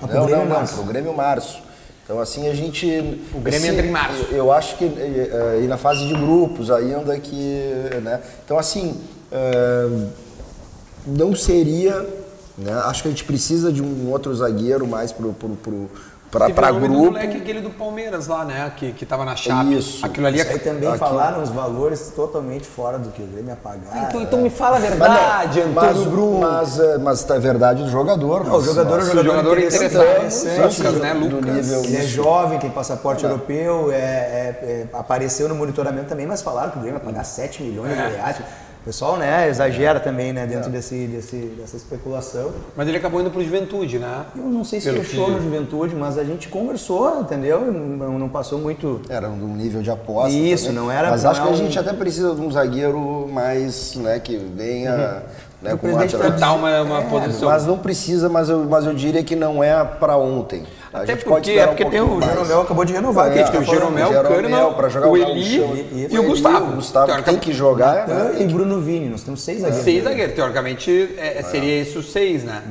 Ah, 0.01 0.07
pro 0.07 0.19
não, 0.21 0.27
não, 0.29 0.37
não, 0.39 0.45
março. 0.55 0.73
pro 0.75 0.83
Grêmio 0.85 1.13
Março. 1.15 1.61
Então 2.03 2.19
assim 2.19 2.47
a 2.47 2.53
gente. 2.53 2.85
O 3.33 3.39
Grêmio 3.39 3.65
esse- 3.65 3.75
entra 3.75 3.85
em 3.85 3.91
março. 3.91 4.23
Eu, 4.31 4.37
eu 4.37 4.51
acho 4.51 4.75
que 4.77 4.85
eh, 4.85 5.29
eh, 5.59 5.61
e 5.63 5.67
na 5.67 5.77
fase 5.77 6.07
de 6.07 6.13
grupos 6.13 6.71
ainda 6.71 7.17
que, 7.19 7.61
né? 8.01 8.21
Então 8.45 8.57
assim 8.57 8.95
eh, 9.31 10.07
não 11.05 11.35
seria, 11.35 11.93
né? 12.57 12.71
Acho 12.85 13.01
que 13.03 13.07
a 13.07 13.11
gente 13.11 13.23
precisa 13.25 13.71
de 13.71 13.81
um 13.83 14.09
outro 14.11 14.33
zagueiro 14.35 14.87
mais 14.87 15.11
pro 15.11 15.33
pro, 15.33 15.49
pro 15.57 15.89
para 16.31 16.47
Teve 16.47 16.69
o 16.69 16.79
grupo. 16.79 17.05
moleque 17.05 17.37
aquele 17.37 17.61
do 17.61 17.69
Palmeiras 17.69 18.27
lá, 18.27 18.43
né? 18.43 18.71
Que, 18.75 18.91
que 18.91 19.05
tava 19.05 19.23
na 19.23 19.35
chave. 19.35 19.77
Isso. 19.77 20.05
Aquilo 20.05 20.27
ali 20.27 20.39
Isso 20.39 20.49
aí 20.49 20.55
é. 20.55 20.59
também 20.59 20.89
Aqui- 20.89 20.97
falaram 20.97 21.41
os 21.41 21.49
valores 21.49 22.11
totalmente 22.15 22.65
fora 22.67 22.97
do 22.99 23.09
que 23.11 23.21
o 23.21 23.25
Grêmio 23.25 23.49
ia 23.51 23.55
pagar. 23.55 24.07
Então, 24.09 24.21
então 24.21 24.41
me 24.41 24.49
fala 24.49 24.77
a 24.77 24.79
Mas, 24.81 24.89
verdade, 24.89 25.61
não, 25.61 25.69
mas, 25.71 25.89
Antônio 25.91 26.09
Bruno. 26.11 26.39
mas, 26.39 26.79
eh, 26.79 26.97
mas 26.97 27.29
é 27.29 27.39
verdade 27.39 27.83
do 27.83 27.89
jogador. 27.89 28.43
Não, 28.43 28.51
o 28.51 28.55
mas- 28.57 28.65
jogador 28.65 28.93
é 28.93 28.97
mas- 28.97 29.07
um 29.07 29.11
jogador, 29.11 29.29
jogador 29.31 29.57
interessante, 29.59 29.93
interessante, 29.95 30.81
Lucas, 30.81 31.01
né? 31.01 31.13
Lucas. 31.13 31.55
nível- 31.55 31.83
Ele 31.85 31.97
é 31.97 32.01
jovem, 32.03 32.59
tem 32.59 32.69
passaporte 32.71 33.23
europeu, 33.23 33.91
é, 33.91 33.95
é- 33.95 34.59
é- 34.61 34.87
apareceu 34.97 35.47
no 35.47 35.55
monitoramento 35.55 36.07
também, 36.09 36.25
mas 36.27 36.41
falaram 36.41 36.71
que 36.71 36.77
o 36.77 36.81
Grêmio 36.81 36.99
ia 36.99 37.05
pagar 37.05 37.23
7 37.23 37.63
milhões 37.63 37.89
de 37.91 37.95
reais. 38.15 38.37
O 38.87 38.89
pessoal, 38.89 39.17
né, 39.17 39.49
exagera 39.49 39.99
também, 39.99 40.31
né, 40.31 40.47
dentro 40.47 40.69
desse, 40.71 41.07
desse, 41.07 41.35
dessa 41.59 41.75
especulação. 41.75 42.51
Mas 42.73 42.87
ele 42.87 42.95
acabou 42.95 43.19
indo 43.19 43.29
pro 43.29 43.43
Juventude, 43.43 43.99
né? 43.99 44.27
Eu 44.33 44.43
não 44.43 44.63
sei 44.63 44.79
se 44.79 44.89
Pelo 44.89 45.03
fechou 45.03 45.25
que- 45.25 45.31
no 45.31 45.41
Juventude, 45.41 45.93
mas 45.93 46.17
a 46.17 46.23
gente 46.23 46.47
conversou, 46.47 47.19
entendeu? 47.19 47.69
Não, 47.69 48.17
não 48.17 48.29
passou 48.29 48.57
muito... 48.59 49.01
Era 49.09 49.27
um 49.27 49.55
nível 49.57 49.81
de 49.81 49.91
aposta. 49.91 50.31
Isso, 50.31 50.67
também. 50.67 50.81
não 50.81 50.89
era- 50.89 51.09
Mas 51.09 51.25
acho 51.25 51.41
é 51.41 51.43
que 51.43 51.49
a 51.49 51.51
um- 51.51 51.57
gente 51.57 51.77
até 51.77 51.91
precisa 51.91 52.33
de 52.33 52.39
um 52.39 52.49
zagueiro 52.49 53.27
mais, 53.29 53.93
né, 53.95 54.21
que 54.21 54.37
venha 54.37 55.21
né, 55.61 55.73
O 55.73 55.77
com 55.77 55.87
o 55.91 55.97
presidente 55.97 56.15
uma, 56.45 56.81
uma 56.83 57.01
posição. 57.01 57.49
Mas 57.49 57.65
não 57.65 57.77
precisa, 57.79 58.29
mas 58.29 58.47
eu, 58.47 58.63
mas 58.63 58.85
eu 58.85 58.93
diria 58.93 59.21
que 59.21 59.35
não 59.35 59.61
é 59.61 59.83
para 59.83 60.15
ontem. 60.15 60.63
A 60.97 61.03
Até 61.03 61.13
gente 61.13 61.25
porque- 61.25 61.51
é 61.51 61.67
porque 61.67 61.85
um 61.85 61.89
Tem 61.89 62.01
o. 62.01 62.21
Jeromel 62.21 62.61
acabou 62.61 62.85
de 62.85 62.93
renovar. 62.93 63.27
É, 63.27 63.33
que 63.33 63.39
a 63.39 63.43
gente 63.43 63.51
tem 63.51 63.61
tá 63.63 63.71
o. 63.71 63.73
Jeromel, 63.75 64.09
o 64.09 64.23
Kahneman, 64.23 64.73
pra 64.73 64.89
jogar 64.89 65.07
o 65.07 65.17
Eli 65.17 65.57
Gauchão. 65.57 65.75
e 66.09 66.19
o 66.19 66.23
Gustavo. 66.23 66.71
O 66.71 66.75
Gustavo 66.75 67.23
tem 67.23 67.37
que 67.37 67.53
jogar. 67.53 68.07
né? 68.07 68.13
Natan 68.23 68.39
e 68.39 68.45
Bruno 68.45 68.81
Vini, 68.81 69.09
nós 69.09 69.23
temos 69.23 69.41
seis 69.41 69.61
zagueiros. 69.61 69.83
Seis 69.83 70.03
zagueiros, 70.03 70.35
teoricamente 70.35 71.15
é, 71.17 71.41
seria 71.43 71.81
esse 71.81 71.97
os 71.97 72.11
seis, 72.11 72.43
né? 72.43 72.61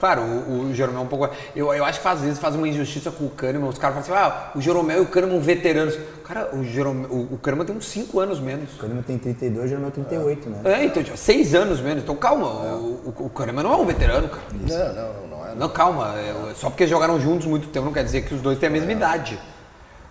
Claro, 0.00 0.20
o, 0.20 0.66
o 0.68 0.74
Jeromel 0.74 1.00
é 1.00 1.04
um 1.04 1.06
pouco. 1.06 1.30
Eu, 1.56 1.72
eu 1.72 1.82
acho 1.82 1.98
que 1.98 2.06
às 2.06 2.20
vezes 2.20 2.38
faz 2.38 2.54
uma 2.54 2.68
injustiça 2.68 3.10
com 3.10 3.24
o 3.24 3.30
Kahneman. 3.30 3.68
Os 3.70 3.78
caras 3.78 4.04
falam 4.06 4.20
assim: 4.22 4.34
ah, 4.36 4.50
o 4.54 4.60
Jeromel 4.60 4.98
e 4.98 5.00
o 5.00 5.06
Kahneman 5.06 5.38
veteranos. 5.40 5.96
Cara, 6.24 6.50
o, 6.52 6.62
Jeromel, 6.62 7.08
o, 7.10 7.34
o 7.34 7.38
Kahneman 7.38 7.64
tem 7.64 7.74
uns 7.74 7.88
5 7.88 8.20
anos 8.20 8.38
menos. 8.38 8.74
O 8.74 8.78
Kahneman 8.78 9.02
tem 9.02 9.16
32, 9.16 9.64
o 9.64 9.68
Jeromel 9.68 9.90
38, 9.92 10.50
né? 10.50 10.58
É, 10.64 10.84
então, 10.84 11.02
tipo, 11.02 11.16
6 11.16 11.54
anos 11.54 11.80
menos. 11.80 12.02
Então 12.02 12.14
calma, 12.16 12.46
o, 12.46 13.14
o, 13.18 13.26
o 13.26 13.30
Kahneman 13.30 13.62
não 13.62 13.72
é 13.72 13.76
um 13.76 13.86
veterano, 13.86 14.28
cara. 14.28 14.42
Não, 14.52 14.76
não, 14.76 14.94
não, 14.94 15.26
não 15.28 15.33
é. 15.33 15.33
Não, 15.56 15.68
calma. 15.68 16.14
é, 16.18 16.34
só 16.54 16.68
porque 16.70 16.86
jogaram 16.86 17.20
juntos 17.20 17.46
muito 17.46 17.68
tempo 17.68 17.86
não 17.86 17.92
quer 17.92 18.04
dizer 18.04 18.22
que 18.22 18.34
os 18.34 18.40
dois 18.40 18.58
têm 18.58 18.68
a 18.68 18.72
mesma 18.72 18.92
idade. 18.92 19.38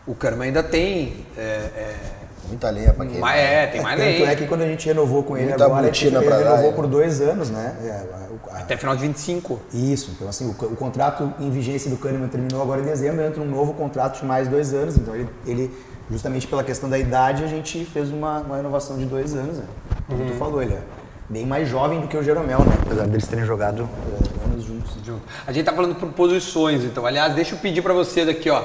O 0.05 0.13
Kahneman 0.15 0.47
ainda 0.47 0.63
tem. 0.63 1.25
É, 1.37 1.41
é, 1.41 1.95
Muita 2.45 2.69
lenha 2.69 2.93
pra 2.93 3.05
queimar. 3.05 3.21
mais, 3.31 3.39
é, 3.41 3.67
tem 3.67 3.81
mais 3.81 3.97
Tanto 3.97 4.25
é 4.29 4.35
que 4.35 4.45
quando 4.47 4.63
a 4.63 4.67
gente 4.67 4.85
renovou 4.85 5.23
com 5.23 5.37
ele 5.37 5.47
Muita 5.47 5.63
agora, 5.63 5.87
a 5.87 5.91
gente 5.93 6.09
pra 6.11 6.19
renovou 6.19 6.43
dar, 6.43 6.65
é. 6.65 6.71
por 6.73 6.87
dois 6.87 7.21
anos, 7.21 7.49
né? 7.49 7.73
É, 7.81 8.05
o- 8.33 8.49
a- 8.53 8.59
Até 8.59 8.75
final 8.75 8.93
de 8.97 9.01
25. 9.01 9.61
Isso, 9.73 10.11
então 10.13 10.27
assim, 10.27 10.47
o, 10.47 10.65
o 10.65 10.75
contrato 10.75 11.33
em 11.39 11.49
vigência 11.49 11.89
do 11.89 11.95
Kahneman 11.95 12.27
terminou 12.27 12.61
agora 12.61 12.81
em 12.81 12.83
dezembro, 12.83 13.23
entra 13.23 13.41
um 13.41 13.45
novo 13.49 13.73
contrato 13.73 14.19
de 14.19 14.25
mais 14.25 14.49
dois 14.49 14.73
anos, 14.73 14.97
então 14.97 15.15
ele, 15.15 15.29
ele 15.47 15.71
justamente 16.11 16.45
pela 16.45 16.65
questão 16.65 16.89
da 16.89 16.99
idade, 16.99 17.45
a 17.45 17.47
gente 17.47 17.85
fez 17.85 18.09
uma, 18.11 18.41
uma 18.41 18.57
renovação 18.57 18.97
de 18.97 19.05
dois 19.05 19.33
anos, 19.33 19.59
né? 19.59 19.65
Como 20.05 20.21
Uhum. 20.21 20.27
tu 20.29 20.33
falou, 20.35 20.61
ele 20.61 20.73
é 20.73 20.81
bem 21.33 21.45
mais 21.47 21.67
jovem 21.67 21.99
do 21.99 22.07
que 22.07 22.15
o 22.15 22.21
Jeromel, 22.23 22.59
né? 22.59 22.77
Apesar 22.85 23.07
deles 23.07 23.27
terem 23.27 23.43
jogado 23.43 23.89
é, 23.89 24.45
anos 24.51 24.63
juntos. 24.63 24.91
junto. 25.03 25.23
A 25.47 25.51
gente 25.51 25.65
tá 25.65 25.73
falando 25.73 25.95
por 25.95 26.09
posições, 26.09 26.83
então. 26.83 27.03
Aliás, 27.07 27.33
deixa 27.33 27.55
eu 27.55 27.59
pedir 27.59 27.81
pra 27.81 27.91
vocês 27.91 28.29
aqui, 28.29 28.51
ó. 28.51 28.61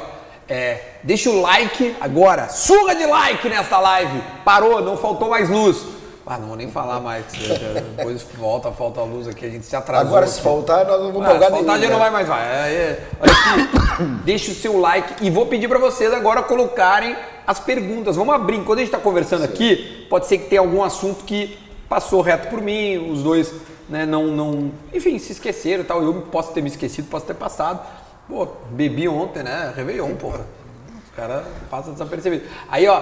É, 0.46 0.96
deixa 1.02 1.30
o 1.30 1.40
like 1.40 1.96
agora. 1.98 2.50
Surra 2.50 2.94
de 2.94 3.06
like 3.06 3.48
nesta 3.48 3.78
live. 3.80 4.22
Parou, 4.44 4.82
não 4.82 4.98
faltou 4.98 5.30
mais 5.30 5.48
luz. 5.48 5.82
Ah, 6.26 6.36
não 6.36 6.48
vou 6.48 6.56
nem 6.56 6.70
falar 6.70 7.00
mais. 7.00 7.24
Depois 7.96 8.22
volta, 8.36 8.70
falta 8.70 9.00
a 9.00 9.04
luz 9.04 9.26
aqui. 9.26 9.46
A 9.46 9.48
gente 9.48 9.64
se 9.64 9.74
atrasou. 9.74 10.06
Agora, 10.06 10.26
aqui. 10.26 10.34
se 10.34 10.42
faltar, 10.42 10.84
nós 10.86 11.00
não 11.00 11.12
vamos 11.12 11.26
Ah, 11.26 11.30
pagar 11.32 11.46
se 11.46 11.52
faltar, 11.52 11.74
a 11.74 11.78
gente 11.78 11.90
não 11.90 11.98
vai 11.98 12.10
mais 12.10 12.28
vai. 12.28 12.42
É, 12.42 12.68
é. 12.68 13.08
Olha 13.18 13.32
aqui, 13.32 14.04
deixa 14.24 14.50
o 14.50 14.54
seu 14.54 14.78
like 14.78 15.24
e 15.24 15.30
vou 15.30 15.46
pedir 15.46 15.68
pra 15.68 15.78
vocês 15.78 16.12
agora 16.12 16.42
colocarem 16.42 17.16
as 17.46 17.58
perguntas. 17.58 18.14
Vamos 18.14 18.34
abrir. 18.34 18.58
Enquanto 18.58 18.78
a 18.78 18.82
gente 18.82 18.90
tá 18.90 18.98
conversando 18.98 19.42
aqui, 19.44 20.06
pode 20.10 20.26
ser 20.26 20.36
que 20.36 20.50
tenha 20.50 20.60
algum 20.60 20.84
assunto 20.84 21.24
que 21.24 21.58
passou 21.88 22.20
reto 22.20 22.48
por 22.48 22.60
mim, 22.60 23.10
os 23.10 23.22
dois, 23.22 23.52
né, 23.88 24.04
não, 24.04 24.26
não, 24.26 24.70
enfim, 24.92 25.18
se 25.18 25.32
esqueceram 25.32 25.82
e 25.82 25.86
tal. 25.86 26.02
Eu 26.02 26.14
posso 26.30 26.52
ter 26.52 26.60
me 26.60 26.68
esquecido, 26.68 27.08
posso 27.08 27.26
ter 27.26 27.34
passado. 27.34 27.80
Pô, 28.28 28.46
bebi 28.70 29.08
ontem, 29.08 29.42
né? 29.42 29.72
Réveillon, 29.74 30.14
porra. 30.16 30.44
Os 31.04 31.16
caras 31.16 31.46
passam 31.70 31.92
desapercebido. 31.92 32.44
Aí, 32.68 32.86
ó, 32.86 33.00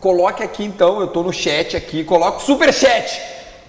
coloque 0.00 0.42
aqui 0.42 0.64
então, 0.64 1.00
eu 1.00 1.06
tô 1.06 1.22
no 1.22 1.32
chat 1.32 1.76
aqui, 1.76 2.02
coloca 2.02 2.38
o 2.38 2.40
superchat. 2.40 3.20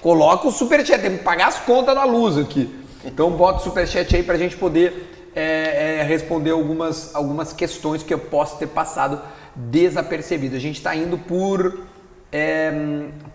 Coloca 0.02 0.48
o 0.48 0.52
superchat, 0.52 1.02
tem 1.02 1.18
que 1.18 1.24
pagar 1.24 1.48
as 1.48 1.60
contas 1.60 1.94
da 1.94 2.04
luz 2.04 2.38
aqui. 2.38 2.84
Então 3.06 3.32
bota 3.32 3.60
o 3.60 3.64
superchat 3.64 4.16
aí 4.16 4.24
pra 4.24 4.38
gente 4.38 4.58
poder 4.58 5.32
é, 5.36 6.00
é, 6.00 6.04
responder 6.04 6.52
algumas, 6.52 7.14
algumas 7.16 7.54
questões 7.54 8.02
que 8.02 8.14
eu 8.14 8.20
posso 8.20 8.58
ter 8.58 8.68
passado 8.68 9.22
desapercebido. 9.56 10.56
A 10.56 10.60
gente 10.60 10.78
está 10.78 10.96
indo 10.96 11.18
por, 11.18 11.80
é, 12.32 12.72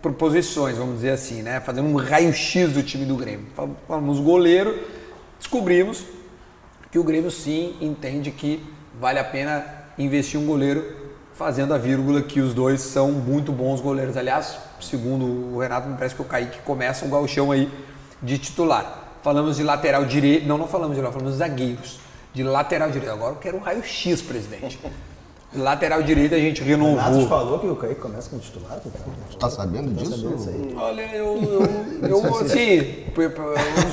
por 0.01 0.13
posições, 0.13 0.77
vamos 0.77 0.95
dizer 0.95 1.11
assim, 1.11 1.41
né? 1.41 1.59
Fazendo 1.59 1.87
um 1.87 1.95
raio-x 1.95 2.71
do 2.73 2.83
time 2.83 3.05
do 3.05 3.15
Grêmio. 3.15 3.47
Fal- 3.55 3.75
Falamos 3.87 4.19
goleiro, 4.19 4.77
descobrimos 5.39 6.03
que 6.91 6.99
o 6.99 7.03
Grêmio 7.03 7.31
sim 7.31 7.75
entende 7.81 8.29
que 8.31 8.63
vale 8.99 9.19
a 9.19 9.23
pena 9.23 9.65
investir 9.97 10.39
um 10.39 10.45
goleiro, 10.45 11.01
fazendo 11.33 11.73
a 11.73 11.77
vírgula 11.77 12.21
que 12.21 12.39
os 12.39 12.53
dois 12.53 12.81
são 12.81 13.11
muito 13.11 13.51
bons 13.51 13.81
goleiros. 13.81 14.15
Aliás, 14.15 14.57
segundo 14.79 15.25
o 15.25 15.59
Renato, 15.59 15.87
me 15.89 15.97
parece 15.97 16.13
que 16.13 16.21
o 16.21 16.25
Kaique 16.25 16.61
começa 16.61 17.05
o 17.05 17.09
gauchão 17.09 17.51
aí 17.51 17.69
de 18.21 18.37
titular. 18.37 19.17
Falamos 19.23 19.57
de 19.57 19.63
lateral 19.63 20.05
direito, 20.05 20.47
não, 20.47 20.57
não 20.57 20.67
falamos 20.67 20.95
de 20.95 21.01
lateral, 21.01 21.13
falamos 21.13 21.33
de 21.33 21.39
zagueiros. 21.39 21.99
De 22.33 22.43
lateral 22.43 22.91
direito. 22.91 23.11
Agora 23.11 23.33
eu 23.33 23.37
quero 23.39 23.57
um 23.57 23.59
raio-x, 23.61 24.21
presidente. 24.21 24.79
Lateral 25.55 26.01
direito 26.01 26.33
a 26.33 26.39
gente 26.39 26.61
O 26.61 26.65
Renato 26.65 26.97
renovou. 27.11 27.27
falou 27.27 27.59
que 27.59 27.67
o 27.67 27.75
Kaique 27.75 28.01
começa 28.01 28.27
como 28.29 28.41
titular, 28.41 28.79
tu 28.81 28.89
tá? 28.89 28.99
Tu 29.29 29.37
tá 29.37 29.49
sabendo 29.49 29.93
disso? 29.93 30.11
sabendo 30.17 30.35
disso 30.35 30.49
aí? 30.49 30.75
Olha, 30.75 31.01
eu, 31.13 31.39
eu, 32.01 32.09
eu 32.09 32.35
assim, 32.41 33.03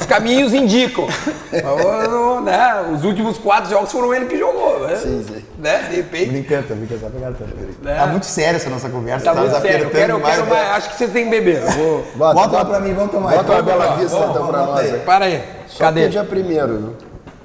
os 0.01 0.07
caminhos 0.07 0.55
indicam. 0.55 1.07
Eu, 1.53 2.41
né, 2.41 2.91
os 2.95 3.05
últimos 3.05 3.37
quatro 3.37 3.69
jogos 3.71 3.93
foram 3.93 4.15
ele 4.15 4.25
que 4.27 4.39
jogou, 4.39 4.81
né? 4.87 4.97
Sim, 4.97 5.23
sim. 5.29 5.45
Né? 5.59 5.83
De 5.91 5.97
repente. 5.97 6.31
Brincando, 6.31 6.69
tá 6.69 6.75
brincando, 6.75 7.01
tá 7.01 7.11
pegando 7.11 7.37
tanto. 7.37 7.89
É. 7.89 7.95
Tá 7.95 8.07
muito 8.07 8.27
séria 8.27 8.57
essa 8.57 8.71
nossa 8.71 8.89
conversa. 8.89 9.25
Tá 9.27 9.35
muito 9.35 9.53
nos 9.53 9.61
sério. 9.63 9.85
Eu 9.85 9.91
quero, 9.91 10.13
eu 10.15 10.21
quero 10.21 10.45
né? 10.45 10.51
mais. 10.51 10.71
Acho 10.71 10.91
que 10.91 10.97
vocês 10.97 11.13
têm 11.13 11.25
que 11.25 11.31
beber. 11.31 11.61
Vou- 11.61 12.05
Bota, 12.15 12.35
Bota 12.35 12.57
lá 12.57 12.65
pra 12.65 12.81
mim, 12.81 12.95
vamos 12.95 13.11
tomar. 13.13 13.35
Bota 13.37 13.53
uma 13.53 13.63
bela 13.63 13.97
vista 13.97 14.17
então 14.17 14.47
pra 14.47 14.67
nós. 14.67 15.03
Para 15.03 15.25
aí. 15.27 15.43
Só 15.67 15.79
Cadê? 15.85 16.05
é 16.05 16.09
dia 16.09 16.25
primeiro? 16.25 16.97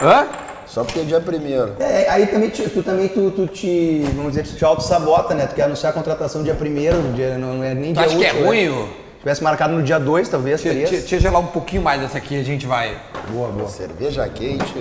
Hã? 0.01 0.25
Só 0.67 0.83
porque 0.83 0.99
é 0.99 1.03
dia 1.03 1.21
primeiro. 1.21 1.73
É, 1.79 2.09
aí 2.09 2.27
também 2.27 2.49
tu, 2.49 2.69
tu 2.69 2.83
também 2.83 3.07
tu, 3.07 3.31
tu 3.31 3.47
te, 3.47 4.01
vamos 4.15 4.31
dizer, 4.33 4.43
tu 4.43 4.55
te 4.55 4.65
auto-sabota, 4.65 5.33
né? 5.33 5.45
Tu 5.45 5.55
quer 5.55 5.63
anunciar 5.63 5.91
a 5.91 5.93
contratação 5.93 6.43
dia 6.43 6.55
1 6.59 7.13
dia, 7.13 7.37
não 7.37 7.63
é 7.63 7.73
nem 7.73 7.93
Tu 7.93 7.97
dia 7.97 8.05
acha 8.07 8.17
que 8.17 8.25
é 8.25 8.29
útil, 8.31 8.41
né? 8.41 8.47
ruim? 8.47 8.87
Se 9.15 9.19
tivesse 9.27 9.43
marcado 9.43 9.73
no 9.73 9.81
dia 9.83 9.99
2, 9.99 10.29
talvez, 10.29 10.61
teria. 10.61 10.87
deixa, 10.87 11.15
eu 11.15 11.19
gelar 11.19 11.41
um 11.41 11.47
pouquinho 11.47 11.81
mais 11.81 11.99
dessa 11.99 12.17
aqui, 12.19 12.39
a 12.39 12.43
gente 12.43 12.67
vai. 12.67 12.95
Boa, 13.31 13.47
boa. 13.49 13.67
Cerveja 13.67 14.27
quente. 14.29 14.73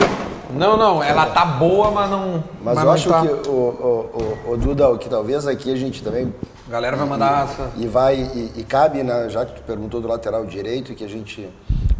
Não, 0.54 0.76
não, 0.76 1.02
ela 1.02 1.26
tá 1.26 1.44
boa, 1.46 1.90
mas 1.90 2.10
não. 2.10 2.44
Mas, 2.62 2.76
eu 2.78 2.84
não 2.84 2.92
acho 2.92 3.08
tá. 3.08 3.22
que, 3.22 3.48
o, 3.48 3.52
o, 3.52 4.38
o, 4.48 4.52
o 4.52 4.56
Duda, 4.58 4.88
o 4.90 4.98
que 4.98 5.08
talvez 5.08 5.46
aqui 5.46 5.72
a 5.72 5.76
gente 5.76 6.02
também 6.02 6.32
A 6.68 6.70
galera 6.70 6.96
vai 6.96 7.06
mandar 7.06 7.44
essa. 7.44 7.70
E 7.76 7.86
vai, 7.86 8.16
e, 8.16 8.52
e 8.56 8.62
cabe, 8.64 9.02
né, 9.02 9.26
já 9.30 9.44
que 9.46 9.54
tu 9.54 9.62
perguntou 9.62 10.00
do 10.00 10.06
lateral 10.08 10.44
direito, 10.44 10.94
que 10.94 11.04
a 11.04 11.08
gente. 11.08 11.48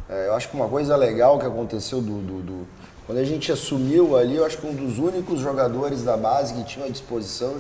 é, 0.09 0.29
eu 0.29 0.35
acho 0.35 0.49
que 0.51 0.55
uma 0.57 0.69
coisa 0.69 0.95
legal 0.97 1.39
que 1.39 1.47
aconteceu 1.47 2.01
do, 2.03 2.19
do- 2.19 2.43
do- 2.43 2.67
Quando 3.07 3.19
a 3.19 3.25
gente 3.25 3.53
assumiu 3.53 4.17
ali, 4.17 4.37
eu 4.37 4.47
acho 4.47 4.57
que 4.59 4.67
um 4.67 4.73
dos 4.75 4.99
únicos 4.99 5.39
jogadores 5.41 6.03
da 6.03 6.17
base 6.17 6.55
que 6.55 6.65
tinha 6.65 6.87
à 6.87 6.89
disposição 6.89 7.55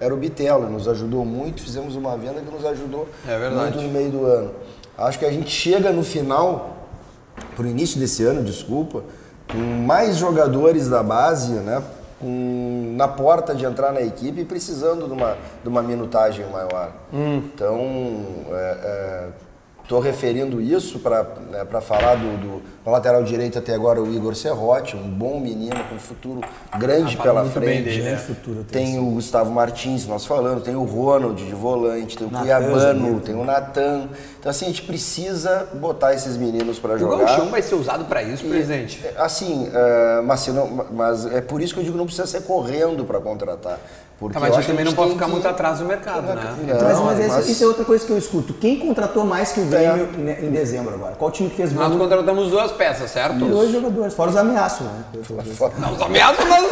era 0.00 0.12
o 0.12 0.16
Bitelo. 0.16 0.68
Nos 0.68 0.88
ajudou 0.88 1.24
muito, 1.24 1.62
fizemos 1.62 1.94
uma 1.94 2.16
venda 2.16 2.40
que 2.40 2.50
nos 2.50 2.64
ajudou 2.64 3.08
É 3.26 3.36
muito 3.62 3.80
no 3.80 3.88
meio 3.88 4.10
do 4.10 4.24
ano. 4.26 4.50
Acho 4.96 5.18
que 5.18 5.24
a 5.24 5.30
gente 5.30 5.50
chega 5.50 5.92
no 5.92 6.02
final, 6.02 6.76
pro 7.54 7.66
início 7.66 8.00
desse 8.00 8.24
ano, 8.24 8.42
desculpa, 8.42 9.04
com 9.50 9.56
mais 9.58 10.16
jogadores 10.16 10.88
da 10.88 11.02
base, 11.02 11.52
né? 11.52 11.80
com- 12.20 12.94
na 12.96 13.06
porta 13.06 13.54
de 13.54 13.64
entrar 13.64 13.92
na 13.92 14.00
equipe 14.00 14.40
e 14.40 14.44
precisando 14.44 15.06
de 15.06 15.12
uma, 15.12 15.36
de 15.62 15.68
uma 15.68 15.80
minutagem 15.80 16.44
maior. 16.50 16.90
Então, 17.12 17.78
estou 19.88 20.00
referindo 20.00 20.60
isso 20.60 20.98
para 20.98 21.22
né, 21.50 21.64
pra 21.64 21.80
falar 21.80 22.16
do, 22.16 22.36
do- 22.36 22.78
lateral 22.88 23.22
direito 23.22 23.58
até 23.58 23.74
agora, 23.74 24.00
o 24.02 24.14
Igor 24.14 24.34
Serrote, 24.34 24.96
um 24.96 25.10
bom 25.10 25.38
menino 25.40 25.76
com 25.90 25.96
um 25.96 25.98
futuro 25.98 26.40
grande 26.78 27.16
Ah, 27.18 27.22
pela 27.22 27.44
frente. 27.44 27.82
dele, 27.84 28.02
né? 28.02 28.12
é. 28.12 28.16
futuro 28.16 28.64
tem 28.64 28.98
o 28.98 29.10
Gustavo 29.10 29.50
Martins, 29.50 30.06
nós 30.06 30.24
falamos, 30.24 30.62
tem 30.62 30.74
o 30.74 30.84
Ronald 30.84 31.42
de 31.44 31.52
volante, 31.54 32.16
tem 32.16 32.26
o 32.26 32.30
Natan, 32.30 32.44
Cuiabano, 32.46 33.20
tem 33.20 33.34
o 33.34 33.44
Natan. 33.44 34.08
Então, 34.40 34.48
assim, 34.50 34.64
a 34.64 34.68
gente 34.68 34.82
precisa 34.82 35.68
botar 35.74 36.14
esses 36.14 36.38
meninos 36.38 36.78
para 36.78 36.94
O 36.94 36.98
jogar. 36.98 37.24
gauchão 37.26 37.50
vai 37.50 37.60
ser 37.60 37.74
usado 37.74 38.06
pra 38.06 38.22
isso, 38.22 38.44
presidente. 38.46 39.04
Assim, 39.18 39.68
é, 39.72 40.22
mas, 40.22 40.40
se 40.40 40.50
não- 40.50 40.86
mas 40.90 41.26
é 41.26 41.42
por 41.42 41.60
isso 41.60 41.74
que 41.74 41.80
eu 41.80 41.84
digo 41.84 41.92
que 41.94 41.98
não 41.98 42.06
precisa 42.06 42.26
ser 42.26 42.42
correndo 42.42 43.04
para 43.04 43.20
contratar. 43.20 43.78
Porque 44.18 44.34
Tá, 44.34 44.40
mas 44.40 44.52
a 44.52 44.56
gente 44.56 44.66
também 44.66 44.84
não 44.84 44.92
pode 44.94 45.12
ficar 45.12 45.26
que- 45.26 45.30
muito 45.30 45.46
atrás 45.46 45.78
do 45.78 45.84
mercado, 45.84 46.22
né? 46.22 46.54
Não, 46.66 46.80
mas 46.82 47.00
mas, 47.04 47.20
essa- 47.20 47.34
mas- 47.36 47.48
isso 47.48 47.62
é 47.62 47.66
outra 47.68 47.84
coisa 47.84 48.04
que 48.04 48.10
eu 48.12 48.18
escuto. 48.18 48.52
Quem 48.54 48.76
contratou 48.80 49.24
mais 49.24 49.52
que 49.52 49.60
o 49.60 49.64
Grêmio 49.66 50.08
né, 50.18 50.38
em 50.42 50.50
dezembro 50.50 50.92
agora? 50.94 51.14
Qual 51.16 51.30
time 51.30 51.48
que 51.48 51.54
fez 51.56 51.72
Nós 51.72 51.88
mais? 51.88 52.00
contratamos 52.00 52.50
duas 52.50 52.72
peças, 52.72 53.10
certo? 53.12 53.36
Dois 53.36 53.70
jogadores, 53.70 54.14
fora 54.14 54.30
os 54.30 54.36
ameaços, 54.36 54.80
né? 54.86 54.92
Não, 55.78 55.92
os 55.92 56.02
ameaços 56.02 56.44
nós. 56.46 56.64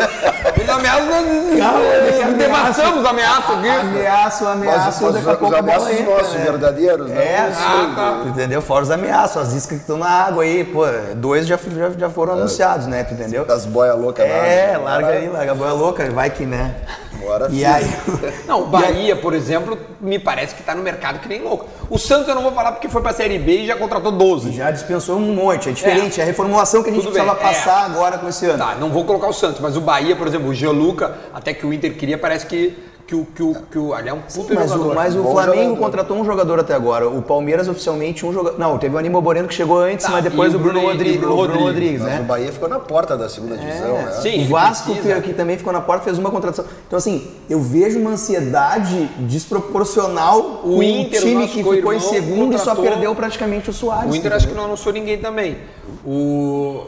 Os 0.62 0.68
ameaços 0.68 1.08
nós. 1.08 2.36
Devassamos 2.36 3.00
os 3.00 3.06
ameaços 3.06 3.50
aqui. 3.54 3.68
Ameaço, 3.68 4.44
Mas 4.44 4.52
ameaço, 4.52 5.12
daqui 5.12 5.28
a 5.28 5.32
os, 5.32 5.38
pouco 5.38 5.54
ameaços 5.56 6.00
nossos, 6.04 6.34
né? 6.34 6.44
verdadeiros, 6.44 7.08
né? 7.10 7.16
É, 7.24 7.52
Ah, 7.56 7.92
tá. 7.94 8.28
Entendeu? 8.28 8.60
Fora 8.60 8.82
os 8.82 8.90
ameaços, 8.90 9.36
as 9.36 9.48
iscas 9.52 9.76
que 9.78 9.82
estão 9.84 9.98
na 9.98 10.08
água 10.08 10.42
aí, 10.42 10.64
pô, 10.64 10.82
dois 11.14 11.46
já, 11.46 11.56
já, 11.56 11.90
já 11.90 12.10
foram 12.10 12.32
anunciados, 12.34 12.86
né? 12.86 13.06
Entendeu? 13.10 13.44
Das 13.44 13.64
boias 13.66 13.96
loucas. 13.98 14.24
É, 14.26 14.76
lá, 14.76 14.92
larga 14.94 15.08
aí, 15.08 15.28
larga 15.28 15.52
a 15.52 15.54
boia 15.54 15.72
louca, 15.72 16.10
vai 16.10 16.28
que 16.30 16.44
né. 16.44 16.74
E 17.50 17.58
sim. 17.58 17.64
aí, 17.64 17.84
Não, 18.46 18.62
o 18.62 18.66
Bahia, 18.66 19.16
por 19.16 19.34
exemplo, 19.34 19.78
me 20.00 20.18
parece 20.18 20.54
que 20.54 20.62
tá 20.62 20.74
no 20.74 20.82
mercado 20.82 21.20
que 21.20 21.28
nem 21.28 21.42
louco. 21.42 21.66
O 21.88 21.98
Santos 21.98 22.28
eu 22.28 22.34
não 22.34 22.42
vou 22.42 22.52
falar 22.52 22.72
porque 22.72 22.88
foi 22.88 23.02
pra 23.02 23.12
Série 23.12 23.38
B 23.38 23.62
e 23.62 23.66
já 23.66 23.76
contratou 23.76 24.12
12. 24.12 24.52
já 24.52 24.70
dispensou 24.70 25.16
um 25.16 25.34
monte, 25.34 25.68
é 25.68 25.72
diferente, 25.72 26.20
é, 26.20 26.24
a 26.24 26.26
reformulação 26.26 26.82
que 26.82 26.90
a 26.90 26.92
gente 26.92 27.02
Tudo 27.02 27.12
precisava 27.12 27.38
bem, 27.38 27.48
é. 27.48 27.54
passar 27.54 27.84
agora 27.84 28.18
com 28.18 28.28
esse 28.28 28.46
ano. 28.46 28.58
Tá, 28.58 28.74
não 28.74 28.90
vou 28.90 29.04
colocar 29.04 29.28
o 29.28 29.32
Santos, 29.32 29.60
mas 29.60 29.76
o 29.76 29.80
Bahia, 29.80 30.16
por 30.16 30.26
exemplo, 30.26 30.48
o 30.48 30.54
Gianluca, 30.54 31.16
até 31.32 31.52
que 31.52 31.66
o 31.66 31.72
Inter 31.72 31.94
queria, 31.96 32.18
parece 32.18 32.46
que 32.46 32.76
que 33.06 33.14
o. 33.14 33.24
Que 33.24 33.42
o, 33.42 33.54
que 33.70 33.78
o 33.78 33.94
ali 33.94 34.08
é 34.08 34.12
um 34.12 34.20
puta 34.20 34.54
Mas 34.54 34.70
o, 34.70 34.74
jogador. 34.74 34.94
mas 34.94 35.14
o 35.16 35.22
Flamengo 35.22 35.54
jogador. 35.62 35.76
contratou 35.76 36.16
um 36.18 36.24
jogador 36.24 36.60
até 36.60 36.74
agora. 36.74 37.08
O 37.08 37.22
Palmeiras 37.22 37.68
oficialmente 37.68 38.26
um 38.26 38.32
jogador. 38.32 38.58
Não, 38.58 38.76
teve 38.78 38.94
o 38.94 38.98
Aníbal 38.98 39.22
Moreno 39.22 39.46
que 39.48 39.54
chegou 39.54 39.78
antes, 39.78 40.04
Tá, 40.06 40.12
mas 40.12 40.24
depois 40.24 40.52
o 40.52 40.56
o 40.56 40.60
Bruno, 40.60 40.74
Bruno- 40.80 40.92
Rodrigues, 40.92 41.16
o 41.16 41.20
Bruno 41.20 41.42
o 41.42 41.46
Bruno 41.46 41.60
Rodrigues, 41.66 42.00
Mas 42.02 42.10
né? 42.14 42.20
o 42.20 42.24
Bahia 42.24 42.52
ficou 42.52 42.68
na 42.68 42.78
porta 42.80 43.16
da 43.16 43.28
segunda 43.28 43.56
divisão, 43.56 43.92
né? 43.92 44.12
Sim, 44.22 44.44
o 44.44 44.48
Vasco 44.48 44.92
precisa. 44.92 45.20
que, 45.20 45.32
também 45.32 45.56
ficou 45.56 45.72
na 45.72 45.80
porta 45.80 46.04
fez 46.04 46.18
uma 46.18 46.30
contratação. 46.30 46.64
Então 46.86 46.96
assim, 46.96 47.30
eu 47.48 47.60
vejo 47.60 47.98
uma 48.00 48.10
ansiedade 48.10 49.08
desproporcional 49.20 50.60
O 50.64 50.76
com 50.76 50.82
Inter, 50.82 51.20
o 51.20 51.24
time 51.24 51.48
que 51.48 51.62
ficou 51.62 51.92
em 51.92 52.00
segundo 52.00 52.54
e 52.54 52.58
só 52.58 52.74
perdeu 52.74 53.14
praticamente 53.14 53.70
o 53.70 53.72
Soares. 53.72 54.12
O 54.12 54.16
Inter 54.16 54.32
acho 54.32 54.48
que 54.48 54.54
não 54.54 54.64
anunciou 54.64 54.92
ninguém 54.92 55.18
também. 55.18 55.58
O, 56.04 56.82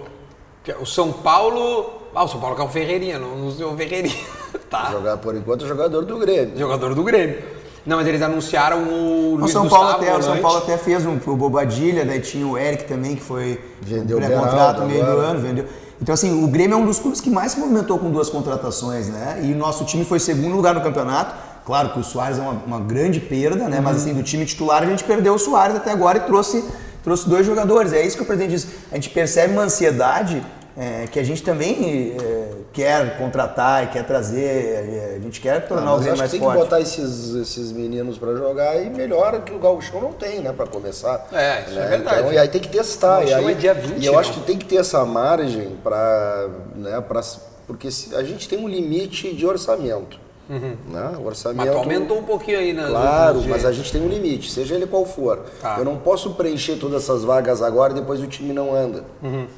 é 0.67 0.77
o 0.81 0.85
São 0.87 1.13
Paulo. 1.13 1.98
Ah, 2.19 2.25
o 2.25 2.29
São 2.29 2.41
Paulo 2.41 2.57
que 2.57 2.63
é 2.63 2.65
o 2.65 2.69
Ferreirinha, 2.69 3.17
não 3.17 3.35
anunciou 3.35 3.73
o 3.73 3.77
Ferreirinha. 3.77 4.17
tá. 4.69 4.91
Jogar 4.91 5.19
por 5.19 5.37
enquanto 5.37 5.65
é 5.65 5.69
jogador 5.69 6.05
do 6.05 6.19
Grêmio. 6.19 6.59
Jogador 6.59 6.93
do 6.93 7.05
Grêmio. 7.05 7.39
Não, 7.87 7.97
mas 7.97 8.09
eles 8.09 8.21
anunciaram 8.21 8.83
o 8.83 9.35
O 9.35 9.37
Luiz 9.37 9.53
São, 9.53 9.63
Gustavo 9.63 9.85
Paulo 9.85 10.03
até, 10.03 10.17
o 10.17 10.23
São. 10.23 10.37
Paulo 10.39 10.59
até 10.59 10.77
fez 10.77 11.07
um, 11.07 11.17
o 11.25 11.37
Bobadilha, 11.37 12.05
daí 12.05 12.19
tinha 12.19 12.45
o 12.45 12.59
Eric 12.59 12.89
também, 12.89 13.15
que 13.15 13.23
foi 13.23 13.61
Vendeu 13.81 14.19
o 14.19 14.21
pré-contrato 14.21 14.83
meio 14.83 15.05
do 15.05 15.13
ano, 15.13 15.39
vendeu. 15.39 15.65
Então, 16.03 16.13
assim, 16.13 16.43
o 16.43 16.49
Grêmio 16.49 16.75
é 16.75 16.77
um 16.77 16.85
dos 16.85 16.99
clubes 16.99 17.21
que 17.21 17.31
mais 17.31 17.53
se 17.53 17.61
movimentou 17.61 17.97
com 18.01 18.11
duas 18.11 18.29
contratações, 18.29 19.07
né? 19.07 19.41
E 19.45 19.53
o 19.53 19.57
nosso 19.57 19.85
time 19.85 20.05
foi 20.05 20.19
segundo 20.19 20.57
lugar 20.57 20.75
no 20.75 20.81
campeonato. 20.81 21.37
Claro 21.65 21.91
que 21.91 22.01
o 22.01 22.03
Soares 22.03 22.39
é 22.39 22.41
uma, 22.41 22.61
uma 22.67 22.81
grande 22.81 23.21
perda, 23.21 23.69
né? 23.69 23.81
Mas 23.81 23.99
assim, 23.99 24.13
do 24.13 24.25
time 24.25 24.45
titular 24.45 24.83
a 24.83 24.87
gente 24.87 25.05
perdeu 25.05 25.35
o 25.35 25.39
Soares 25.39 25.77
até 25.77 25.93
agora 25.93 26.19
e 26.19 26.21
trouxe, 26.23 26.65
trouxe 27.05 27.29
dois 27.29 27.47
jogadores. 27.47 27.93
É 27.93 28.05
isso 28.05 28.17
que 28.17 28.25
o 28.25 28.27
presidente 28.27 28.51
diz. 28.51 28.67
A 28.91 28.97
gente 28.97 29.11
percebe 29.11 29.53
uma 29.53 29.63
ansiedade 29.63 30.43
é, 30.79 31.07
que 31.09 31.19
a 31.19 31.25
gente 31.25 31.43
também 31.43 32.17
é, 32.23 32.51
quer 32.73 33.19
contratar 33.19 33.83
e 33.85 33.87
quer 33.89 34.05
trazer, 34.07 34.45
é, 34.45 35.15
a 35.17 35.19
gente 35.19 35.41
quer 35.41 35.67
tornar 35.67 35.93
o 35.93 35.97
Mas 35.97 36.05
Grêmio 36.05 36.13
acho 36.13 36.19
mais 36.21 36.31
tem 36.31 36.41
forte. 36.41 36.57
que 36.57 36.63
botar 36.65 36.81
esses, 36.81 37.35
esses 37.35 37.73
meninos 37.73 38.17
pra 38.17 38.33
jogar 38.37 38.81
e 38.81 38.89
melhor 38.89 39.43
que 39.43 39.53
o 39.53 39.59
Gauchão 39.59 40.01
não 40.01 40.13
tem, 40.13 40.41
né? 40.41 40.53
Pra 40.57 40.67
começar. 40.67 41.27
É, 41.33 41.63
isso 41.69 41.79
é 41.79 41.83
Né? 41.83 41.87
verdade. 41.89 42.21
Então, 42.21 42.33
e 42.33 42.39
aí 42.39 42.49
tem 42.49 42.61
que 42.61 42.69
testar. 42.69 43.21
O 43.21 43.25
E, 43.29 43.35
aí, 43.35 43.51
é 43.51 43.55
dia 43.55 43.75
20, 43.75 44.01
e 44.03 44.07
eu 44.07 44.13
né? 44.13 44.19
acho 44.19 44.33
que 44.35 44.41
tem 44.41 44.57
que 44.57 44.67
ter 44.67 44.77
essa 44.77 45.05
margem 45.05 45.77
pra. 45.83 46.49
Né, 46.77 47.01
pra 47.01 47.23
porque 47.67 47.91
se- 47.91 48.15
a 48.15 48.23
gente 48.23 48.49
tem 48.49 48.59
um 48.59 48.69
limite 48.69 49.35
de 49.35 49.45
orçamento. 49.47 50.19
Né? 50.49 51.13
O 51.19 51.27
orçamento. 51.27 51.67
Mas 51.67 51.77
aumentou 51.77 52.19
um 52.19 52.23
pouquinho 52.25 52.59
aí, 52.59 52.73
né? 52.73 52.87
Claro, 52.89 53.43
mas 53.49 53.65
a 53.67 53.73
gente 53.73 53.93
tem 53.93 54.01
um 54.01 54.09
limite, 54.09 54.51
seja 54.51 54.75
ele 54.75 54.87
qual 54.87 55.05
for. 55.05 55.41
Tá. 55.61 55.77
Eu 55.79 55.85
não 55.85 55.97
posso 55.97 56.31
preencher 56.35 56.77
todas 56.77 57.03
essas 57.03 57.23
vagas 57.23 57.61
agora 57.63 57.93
e 57.93 57.97
depois 57.97 58.23
o 58.23 58.27
time 58.27 58.53
não 58.55 58.75
anda. 58.75 59.05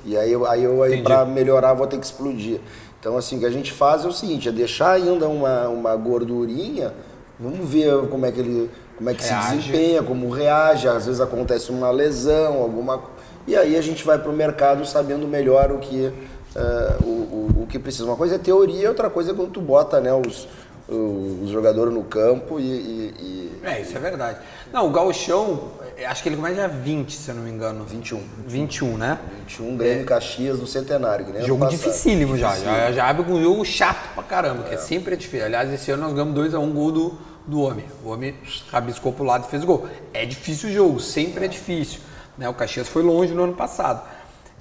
E 0.04 0.16
aí, 0.16 0.32
eu- 0.32 0.46
aí, 0.46 0.64
eu, 0.64 0.82
aí 0.82 1.02
para 1.02 1.24
melhorar, 1.24 1.74
vou 1.74 1.86
ter 1.86 1.98
que 1.98 2.04
explodir. 2.04 2.58
Então, 2.98 3.16
assim, 3.16 3.36
o 3.36 3.40
que 3.40 3.46
a 3.46 3.50
gente 3.50 3.72
faz 3.72 4.04
é 4.04 4.08
o 4.08 4.12
seguinte, 4.12 4.48
é 4.48 4.52
deixar 4.52 4.90
ainda 4.90 5.26
uma, 5.28 5.68
uma 5.68 5.94
gordurinha, 5.96 6.92
vamos 7.38 7.66
ver 7.68 8.06
como 8.08 8.26
é 8.26 8.32
que 8.32 8.40
ele 8.40 8.70
como 8.98 9.08
é 9.08 9.14
que 9.14 9.22
Reage. 9.24 9.48
se 9.48 9.56
desempenha, 9.56 10.02
como 10.02 10.28
reage, 10.28 10.86
às 10.86 11.06
vezes 11.06 11.22
acontece 11.22 11.70
uma 11.70 11.90
lesão, 11.90 12.60
alguma 12.60 13.00
e 13.46 13.56
aí 13.56 13.74
a 13.74 13.80
gente 13.80 14.04
vai 14.04 14.18
para 14.18 14.28
o 14.30 14.34
mercado 14.34 14.84
sabendo 14.84 15.26
melhor 15.26 15.72
o 15.72 15.78
que 15.78 16.12
eh, 16.54 16.96
o, 17.02 17.06
o, 17.06 17.62
o 17.62 17.66
que 17.66 17.78
precisa. 17.78 18.04
Uma 18.04 18.16
coisa 18.16 18.34
é 18.34 18.38
teoria, 18.38 18.90
outra 18.90 19.08
coisa 19.08 19.30
é 19.30 19.34
quando 19.34 19.52
tu 19.52 19.60
bota 19.62 19.98
né, 20.02 20.12
os, 20.12 20.46
os 20.94 21.50
jogadores 21.50 21.92
no 21.94 22.02
campo 22.04 22.58
e, 22.58 22.64
e- 22.64 23.14
e- 23.20 23.60
É, 23.62 23.80
isso 23.80 23.96
é 23.96 24.00
verdade. 24.00 24.38
Não, 24.72 24.86
o 24.88 24.90
Gauchão, 24.90 25.70
é, 25.96 26.06
acho 26.06 26.22
que 26.22 26.28
ele 26.28 26.36
começa 26.36 26.54
dia 26.54 26.68
20, 26.68 27.12
se 27.12 27.28
eu 27.30 27.34
não 27.34 27.42
me 27.42 27.50
engano. 27.50 27.84
21. 27.84 28.22
21, 28.46 28.96
né? 28.96 29.18
21 29.46 29.76
Grêmio 29.76 30.04
Caxias 30.06 30.58
no 30.58 30.66
Centenário, 30.66 31.26
que 31.26 31.42
Jogo 31.42 31.64
passado. 31.64 31.78
dificílimo 31.78 32.36
já. 32.36 32.56
Já. 32.56 32.92
Já 32.92 33.08
abre 33.08 33.24
com 33.24 33.32
um 33.32 33.42
jogo 33.42 33.64
chato 33.64 34.14
pra 34.14 34.22
caramba, 34.22 34.64
que 34.64 34.74
é. 34.74 34.78
sempre 34.78 35.14
é 35.14 35.16
difícil. 35.16 35.46
Aliás, 35.46 35.72
esse 35.72 35.90
ano 35.90 36.02
nós 36.04 36.12
ganhamos 36.12 36.34
2x1 36.34 36.72
gol 36.72 36.90
do, 36.92 37.18
do 37.46 37.60
homem. 37.62 37.84
O 38.04 38.08
homem 38.10 38.34
rabiscou 38.70 39.12
pro 39.12 39.24
lado 39.24 39.46
e 39.46 39.50
fez 39.50 39.62
gol. 39.64 39.86
É 40.12 40.24
difícil 40.24 40.70
o 40.70 40.72
jogo, 40.72 41.00
sempre 41.00 41.44
é 41.44 41.48
difícil. 41.48 42.00
Né? 42.38 42.48
O 42.48 42.54
Caxias 42.54 42.88
foi 42.88 43.02
longe 43.02 43.32
no 43.34 43.44
ano 43.44 43.54
passado. 43.54 44.02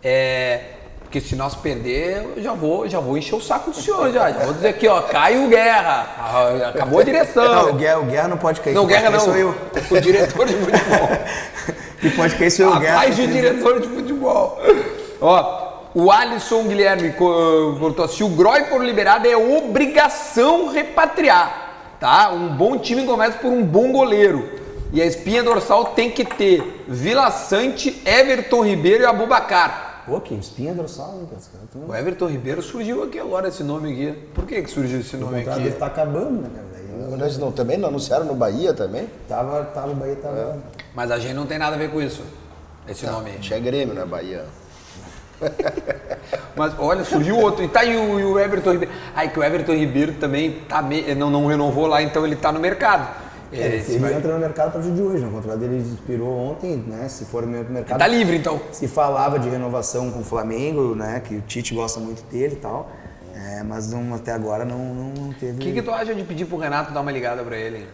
É, 0.04 0.74
porque 1.10 1.20
se 1.20 1.36
nós 1.36 1.56
perder, 1.56 2.24
eu 2.38 2.44
já 2.44 2.54
vou, 2.54 2.88
já 2.88 3.00
vou 3.00 3.18
encher 3.18 3.34
o 3.34 3.42
saco 3.42 3.72
do 3.72 3.76
senhor 3.76 4.14
já. 4.14 4.32
Já 4.32 4.46
vou 4.46 4.54
dizer 4.54 4.68
aqui, 4.68 4.88
ó, 4.88 5.02
Caio 5.02 5.48
Guerra. 5.48 6.08
Acabou 6.70 7.00
a 7.00 7.04
direção. 7.04 7.44
Não, 7.44 7.70
o 7.72 7.74
Guerra, 7.74 8.00
o 8.00 8.06
Guerra 8.06 8.28
não 8.28 8.38
pode 8.38 8.62
cair. 8.62 8.76
Não, 8.76 8.86
Quem 8.86 8.96
Guerra 8.96 9.10
não. 9.10 9.20
Sou 9.20 9.36
eu. 9.36 9.56
O 9.90 10.00
diretor 10.00 10.46
de 10.46 10.54
futebol. 10.54 11.10
Que 12.00 12.10
pode 12.16 12.36
cair 12.36 12.52
sou 12.52 12.68
eu, 12.68 12.74
o 12.74 12.80
Guerra. 12.80 12.94
Rapaz 12.94 13.16
de 13.16 13.26
diretor 13.26 13.82
de 13.82 13.88
futebol. 13.88 14.60
Ó, 15.20 15.72
o 15.96 16.12
Alisson 16.12 16.66
Guilherme 16.66 17.16
botou 17.80 18.08
se 18.08 18.24
o 18.24 18.30
Groy 18.30 18.66
for 18.66 18.86
liberado 18.86 19.28
é 19.28 19.36
obrigação 19.36 20.72
repatriar, 20.72 21.96
tá? 22.00 22.30
Um 22.30 22.50
bom 22.50 22.78
time 22.78 23.04
começa 23.08 23.40
por 23.40 23.52
um 23.52 23.64
bom 23.64 23.92
goleiro. 23.92 24.48
E 24.94 25.02
a 25.02 25.08
espinha 25.08 25.42
dorsal 25.42 25.86
tem 25.86 26.12
que 26.12 26.24
ter 26.24 26.86
Vila 26.88 27.32
Sante, 27.32 28.00
Everton 28.06 28.64
Ribeiro 28.64 29.02
e 29.02 29.06
Abubacar. 29.08 29.89
Pô, 30.10 30.20
que 30.20 30.34
espinha 30.34 30.74
dorsal, 30.74 31.20
hein, 31.22 31.28
cara? 31.30 31.42
Tá- 31.72 31.80
O 31.88 31.96
Everton 31.96 32.28
Ribeiro 32.28 32.62
surgiu 32.62 33.04
aqui 33.04 33.20
agora 33.20 33.48
esse 33.48 33.64
nome 33.64 33.92
aqui. 33.94 34.20
Por 34.34 34.46
que, 34.46 34.62
que 34.62 34.70
surgiu 34.70 35.00
esse 35.02 35.16
O 35.16 35.20
nome 35.20 35.42
aqui? 35.42 35.50
dele 35.62 35.72
tá 35.76 35.86
acabando, 35.86 36.42
né, 36.42 36.50
cara? 36.54 37.18
Mas 37.18 37.38
não, 37.38 37.52
também 37.52 37.78
não 37.78 37.90
anunciaram 37.90 38.26
no 38.26 38.34
Bahia 38.36 38.74
também? 38.74 39.08
Tava, 39.28 39.64
tava, 39.66 39.92
o 39.92 39.96
Bahia 39.96 40.16
tava... 40.16 40.58
Mas 40.96 41.12
a 41.12 41.20
gente 41.20 41.34
não 41.34 41.46
tem 41.46 41.58
nada 41.58 41.76
a 41.76 41.80
ver 41.80 41.90
com 41.92 42.02
isso. 42.02 42.24
Esse 42.88 43.06
nome 43.06 43.32
aí. 43.32 43.38
Tinha 43.40 43.60
Grêmio, 43.60 43.94
né, 43.94 44.04
Bahia? 44.06 44.46
Mas 46.56 46.74
olha, 46.78 47.04
surgiu 47.06 47.38
outro. 47.38 47.64
E 47.64 47.68
tá 47.68 47.82
aí 47.82 47.96
o, 47.96 48.20
e 48.20 48.24
o 48.26 48.40
Everton 48.40 48.72
Ribeiro. 48.74 48.94
Ai, 49.16 49.30
que 49.30 49.40
o 49.40 49.44
Everton 49.44 49.74
Ribeiro 49.74 50.14
também 50.14 50.60
tá 50.68 50.82
me- 50.82 51.14
não, 51.16 51.30
não 51.30 51.46
renovou 51.46 51.88
lá, 51.88 52.02
então 52.02 52.26
ele 52.26 52.36
tá 52.36 52.52
no 52.52 52.60
mercado. 52.60 53.08
É, 53.52 53.58
É, 53.62 53.66
ele 53.68 53.84
se 53.84 53.98
vai- 53.98 54.14
entra 54.14 54.34
no 54.34 54.40
mercado 54.40 54.68
a 54.68 54.72
partir 54.72 54.92
de 54.92 55.02
hoje, 55.02 55.24
né? 55.24 55.30
O 55.30 55.32
contrato 55.32 55.58
dele 55.60 55.78
expirou 55.78 56.30
ontem, 56.38 56.78
né? 56.78 57.08
Se 57.10 57.26
for 57.26 57.46
no 57.46 57.52
mercado... 57.70 57.98
Tá 57.98 58.08
livre 58.08 58.38
então. 58.38 58.62
Se 58.72 58.88
falava 58.88 59.40
de 59.40 59.50
renovação 59.50 60.12
com 60.12 60.20
o 60.20 60.24
Flamengo, 60.24 60.94
né? 60.96 61.20
Que 61.20 61.36
o 61.38 61.42
Tite 61.42 61.74
gosta 61.74 62.00
muito 62.00 62.22
dele 62.32 62.54
e 62.54 62.58
tal. 62.58 62.92
É, 63.34 63.64
mas 63.64 63.92
não- 63.92 64.14
até 64.14 64.32
agora 64.34 64.66
não, 64.66 64.78
não, 64.78 65.34
teve... 65.34 65.54
O 65.58 65.60
que, 65.60 65.74
que 65.74 65.82
tu 65.82 65.92
acha 65.92 66.14
de 66.14 66.24
pedir 66.24 66.46
pro 66.46 66.58
Renato 66.58 66.94
dar 66.94 67.02
uma 67.02 67.12
ligada 67.12 67.44
pra 67.44 67.58
ele? 67.58 67.88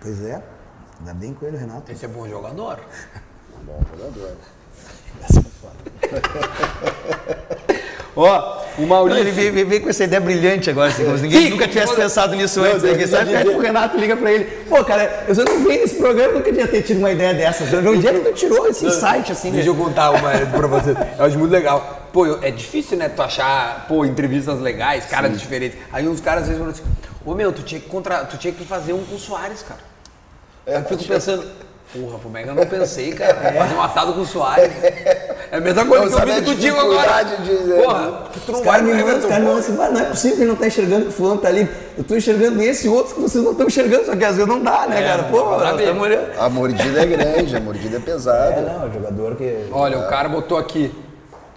Pois 0.00 0.22
é. 0.24 0.42
Ainda 0.98 1.14
bem 1.14 1.32
com 1.32 1.46
ele, 1.46 1.56
Renato. 1.56 1.90
Esse 1.90 2.04
é 2.04 2.08
bom 2.08 2.28
jogador. 2.28 2.80
Bom 3.64 3.80
jogador. 3.96 4.36
Ó, 8.14 8.58
o 8.78 8.86
Maurício. 8.86 9.20
Ele 9.22 9.30
veio, 9.30 9.66
veio- 9.66 9.80
com 9.82 9.88
essa 9.88 10.04
ideia 10.04 10.20
brilhante 10.20 10.68
agora, 10.68 10.90
assim, 10.90 11.04
como 11.04 11.16
se 11.16 11.22
ninguém 11.22 11.48
nunca 11.50 11.66
tivesse 11.66 11.94
pensado 11.94 12.34
nisso 12.36 12.60
não, 12.60 12.66
antes. 12.66 12.82
Né? 12.82 12.90
não, 12.90 12.98
Quem 12.98 13.06
sabe 13.06 13.32
não. 13.32 13.42
pro 13.54 13.58
Renato 13.60 13.96
liga 13.96 14.16
pra 14.16 14.30
ele. 14.32 14.44
Pô, 14.68 14.84
cara, 14.84 15.24
eu 15.28 15.34
não 15.44 15.64
veio 15.64 15.80
nesse 15.80 15.94
programa, 15.96 16.34
nunca 16.34 16.52
tinha 16.52 16.68
ter 16.68 16.82
tido 16.82 16.98
uma 16.98 17.10
ideia 17.10 17.32
dessa. 17.32 17.64
De 17.64 17.76
onde 17.88 18.06
é 18.06 18.12
que 18.12 18.20
tu 18.20 18.32
tirou 18.34 18.66
esse 18.68 18.84
insight, 18.84 19.32
assim? 19.32 19.50
Deixa 19.50 19.68
eu 19.68 19.74
contar 19.74 20.10
uma 20.10 20.30
pra 20.30 20.66
vocês. 20.66 20.96
Eu 21.18 21.24
acho 21.24 21.38
muito 21.38 21.52
legal. 21.52 22.00
Pô, 22.12 22.26
é 22.42 22.50
difícil, 22.50 22.98
né, 22.98 23.08
tu 23.08 23.22
achar, 23.22 23.86
pô, 23.88 24.04
entrevistas 24.04 24.60
legais, 24.60 25.06
caras 25.06 25.38
diferentes. 25.40 25.78
Aí 25.90 26.06
uns 26.06 26.20
caras 26.20 26.42
às 26.42 26.48
vezes 26.48 26.58
falam 26.62 26.74
assim, 26.74 26.82
ô 27.24 27.34
meu, 27.34 27.50
tu 27.52 27.62
tinha 27.62 27.80
que 27.80 27.88
contra... 27.88 28.24
tu 28.26 28.36
tinha 28.36 28.52
que 28.52 28.62
fazer 28.64 28.92
um 28.92 29.02
com 29.04 29.14
o 29.14 29.18
Soares, 29.18 29.62
cara. 29.66 29.80
É, 30.66 30.76
Eu 30.76 30.84
fico 30.84 31.04
pensando, 31.04 31.44
porra, 31.92 32.18
como 32.22 32.36
é 32.38 32.42
que 32.42 32.48
eu 32.48 32.54
não 32.54 32.66
pensei, 32.66 33.12
cara? 33.12 33.34
Fazer 33.34 33.74
um 33.74 33.82
assado 33.82 34.12
com 34.14 34.20
o 34.20 34.26
Soares. 34.26 34.70
É 35.50 35.56
a 35.56 35.60
mesma 35.60 35.84
coisa 35.84 36.04
Não, 36.04 36.10
que 36.24 36.30
eu 36.30 36.34
fiz 36.34 36.44
contigo 36.46 36.78
agora. 36.80 37.22
de- 37.24 37.82
Porra, 37.82 38.22
tu 38.46 38.52
não 38.52 38.58
Os 38.60 38.64
vai 38.66 38.80
me 38.80 38.90
mandam, 38.92 39.04
os 39.04 39.10
Everton, 39.10 39.28
caras 39.28 39.44
me 39.44 39.58
assim, 39.60 39.72
"Mas 39.76 39.92
não 39.92 40.00
é 40.00 40.04
possível 40.04 40.36
que 40.36 40.42
ele 40.42 40.50
não 40.50 40.56
tá 40.56 40.66
enxergando 40.66 41.02
que 41.02 41.08
o 41.08 41.12
fulano 41.12 41.40
tá 41.40 41.48
ali. 41.48 41.68
Eu 41.98 42.04
tô 42.04 42.16
enxergando 42.16 42.62
esse 42.62 42.86
e 42.86 42.90
outros 42.90 43.12
que 43.14 43.20
vocês 43.20 43.44
não 43.44 43.52
estão 43.52 43.66
enxergando, 43.66 44.06
só 44.06 44.16
que 44.16 44.24
às 44.24 44.36
vezes 44.36 44.48
não 44.48 44.60
dá, 44.62 44.86
né, 44.86 45.02
É, 45.02 45.08
cara? 45.08 45.22
Pô, 45.24 45.42
olhando. 45.42 46.40
A 46.40 46.48
mordida 46.48 47.02
é 47.02 47.06
grande, 47.06 47.56
a 47.56 47.60
mordida 47.60 47.96
é 47.98 48.00
pesada. 48.00 48.60
É, 48.60 48.60
não, 48.62 48.88
o 48.88 48.92
jogador 48.92 49.36
que. 49.36 49.68
Olha, 49.70 49.98
o 49.98 50.08
cara 50.08 50.28
botou 50.28 50.56
aqui. 50.56 50.94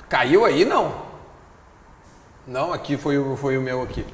Caiu 0.09 0.43
aí, 0.43 0.65
não? 0.65 0.91
Não, 2.47 2.73
aqui 2.73 2.97
foi, 2.97 3.17
o- 3.17 3.35
foi 3.37 3.57
o 3.57 3.61
meu 3.61 3.81
aqui. 3.81 4.05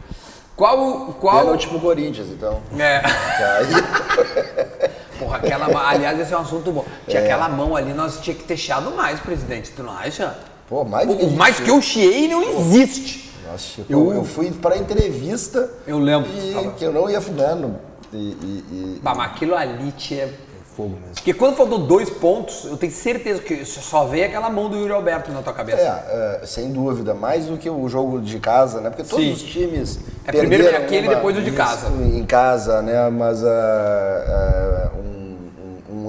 Qual, 0.56 0.80
o- 0.80 1.14
qual... 1.14 1.40
Pênalti 1.40 1.68
pro 1.68 1.80
Corinthians, 1.80 2.28
então. 2.30 2.62
É. 2.78 2.98
Aí, 3.04 4.92
Porra, 5.22 5.38
aquela. 5.38 5.90
Aliás, 5.90 6.20
esse 6.20 6.34
é 6.34 6.38
um 6.38 6.42
assunto 6.42 6.72
bom. 6.72 6.86
Tinha 7.08 7.22
aquela 7.22 7.48
mão 7.48 7.76
ali, 7.76 7.94
nós 7.94 8.20
tinha 8.20 8.36
que 8.36 8.44
ter 8.44 8.58
chiado 8.58 8.92
mais, 8.92 9.20
presidente. 9.20 9.72
Tu 9.72 9.84
não 9.84 9.94
acha? 9.94 10.36
pô, 10.68 10.84
mais 10.86 11.08
O, 11.10 11.14
o 11.14 11.32
mais 11.32 11.60
que 11.60 11.70
eu 11.70 11.82
chiei 11.82 12.28
não 12.28 12.42
existe. 12.42 13.30
Nossa, 13.50 13.82
Eu- 13.90 14.14
eu, 14.14 14.24
fui 14.24 14.50
pra 14.52 14.78
entrevista. 14.78 15.70
Eu 15.86 16.00
lembro. 16.00 16.30
E 16.32 16.54
Tava- 16.54 16.72
que 16.72 16.84
eu 16.86 16.94
não 16.94 17.10
ia 17.10 17.20
fudando. 17.22 17.76
E, 18.14 18.18
e, 18.18 18.66
e- 18.98 19.00
Bah, 19.04 19.14
mas 19.14 19.32
aquilo 19.32 19.56
ali 19.56 19.92
tinha. 19.92 20.30
Fogo 20.76 20.92
mesmo. 20.92 21.16
Porque 21.16 21.34
quando 21.34 21.58
faltou 21.58 21.80
dois 21.80 22.10
pontos, 22.10 22.64
eu 22.64 22.78
tenho 22.78 22.94
certeza 22.94 23.42
que 23.42 23.66
só 23.66 24.06
veio 24.06 24.26
aquela 24.26 24.50
mão 24.50 24.70
do 24.70 24.78
Yuri 24.78 24.94
Alberto 24.94 25.30
na 25.30 25.42
tua 25.42 25.52
cabeça. 25.52 25.82
É, 25.82 26.40
é, 26.44 26.46
sem 26.46 26.72
dúvida, 26.72 27.14
mais 27.14 27.46
do 27.48 27.58
que 27.58 27.70
o 27.70 27.90
jogo 27.90 28.22
de 28.22 28.40
casa, 28.40 28.80
né? 28.80 28.90
Porque 28.90 29.04
todos 29.04 29.26
Sim. 29.26 29.34
os 29.34 29.42
times. 29.44 30.00
É, 30.26 30.32
primeiro 30.32 30.64
vem 30.64 30.76
aquele, 30.78 31.08
uma- 31.10 31.16
depois 31.16 31.38
o 31.38 31.42
de 31.42 31.52
casa. 31.52 31.88
Em 31.90 32.24
casa, 32.26 32.82
né? 32.82 33.10
Mas 33.10 33.44
ah, 33.44 34.92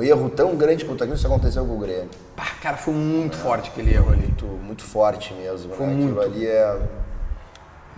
um, 0.03 0.07
erro 0.07 0.29
tão 0.31 0.57
grande 0.57 0.85
quanto 0.85 1.03
aquilo, 1.03 1.17
isso 1.17 1.27
aconteceu 1.27 1.65
com 1.65 1.75
o 1.77 1.79
Grêmio. 1.79 2.09
Pá, 2.37 2.45
cara, 2.61 2.77
foi 2.77 2.95
muito 2.95 3.37
forte 3.37 3.71
aquele 3.71 3.95
erro 3.95 4.11
ali. 4.13 4.23
Muito, 4.27 4.45
muito 4.47 4.83
forte 4.83 5.33
mesmo. 5.35 5.75
Foi 5.75 5.87
né? 5.87 5.93
muito. 5.95 6.21
Aquilo 6.21 6.35
ali 6.37 6.47
é. 6.47 6.79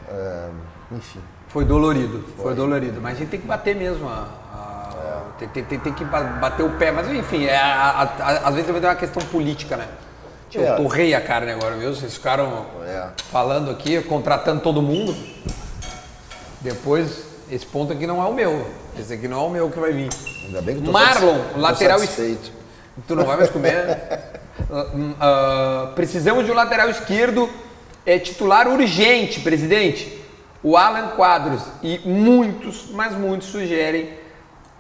é, 0.09 0.49
enfim. 0.93 1.21
Foi 1.49 1.65
dolorido, 1.65 2.25
foi, 2.37 2.55
dolorido. 2.55 3.01
Mas 3.01 3.17
a 3.17 3.21
gente 3.21 3.29
tem 3.31 3.41
que 3.41 3.47
bater 3.47 3.77
mesmo. 3.77 4.09
A, 4.09 4.29
a- 4.53 5.21
tem, 5.39 5.49
tem- 5.49 5.65
tem- 5.65 5.79
tem 5.81 5.93
que 5.93 6.05
ba- 6.05 6.23
bater 6.23 6.65
o 6.65 6.71
pé. 6.71 6.91
Mas 6.91 7.09
enfim, 7.11 7.45
é, 7.45 7.57
a- 7.57 8.41
às 8.45 8.51
vezes 8.55 8.67
também 8.67 8.81
tem 8.81 8.91
uma 8.91 8.97
questão 8.97 9.23
política, 9.27 9.77
né? 9.77 9.87
Tipo, 10.51 10.65
É. 10.65 10.71
Eu 10.73 10.77
torrei 10.77 11.15
a 11.15 11.21
carne 11.21 11.51
agora, 11.53 11.77
viu? 11.77 11.95
Vocês 11.95 12.15
ficaram 12.15 12.67
É. 12.87 13.09
falando 13.31 13.71
aqui, 13.71 14.01
contratando 14.03 14.61
todo 14.61 14.81
mundo. 14.83 15.15
Depois, 16.61 17.25
esse 17.51 17.67
ponto 17.67 17.93
aqui 17.93 18.07
não 18.07 18.23
é 18.23 18.27
o 18.27 18.33
meu. 18.35 18.67
Esse 18.99 19.15
aqui 19.15 19.27
não 19.29 19.39
é 19.39 19.47
o 19.47 19.51
meu 19.51 19.71
que 19.71 19.79
vai 19.79 19.93
vir. 19.93 20.09
Ainda 20.47 20.63
bem 20.63 20.77
que 20.77 20.81
eu 20.83 20.87
tô 20.87 20.93
Marlon, 20.93 21.39
lateral 21.57 21.99
es- 21.99 22.03
satisfeito. 22.11 22.53
Tu 23.09 23.15
não 23.17 23.25
vai 23.25 23.37
mais 23.37 23.51
comer? 23.51 23.99
Hum, 24.95 25.15
ah, 25.21 25.93
precisamos 25.95 26.45
de 26.45 26.53
um 26.53 26.55
lateral 26.55 26.89
esquerdo 26.89 27.51
é, 28.07 28.19
titular 28.19 28.69
urgente, 28.69 29.41
presidente. 29.41 30.21
O 30.63 30.77
Alan 30.77 31.09
Quadros. 31.09 31.63
E 31.83 31.99
muitos, 32.05 32.87
mas 32.93 33.13
muitos 33.13 33.49
sugerem. 33.49 34.11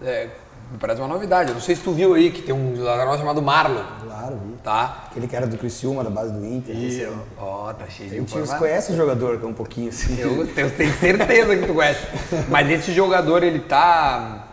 é, 0.02 0.28
me 0.72 0.78
parece 0.78 1.00
uma 1.00 1.08
novidade. 1.08 1.50
Eu 1.50 1.54
não 1.54 1.60
sei 1.62 1.76
se 1.76 1.82
tu 1.82 1.92
viu 1.92 2.14
aí 2.14 2.30
que 2.30 2.42
tem 2.42 2.54
um 2.54 2.82
lateral 2.82 3.16
chamado 3.18 3.40
Marlon. 3.42 3.82
Claro, 4.04 4.36
vi. 4.44 4.54
Tá? 4.64 5.04
Aquele 5.10 5.28
cara 5.28 5.46
do 5.46 5.58
Criciúma, 5.58 6.02
da 6.02 6.10
base 6.10 6.32
do 6.32 6.44
Inter. 6.44 6.74
E, 6.74 7.06
ó, 7.38 7.72
tá 7.74 7.86
cheio 7.86 8.08
A 8.08 8.12
de 8.12 8.18
gente 8.18 8.28
informação. 8.30 8.58
conhece 8.58 8.92
o 8.92 8.96
jogador, 8.96 9.44
um 9.44 9.52
pouquinho 9.52 9.90
assim. 9.90 10.18
Eu 10.18 10.46
tenho, 10.48 10.70
tenho 10.70 10.92
certeza 10.94 11.56
que 11.56 11.66
tu 11.66 11.74
conhece. 11.74 12.06
Mas 12.48 12.70
esse 12.70 12.92
jogador, 12.92 13.42
ele 13.42 13.60
tá. 13.60 14.48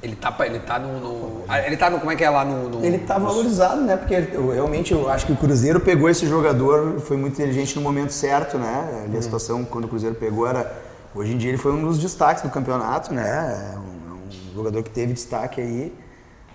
Ele 0.00 0.14
tá, 0.14 0.34
ele 0.46 0.60
tá 0.60 0.78
no, 0.78 1.00
no- 1.00 1.44
Ele 1.66 1.76
tá 1.76 1.90
no. 1.90 1.98
Como 1.98 2.10
é 2.12 2.16
que 2.16 2.22
é 2.24 2.30
lá 2.30 2.44
no. 2.44 2.68
no- 2.70 2.84
Ele 2.84 2.98
tá 2.98 3.18
valorizado, 3.18 3.80
né? 3.82 3.96
Porque 3.96 4.14
eu, 4.32 4.50
realmente 4.50 4.92
eu 4.92 5.10
acho 5.10 5.26
que 5.26 5.32
o 5.32 5.36
Cruzeiro 5.36 5.80
pegou 5.80 6.08
esse 6.08 6.24
jogador, 6.26 7.00
foi 7.00 7.16
muito 7.16 7.34
inteligente 7.34 7.74
no 7.76 7.82
momento 7.82 8.12
certo, 8.12 8.56
né? 8.56 9.02
Ali 9.04 9.18
a 9.18 9.22
situação 9.22 9.64
quando 9.64 9.84
o 9.84 9.88
Cruzeiro 9.88 10.14
pegou 10.14 10.46
era. 10.46 10.72
Hoje 11.14 11.32
em 11.34 11.36
dia 11.36 11.50
ele 11.50 11.58
foi 11.58 11.72
um 11.72 11.82
dos 11.82 11.98
destaques 11.98 12.42
do 12.44 12.48
campeonato, 12.48 13.12
né? 13.12 13.72
É 13.74 13.78
um 13.78 13.97
jogador 14.58 14.82
que 14.82 14.90
teve 14.90 15.12
destaque 15.12 15.60
aí. 15.60 15.92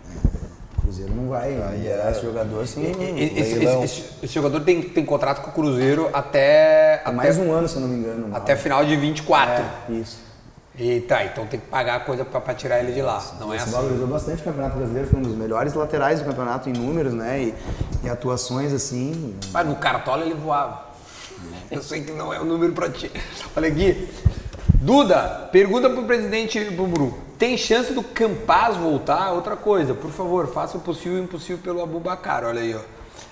É, 0.06 0.78
O 0.78 0.82
Cruzeiro 0.82 1.14
não 1.16 1.30
vai 1.30 1.52
liberar 1.78 2.12
esse 2.12 2.22
jogador 2.22 2.62
assim. 2.62 2.84
Esse, 3.18 3.40
esse- 3.40 3.66
esse- 3.84 4.04
esse 4.24 4.34
jogador 4.34 4.60
tem, 4.62 4.82
tem 4.82 5.06
contrato 5.06 5.42
com 5.42 5.50
o 5.50 5.54
Cruzeiro 5.54 6.10
até. 6.14 6.96
Há 7.06 7.08
até, 7.10 7.12
mais 7.14 7.38
um 7.38 7.52
ano, 7.52 7.68
se 7.70 7.80
não 7.80 7.88
me 7.88 7.96
engano. 7.96 8.36
até 8.36 8.56
final 8.56 8.84
de 8.86 8.96
24. 8.96 9.64
É, 9.90 9.92
isso. 9.94 10.18
E 10.78 11.02
tá, 11.02 11.24
então 11.24 11.46
tem 11.46 11.60
que 11.60 11.68
pagar 11.68 11.96
a 11.98 12.00
coisa 12.00 12.26
pra, 12.26 12.42
pra 12.42 12.54
tirar 12.56 12.80
ele 12.80 12.92
de 12.94 13.02
lá. 13.02 13.24
Não 13.40 13.54
é 13.54 13.58
assim. 13.58 13.70
valorizou 13.72 14.08
bastante 14.08 14.42
o 14.42 14.44
Campeonato 14.44 14.76
Brasileiro, 14.76 15.08
foi 15.08 15.20
um 15.20 15.24
dos 15.24 15.36
melhores 15.36 15.74
laterais 15.76 16.20
do 16.20 16.26
campeonato 16.26 16.68
em 16.68 16.74
números, 16.74 17.14
né? 17.14 17.42
E, 17.44 17.54
e 18.04 18.10
atuações 18.10 18.74
assim. 18.74 19.36
Mas 19.52 19.68
no 19.68 19.76
Cartola 19.76 20.26
ele 20.26 20.34
voava. 20.34 20.92
Eu 21.70 21.82
sei 21.84 22.02
que 22.04 22.12
não 22.12 22.34
é 22.34 22.40
o 22.40 22.46
número 22.46 22.74
pra 22.74 22.90
ti. 22.90 23.12
Olha 23.56 23.68
aqui. 23.70 24.10
Duda, 24.84 25.47
pergunta 25.49 25.89
pro 25.89 26.03
presidente 26.03 26.60
Bumburu. 26.72 27.18
Tem 27.39 27.57
chance 27.57 27.93
do 27.93 28.03
Campaz 28.03 28.76
voltar? 28.76 29.31
Outra 29.31 29.55
coisa, 29.55 29.93
por 29.93 30.11
favor, 30.11 30.45
faça 30.47 30.77
o 30.77 30.81
possível 30.81 31.19
e 31.19 31.22
o 31.22 31.23
impossível 31.23 31.57
pelo 31.64 31.81
Abubacar. 31.81 32.43
Olha 32.43 32.60
aí, 32.60 32.76
ó. 32.76 32.81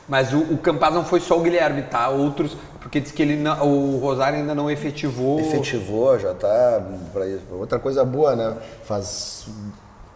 Mas 0.08 0.32
o, 0.32 0.38
o 0.40 0.58
Campaz 0.58 0.94
não 0.94 1.04
foi 1.04 1.20
só 1.20 1.38
o 1.38 1.42
Guilherme, 1.42 1.82
tá? 1.84 2.08
Outros, 2.08 2.56
porque 2.80 3.02
diz 3.02 3.12
que 3.12 3.22
ele 3.22 3.36
não- 3.36 3.68
o 3.68 4.00
Rosário 4.00 4.40
ainda 4.40 4.56
não 4.56 4.72
efetivou. 4.72 5.42
Efetivou, 5.42 6.18
já 6.18 6.34
tá 6.34 6.82
para 7.12 7.28
isso. 7.28 7.44
Outra 7.52 7.78
coisa 7.80 8.06
boa, 8.06 8.34
né? 8.34 8.56
Faz, 8.86 9.46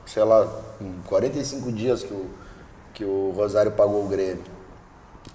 sei 0.06 0.24
lá, 0.24 0.48
45 1.06 1.70
dias 1.70 2.02
que 2.02 2.14
o, 2.14 2.26
que 2.94 3.04
o 3.04 3.34
Rosário 3.36 3.72
pagou 3.74 4.06
o 4.06 4.08
Grêmio. 4.08 4.55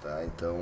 Tá, 0.01 0.21
então. 0.25 0.55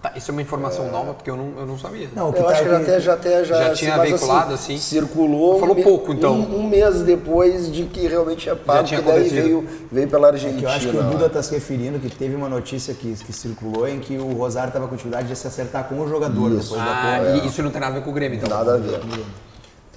Tá, 0.00 0.12
isso 0.16 0.30
é 0.30 0.32
uma 0.32 0.40
informação 0.40 0.90
nova, 0.90 1.12
porque 1.12 1.28
eu 1.30 1.36
não, 1.36 1.52
eu 1.58 1.66
não 1.66 1.78
sabia. 1.78 2.08
Não, 2.14 2.28
Eu 2.28 2.32
tá 2.32 2.48
acho 2.50 2.62
que 2.62 2.68
aqui- 2.68 2.82
até 2.82 3.00
já, 3.00 3.12
até 3.14 3.44
já, 3.44 3.56
Já 3.58 3.66
assim, 3.66 3.74
tinha 3.84 3.96
mas, 3.96 4.08
veiculado, 4.10 4.54
assim? 4.54 4.78
Circulou. 4.78 5.58
Falou 5.60 5.76
um 5.76 5.82
pouco, 5.82 6.12
então. 6.12 6.34
Um, 6.36 6.60
um 6.60 6.68
mês 6.68 7.02
depois 7.02 7.70
de 7.70 7.84
que 7.84 8.06
realmente 8.06 8.48
é 8.48 8.54
pago, 8.54 8.84
tinha 8.84 9.02
que 9.02 9.06
daí 9.06 9.28
veio, 9.28 9.66
veio 9.90 10.08
pela 10.08 10.28
É 10.28 10.30
Argentina. 10.32 10.58
que 10.60 10.64
eu 10.64 10.70
acho 10.70 10.88
que 10.88 10.96
o. 10.96 11.02
Duda 11.02 11.26
está 11.26 11.42
se 11.42 11.52
referindo 11.52 11.98
que 11.98 12.08
teve 12.08 12.34
uma 12.34 12.48
notícia 12.48 12.94
que, 12.94 13.12
que 13.14 13.32
circulou 13.32 13.86
em 13.88 13.98
que 14.00 14.16
o 14.16 14.32
Rosário 14.32 14.68
estava 14.68 14.86
com 14.86 14.94
dificuldade 14.96 15.28
de 15.28 15.36
se 15.36 15.46
acertar 15.46 15.84
com 15.88 16.00
o 16.00 16.08
jogador 16.08 16.50
Isso. 16.52 16.70
depois 16.70 16.80
da 16.82 16.90
Ah, 16.90 17.18
porra. 17.20 17.36
e 17.36 17.46
isso 17.46 17.62
não 17.62 17.70
tem 17.70 17.80
nada 17.80 17.92
a 17.92 17.98
ver 17.98 18.04
com 18.04 18.10
o 18.10 18.14
Grêmio, 18.14 18.36
então. 18.38 18.48
Nada 18.48 18.74
a 18.74 18.76
ver. 18.78 19.00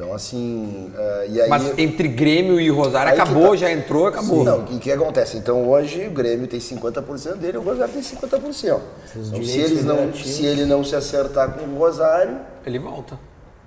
Então, 0.02 0.16
assim. 0.16 0.92
e 1.30 1.42
aí, 1.42 1.48
Mas 1.48 1.78
entre 1.78 2.08
Grêmio 2.08 2.60
e 2.60 2.70
Rosário 2.70 3.14
acabou, 3.14 3.52
tá. 3.52 3.58
já 3.58 3.72
entrou, 3.72 4.08
acabou. 4.08 4.44
Não, 4.44 4.62
o 4.62 4.64
que, 4.66 4.80
que 4.80 4.92
acontece? 4.92 5.38
Então 5.38 5.70
hoje 5.70 6.08
o 6.08 6.12
Grêmio 6.12 6.48
tem 6.48 6.60
50% 6.60 7.36
dele, 7.36 7.60
o 7.60 7.62
Rosário 7.62 7.94
tem 7.94 8.02
50%. 8.02 8.80
Então, 9.16 9.44
se, 9.44 9.60
eles 9.60 9.86
não, 9.86 10.12
se 10.12 10.44
ele 10.44 10.66
não 10.66 10.84
se 10.84 10.96
acertar 10.96 11.52
com 11.54 11.66
o 11.66 11.78
Rosário, 11.78 12.40
Ele 12.66 12.80
volta. 12.80 13.20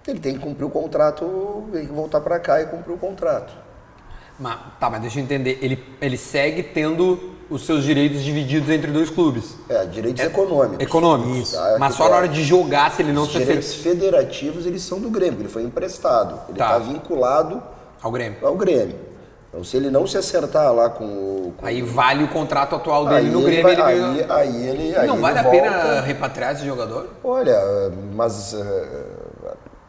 ele 0.08 0.18
tem 0.18 0.34
que 0.34 0.40
cumprir 0.40 0.64
o 0.64 0.70
contrato, 0.70 1.64
tem 1.72 1.86
que 1.86 1.92
voltar 1.92 2.20
para 2.20 2.40
cá 2.40 2.60
e 2.60 2.66
cumprir 2.66 2.94
o 2.94 2.98
contrato. 2.98 3.54
Mas, 4.36 4.58
tá, 4.80 4.90
mas 4.90 5.00
deixa 5.02 5.20
eu 5.20 5.22
entender. 5.22 5.60
Ele, 5.62 5.80
ele 6.00 6.16
segue 6.16 6.64
tendo 6.64 7.33
os 7.50 7.64
seus 7.66 7.84
direitos 7.84 8.22
divididos 8.22 8.68
entre 8.70 8.90
dois 8.90 9.10
clubes. 9.10 9.56
É, 9.68 9.84
direitos 9.84 10.22
econômicos. 10.24 10.78
Econômicos. 10.80 11.52
Tá, 11.52 11.76
mas 11.78 11.94
só 11.94 12.04
tá. 12.04 12.10
na 12.10 12.16
hora 12.16 12.28
de 12.28 12.42
jogar, 12.42 12.90
se 12.92 13.02
ele 13.02 13.12
não 13.12 13.22
Os 13.24 13.32
se 13.32 13.38
direitos 13.38 13.74
federativos, 13.74 14.66
eles 14.66 14.82
são 14.82 14.98
do 15.00 15.10
Grêmio, 15.10 15.40
ele 15.40 15.48
foi 15.48 15.62
emprestado. 15.62 16.40
Ele 16.48 16.58
Tá. 16.58 16.64
está 16.66 16.78
vinculado 16.78 17.62
ao 18.02 18.10
Grêmio. 18.10 18.38
ao 18.42 18.54
Grêmio. 18.56 18.96
Então 19.50 19.62
se 19.62 19.76
ele 19.76 19.88
não 19.88 20.04
se 20.04 20.18
acertar 20.18 20.72
lá 20.72 20.88
com 20.90 21.04
o... 21.04 21.54
Com 21.56 21.64
Aí 21.64 21.80
vale 21.80 22.24
o 22.24 22.28
contrato 22.28 22.74
atual 22.74 23.04
dele 23.06 23.26
aí 23.28 23.30
no 23.30 23.40
ele 23.42 23.62
Grêmio. 23.62 23.62
vai- 23.62 23.72
ele 23.72 23.82
aí, 23.82 24.00
ganha- 24.24 24.34
aí 24.34 24.66
ele... 24.68 24.96
aí 24.96 25.06
não 25.06 25.14
ele 25.14 25.22
vale 25.22 25.38
a 25.38 25.42
volta. 25.44 25.58
pena 25.60 26.00
repatriar 26.00 26.52
esse 26.54 26.66
jogador? 26.66 27.06
Olha, 27.22 27.56
mas 28.16 28.52
eh, 28.52 29.04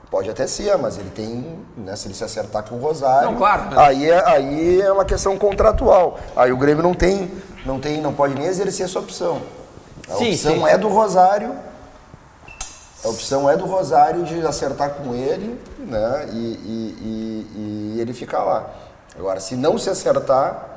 pode 0.10 0.30
até 0.30 0.48
ser, 0.48 0.78
mas 0.78 0.98
ele 0.98 1.10
tem, 1.10 1.60
né, 1.78 1.96
se 1.96 2.08
ele 2.08 2.14
se 2.14 2.24
acertar 2.24 2.64
com 2.64 2.76
o 2.76 2.80
Rosário, 2.80 3.32
Não, 3.32 3.38
claro, 3.38 3.66
mas- 3.68 3.78
aí, 3.78 4.10
é, 4.10 4.26
aí 4.30 4.82
é 4.82 4.92
uma 4.92 5.06
questão 5.06 5.38
contratual. 5.38 6.20
Aí 6.36 6.52
o 6.52 6.58
Grêmio 6.58 6.84
não 6.84 6.94
tem, 6.94 7.32
não 7.66 7.80
tem, 7.80 8.00
não 8.02 8.14
pode 8.14 8.34
nem 8.36 8.46
exercer 8.46 8.86
essa 8.86 9.00
opção. 9.00 9.42
A 10.10 10.16
Sim, 10.16 10.32
opção 10.34 10.54
sim. 10.56 10.68
é 10.68 10.78
do 10.78 10.88
Rosário. 10.88 11.56
A 13.04 13.08
opção 13.10 13.50
é 13.50 13.56
do 13.58 13.66
Rosário 13.66 14.24
de 14.24 14.46
acertar 14.46 14.92
com 14.92 15.14
ele, 15.14 15.60
né? 15.80 16.28
E, 16.32 16.36
e- 16.36 16.98
e- 17.56 17.96
e 17.98 18.02
ele 18.02 18.14
ficar 18.14 18.44
lá. 18.44 18.70
Agora, 19.18 19.40
se 19.40 19.56
não 19.56 19.78
se 19.78 19.90
acertar, 19.90 20.72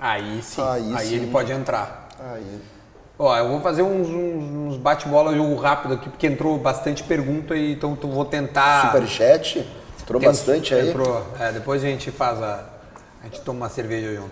Aí 0.00 0.40
sim. 0.42 0.62
Aí 0.62 0.94
Aí, 0.96 1.06
sim. 1.08 1.14
ele 1.16 1.26
pode 1.30 1.50
entrar. 1.52 2.08
aí 2.20 2.60
Ó, 3.18 3.36
eu 3.36 3.48
vou 3.48 3.60
fazer 3.60 3.82
uns, 3.82 4.08
uns- 4.08 4.72
uns 4.72 4.76
bate-bola 4.76 5.34
jogo 5.34 5.56
rápido 5.56 5.94
aqui, 5.94 6.08
porque 6.08 6.26
entrou 6.26 6.56
bastante 6.58 7.02
pergunta, 7.02 7.56
e 7.56 7.72
então 7.72 7.92
então 7.92 8.10
vou 8.10 8.24
tentar. 8.24 8.86
superchat, 8.92 9.66
entrou 10.00 10.20
Tem- 10.20 10.28
bastante 10.28 10.72
aí. 10.74 10.88
Entrou. 10.90 11.24
É, 11.40 11.50
depois 11.52 11.82
a 11.82 11.86
gente 11.86 12.10
faz 12.10 12.40
a. 12.42 12.64
A 13.20 13.24
gente 13.24 13.40
toma 13.40 13.60
uma 13.64 13.68
cerveja 13.68 14.14
junto. 14.14 14.30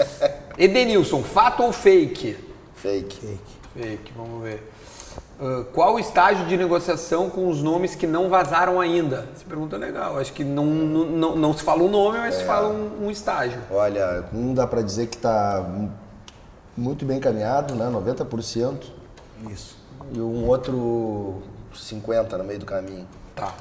Edenilson, 0.56 1.22
fato 1.22 1.62
ou 1.62 1.72
fake? 1.72 2.36
Fake. 2.76 3.38
Fake, 3.74 4.12
vamos 4.16 4.42
ver. 4.42 4.70
Ah, 5.38 5.64
qual 5.74 5.94
o 5.94 5.98
estágio 5.98 6.46
de 6.46 6.56
negociação 6.56 7.28
com 7.28 7.48
os 7.48 7.62
nomes 7.62 7.94
que 7.94 8.06
não 8.06 8.30
vazaram 8.30 8.80
ainda? 8.80 9.28
Essa 9.36 9.44
pergunta 9.46 9.76
é 9.76 9.78
legal. 9.78 10.18
Acho 10.18 10.32
que 10.32 10.42
não, 10.42 10.64
não, 10.64 11.04
não, 11.04 11.36
não 11.36 11.52
se 11.52 11.62
fala 11.62 11.82
um 11.82 11.90
nome, 11.90 12.18
mas 12.18 12.36
É. 12.36 12.38
se 12.38 12.44
fala 12.44 12.68
um, 12.68 13.06
um 13.06 13.10
estágio. 13.10 13.60
Olha, 13.70 14.24
um 14.32 14.54
dá 14.54 14.66
para 14.66 14.80
dizer 14.80 15.08
que 15.08 15.16
está 15.16 15.62
muito 16.76 17.04
bem 17.04 17.18
encaminhado, 17.18 17.74
né? 17.74 17.86
90%. 17.86 18.74
Isso. 19.50 19.76
E 20.12 20.20
um 20.20 20.46
outro 20.46 21.42
50% 21.74 22.32
no 22.38 22.44
meio 22.44 22.58
do 22.60 22.66
caminho. 22.66 23.06
Tá. 23.34 23.52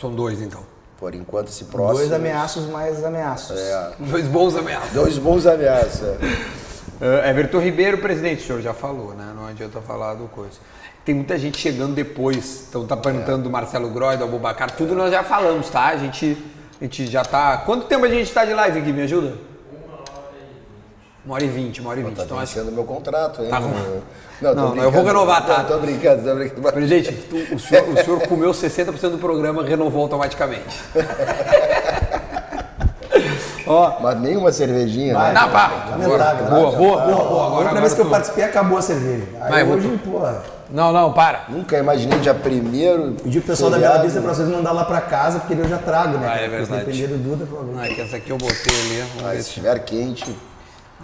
São 0.00 0.14
dois 0.14 0.40
então. 0.40 0.62
Por 0.98 1.14
enquanto, 1.14 1.48
esse 1.48 1.64
próximo. 1.64 1.98
Dois 1.98 2.12
ameaços 2.12 2.66
mais 2.66 3.04
ameaços. 3.04 3.58
É, 3.58 3.92
Dois 4.10 4.26
bons 4.26 4.56
ameaças. 4.56 4.92
dois 4.92 5.18
bons 5.18 5.46
ameaças. 5.46 6.16
Uh, 6.16 7.26
Everton 7.28 7.60
Ribeiro, 7.60 7.98
presidente, 7.98 8.42
o 8.42 8.46
senhor 8.46 8.62
já 8.62 8.72
falou, 8.72 9.12
né? 9.14 9.32
Não 9.34 9.46
adianta 9.46 9.80
falar 9.80 10.14
do 10.14 10.28
coisa. 10.28 10.58
Tem 11.04 11.14
muita 11.14 11.38
gente 11.38 11.58
chegando 11.58 11.94
depois, 11.94 12.64
então 12.68 12.86
tá 12.86 12.96
perguntando 12.96 13.42
do 13.42 13.50
Marcelo 13.50 13.90
Groy, 13.90 14.16
do 14.16 14.24
Abubacar, 14.24 14.70
tudo 14.70 14.94
nós 14.94 15.10
já 15.10 15.22
falamos, 15.22 15.68
tá? 15.68 15.88
A 15.88 15.96
gente, 15.98 16.42
a 16.80 16.84
gente 16.84 17.06
já 17.08 17.22
tá. 17.22 17.58
Quanto 17.58 17.86
tempo 17.86 18.06
a 18.06 18.08
gente 18.08 18.32
tá 18.32 18.44
de 18.46 18.54
live 18.54 18.78
aqui? 18.78 18.90
Me 18.92 19.02
ajuda? 19.02 19.34
Uma 21.24 21.36
hora 21.36 21.44
e 21.44 21.48
vinte, 21.48 21.80
uma 21.80 21.90
hora 21.90 22.00
e 22.00 22.02
vinte. 22.02 22.16
Tá 22.16 22.24
Então 22.24 22.38
acho 22.38 22.54
vencendo 22.54 22.72
meu 22.72 22.84
contrato, 22.84 23.42
hein? 23.42 23.48
Tá 23.48 23.60
bom. 23.60 23.70
Não, 24.42 24.54
Não, 24.54 24.74
não, 24.74 24.82
eu 24.84 24.90
vou 24.90 25.02
renovar, 25.04 25.46
tá? 25.46 25.58
Não, 25.58 25.64
tô 25.64 25.78
brincando, 25.78 26.22
tô 26.22 26.34
brincando. 26.34 26.72
Presidente, 26.72 27.12
tu- 27.30 27.54
o, 27.54 27.58
senhor, 27.58 27.88
o 27.88 27.96
senhor 28.04 28.20
comeu 28.28 28.50
60% 28.50 29.10
do 29.12 29.18
programa, 29.18 29.62
renovou 29.64 30.02
automaticamente. 30.02 30.80
Ó, 33.66 33.98
Mas 34.02 34.20
nem 34.20 34.36
uma 34.36 34.52
cervejinha, 34.52 35.14
Vai, 35.14 35.32
né? 35.32 35.40
Não, 35.40 35.48
pá. 35.50 35.86
Lamentável. 35.92 36.46
Boa, 36.46 36.70
boa, 36.72 36.76
boa, 36.76 37.06
boa. 37.06 37.14
A 37.14 37.24
Agora, 37.24 37.42
última 37.44 37.60
agora 37.70 37.80
vez 37.80 37.94
que 37.94 38.00
eu 38.02 38.06
participei, 38.10 38.44
acabou 38.44 38.76
a 38.76 38.82
cerveja. 38.82 39.24
Aí 39.40 39.50
Vai, 39.50 39.64
vou 39.64 39.76
hoje, 39.76 40.00
porra, 40.04 40.42
Não, 40.70 40.92
não, 40.92 41.10
para. 41.14 41.44
Nunca 41.48 41.78
imaginei 41.78 42.18
dia 42.18 42.34
primeiro. 42.34 43.16
pedi 43.22 43.40
pro 43.40 43.48
pessoal 43.48 43.70
da 43.70 43.78
Bela 43.78 44.02
Vista 44.02 44.20
pra 44.20 44.34
vocês 44.34 44.48
mandar 44.48 44.72
lá 44.72 44.84
pra 44.84 45.00
casa, 45.00 45.38
porque 45.38 45.54
eu 45.54 45.66
já 45.68 45.78
trago, 45.78 46.18
né? 46.18 46.28
Ah, 46.30 46.36
é 46.36 46.48
verdade. 46.48 46.84
depender 46.84 47.06
do 47.06 47.16
Duda, 47.16 47.46
favor. 47.46 47.74
Ah, 47.78 47.86
é 47.86 47.94
que 47.94 48.00
essa 48.02 48.16
aqui 48.16 48.28
eu 48.28 48.36
botei 48.36 48.54
ali. 48.80 48.98
Vamos 49.00 49.22
Mas 49.22 49.32
ver 49.32 49.36
se 49.38 49.42
se... 49.44 49.48
estiver 49.48 49.78
quente, 49.84 50.36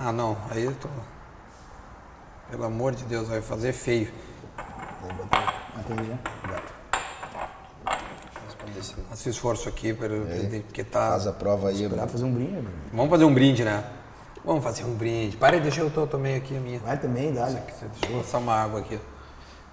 Ah, 0.02 0.12
não. 0.12 0.36
Aí 0.51 0.64
eu 0.64 0.74
tô. 0.74 0.89
Pelo 2.51 2.64
amor 2.64 2.94
de 2.94 3.05
Deus, 3.05 3.28
vai 3.28 3.43
fazer 3.43 3.72
feio. 3.72 4.10
Entendi. 5.78 6.18
esse. 9.12 9.28
Esforço 9.28 9.68
aqui, 9.68 9.93
pelo- 9.93 10.27
porque 10.66 10.82
tá. 10.82 11.10
Faz 11.10 11.27
a 11.27 11.32
prova 11.32 11.68
aí. 11.68 11.86
Pra 11.89 12.06
fazer 12.09 12.24
um 12.24 12.32
brinde. 12.32 12.52
Bruno. 12.52 12.70
Vamos 12.93 13.10
fazer 13.10 13.24
um 13.24 13.35
brinde, 13.35 13.64
né? 13.64 13.85
Vamos 14.44 14.64
fazer 14.64 14.85
um 14.85 14.94
brinde. 14.94 15.36
Para 15.36 15.56
aí, 15.56 15.60
deixa 15.60 15.81
eu 15.82 15.90
to- 15.90 16.06
tomei 16.06 16.36
aqui 16.36 16.56
a 16.56 16.60
minha. 16.60 16.78
Vai 16.78 16.97
também, 16.97 17.32
dá. 17.35 17.44
Deixa 17.44 17.62
eu 18.09 18.18
passar 18.18 18.39
uma 18.39 18.55
água 18.55 18.81
aqui. 18.81 18.98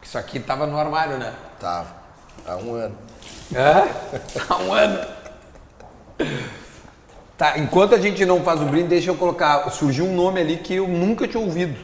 Isso 0.01 0.17
aqui 0.17 0.39
tava 0.41 0.67
no 0.67 0.77
armário, 0.77 1.17
né? 1.17 1.33
Tá. 1.59 1.85
Há 2.45 2.57
um 2.57 2.73
ano. 2.75 2.97
É? 3.53 3.89
Há 4.49 4.57
um 4.57 4.73
ano. 4.73 5.07
Tá, 7.37 7.59
enquanto 7.59 7.93
a 7.93 7.99
gente 7.99 8.25
não 8.25 8.41
faz 8.41 8.59
o 8.61 8.65
brinde, 8.65 8.87
deixa 8.87 9.11
eu 9.11 9.15
colocar. 9.15 9.69
Surgiu 9.69 10.05
um 10.05 10.15
nome 10.15 10.41
ali 10.41 10.57
que 10.57 10.73
eu 10.73 10.87
nunca 10.87 11.27
tinha 11.27 11.41
ouvido. 11.41 11.77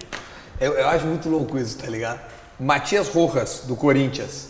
Eu, 0.60 0.74
eu 0.74 0.88
acho 0.88 1.06
muito 1.06 1.30
louco 1.30 1.58
isso, 1.60 1.78
tá 1.78 1.88
ligado? 1.88 2.20
Matias 2.60 3.08
Rojas, 3.10 3.64
do 3.68 3.76
Corinthians. 3.76 4.48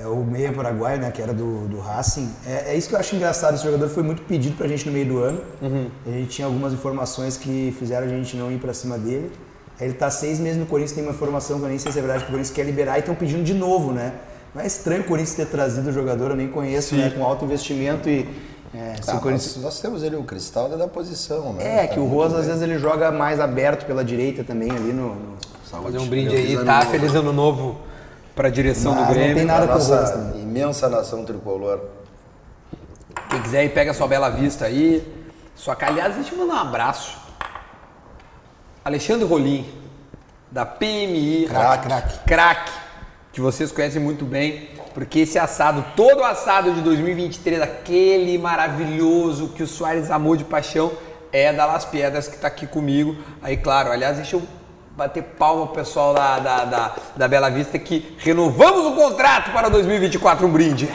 É 0.00 0.06
o 0.06 0.16
meia 0.16 0.52
paraguaio, 0.52 1.00
né, 1.00 1.10
que 1.10 1.20
era 1.20 1.32
do, 1.32 1.66
do 1.68 1.80
Racing. 1.80 2.30
É, 2.46 2.72
é 2.72 2.76
isso 2.76 2.88
que 2.88 2.94
eu 2.94 2.98
acho 2.98 3.14
engraçado. 3.14 3.54
Esse 3.54 3.64
jogador 3.64 3.88
foi 3.88 4.02
muito 4.02 4.22
pedido 4.22 4.56
pra 4.56 4.66
gente 4.66 4.86
no 4.86 4.92
meio 4.92 5.06
do 5.06 5.18
ano. 5.18 5.42
A 6.06 6.10
gente 6.10 6.30
tinha 6.30 6.46
algumas 6.46 6.72
informações 6.72 7.36
que 7.36 7.74
fizeram 7.78 8.06
a 8.06 8.10
gente 8.10 8.36
não 8.36 8.50
ir 8.50 8.58
pra 8.58 8.72
cima 8.74 8.98
dele. 8.98 9.30
Aí 9.78 9.86
Ele 9.86 9.94
tá 9.94 10.10
seis 10.10 10.38
meses 10.38 10.58
no 10.58 10.66
Corinthians, 10.66 10.92
tem 10.92 11.02
uma 11.04 11.12
informação 11.12 11.58
que 11.58 11.64
eu 11.64 11.68
nem 11.68 11.78
sei 11.78 11.90
se 11.90 11.98
é 11.98 12.02
verdade, 12.02 12.24
que 12.24 12.30
o 12.30 12.32
Corinthians 12.32 12.54
quer 12.54 12.64
liberar 12.64 12.96
e 12.96 13.00
estão 13.00 13.14
pedindo 13.14 13.42
de 13.42 13.54
novo, 13.54 13.92
né? 13.92 14.12
Não 14.54 14.62
é 14.62 14.66
estranho 14.66 15.02
o 15.02 15.04
Corinthians 15.04 15.36
ter 15.36 15.46
trazido 15.46 15.88
o 15.88 15.92
jogador, 15.92 16.30
eu 16.30 16.36
nem 16.36 16.48
conheço, 16.48 16.94
né? 16.96 17.10
Com 17.10 17.24
alto 17.24 17.44
investimento 17.44 18.08
e. 18.08 18.28
É, 18.72 18.94
se 18.96 19.06
Tá, 19.06 19.16
o 19.16 19.20
Corinthians 19.20 19.56
nós, 19.56 19.64
nós 19.64 19.80
temos 19.80 20.02
ele 20.02 20.14
o 20.16 20.22
cristal 20.22 20.68
da 20.68 20.86
posição, 20.86 21.52
né? 21.54 21.84
É, 21.84 21.86
que 21.88 21.98
o 21.98 22.06
Rosa 22.06 22.38
às 22.38 22.46
vezes 22.46 22.62
ele 22.62 22.78
joga 22.78 23.10
mais 23.10 23.40
aberto 23.40 23.84
pela 23.84 24.04
direita 24.04 24.44
também 24.44 24.70
ali 24.70 24.92
no. 24.92 25.14
no- 25.14 25.40
Fazer 25.64 25.98
um 25.98 26.06
brinde 26.08 26.34
aí, 26.34 26.64
tá? 26.64 26.80
Feliz 26.82 27.14
ano 27.14 27.32
novo 27.32 27.78
pra 28.34 28.48
direção 28.50 28.92
Mas 28.92 29.02
do 29.02 29.06
não 29.06 29.14
Grêmio. 29.14 29.34
tem 29.36 29.44
nada 29.44 29.64
a 29.64 29.68
com 29.68 29.74
nossa 29.74 30.32
imensa 30.36 30.88
nação 30.88 31.24
tricolor. 31.24 31.80
Quem 33.28 33.40
quiser 33.42 33.60
aí, 33.60 33.68
pega 33.68 33.94
sua 33.94 34.08
bela 34.08 34.28
vista 34.30 34.64
aí. 34.64 35.06
Só 35.54 35.74
que, 35.76 35.84
aliás, 35.84 36.14
deixa 36.16 36.34
eu 36.34 36.38
mandar 36.38 36.54
um 36.64 36.68
abraço. 36.68 37.16
Alexandre 38.84 39.24
Rolim, 39.26 39.64
da 40.50 40.66
PMI. 40.66 41.46
Craque. 41.48 41.86
Craque. 41.86 42.18
Craque, 42.26 42.72
que 43.32 43.40
vocês 43.40 43.70
conhecem 43.70 44.02
muito 44.02 44.24
bem, 44.24 44.70
porque 44.94 45.20
esse 45.20 45.38
assado, 45.38 45.84
todo 45.94 46.20
o 46.20 46.24
assado 46.24 46.72
de 46.72 46.80
2023, 46.80 47.62
aquele 47.62 48.36
maravilhoso 48.38 49.48
que 49.48 49.62
o 49.62 49.66
Soares 49.66 50.10
amou 50.10 50.36
de 50.36 50.44
paixão, 50.44 50.90
é 51.32 51.52
da 51.52 51.64
Las 51.64 51.84
Piedras 51.84 52.26
que 52.26 52.36
tá 52.36 52.48
aqui 52.48 52.66
comigo. 52.66 53.16
Aí, 53.40 53.56
claro, 53.56 53.92
aliás, 53.92 54.16
deixa 54.16 54.36
eu 54.36 54.42
bater 54.96 55.22
palma 55.22 55.66
pro 55.66 55.76
pessoal 55.76 56.12
da, 56.12 56.38
da, 56.38 56.64
da, 56.64 56.94
da 57.16 57.28
Bela 57.28 57.48
Vista 57.48 57.78
que 57.78 58.16
renovamos 58.18 58.84
o 58.86 58.96
contrato 58.96 59.52
para 59.52 59.68
2024, 59.68 60.46
um 60.46 60.50
brinde. 60.50 60.88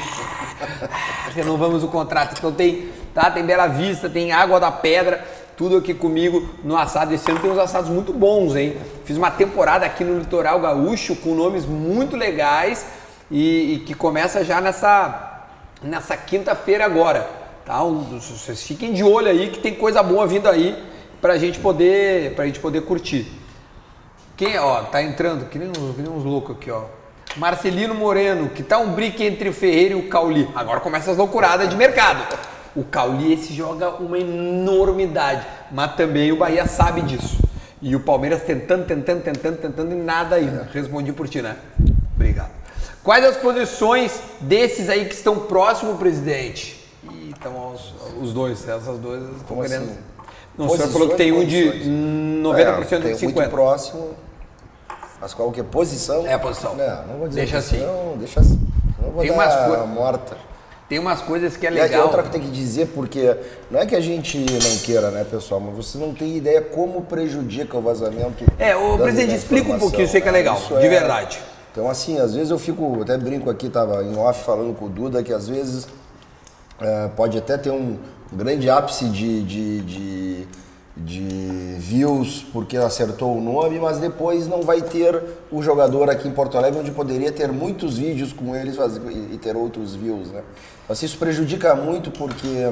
renovamos 1.34 1.84
o 1.84 1.88
contrato. 1.88 2.36
Então 2.38 2.52
tem, 2.52 2.90
tá? 3.14 3.32
Tem 3.32 3.46
Bela 3.46 3.68
Vista, 3.68 4.10
tem 4.10 4.32
Água 4.34 4.60
da 4.60 4.72
Pedra, 4.72 5.24
tudo 5.56 5.78
aqui 5.78 5.94
comigo 5.94 6.50
no 6.64 6.78
assado. 6.78 7.14
Esse 7.14 7.32
ano 7.32 7.40
tem 7.40 7.50
uns 7.50 7.58
assados 7.58 7.90
muito 7.90 8.12
bons, 8.12 8.56
hein? 8.56 8.76
Fiz 9.06 9.16
uma 9.16 9.32
temporada 9.32 9.86
aqui 9.86 10.04
no 10.04 10.20
Litoral 10.20 10.60
Gaúcho 10.60 11.16
com 11.16 11.34
nomes 11.34 11.66
muito 11.66 12.18
legais 12.18 12.86
e, 13.30 13.74
e 13.76 13.80
que 13.80 13.94
começa 13.94 14.44
já 14.44 14.62
nessa, 14.62 15.44
nessa 15.82 16.16
quinta-feira 16.18 16.86
agora, 16.86 17.28
tá? 17.66 17.82
Vocês 17.84 18.64
fiquem 18.64 18.94
de 18.94 19.04
olho 19.04 19.28
aí 19.28 19.50
que 19.50 19.60
tem 19.60 19.74
coisa 19.76 20.02
boa 20.04 20.26
vindo 20.28 20.48
aí 20.48 20.82
pra 21.22 21.38
gente 21.38 21.60
poder, 21.60 22.36
pra 22.36 22.46
gente 22.46 22.60
poder 22.60 22.82
curtir. 22.82 23.26
Quem, 24.38 24.58
ó, 24.60 24.84
tá 24.84 25.02
entrando, 25.02 25.46
que 25.46 25.58
nem, 25.58 25.70
uns- 25.70 25.96
que 25.96 26.02
nem 26.02 26.12
uns 26.12 26.24
loucos 26.24 26.56
aqui, 26.58 26.70
ó. 26.70 26.84
Marcelino 27.38 27.94
Moreno, 27.96 28.50
que 28.50 28.64
tá 28.64 28.78
um 28.78 28.92
brique 28.94 29.24
entre 29.24 29.50
o 29.50 29.54
Ferreira 29.54 29.94
e 29.94 29.98
o 29.98 30.08
Cauli. 30.10 30.50
Agora 30.56 30.80
começa 30.80 31.12
as 31.12 31.18
loucuradas 31.18 31.68
de 31.70 31.76
mercado. 31.76 32.38
O 32.76 32.84
Cauli, 32.84 33.34
esse 33.34 33.54
joga 33.54 33.90
uma 33.92 34.18
enormidade, 34.20 35.46
mas 35.72 35.96
também 35.96 36.32
o 36.32 36.38
Bahia 36.38 36.66
sabe 36.68 37.02
disso. 37.02 37.38
E 37.82 37.96
o 37.96 38.00
Palmeiras 38.00 38.42
tentando, 38.44 38.86
tentando, 38.86 39.22
tentando, 39.22 39.58
tentando 39.58 39.92
e 39.94 39.96
nada 39.96 40.36
ainda. 40.36 40.70
Respondi 40.74 41.12
por 41.14 41.28
ti, 41.28 41.42
né? 41.42 41.56
Obrigado. 42.16 42.52
Quais 43.06 43.24
as 43.24 43.38
posições 43.38 44.20
desses 44.42 44.90
aí 44.90 45.06
que 45.06 45.14
estão 45.14 45.38
próximo, 45.42 45.96
presidente? 45.96 46.84
Ih, 47.04 47.30
então 47.38 47.72
os, 47.74 47.94
os 48.20 48.34
dois, 48.34 48.68
essas 48.68 48.98
duas 48.98 49.22
estão 49.38 49.62
querendo. 49.62 49.84
assim? 49.84 49.98
Não, 50.58 50.66
o 50.66 50.76
senhor 50.76 50.90
falou 50.90 51.10
que 51.10 51.16
tem 51.16 51.32
um 51.32 51.46
de 51.46 51.66
Posições, 51.66 51.88
hum, 51.88 52.42
90% 52.44 52.52
é, 52.82 52.86
tem 52.86 53.16
de 53.16 53.24
muito 53.26 53.40
50%. 53.42 53.50
próximo. 53.50 54.10
Mas 55.22 55.34
qual 55.36 55.52
que 55.52 55.60
é 55.60 55.64
posição? 55.64 56.26
É 56.26 56.34
a 56.34 56.40
posição. 56.40 56.76
Não, 56.76 57.06
não 57.06 57.18
vou 57.20 57.28
dizer 57.28 57.42
Deixa 57.42 57.58
assim. 57.60 57.78
Não, 57.78 58.18
deixa 58.18 58.40
assim. 58.40 58.60
Não 59.00 59.12
vou 59.12 59.22
Tem 59.22 59.32
dar 59.32 59.38
umas 59.38 59.88
morta. 59.90 60.38
Tem 60.90 60.98
umas 61.00 61.22
coisas 61.22 61.56
que 61.58 61.66
é 61.68 61.72
E 61.72 61.74
legal. 61.74 62.04
outra 62.06 62.24
que 62.24 62.30
tem 62.30 62.42
que 62.42 62.50
dizer, 62.50 62.88
porque 62.94 63.36
não 63.72 63.80
é 63.80 63.86
que 63.86 63.96
a 63.96 64.02
gente 64.02 64.38
não 64.40 64.78
queira, 64.84 65.10
né, 65.12 65.24
pessoal, 65.30 65.60
mas 65.60 65.76
você 65.76 65.98
não 65.98 66.14
tem 66.14 66.38
ideia 66.38 66.62
como 66.62 67.02
prejudica 67.04 67.78
o 67.78 67.82
vazamento. 67.82 68.44
É, 68.60 68.76
ô, 68.76 68.98
da- 68.98 69.04
presidente, 69.04 69.36
explica 69.36 69.72
um 69.72 69.80
pouquinho, 69.80 70.04
isso 70.06 70.16
aí 70.16 70.22
que 70.22 70.28
é 70.30 70.32
legal, 70.32 70.58
Isso 70.58 70.76
de 70.80 70.88
verdade. 70.88 71.40
Então, 71.76 71.90
assim, 71.90 72.18
às 72.20 72.34
vezes 72.34 72.52
eu 72.52 72.58
fico, 72.58 73.02
até 73.02 73.18
brinco 73.18 73.50
aqui, 73.50 73.68
tava 73.68 74.02
em 74.02 74.16
off 74.16 74.46
falando 74.46 74.74
com 74.74 74.86
o 74.86 74.90
Duda, 74.90 75.22
que 75.22 75.34
às 75.34 75.46
vezes 75.50 75.86
é, 76.80 77.10
pode 77.10 77.38
até 77.38 77.58
ter 77.58 77.70
um 77.70 77.98
grande 78.32 78.70
ápice 78.70 79.10
de, 79.10 79.44
de, 79.44 79.82
de, 79.82 80.48
de 80.96 81.76
views 81.78 82.46
porque 82.54 82.78
acertou 82.78 83.38
o 83.38 83.42
nome, 83.42 83.78
mas 83.78 83.98
depois 83.98 84.48
não 84.48 84.62
vai 84.62 84.82
ter 84.82 85.22
o 85.52 85.62
jogador 85.62 86.10
aqui 86.10 86.30
em 86.30 86.32
Porto 86.32 86.58
Alegre, 86.58 86.80
onde 86.80 86.92
poderia 86.92 87.30
ter 87.30 87.52
muitos 87.52 87.98
vídeos 87.98 88.32
com 88.32 88.56
eles 88.56 88.78
e 89.34 89.38
ter 89.38 89.58
outros 89.58 89.96
views, 89.96 90.32
né? 90.32 90.44
Mas 90.88 91.04
isso 91.04 91.18
prejudica 91.18 91.76
muito 91.76 92.10
porque 92.10 92.72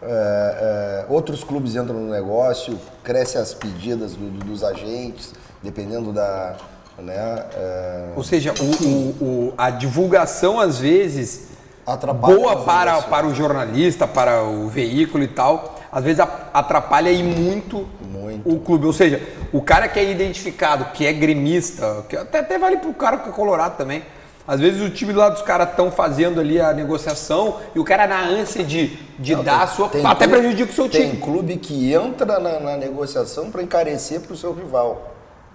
é, 0.00 1.04
é, 1.04 1.06
outros 1.10 1.44
clubes 1.44 1.76
entram 1.76 2.00
no 2.00 2.10
negócio, 2.10 2.78
crescem 3.04 3.38
as 3.38 3.52
pedidas 3.52 4.12
do- 4.14 4.30
do- 4.30 4.46
dos 4.46 4.64
agentes, 4.64 5.34
dependendo 5.62 6.14
da... 6.14 6.56
Né, 6.98 7.44
é, 7.54 8.04
Ou 8.16 8.24
seja, 8.24 8.52
o- 8.60 8.84
o- 8.84 9.24
o- 9.24 9.54
a 9.56 9.70
divulgação, 9.70 10.58
às 10.58 10.78
vezes, 10.78 11.46
Atrapalha 11.86 12.36
boa 12.36 12.56
para, 12.64 13.00
para 13.02 13.26
o 13.26 13.34
jornalista, 13.34 14.06
para 14.06 14.42
o 14.42 14.68
veículo 14.68 15.22
e 15.24 15.28
tal, 15.28 15.76
às 15.90 16.04
vezes 16.04 16.20
atrapalha 16.52 17.10
e 17.10 17.22
muito, 17.22 17.88
Muito. 18.12 18.46
o 18.52 18.58
clube. 18.60 18.84
Ou 18.84 18.92
seja, 18.92 19.22
o 19.52 19.62
cara 19.62 19.88
que 19.88 19.98
é 19.98 20.10
identificado, 20.10 20.86
que 20.92 21.06
é 21.06 21.12
gremista, 21.14 22.04
que 22.08 22.16
até, 22.16 22.40
até 22.40 22.58
vale 22.58 22.76
para 22.76 22.90
o 22.90 22.94
cara 22.94 23.16
que 23.18 23.28
é 23.30 23.32
colorado 23.32 23.76
também. 23.78 24.02
Às 24.46 24.60
vezes 24.60 24.82
o 24.82 24.90
time 24.90 25.12
lá 25.12 25.28
dos 25.30 25.40
caras 25.42 25.70
estão 25.70 25.90
fazendo 25.90 26.40
ali 26.40 26.60
a 26.60 26.72
negociação 26.74 27.58
e 27.74 27.78
o 27.78 27.84
cara 27.84 28.06
na 28.06 28.20
ânsia 28.22 28.64
de, 28.64 28.98
de 29.18 29.36
Não, 29.36 29.44
dar 29.44 29.62
a 29.62 29.66
tem- 29.66 29.76
sua. 29.76 29.88
tem 29.88 30.04
até 30.06 30.26
prejudica 30.26 30.70
o 30.70 30.74
seu 30.74 30.88
Tem 30.88 31.10
time. 31.10 31.22
clube 31.22 31.56
que 31.58 31.92
entra 31.92 32.38
na, 32.40 32.58
na 32.60 32.76
negociação 32.76 33.50
para 33.50 33.62
encarecer 33.62 34.20
para 34.20 34.32
o 34.34 34.36
seu 34.36 34.52
rival. 34.52 35.07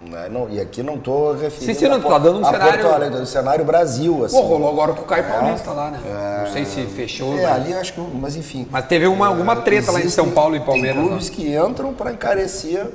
Né? 0.10 0.28
Não, 0.30 0.50
e 0.50 0.60
aqui 0.60 0.84
não 0.84 0.96
estou 0.96 1.34
referindo 1.34 1.74
Sim, 1.74 1.74
sim, 1.74 1.88
não, 1.88 1.98
a 1.98 2.00
tô 2.00 2.10
Po- 2.10 2.20
dando 2.20 2.40
um 2.40 2.46
cenário- 2.46 2.82
Porto 2.82 2.94
Alegre, 2.96 3.22
um 3.22 3.26
cenário 3.26 3.66
Brasil. 3.66 4.26
Assim. 4.26 4.36
Pô, 4.36 4.42
rolou 4.44 4.70
agora 4.70 4.94
com 4.94 5.02
o 5.02 5.06
Caio 5.06 5.24
Paulista 5.26 5.72
lá, 5.72 5.92
né? 5.92 6.00
Não 6.46 6.52
sei 6.52 6.66
se 6.66 6.86
fechou. 6.88 7.38
É, 7.38 7.44
mas- 7.44 7.52
ali 7.56 7.74
acho 7.74 7.94
que. 7.94 8.02
Mas 8.02 8.36
enfim. 8.36 8.68
Mas 8.70 8.86
teve 8.86 9.08
uma, 9.08 9.28
alguma 9.28 9.56
treta 9.56 9.92
lá 9.92 10.02
em 10.02 10.10
São 10.10 10.30
Paulo 10.32 10.56
e 10.56 10.60
Palmeiras. 10.60 10.98
Tem 10.98 11.08
clubes 11.08 11.30
que 11.30 11.56
entram 11.56 11.94
para 11.94 12.12
encarecer 12.12 12.86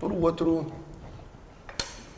para 0.00 0.08
o 0.08 0.20
outro. 0.22 0.66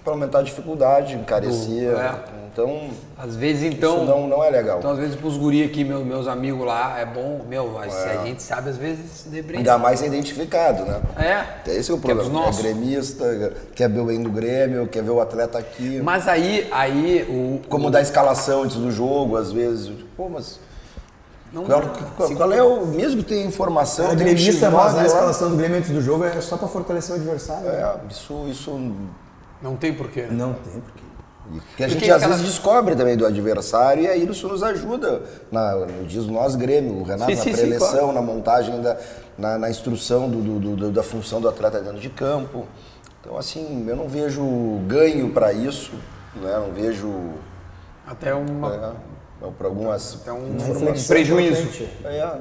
para 0.03 0.13
aumentar 0.13 0.39
a 0.39 0.43
dificuldade, 0.43 1.15
encarecer. 1.17 1.91
É. 1.93 2.15
Então, 2.59 2.89
Às 3.19 3.37
vezes, 3.37 3.65
então. 3.75 3.97
isso 3.97 4.05
não, 4.07 4.27
não 4.27 4.43
é 4.43 4.49
legal. 4.49 4.79
Então, 4.79 4.93
às 4.93 4.99
vezes, 4.99 5.15
pros 5.15 5.37
guri 5.37 5.63
aqui, 5.63 5.85
meu- 5.85 6.03
meus 6.07 6.27
amigos 6.27 6.67
lá, 6.67 6.99
é 6.99 7.05
bom, 7.05 7.43
meu, 7.47 7.69
mas 7.75 7.93
se 7.93 8.09
a 8.09 8.25
gente 8.25 8.43
sabe, 8.43 8.71
às 8.71 8.79
vezes, 8.79 9.27
debrinha. 9.27 9.59
Ainda 9.61 9.77
mais 9.77 10.03
é 10.03 10.07
identificado, 10.07 10.83
né? 10.87 11.03
É. 11.19 11.71
Esse 11.71 11.91
é 11.91 11.95
o 11.95 11.99
Que 11.99 12.11
é 12.11 12.15
dos 12.15 12.23
problema. 12.25 12.45
É, 12.45 12.47
nossos. 12.47 12.63
gremista, 12.63 13.53
quer 13.75 13.91
ver 13.91 14.01
o 14.01 14.07
bem 14.07 14.23
do 14.23 14.31
Grêmio, 14.31 14.87
quer 14.89 15.03
ver 15.03 15.11
o 15.11 15.21
atleta 15.21 15.59
aqui. 15.59 16.01
Mas 16.03 16.27
aí, 16.27 16.67
aí, 16.73 17.27
o. 17.29 17.61
Como 17.69 17.89
o, 17.89 17.91
dar 17.91 18.01
escalação 18.01 18.63
antes 18.63 18.77
do 18.77 18.91
jogo, 18.91 19.37
às 19.37 19.53
vezes. 19.53 19.91
Pô, 20.17 20.31
mas. 20.31 20.59
não, 21.53 21.63
Qual, 21.65 21.83
qual- 22.17 22.35
qual 22.37 22.53
é 22.55 22.63
o. 22.63 22.87
Mesmo 22.87 23.23
que 23.23 23.29
tenha 23.29 23.45
informação. 23.45 24.07
O 24.07 24.09
tem 24.09 24.19
gremista 24.19 24.69
X9 24.69 24.71
vazar 24.71 25.03
a 25.03 25.07
escalação 25.07 25.51
do 25.51 25.57
Grêmio 25.57 25.77
antes 25.77 25.91
do 25.91 26.01
jogo 26.01 26.25
é 26.25 26.41
só 26.41 26.57
pra 26.57 26.69
fortalecer 26.69 27.15
o 27.15 27.19
adversário. 27.19 27.65
né? 27.69 27.83
É, 27.83 28.11
isso. 28.11 28.47
isso 28.49 28.81
não 29.61 29.77
tem 29.77 29.93
porquê. 29.93 30.27
Não 30.31 30.55
tem 30.55 30.83
porque. 31.51 31.77
que 31.77 31.85
a 31.85 31.89
gente 31.89 32.11
às 32.11 32.17
aquela- 32.23 32.35
vezes 32.37 32.51
descobre 32.53 32.95
também 32.97 33.17
do 33.17 33.25
adversário 33.27 34.03
e 34.05 34.09
aí 34.09 34.29
isso 34.29 34.47
nos 34.49 34.63
ajuda. 34.63 35.23
Na, 35.51 35.75
no 35.77 36.05
diz 36.05 36.27
nós 36.27 36.55
Grêmio, 36.57 36.95
o 37.01 37.03
Renato 37.03 37.35
Sim, 37.37 37.51
na 37.51 37.57
preleção, 37.57 38.13
na 38.13 38.23
montagem, 38.23 38.81
da, 38.83 38.97
na, 39.39 39.59
na 39.59 39.71
instrução 39.71 40.29
do, 40.29 40.41
do- 40.59 40.77
do- 40.77 40.91
da 40.91 41.03
função 41.03 41.41
do 41.41 41.49
atleta 41.49 41.81
dentro 41.81 41.99
de 42.01 42.09
campo. 42.11 42.67
Então, 43.21 43.37
assim, 43.37 43.85
eu 43.89 43.97
não 43.97 44.09
vejo 44.09 44.43
ganho 44.87 45.31
para 45.31 45.53
isso, 45.53 45.93
né? 46.37 46.53
não 46.59 46.73
vejo. 46.73 47.13
Até 48.07 48.33
uma. 48.35 48.95
É, 49.43 49.51
para 49.59 49.67
algumas. 49.67 50.19
Até 50.23 50.33
um, 50.33 50.57
um 50.57 51.07
prejuízo. 51.09 51.63
importante. 51.63 51.89
É, 52.05 52.39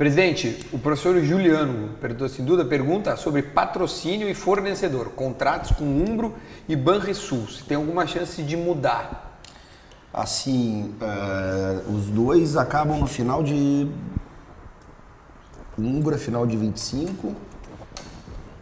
Presidente, 0.00 0.66
o 0.72 0.78
professor 0.78 1.20
Juliano 1.20 1.90
perguntou 2.00 2.26
assim, 2.26 2.42
Duda 2.42 2.64
pergunta 2.64 3.14
sobre 3.16 3.42
patrocínio 3.42 4.30
e 4.30 4.34
fornecedor, 4.34 5.10
contratos 5.10 5.72
com 5.72 5.84
Umbro 5.84 6.36
e 6.66 6.74
Banrisul, 6.74 7.46
se 7.46 7.64
tem 7.64 7.76
alguma 7.76 8.06
chance 8.06 8.42
de 8.42 8.56
mudar. 8.56 9.38
Assim, 10.10 10.94
eh, 11.02 11.82
os 11.86 12.06
do 12.06 12.24
dois 12.24 12.56
acabam 12.56 12.98
no 12.98 13.06
final 13.06 13.42
de. 13.42 13.90
Umbra, 15.78 16.16
final 16.16 16.46
de 16.46 16.56
25. 16.56 17.36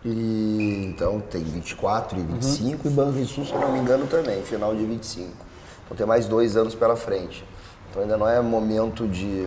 E, 0.04 0.86
então 0.88 1.20
tem 1.20 1.44
24 1.44 2.18
e 2.18 2.22
25 2.22 2.88
e 2.88 2.90
Banrisul, 2.90 3.46
se 3.46 3.52
não 3.52 3.70
me 3.70 3.78
engano, 3.78 4.08
também, 4.08 4.42
final 4.42 4.74
de 4.74 4.84
25. 4.84 5.30
Então 5.84 5.96
tem 5.96 6.04
mais 6.04 6.26
dois 6.26 6.56
anos 6.56 6.74
pela 6.74 6.96
frente. 6.96 7.44
Então 7.88 8.02
ainda 8.02 8.16
não 8.16 8.28
é 8.28 8.40
momento 8.40 9.06
de, 9.06 9.46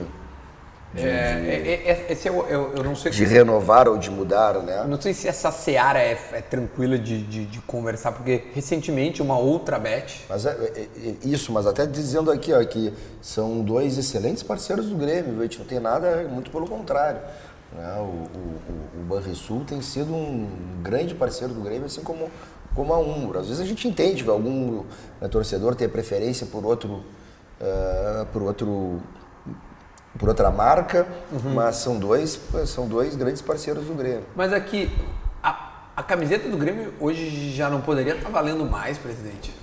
É, 0.93 0.99
é, 1.01 1.83
é, 1.85 2.11
esse 2.11 2.27
é 2.27 2.31
eu, 2.31 2.73
eu 2.75 2.83
não 2.83 2.95
sei 2.95 3.11
de 3.11 3.23
renovar 3.23 3.87
ou 3.87 3.97
de 3.97 4.09
mudar, 4.11 4.55
né? 4.55 4.83
Não 4.85 4.99
sei 4.99 5.13
se 5.13 5.25
essa 5.27 5.49
seara 5.49 5.99
é, 5.99 6.17
é 6.33 6.41
tranquila 6.41 6.97
de, 6.99 7.23
de, 7.23 7.45
de 7.45 7.59
conversar, 7.61 8.11
porque 8.11 8.43
recentemente 8.53 9.21
uma 9.21 9.37
outra 9.37 9.79
bet. 9.79 10.25
Mas 10.27 10.45
é, 10.45 10.49
é- 10.51 11.09
é 11.09 11.15
isso, 11.23 11.51
mas 11.53 11.65
até 11.65 11.85
dizendo 11.85 12.29
aqui, 12.29 12.51
ó, 12.51 12.61
que 12.65 12.93
são 13.21 13.61
dois 13.61 13.97
excelentes 13.97 14.43
parceiros 14.43 14.87
do 14.87 14.95
Grêmio, 14.95 15.31
viu? 15.31 15.39
a 15.39 15.43
gente 15.43 15.59
não 15.59 15.65
tem 15.65 15.79
nada, 15.79 16.27
muito 16.29 16.51
pelo 16.51 16.67
contrário. 16.67 17.21
né? 17.71 17.95
O, 17.99 18.01
o, 18.03 18.99
o, 18.99 19.03
Banrisul 19.07 19.63
tem 19.63 19.81
sido 19.81 20.13
um 20.13 20.49
grande 20.83 21.15
parceiro 21.15 21.53
do 21.53 21.61
Grêmio, 21.61 21.85
assim 21.85 22.01
como, 22.01 22.29
como 22.75 22.93
a 22.93 22.99
Umbro. 22.99 23.39
Às 23.39 23.47
vezes 23.47 23.61
a 23.61 23.65
gente 23.65 23.87
entende 23.87 24.25
que 24.25 24.29
algum 24.29 24.83
né, 25.21 25.29
torcedor 25.29 25.73
tem 25.73 25.87
preferência 25.87 26.45
por 26.45 26.65
outro, 26.65 27.01
ah, 27.61 28.25
por 28.33 28.41
outro 28.43 28.99
por 30.17 30.29
outra 30.29 30.51
marca, 30.51 31.07
mas 31.53 31.77
são 31.77 31.97
dois, 31.97 32.39
são 32.65 32.87
dois 32.87 33.15
grandes 33.15 33.41
parceiros 33.41 33.85
do 33.85 33.93
Grêmio. 33.93 34.25
Mas 34.35 34.51
aqui, 34.53 34.91
a, 35.41 35.83
a 35.95 36.03
camiseta 36.03 36.49
do 36.49 36.57
Grêmio 36.57 36.93
hoje 36.99 37.51
já 37.51 37.69
não 37.69 37.81
poderia 37.81 38.15
estar 38.15 38.29
valendo 38.29 38.65
mais, 38.65 38.97
presidente? 38.97 39.53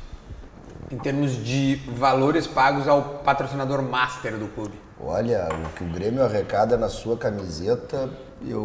Em 0.90 0.96
termos 0.98 1.32
de 1.32 1.76
valores 1.94 2.46
pagos 2.46 2.88
ao 2.88 3.02
patrocinador 3.02 3.82
master 3.82 4.38
do 4.38 4.48
clube. 4.48 4.80
Olha, 5.00 5.48
o 5.52 5.76
que 5.76 5.84
o 5.84 5.86
Grêmio 5.88 6.24
arrecada 6.24 6.76
na 6.78 6.88
sua 6.88 7.16
camiseta, 7.16 8.08
eu. 8.44 8.62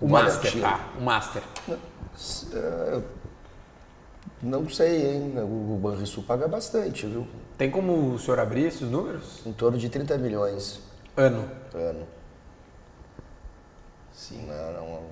O 0.00 0.12
Olha, 0.12 0.24
master, 0.24 0.50
tira- 0.50 0.68
tá? 0.68 0.80
O 0.98 1.02
master. 1.02 1.42
É, 2.52 3.00
Não 4.42 4.68
sei, 4.68 5.14
hein? 5.14 5.34
O 5.42 5.78
Banrisul 5.82 6.22
paga 6.24 6.46
bastante, 6.46 7.06
viu? 7.06 7.26
Tem 7.56 7.70
como 7.70 8.14
o 8.14 8.18
senhor 8.18 8.40
abrir 8.40 8.64
esses 8.64 8.88
números? 8.88 9.40
Em 9.46 9.52
torno 9.52 9.78
de 9.78 9.88
30 9.88 10.18
milhões 10.18 10.80
Ano. 11.16 11.48
ano. 11.72 12.06
Sim. 14.12 14.46
Não, 14.46 14.72
não, 14.72 15.02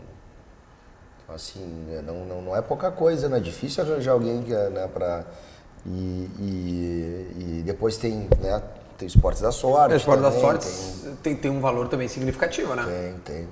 então, 1.22 1.34
assim, 1.34 1.86
não, 2.04 2.24
não, 2.24 2.42
não 2.42 2.56
é 2.56 2.62
pouca 2.62 2.90
coisa, 2.90 3.28
né? 3.28 3.38
É 3.38 3.40
difícil 3.40 3.82
arranjar 3.84 4.12
alguém 4.12 4.42
que, 4.42 4.52
né, 4.52 4.88
pra... 4.92 5.24
E, 5.84 6.30
e, 6.38 7.36
e 7.58 7.62
depois 7.64 7.96
tem, 7.96 8.28
né? 8.40 8.62
Tem 8.96 9.08
esportes 9.08 9.42
da 9.42 9.50
sorte. 9.50 9.94
O 9.94 9.96
esporte 9.96 10.20
da 10.20 10.30
sorte 10.30 10.66
tem, 11.22 11.34
tem 11.34 11.50
um 11.50 11.60
valor 11.60 11.88
também 11.88 12.06
significativo, 12.06 12.74
né? 12.76 12.84
Tem, 12.84 13.18
tem. 13.36 13.48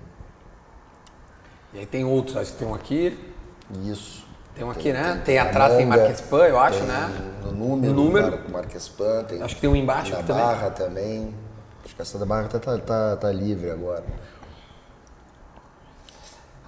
E 1.72 1.78
aí 1.80 1.86
tem 1.86 2.04
outros, 2.04 2.36
acho 2.36 2.52
que 2.52 2.58
tem 2.58 2.68
um 2.68 2.74
aqui, 2.74 3.18
tem. 3.72 3.90
Isso. 3.90 4.24
Tem 4.54 4.64
um 4.64 4.70
aqui, 4.70 4.92
né? 4.92 5.14
Tem, 5.14 5.22
tem 5.22 5.38
atrás, 5.38 5.76
tem 5.76 5.86
Marquespan, 5.86 6.44
eu 6.46 6.58
acho, 6.58 6.78
tem 6.78 6.86
né? 6.88 7.32
No 7.44 7.52
número, 7.52 7.94
No 7.94 8.04
número. 8.04 8.30
Mar- 8.30 8.50
Marquespan, 8.50 9.24
tem. 9.24 9.42
Acho 9.42 9.54
que 9.54 9.60
tem 9.60 9.70
um 9.70 9.76
embaixo 9.76 10.12
na 10.12 10.18
aqui 10.18 10.26
também. 10.26 10.42
Barra 10.44 10.70
também. 10.70 11.34
Acho 11.84 11.96
que 11.96 12.02
essa 12.02 12.18
da 12.18 12.26
Barra 12.26 12.48
tá, 12.48 12.58
tá, 12.58 12.78
tá, 12.78 13.16
tá 13.16 13.32
livre 13.32 13.70
agora. 13.70 14.04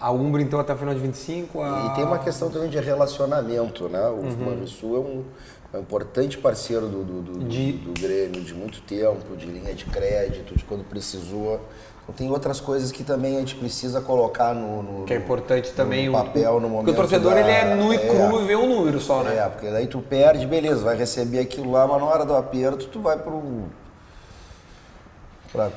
A 0.01 0.11
Umbro, 0.11 0.41
então, 0.41 0.59
até 0.59 0.73
o 0.75 0.77
final 0.77 0.95
de 0.95 1.01
25. 1.01 1.61
A... 1.63 1.87
E 1.93 1.95
tem 1.95 2.05
uma 2.05 2.19
questão 2.19 2.51
também 2.51 2.69
de 2.69 2.79
relacionamento, 2.81 3.89
né? 3.89 4.05
O 4.09 4.15
Uhum. 4.15 4.35
Banrisul 4.35 4.97
é 4.97 4.99
um, 5.01 5.25
é 5.73 5.77
um 5.77 5.81
importante 5.81 6.39
parceiro 6.39 6.89
do, 6.89 7.05
do, 7.05 7.23
do, 7.23 7.33
do- 7.39 7.45
De- 7.49 7.73
do 7.73 7.93
Grêmio, 8.01 8.41
de 8.43 8.53
muito 8.53 8.81
tempo, 8.83 9.37
de 9.37 9.47
linha 9.47 9.73
de 9.75 9.85
crédito, 9.85 10.57
de 10.57 10.65
quando 10.65 10.83
precisou. 10.85 11.61
Tem 12.17 12.31
outras 12.31 12.61
coisas 12.61 12.93
que 12.93 13.03
também 13.05 13.37
a 13.37 13.41
gente 13.41 13.55
precisa 13.55 14.01
colocar 14.01 14.53
no, 14.55 14.83
no- 14.83 15.05
Que 15.07 15.15
é 15.15 15.17
importante 15.17 15.73
também 15.73 16.09
no 16.09 16.19
o- 16.19 16.25
papel 16.25 16.61
no 16.61 16.69
momento. 16.69 16.85
Porque 16.87 16.91
o 16.91 16.95
torcedor 17.03 17.33
da- 17.35 17.41
ele 17.41 17.51
é 17.51 17.75
nu 17.75 17.93
e 17.95 17.97
é. 17.97 17.99
cru 18.07 18.43
e 18.43 18.47
vê 18.47 18.55
um 18.57 18.69
número 18.69 19.01
só, 19.01 19.23
né? 19.23 19.37
É, 19.39 19.49
porque 19.49 19.71
daí 19.71 19.87
tu 19.87 20.01
perde, 20.01 20.45
beleza, 20.47 20.83
vai 20.85 20.97
receber 20.97 21.39
aquilo 21.39 21.71
lá, 21.73 21.87
mas 21.87 21.99
na 22.01 22.07
hora 22.07 22.25
do 22.27 22.35
aperto 22.37 22.87
tu 22.89 23.01
vai 23.01 23.17
pro. 23.19 23.43
Pra, 25.53 25.71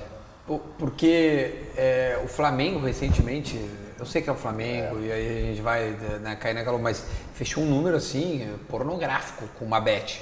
Po- 0.47 0.61
Porque 0.77 1.63
é, 1.75 2.19
o 2.23 2.27
Flamengo 2.27 2.79
recentemente, 2.85 3.59
eu 3.97 4.05
sei 4.05 4.21
que 4.21 4.29
é 4.29 4.33
o 4.33 4.35
Flamengo 4.35 4.99
e 4.99 5.11
aí 5.11 5.37
a 5.37 5.41
gente 5.47 5.61
vai 5.61 5.89
né, 6.21 6.35
cair 6.35 6.53
naquela, 6.53 6.77
mas 6.77 7.03
fechou 7.33 7.63
um 7.63 7.67
número 7.67 7.97
assim 7.97 8.47
pornográfico 8.69 9.45
com 9.57 9.65
uma 9.65 9.79
bet. 9.79 10.21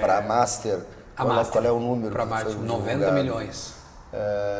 pra 0.00 0.20
Master. 0.20 0.72
É. 0.74 0.76
A 1.16 1.22
qual, 1.22 1.32
é- 1.32 1.36
Master, 1.36 1.52
qual 1.62 1.64
é 1.64 1.72
o 1.72 1.80
número? 1.80 2.12
Pra 2.12 2.24
que 2.24 2.28
Master, 2.30 2.52
foi 2.54 2.64
90 2.66 2.90
divulgado? 2.90 3.14
milhões. 3.14 3.77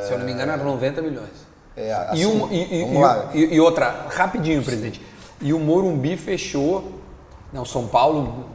Se 0.06 0.12
eu 0.12 0.18
não 0.18 0.26
me 0.26 0.32
engano, 0.32 0.52
era 0.52 0.62
90 0.62 1.00
milhões. 1.02 1.46
É, 1.76 1.88
e, 1.88 1.92
assim, 1.92 2.26
um- 2.26 2.52
e- 2.52 2.84
vamos 2.92 3.34
e- 3.34 3.38
e- 3.38 3.54
e 3.54 3.60
outra, 3.60 4.06
rapidinho, 4.10 4.62
presidente. 4.62 5.00
E 5.40 5.52
o 5.52 5.58
Morumbi 5.60 6.16
fechou, 6.16 6.92
não, 7.52 7.64
São 7.64 7.86
Paulo, 7.86 8.46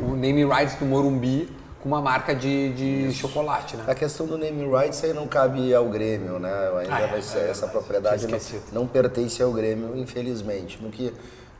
o, 0.00 0.12
o 0.12 0.16
name 0.16 0.44
rights 0.44 0.76
do 0.76 0.84
Morumbi 0.86 1.48
com 1.82 1.88
uma 1.88 2.00
marca 2.00 2.34
de, 2.34 2.72
de 2.74 3.12
chocolate, 3.14 3.74
né? 3.76 3.84
A 3.88 3.94
questão 3.94 4.26
do 4.26 4.36
name 4.38 4.64
rights 4.70 5.02
aí 5.02 5.12
não 5.14 5.26
cabe 5.26 5.74
ao 5.74 5.86
Grêmio, 5.88 6.38
né? 6.38 6.50
Ainda 6.80 6.94
Ah, 6.94 7.00
é, 7.00 7.06
vai 7.06 7.22
ser, 7.22 7.38
é 7.38 7.50
essa 7.50 7.66
verdade. 7.66 7.72
propriedade 7.72 8.26
não, 8.72 8.82
não 8.82 8.86
pertence 8.86 9.42
ao 9.42 9.50
Grêmio, 9.52 9.96
infelizmente. 9.96 10.78
No 10.82 10.90
que, 10.90 11.12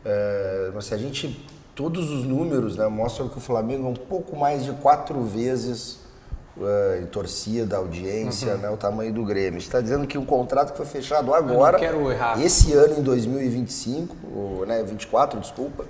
é, 0.05 0.70
mas 0.74 0.85
se 0.85 0.94
a 0.94 0.98
gente, 0.98 1.44
todos 1.74 2.11
os 2.11 2.24
números 2.24 2.77
né, 2.77 2.86
mostram 2.86 3.28
que 3.31 3.39
o 3.39 3.40
Flamengo 3.40 3.86
é 3.86 3.90
um 3.90 3.94
pouco 3.94 4.36
mais 4.36 4.62
de 4.65 4.73
quatro 4.73 5.23
vezes 5.23 5.98
é, 5.98 5.99
em 7.01 7.07
torcida, 7.07 7.77
audiência, 7.77 8.55
né, 8.57 8.69
o 8.70 8.77
tamanho 8.77 9.12
do 9.12 9.24
Grêmio. 9.24 9.59
está 9.59 9.81
dizendo 9.81 10.07
que 10.07 10.19
um 10.19 10.24
contrato 10.24 10.73
que 10.73 10.77
foi 10.77 10.87
fechado 10.87 11.32
agora, 11.35 11.78
quero 11.78 12.11
errar. 12.12 12.41
esse 12.43 12.73
ano 12.73 12.99
em 12.99 13.03
2025, 13.03 14.15
ou, 14.35 14.66
né, 14.66 14.82
24, 14.82 15.41
desculpa, 15.41 15.85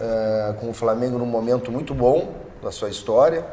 é, 0.00 0.54
com 0.60 0.70
o 0.70 0.72
Flamengo 0.72 1.18
num 1.18 1.26
momento 1.26 1.72
muito 1.72 1.94
bom 1.94 2.32
da 2.62 2.70
sua 2.70 2.88
história. 2.88 3.44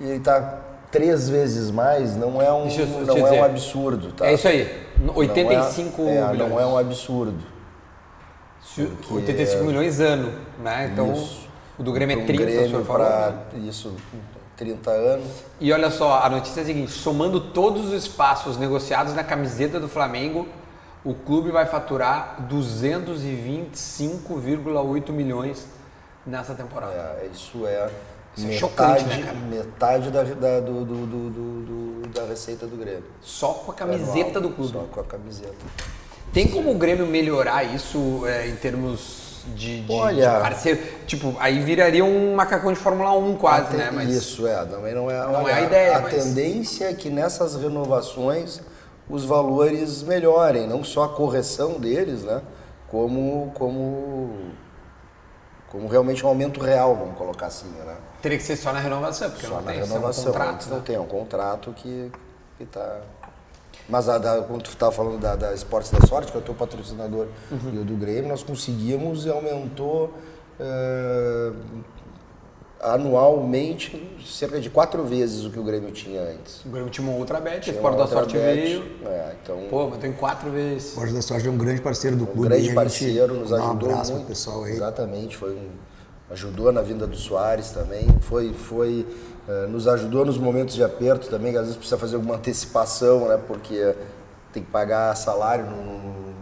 E 0.00 0.04
ele 0.04 0.16
está 0.16 0.58
três 0.90 1.28
vezes 1.28 1.70
mais, 1.70 2.16
não 2.16 2.40
é 2.42 2.52
um, 2.52 2.68
eu- 2.68 2.86
não 3.06 3.16
é 3.16 3.22
dizer. 3.22 3.40
um 3.40 3.44
absurdo, 3.44 4.12
tá? 4.12 4.26
É 4.26 4.34
isso 4.34 4.48
aí, 4.48 4.68
Não 4.98 5.14
é- 5.14 5.18
85 5.18 6.02
é, 6.02 6.04
milhões. 6.32 6.38
Não 6.50 6.60
é 6.60 6.66
um 6.66 6.76
absurdo. 6.76 7.38
Se- 8.62 8.88
85 9.10 9.64
milhões 9.64 10.00
ano, 10.00 10.32
né? 10.62 10.90
Então 10.92 11.12
Isso. 11.12 11.48
o 11.78 11.82
do 11.82 11.92
Grêmio 11.92 12.18
é 12.18 12.22
Um 12.22 12.26
30, 12.26 12.42
o 12.44 12.46
senhor 12.68 12.84
falou. 12.84 13.06
pra- 13.06 13.30
né? 13.52 13.68
Isso, 13.68 13.92
30 14.56 14.90
anos. 14.90 15.26
E 15.60 15.72
olha 15.72 15.90
só, 15.90 16.20
a 16.22 16.28
notícia 16.28 16.60
é 16.60 16.62
a 16.62 16.66
seguinte: 16.66 16.92
somando 16.92 17.40
todos 17.52 17.86
os 17.86 17.92
espaços 17.92 18.56
negociados 18.56 19.14
na 19.14 19.24
camiseta 19.24 19.80
do 19.80 19.88
Flamengo, 19.88 20.46
o 21.04 21.14
clube 21.14 21.50
vai 21.50 21.66
faturar 21.66 22.46
225,8 22.48 25.10
milhões 25.10 25.66
nessa 26.26 26.54
temporada. 26.54 26.92
É, 26.94 27.28
isso 27.32 27.66
é 27.66 27.90
Isso 28.36 28.46
é 28.46 28.50
metade, 28.50 28.58
chocante, 28.58 29.04
né, 29.22 29.32
metade 29.50 30.10
da, 30.10 30.22
da, 30.22 30.60
do, 30.60 30.84
do- 30.84 31.06
do- 31.06 31.30
do- 31.30 31.60
do- 31.62 31.92
da 32.08 32.24
receita 32.26 32.66
do 32.66 32.76
Grêmio. 32.76 33.04
Só 33.20 33.48
com 33.54 33.70
a 33.72 33.74
camiseta 33.74 34.38
Anual, 34.38 34.42
do 34.42 34.50
clube. 34.50 34.72
Só 34.72 34.80
com 34.84 35.00
a 35.00 35.04
camiseta. 35.04 35.54
Tem 36.32 36.46
como 36.48 36.70
o 36.70 36.74
Grêmio 36.74 37.06
melhorar 37.06 37.64
isso 37.64 38.22
é, 38.26 38.48
em 38.48 38.56
termos 38.56 39.31
de, 39.54 39.82
de- 39.82 39.92
Olha- 39.92 40.34
de 40.36 40.40
parceiro? 40.40 40.80
Tipo, 41.06 41.34
aí 41.38 41.60
viraria 41.60 42.04
um 42.04 42.34
macacão 42.34 42.72
de 42.72 42.78
Fórmula 42.78 43.12
1 43.12 43.36
quase, 43.36 43.66
Até 43.68 43.76
né? 43.76 43.90
Mas 43.92 44.08
Isso, 44.10 44.46
é. 44.46 44.64
Também 44.64 44.94
não 44.94 45.10
é, 45.10 45.18
Não 45.26 45.42
olha, 45.42 45.50
é 45.52 45.54
a 45.54 45.60
ideia, 45.62 45.96
A 45.96 46.00
mas- 46.00 46.12
tendência 46.14 46.84
é 46.86 46.94
que 46.94 47.10
nessas 47.10 47.54
renovações 47.56 48.60
os 49.10 49.24
valores 49.24 50.02
melhorem, 50.02 50.66
não 50.66 50.82
só 50.84 51.04
a 51.04 51.08
correção 51.08 51.78
deles, 51.80 52.22
né? 52.22 52.40
Como, 52.88 53.50
como, 53.54 54.30
como 55.70 55.88
realmente 55.88 56.24
um 56.24 56.28
aumento 56.28 56.60
real, 56.60 56.94
vamos 56.94 57.16
colocar 57.16 57.46
assim, 57.46 57.68
né? 57.68 57.96
teria 58.20 58.38
que 58.38 58.44
ser 58.44 58.54
só 58.56 58.72
na 58.72 58.78
renovação, 58.78 59.30
porque 59.30 59.46
Só 59.46 59.54
não 59.54 59.62
na 59.62 59.72
tem 59.72 59.80
é 59.80 59.84
um 59.84 59.86
renovação. 59.88 60.24
contrato. 60.26 60.50
Antes 60.54 60.66
né? 60.68 60.76
não 60.76 60.82
tem, 60.82 60.94
é 60.96 61.00
um 61.00 61.06
contrato 61.06 61.72
que, 61.72 62.12
que 62.56 62.64
tá. 62.66 63.00
Mas 63.88 64.08
a, 64.08 64.16
da, 64.18 64.42
quando 64.42 64.62
tu 64.62 64.70
estava 64.70 64.92
falando 64.92 65.18
da, 65.20 65.34
da 65.36 65.52
Esportes 65.52 65.90
da 65.90 66.00
Sorte, 66.06 66.30
que 66.30 66.38
é 66.38 66.40
o 66.40 66.44
teu 66.44 66.54
patrocinador 66.54 67.26
Uhum. 67.50 67.74
e 67.74 67.78
o 67.78 67.84
do 67.84 67.94
Grêmio, 67.96 68.28
nós 68.28 68.42
conseguimos 68.42 69.26
e 69.26 69.30
aumentou 69.30 70.12
eh, 70.60 71.52
anualmente 72.80 74.10
cerca 74.24 74.60
de 74.60 74.68
quatro 74.68 75.04
vezes 75.04 75.44
o 75.44 75.50
que 75.50 75.58
o 75.58 75.62
Grêmio 75.62 75.92
tinha 75.92 76.20
antes. 76.22 76.64
O 76.64 76.68
Grêmio 76.68 76.90
tinha 76.90 77.06
uma 77.06 77.16
outra 77.16 77.40
bet, 77.40 77.58
o 77.58 77.60
Tinha 77.60 77.76
Esporte 77.76 77.96
da 77.98 78.06
Sorte 78.08 78.36
bet, 78.36 78.60
veio. 78.60 78.84
É, 79.06 79.34
então, 79.42 79.66
Pô, 79.70 79.88
mas 79.88 79.98
tem 79.98 80.12
quatro 80.12 80.50
vezes. 80.50 80.88
Esporte 80.88 81.12
da 81.12 81.22
Sorte 81.22 81.46
é 81.46 81.50
um 81.50 81.56
grande 81.56 81.80
parceiro 81.80 82.16
do 82.16 82.24
um 82.24 82.26
clube. 82.26 82.48
grande 82.48 82.62
e 82.62 82.64
a 82.64 82.66
gente 82.66 82.74
parceiro, 82.74 83.34
nos 83.34 83.50
dá 83.50 83.56
um 83.56 83.70
ajudou 83.70 83.90
abraço 83.90 84.12
muito. 84.14 84.26
pessoal 84.26 84.64
aí. 84.64 84.72
Exatamente, 84.72 85.36
foi 85.36 85.52
um, 85.54 85.68
ajudou 86.30 86.72
na 86.72 86.82
vinda 86.82 87.06
do 87.06 87.16
Soares 87.16 87.70
também, 87.70 88.06
foi, 88.20 88.52
foi 88.52 89.06
nos 89.68 89.88
ajudou 89.88 90.24
nos 90.24 90.38
momentos 90.38 90.74
de 90.74 90.84
aperto 90.84 91.28
também, 91.28 91.50
que 91.52 91.58
às 91.58 91.64
vezes 91.64 91.76
precisa 91.76 91.98
fazer 91.98 92.16
alguma 92.16 92.36
antecipação, 92.36 93.28
né? 93.28 93.36
Porque 93.46 93.94
tem 94.52 94.62
que 94.62 94.70
pagar 94.70 95.14
salário 95.16 95.64
no- 95.66 95.82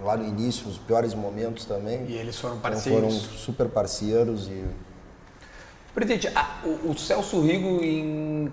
no- 0.00 0.04
lá 0.04 0.16
no 0.16 0.24
início, 0.26 0.66
nos 0.66 0.78
piores 0.78 1.14
momentos 1.14 1.64
também. 1.64 2.04
E 2.06 2.14
eles 2.14 2.38
foram 2.38 2.56
Então 2.56 2.70
parceiros. 2.70 3.00
foram 3.24 3.38
super 3.38 3.68
parceiros 3.68 4.48
e 4.48 4.64
Presidente, 5.94 6.28
a- 6.36 6.60
o, 6.64 6.92
o 6.92 6.98
Celso 6.98 7.40
Rigo, 7.40 7.82
em, 7.82 8.50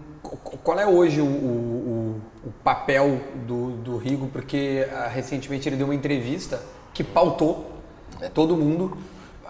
qual 0.64 0.80
é 0.80 0.88
hoje 0.88 1.22
o, 1.22 1.26
o- 1.26 2.22
o 2.48 2.52
papel 2.64 3.22
do, 3.46 3.72
do 3.78 3.98
Rigo? 3.98 4.28
Porque 4.28 4.88
ah, 4.92 5.08
recentemente 5.08 5.70
ele 5.70 5.76
deu 5.76 5.86
uma 5.86 5.94
entrevista 5.94 6.60
que 6.96 7.04
pautou 7.04 7.72
todo 8.34 8.58
mundo. 8.58 8.98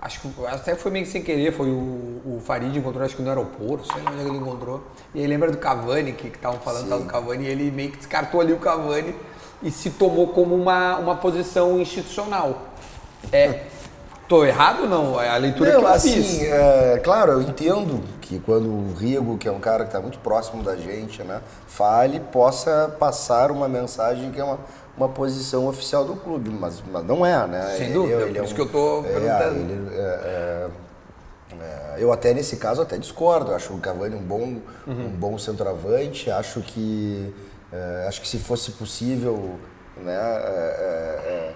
Acho 0.07 0.21
que 0.21 0.45
até 0.45 0.73
foi 0.73 0.89
meio 0.89 1.03
que 1.05 1.11
sem 1.11 1.21
querer, 1.21 1.51
foi 1.51 1.67
o, 1.67 2.21
o 2.25 2.41
Farid 2.45 2.77
encontrou, 2.77 3.03
acho 3.03 3.13
que 3.13 3.21
no 3.21 3.27
aeroporto, 3.27 3.85
sei 3.91 4.01
lá 4.01 4.11
onde 4.11 4.21
é 4.21 4.23
ele 4.23 4.37
encontrou. 4.37 4.81
E 5.13 5.19
aí 5.19 5.27
lembra 5.27 5.51
do 5.51 5.57
Cavani, 5.57 6.13
que 6.13 6.29
estavam 6.29 6.61
falando 6.61 6.87
tal 6.87 6.99
do 6.99 7.05
Cavani, 7.05 7.43
e 7.43 7.47
ele 7.49 7.69
meio 7.69 7.91
que 7.91 7.97
descartou 7.97 8.39
ali 8.39 8.53
o 8.53 8.57
Cavani 8.57 9.13
e 9.61 9.69
se 9.69 9.89
tomou 9.89 10.29
como 10.29 10.55
uma, 10.55 10.97
uma 10.97 11.15
posição 11.17 11.77
institucional. 11.77 12.67
É, 13.33 13.63
tô 14.29 14.45
errado 14.45 14.83
ou 14.83 14.89
não? 14.89 15.21
É 15.21 15.27
a 15.27 15.35
leitura 15.35 15.73
Não, 15.73 15.79
que 15.81 15.85
eu 15.85 15.89
assim, 15.89 16.23
fiz. 16.23 16.41
é, 16.43 17.01
claro, 17.03 17.33
eu 17.33 17.41
entendo 17.41 18.01
que 18.21 18.39
quando 18.39 18.69
o 18.69 18.93
Rigo, 18.93 19.37
que 19.37 19.47
é 19.47 19.51
um 19.51 19.59
cara 19.59 19.83
que 19.83 19.89
está 19.89 19.99
muito 19.99 20.19
próximo 20.19 20.63
da 20.63 20.77
gente, 20.77 21.21
né, 21.21 21.41
fale, 21.67 22.21
possa 22.21 22.95
passar 22.97 23.51
uma 23.51 23.67
mensagem 23.67 24.31
que 24.31 24.39
é 24.39 24.43
uma, 24.43 24.59
uma 24.97 25.07
posição 25.07 25.67
oficial 25.67 26.03
do 26.03 26.15
clube, 26.15 26.49
mas, 26.49 26.81
mas 26.91 27.05
não 27.05 27.25
é, 27.25 27.45
né? 27.47 27.75
Sem 27.77 27.93
dúvida, 27.93 28.25
por 28.25 28.43
isso 28.43 28.55
que 28.55 28.61
eu 28.61 28.69
tô 28.69 29.03
perguntando. 29.03 29.55
ele, 29.55 29.95
é, 29.95 29.99
é, 30.01 30.67
é, 31.61 31.95
eu 31.99 32.11
até 32.11 32.33
nesse 32.33 32.57
caso 32.57 32.81
até 32.81 32.97
discordo, 32.97 33.53
acho 33.53 33.73
o 33.73 33.79
Cavani 33.79 34.15
um 34.15 34.21
bom, 34.23 34.57
Uhum. 34.87 35.05
um 35.05 35.09
bom 35.09 35.37
centroavante, 35.37 36.31
acho 36.31 36.61
que 36.61 37.33
é, 37.71 38.05
acho 38.07 38.21
que 38.21 38.27
se 38.27 38.39
fosse 38.39 38.71
possível, 38.71 39.55
né, 39.97 40.13
é, 40.15 40.15
é, 40.15 41.53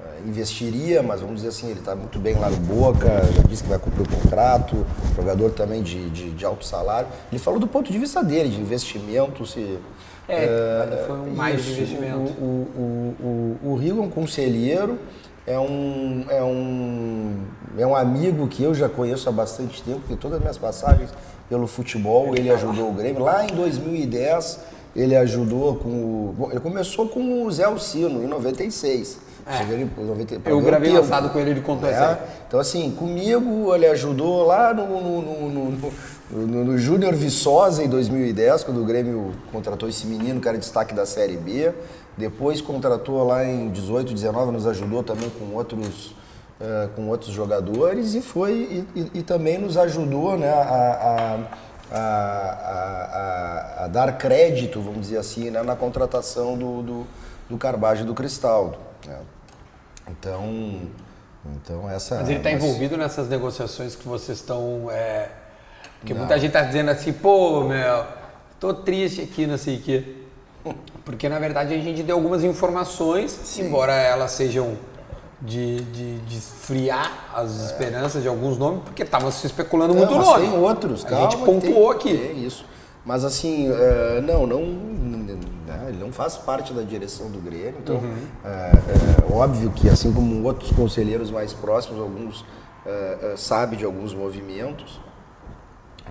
é, 0.00 0.20
investiria, 0.26 1.02
mas 1.02 1.20
vamos 1.20 1.36
dizer 1.36 1.48
assim, 1.48 1.70
ele 1.70 1.78
está 1.78 1.94
muito 1.94 2.18
bem 2.18 2.34
lá 2.34 2.50
no 2.50 2.56
Boca, 2.56 3.08
já 3.32 3.42
disse 3.42 3.62
que 3.62 3.68
vai 3.68 3.78
cumprir 3.78 4.02
o 4.02 4.08
contrato, 4.20 4.84
jogador 5.14 5.52
também 5.52 5.82
de, 5.82 6.10
de, 6.10 6.30
de 6.32 6.44
alto 6.44 6.64
salário. 6.64 7.08
Ele 7.30 7.38
falou 7.38 7.60
do 7.60 7.66
ponto 7.68 7.90
de 7.92 7.98
vista 7.98 8.22
dele, 8.22 8.48
de 8.50 8.60
investimento, 8.60 9.46
se 9.46 9.78
É, 10.28 11.04
foi 11.06 11.16
um 11.16 11.34
mais 11.34 11.62
de 11.62 11.70
isso, 11.70 11.80
investimento. 11.80 12.32
O, 12.40 12.44
o, 12.76 13.16
o, 13.64 13.70
o, 13.72 13.74
Rio 13.74 13.98
é 13.98 14.02
um 14.02 14.08
conselheiro, 14.08 14.98
é 15.46 15.58
um, 15.58 16.24
é, 16.28 16.42
um, 16.42 17.36
é 17.76 17.86
um 17.86 17.94
amigo 17.94 18.46
que 18.48 18.62
eu 18.62 18.74
já 18.74 18.88
conheço 18.88 19.28
há 19.28 19.32
bastante 19.32 19.82
tempo, 19.82 20.00
porque 20.00 20.16
todas 20.16 20.36
as 20.36 20.40
minhas 20.40 20.58
passagens 20.58 21.10
pelo 21.48 21.66
futebol 21.66 22.34
ele 22.34 22.50
ajudou 22.50 22.90
o 22.90 22.92
Grêmio. 22.94 23.22
Lá 23.22 23.44
em 23.44 23.54
2010 23.54 24.60
ele 24.96 25.16
ajudou 25.16 25.76
com 25.76 25.88
o. 25.88 26.48
Ele 26.50 26.60
começou 26.60 27.08
com 27.08 27.44
o 27.44 27.50
Zé 27.50 27.64
Alcino, 27.64 28.22
em 28.22 28.26
96. 28.26 29.18
Chegando 29.58 29.90
em 29.98 30.06
90, 30.06 30.48
Eu 30.48 30.60
gravei 30.62 30.90
lançado 30.90 31.28
com 31.28 31.38
ele, 31.38 31.50
ele 31.50 31.60
contou 31.60 31.86
essa 31.86 32.06
aí. 32.06 32.14
É, 32.14 32.18
Então, 32.48 32.58
assim, 32.58 32.90
comigo 32.92 33.74
ele 33.74 33.86
ajudou 33.86 34.46
lá 34.46 34.72
no, 34.72 34.86
no, 34.86 35.20
no, 35.20 35.70
no, 35.70 35.92
no- 36.30 36.64
no- 36.64 36.78
Júnior 36.78 37.14
Viçosa 37.14 37.82
em 37.84 37.88
2010, 37.88 38.64
quando 38.64 38.80
o 38.82 38.84
Grêmio 38.84 39.32
contratou 39.52 39.88
esse 39.88 40.06
menino, 40.06 40.40
que 40.40 40.48
era 40.48 40.56
destaque 40.58 40.94
da 40.94 41.04
Série 41.06 41.36
B. 41.36 41.72
Depois 42.16 42.60
contratou 42.60 43.24
lá 43.26 43.44
em 43.44 43.68
18, 43.70 44.12
19, 44.14 44.52
nos 44.52 44.66
ajudou 44.66 45.02
também 45.02 45.28
com 45.30 45.54
outros, 45.54 46.14
eh, 46.60 46.88
com 46.94 47.08
outros 47.08 47.30
jogadores 47.32 48.14
e 48.14 48.20
foi 48.22 48.86
e, 48.94 49.00
e- 49.00 49.10
e 49.18 49.22
também 49.22 49.58
nos 49.58 49.76
ajudou 49.76 50.38
né, 50.38 50.48
a, 50.50 51.38
a- 51.92 51.94
a- 51.98 53.84
a- 53.84 53.88
dar 53.88 54.16
crédito, 54.16 54.80
vamos 54.80 55.02
dizer 55.02 55.18
assim, 55.18 55.50
né, 55.50 55.62
na 55.62 55.76
contratação 55.76 56.56
do, 56.56 56.82
do, 56.82 57.06
do 57.50 57.58
Carbage 57.58 58.02
e 58.02 58.06
do 58.06 58.14
Cristaldo. 58.14 58.76
né. 59.06 59.18
Então, 60.08 60.80
então 61.56 61.88
essa. 61.90 62.16
Mas 62.16 62.28
ele 62.28 62.38
está 62.38 62.50
mas- 62.50 62.62
envolvido 62.62 62.96
nessas 62.96 63.28
negociações 63.28 63.94
que 63.96 64.06
vocês 64.06 64.38
estão. 64.38 64.88
é, 64.90 65.28
Porque 66.04 66.12
muita 66.12 66.34
gente 66.38 66.48
está 66.48 66.60
dizendo 66.60 66.90
assim, 66.90 67.14
pô, 67.14 67.64
meu, 67.64 68.04
tô 68.60 68.74
triste 68.74 69.22
aqui, 69.22 69.46
não 69.46 69.56
sei 69.56 69.76
o 69.76 69.80
quê. 69.80 70.04
Porque 71.02 71.30
na 71.30 71.38
verdade 71.38 71.72
a 71.72 71.78
gente 71.78 72.02
deu 72.02 72.16
algumas 72.16 72.44
informações, 72.44 73.58
embora 73.58 73.94
elas 73.94 74.32
sejam 74.32 74.76
de, 75.40 75.80
de, 75.80 76.18
de 76.20 76.36
esfriar 76.36 77.10
as 77.34 77.50
esperanças 77.70 78.22
de 78.22 78.28
alguns 78.28 78.58
nomes, 78.58 78.82
porque 78.84 79.02
estava 79.02 79.30
se 79.30 79.46
especulando 79.46 79.94
muito 79.94 80.12
É. 80.12 80.16
Não, 80.16 80.24
mas 80.24 80.28
nome. 80.28 80.48
Tem 80.48 80.58
outros, 80.58 81.04
A 81.06 81.08
calma. 81.08 81.30
gente 81.30 81.42
pontuou 81.42 81.94
tem, 81.94 82.12
aqui. 82.12 82.18
Tem 82.18 82.44
isso. 82.44 82.66
Mas 83.04 83.24
assim, 83.24 83.70
é, 83.70 84.20
não, 84.22 84.46
não, 84.46 84.60
né, 84.62 85.86
ele 85.88 85.98
não 85.98 86.12
faz 86.12 86.36
parte 86.36 86.72
da 86.74 86.82
direção 86.82 87.30
do 87.30 87.38
Grêmio. 87.38 87.76
Então, 87.82 87.96
Uhum. 87.96 88.16
é, 88.44 88.48
é 89.28 89.32
óbvio 89.34 89.70
que 89.70 89.88
assim 89.88 90.12
como 90.12 90.42
outros 90.44 90.70
conselheiros 90.70 91.30
mais 91.30 91.52
próximos, 91.52 91.98
alguns 92.00 92.44
é, 92.86 93.32
é, 93.32 93.36
sabem 93.36 93.78
de 93.78 93.84
alguns 93.84 94.14
movimentos, 94.14 94.98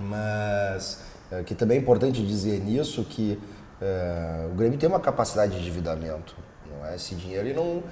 mas 0.01 0.99
é, 1.31 1.43
que 1.43 1.55
também 1.55 1.77
é 1.77 1.81
importante 1.81 2.25
dizer 2.25 2.59
nisso 2.59 3.03
que 3.03 3.39
é, 3.81 4.47
o 4.51 4.55
Grêmio 4.55 4.77
tem 4.77 4.87
uma 4.87 4.99
capacidade 4.99 5.53
de 5.53 5.59
endividamento. 5.59 6.35
Não 6.69 6.85
é? 6.87 6.95
Esse 6.95 7.15
dinheiro 7.15 7.47
ele 7.47 7.53
não. 7.53 7.83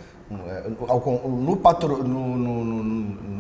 é- 0.48 0.64
no, 1.28 1.58
patro, 1.58 2.04
no, 2.04 2.38
no, 2.38 2.64
no- 2.64 2.84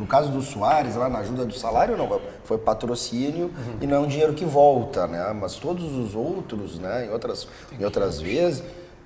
no 0.01 0.07
caso 0.07 0.29
do 0.31 0.41
Soares, 0.41 0.95
lá 0.95 1.07
na 1.07 1.19
ajuda 1.19 1.45
do 1.45 1.53
salário, 1.53 1.95
não, 1.95 2.19
foi 2.43 2.57
patrocínio 2.57 3.51
e 3.79 3.87
não 3.87 3.97
é 3.97 3.99
um 4.01 4.07
dinheiro 4.07 4.33
que 4.33 4.43
volta, 4.43 5.07
né? 5.07 5.31
Mas 5.39 5.55
todos 5.55 5.85
os 5.95 6.15
outros, 6.15 6.77
né, 6.79 7.05
em 7.05 7.09
outras, 7.09 7.47
em 7.79 7.83
outras 7.85 8.19
vezes. 8.19 8.63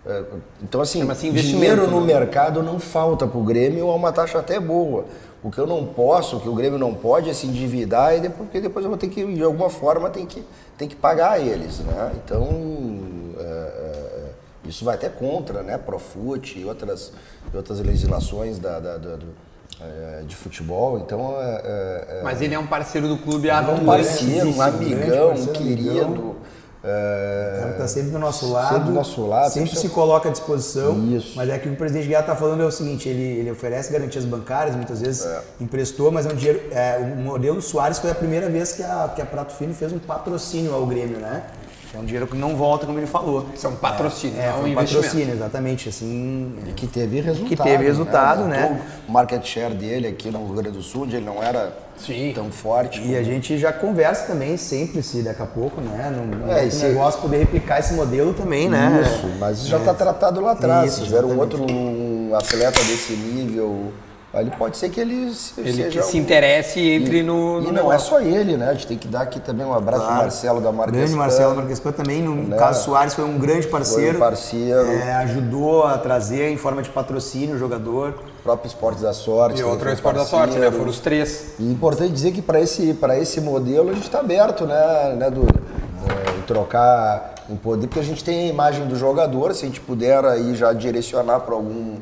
É, 0.07 0.23
então, 0.61 0.82
assim, 0.82 1.03
dinheiro 1.32 1.90
no 1.90 1.99
né? 2.02 2.06
mercado 2.14 2.61
não 2.61 2.80
falta 2.80 3.26
para 3.27 3.40
o 3.40 3.44
Grêmio, 3.44 3.90
é 3.90 3.94
uma 3.94 4.11
taxa 4.11 4.40
até 4.40 4.60
boa. 4.60 5.06
O 5.44 5.52
que 5.52 5.60
eu 5.60 5.68
não 5.68 5.86
posso, 5.86 6.38
o 6.38 6.40
que 6.40 6.49
o 6.49 6.56
Grêmio 6.56 6.80
não 6.80 6.94
pode 6.94 7.30
é 7.30 7.34
se 7.34 7.45
endividar, 7.48 8.15
e 8.15 8.19
depois, 8.19 8.41
porque 8.48 8.61
depois 8.61 8.84
eu 8.84 8.90
vou 8.90 8.98
ter 8.98 9.10
que, 9.10 9.23
de 9.26 9.44
alguma 9.44 9.69
forma, 9.69 10.10
tem 10.10 10.26
que, 10.26 10.44
tem 10.77 10.88
que 10.88 10.95
pagar 10.95 11.40
eles. 11.40 11.80
Né? 11.80 12.11
Então, 12.23 12.48
é, 13.40 13.44
é, 13.44 14.23
isso 14.68 14.84
vai 14.84 14.95
até 14.95 15.07
contra, 15.10 15.61
né? 15.61 15.77
Profut 15.77 16.57
e 16.60 16.65
outras, 16.65 17.11
outras 17.53 17.80
legislações 17.80 18.57
da, 18.57 18.80
da- 18.80 18.98
da- 18.98 19.15
do, 19.18 19.26
é, 19.82 20.23
de 20.26 20.36
futebol. 20.36 20.98
Então, 20.99 21.36
é, 21.40 21.61
é, 22.19 22.22
Mas 22.23 22.41
ele 22.41 22.56
é 22.56 22.60
um 22.60 22.65
parceiro 22.68 23.07
do 23.07 23.18
clube 23.18 23.49
há 23.49 23.61
é 23.61 23.68
um 23.72 23.86
parceiro, 23.86 24.49
um 24.49 24.61
amigão, 24.61 25.32
um 25.34 25.45
querido. 25.48 26.02
amigão. 26.02 26.36
É, 26.86 27.53
O 27.56 27.60
cara 27.62 27.72
está 27.72 27.88
sempre 27.88 28.12
do 28.12 28.20
nosso 28.20 28.52
lado. 28.52 28.70
Sempre 28.74 28.86
do 28.86 28.91
nosso 28.94 29.26
lado, 29.28 29.52
Sempre 29.52 29.76
se 29.76 29.90
coloca 29.90 30.30
à 30.30 30.32
disposição. 30.32 30.98
Isso. 31.10 31.34
Mas 31.36 31.49
é 31.49 31.57
que 31.57 31.68
o 31.68 31.76
presidente 31.76 32.07
Guiar 32.07 32.22
está 32.22 32.36
falando 32.36 32.62
é 32.64 32.66
o 32.66 32.72
seguinte: 32.72 33.10
ele, 33.10 33.24
ele 33.40 33.52
oferece 33.52 33.91
garantias 33.91 34.24
bancárias, 34.26 34.76
muitas 34.76 35.02
vezes 35.02 35.26
É. 35.26 35.41
emprestou, 35.60 36.12
mas 36.12 36.26
é 36.26 36.30
um 36.32 36.36
dinheiro. 36.36 36.62
É, 36.72 36.98
o 36.99 37.16
modelo 37.18 37.62
Soares 37.62 37.99
foi 37.99 38.12
a 38.12 38.16
primeira 38.16 38.49
vez 38.49 38.74
que 38.74 38.84
a, 38.84 39.12
que 39.16 39.22
a 39.22 39.26
Prato 39.26 39.53
Fino 39.53 39.74
fez 39.74 39.91
um 39.91 39.99
patrocínio 39.99 40.74
ao 40.74 40.86
Grêmio, 40.86 41.18
né? 41.18 41.44
É 41.94 41.98
um 41.98 42.03
dinheiro 42.03 42.28
que 42.28 42.36
não 42.36 42.57
volta, 42.57 42.86
como 42.86 42.99
ele 42.99 43.07
falou. 43.07 43.45
Isso 43.56 43.66
é 43.66 43.70
um 43.70 43.76
patrocínio, 43.78 44.38
É, 44.38 44.48
não 44.48 44.57
é 44.57 44.60
um 44.60 44.64
um 44.64 44.68
investimento. 44.68 45.03
patrocínio, 45.06 45.34
exatamente. 45.36 45.88
Assim, 45.88 46.53
E 46.68 46.74
que 46.74 46.88
teve 46.88 47.22
resultado. 47.22 47.48
Que 47.49 47.56
teve 47.56 47.84
resultado, 47.86 48.44
né? 48.44 48.64
Aumentou 48.64 48.86
O 49.07 49.12
market 49.14 49.45
share 49.45 49.74
dele 49.74 50.07
aqui 50.07 50.30
no 50.30 50.44
Rio 50.45 50.56
Grande 50.56 50.72
do 50.78 50.84
Sul, 50.84 51.03
onde 51.03 51.16
ele 51.16 51.26
não 51.26 51.41
era 51.41 51.72
Sim. 51.97 52.31
tão 52.35 52.51
forte. 52.51 53.01
E 53.01 53.15
a 53.15 53.23
gente 53.23 53.57
já 53.57 53.72
conversa 53.73 54.26
também 54.27 54.57
sempre, 54.57 55.01
se 55.01 55.22
daqui 55.22 55.41
a 55.41 55.45
pouco, 55.45 55.80
né? 55.81 56.11
Não, 56.15 56.51
É, 56.53 56.59
é, 56.61 56.63
e 56.65 56.67
um 56.67 56.72
se- 56.72 56.85
negócio 56.85 57.22
poder 57.22 57.38
replicar 57.38 57.80
esse 57.80 57.93
modelo 57.93 58.34
também, 58.34 58.69
né? 58.69 59.01
Isso, 59.03 59.27
mas 59.39 59.65
já 59.65 59.77
está 59.77 59.93
tratado 59.93 60.41
lá 60.41 60.51
atrás. 60.51 60.91
Isso, 60.91 61.01
Se 61.01 61.05
tiver 61.07 61.23
um 61.23 61.38
outro 61.39 61.65
um 61.72 62.31
atleta 62.35 62.80
desse 62.84 63.13
nível, 63.13 63.91
aí 64.36 64.52
pode 64.57 64.78
ser 64.78 64.90
que 64.90 64.99
ele, 64.99 65.34
se- 65.34 65.53
Ele 65.60 65.74
seja 65.74 65.99
que 66.02 66.06
se 66.06 66.18
interesse 66.18 66.80
e 66.80 66.91
entre 66.91 67.24
no, 67.24 67.62
no 67.62 67.70
E 67.70 67.72
não 67.72 67.80
é 67.80 67.84
negócio. 67.84 68.10
só 68.10 68.20
ele, 68.20 68.57
né? 68.57 68.70
A 68.70 68.74
gente 68.74 68.88
tem 68.88 68.98
que 68.98 69.07
dar 69.07 69.22
aqui 69.22 69.40
também 69.40 69.66
um 69.66 69.74
abraço 69.74 70.06
pro 70.06 70.14
Marcelo 70.14 70.62
da 70.62 70.72
Marquespan. 70.72 70.99
Grande 70.99 71.16
Marcelo 71.16 71.56
Marquespan 71.56 71.91
também, 71.91 72.22
no 72.22 72.36
Né? 72.36 72.57
caso 72.57 72.84
Soares, 72.84 73.14
foi 73.14 73.24
um 73.24 73.40
grande 73.40 73.68
parceiro. 73.68 74.18
Foi 74.18 74.28
um 74.28 74.30
parceiro. 74.30 74.88
É, 74.91 75.14
ajudou 75.16 75.84
a 75.86 75.98
trazer 75.98 76.49
em 76.49 76.57
forma 76.57 76.82
de 76.84 76.90
patrocínio 76.90 77.56
o 77.56 77.57
jogador. 77.57 78.10
O 78.40 78.44
próprio 78.44 78.68
Esportes 78.68 79.02
da 79.02 79.14
Sorte. 79.14 79.56
E 79.56 79.57
também 79.57 79.72
outro 79.72 79.86
foi 79.86 79.91
um 79.91 79.95
esporte 79.95 80.18
da 80.18 80.26
sorte, 80.26 80.57
né? 80.60 80.70
Foram 80.70 80.90
os 80.90 80.99
três. 80.99 81.56
E 81.60 81.68
é 81.68 81.72
importante 81.72 82.12
dizer 82.12 82.32
que 82.32 82.41
para 82.41 82.60
esse, 82.60 82.94
pra 82.94 83.18
esse 83.18 83.41
modelo 83.41 83.90
a 83.90 83.94
gente 83.94 84.03
está 84.03 84.20
aberto, 84.20 84.66
né, 84.66 85.16
né 85.18 85.28
é, 85.28 86.38
em 86.38 86.41
trocar, 86.44 87.36
em 87.49 87.56
poder, 87.56 87.88
porque 87.88 87.99
a 87.99 88.03
gente 88.03 88.24
tem 88.24 88.48
a 88.48 88.49
imagem 88.52 88.86
do 88.88 88.95
jogador, 88.95 89.53
se 89.56 89.64
a 89.64 89.68
gente 89.68 89.80
puder 89.80 90.24
aí 90.26 90.53
já 90.56 90.74
direcionar 90.74 91.40
para 91.40 91.56
algum 91.56 91.95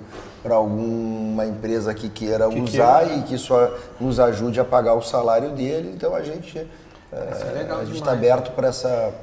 para 0.43 0.55
alguma 0.55 1.45
empresa 1.45 1.93
que 1.93 2.09
queira 2.09 2.49
usar 2.49 3.17
e 3.17 3.23
que 3.23 3.35
isso 3.35 3.53
nos 3.99 4.19
ajude 4.19 4.59
a 4.59 4.65
pagar 4.65 4.93
o 4.93 5.01
salário 5.01 5.51
dele, 5.51 5.91
então 5.95 6.13
a 6.13 6.21
gente 6.21 6.67
é, 7.11 7.51
legal 7.53 7.79
a 7.79 7.85
gente 7.85 7.95
está 7.95 8.11
aberto 8.11 8.51
para 8.51 8.67
essa 8.67 9.13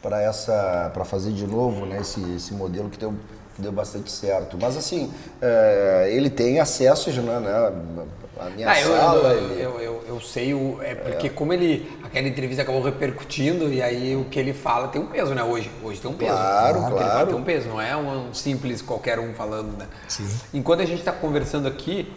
para 0.00 0.20
essa 0.20 0.90
para 0.94 1.04
fazer 1.04 1.32
de 1.32 1.46
novo 1.46 1.84
né, 1.84 2.00
esse, 2.00 2.20
esse 2.34 2.54
modelo 2.54 2.88
que 2.88 2.98
deu 2.98 3.14
que 3.54 3.60
deu 3.60 3.70
bastante 3.70 4.10
certo. 4.10 4.56
Mas 4.58 4.76
assim, 4.78 5.12
é, 5.40 6.08
ele 6.10 6.30
tem 6.30 6.58
acesso 6.58 7.12
já, 7.12 7.20
né, 7.20 7.38
né, 7.38 8.04
a 8.46 8.50
minha 8.50 8.68
Ah, 8.70 8.80
eu, 8.80 8.86
sala, 8.96 9.28
eu, 9.28 9.38
ele- 9.50 9.62
eu, 9.62 9.80
eu, 9.80 10.04
eu 10.08 10.20
sei 10.20 10.52
o. 10.54 10.78
É 10.82 10.94
porque 10.94 11.28
como 11.30 11.52
ele. 11.52 11.90
Aquela 12.04 12.28
entrevista 12.28 12.62
acabou 12.62 12.82
repercutindo 12.82 13.72
e 13.72 13.80
aí 13.82 14.14
o 14.16 14.24
que 14.26 14.38
ele 14.38 14.52
fala 14.52 14.88
tem 14.88 15.00
um 15.00 15.06
peso, 15.06 15.34
né? 15.34 15.42
Hoje. 15.42 15.70
Hoje 15.82 16.00
tem 16.00 16.10
um 16.10 16.14
peso. 16.14 16.32
Claro, 16.32 16.80
fala 16.82 16.90
claro. 16.90 17.26
tem 17.28 17.36
um 17.36 17.42
peso, 17.42 17.68
não 17.68 17.80
é 17.80 17.96
um 17.96 18.34
simples 18.34 18.82
qualquer 18.82 19.18
um 19.18 19.32
falando, 19.34 19.76
né? 19.78 19.86
Sim. 20.08 20.28
Enquanto 20.52 20.80
a 20.80 20.84
gente 20.84 20.98
está 20.98 21.12
conversando 21.12 21.66
aqui, 21.68 22.12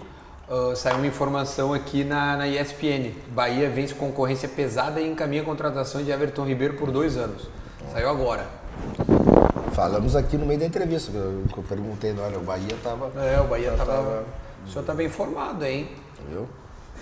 Uh, 0.48 0.76
saiu 0.76 0.98
uma 0.98 1.08
informação 1.08 1.74
aqui 1.74 2.04
na, 2.04 2.38
na 2.38 2.48
ESPN. 2.48 3.14
Bahia 3.30 3.68
vence 3.68 3.96
concorrência 3.96 4.48
pesada 4.48 5.02
e 5.02 5.10
encaminha 5.12 5.42
a 5.42 5.46
contratação 5.46 6.04
de 6.04 6.12
Everton 6.12 6.46
Ribeiro 6.46 6.76
por 6.76 6.92
dois 6.92 7.18
anos. 7.18 7.48
Saiu 7.92 8.08
agora. 8.08 8.46
Falamos 9.74 10.16
aqui 10.16 10.38
no 10.38 10.46
meio 10.46 10.60
da 10.60 10.66
entrevista, 10.68 11.12
que 11.12 11.18
eu, 11.18 11.44
que 11.52 11.58
eu 11.58 11.64
perguntei, 11.64 12.14
não, 12.14 12.24
olha, 12.24 12.38
o 12.38 12.42
Bahia 12.42 12.74
estava. 12.76 13.12
É, 13.20 13.42
o 13.42 13.46
Bahia 13.46 13.72
estava. 13.72 13.92
tava- 13.92 14.24
O 14.66 14.70
senhor 14.70 14.82
está 14.82 14.94
bem 14.94 15.08
informado, 15.08 15.66
hein? 15.66 15.90
Viu? 16.30 16.48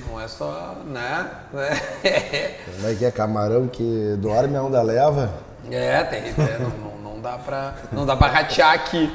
Não 0.08 0.20
é 0.20 0.28
só. 0.28 0.78
né? 0.86 1.30
Como 2.76 2.88
é 2.88 2.96
que 2.96 3.06
é? 3.06 3.12
Camarão 3.12 3.68
que 3.68 4.16
dorme 4.18 4.56
a 4.56 4.64
onda 4.64 4.82
leva. 4.82 5.34
É, 5.72 6.04
tem, 6.04 6.20
é, 6.20 6.60
não, 6.60 6.70
não, 6.70 7.14
não 7.14 7.22
dá 7.22 7.38
pra, 7.38 7.76
não 7.92 8.06
dá 8.06 8.16
pra 8.16 8.28
ratear 8.28 8.74
aqui. 8.74 9.10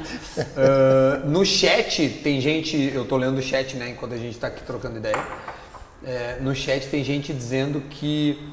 Ah, 0.57 1.21
no 1.25 1.45
chat 1.45 2.09
tem 2.23 2.41
gente, 2.41 2.91
eu 2.93 3.05
tô 3.05 3.17
lendo 3.17 3.37
o 3.37 3.41
chat, 3.41 3.75
né, 3.77 3.89
enquanto 3.89 4.13
a 4.13 4.17
gente 4.17 4.37
tá 4.39 4.47
aqui 4.47 4.63
trocando 4.63 4.97
ideia. 4.97 5.23
É, 6.03 6.37
no 6.39 6.55
chat 6.55 6.87
tem 6.87 7.03
gente 7.03 7.33
dizendo 7.33 7.81
que 7.81 8.51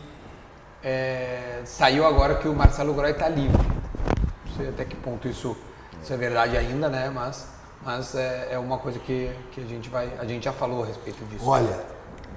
é, 0.83 1.61
saiu 1.65 2.05
agora 2.05 2.35
que 2.35 2.49
o 2.49 2.55
Marcelo 2.55 2.93
Groy 2.93 3.15
tá 3.15 3.29
livre. 3.29 3.57
Não 3.57 4.57
sei 4.57 4.69
até 4.69 4.85
que 4.85 4.97
ponto 4.97 5.27
isso, 5.27 5.57
isso 6.03 6.13
é 6.13 6.17
verdade 6.17 6.57
ainda, 6.57 6.89
né, 6.89 7.11
mas, 7.13 7.49
mas 7.87 8.15
é, 8.17 8.49
é 8.51 8.59
uma 8.59 8.77
coisa 8.79 8.99
que, 8.99 9.31
que 9.53 9.61
a 9.61 9.65
gente 9.65 9.89
vai, 9.89 10.11
a 10.19 10.25
gente 10.27 10.45
já 10.45 10.53
falou 10.53 10.83
a 10.83 10.87
respeito 10.87 11.25
disso. 11.27 11.49
Olha, 11.49 11.79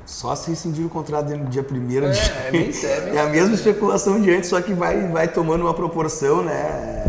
só 0.05 0.35
se 0.35 0.51
rescindir 0.51 0.85
o 0.85 0.89
contrato 0.89 1.25
dentro 1.25 1.45
do 1.45 1.49
dia 1.49 1.63
primeiro 1.63 2.05
É, 2.05 2.11
de 2.11 2.19
é 2.19 2.51
bem 2.51 2.71
sério, 2.71 3.05
bem 3.05 3.17
É 3.17 3.21
a 3.21 3.25
mesma 3.27 3.55
especulação 3.55 4.21
de 4.21 4.31
antes, 4.31 4.47
só 4.49 4.61
que 4.61 4.73
vai, 4.73 5.07
vai 5.07 5.27
tomando 5.27 5.61
uma 5.65 5.73
proporção, 5.73 6.43
né? 6.43 7.05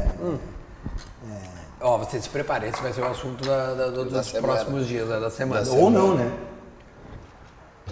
Ó, 1.82 1.96
você 1.98 2.20
se 2.20 2.28
prepare, 2.28 2.68
esse 2.68 2.80
vai 2.82 2.92
ser 2.92 3.00
o 3.02 3.06
assunto 3.08 3.42
da, 3.46 3.74
da- 3.74 3.86
do- 3.88 4.04
Da 4.04 4.18
dos 4.18 4.26
semana. 4.30 4.54
próximos 4.54 4.86
dias, 4.86 5.08
né, 5.08 5.18
da 5.20 5.30
semana. 5.30 5.64
Da 5.64 5.72
Ou 5.72 5.90
não, 5.90 6.14
né? 6.14 6.30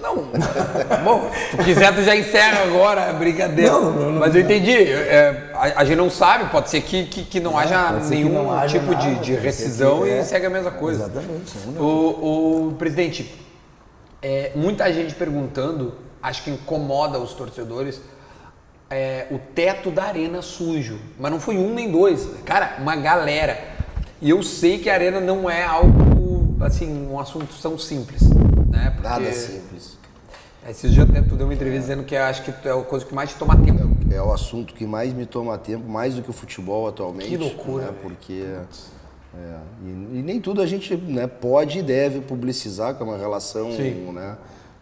Não, 0.01 0.17
bom, 1.05 1.31
se 1.51 1.57
tu 1.57 1.65
quiser 1.65 1.95
tu 1.95 2.03
já 2.03 2.15
encerra 2.17 2.63
agora, 2.63 3.01
é 3.03 3.13
brincadeira. 3.13 3.71
Não, 3.73 3.93
não, 3.93 4.13
não, 4.13 4.21
Mas 4.21 4.35
eu 4.35 4.41
entendi, 4.43 4.73
é, 4.73 5.51
a, 5.55 5.81
a 5.81 5.85
gente 5.85 5.97
não 5.97 6.11
sabe, 6.11 6.51
pode 6.51 6.71
ser 6.71 6.81
que, 6.83 7.05
que, 7.07 7.25
que 7.25 7.41
não 7.41 7.59
haja 7.59 7.93
nenhum 8.09 8.33
não 8.33 8.53
haja 8.53 8.79
tipo 8.79 8.95
de, 8.95 9.09
nada, 9.09 9.21
de 9.21 9.35
ser 9.35 9.41
rescisão 9.41 10.03
que- 10.03 10.09
e 10.09 10.13
é. 10.13 10.23
segue 10.23 10.47
a 10.47 10.51
mesma 10.51 10.71
coisa. 10.71 11.05
Exatamente. 11.05 11.53
não. 11.75 11.83
O, 11.83 12.69
o 12.69 12.73
presidente, 12.79 13.35
é, 14.23 14.53
muita 14.55 14.93
gente 14.93 15.15
perguntando, 15.15 15.95
acho 16.23 16.43
que 16.45 16.51
incomoda 16.51 17.19
os 17.19 17.33
torcedores, 17.33 18.01
é, 18.91 19.27
o 19.31 19.39
teto 19.39 19.91
da 19.91 20.05
arena 20.05 20.41
sujo. 20.43 20.99
Mas 21.19 21.31
não 21.31 21.39
foi 21.41 21.59
um 21.59 21.75
nem 21.75 21.91
dois, 21.91 22.29
cara, 22.45 22.77
uma 22.79 22.97
galera. 22.97 23.59
E 24.21 24.31
eu 24.31 24.43
sei 24.43 24.79
que 24.79 24.91
a 24.91 24.95
arena 24.95 25.21
não 25.21 25.49
é 25.49 25.63
algo, 25.63 26.57
assim, 26.61 27.09
um 27.09 27.21
assunto 27.21 27.55
tão 27.63 27.79
simples, 27.79 28.23
né? 28.69 28.91
Porque 28.91 29.09
Nada 29.09 29.33
simples. 29.33 29.99
Esses 30.69 30.93
dias 30.93 31.09
até 31.09 31.23
tu 31.23 31.35
deu 31.35 31.47
uma 31.47 31.55
entrevista 31.55 31.81
dizendo 31.83 32.05
que 32.05 32.15
acho 32.17 32.43
que 32.43 32.69
é 32.69 32.73
a 32.73 32.83
coisa 32.83 33.05
que 33.07 33.15
mais 33.15 33.31
te 33.31 33.37
toma 33.37 33.57
tempo. 33.57 33.89
É 34.13 34.21
o 34.21 34.33
assunto 34.33 34.75
que 34.75 34.87
mais 34.87 35.13
me 35.15 35.25
toma 35.25 35.57
tempo, 35.57 35.89
mais 35.89 36.15
do 36.15 36.23
que 36.23 36.31
o 36.31 36.33
futebol 36.33 36.87
atualmente. 36.89 37.29
Que 37.31 37.37
loucura, 37.37 37.87
Né? 37.87 37.95
Porque. 38.03 38.45
é, 39.35 39.57
e, 39.83 39.89
e 40.19 40.23
nem 40.23 40.41
tudo 40.41 40.61
a 40.61 40.67
gente 40.67 40.95
né, 40.97 41.27
pode 41.27 41.79
e 41.79 41.83
deve 41.83 42.21
publicizar, 42.21 42.95
que 42.95 43.03
é 43.03 43.07
uma 43.07 43.17
relação. 43.17 43.71
Sim. 43.73 44.13
Né? 44.13 44.37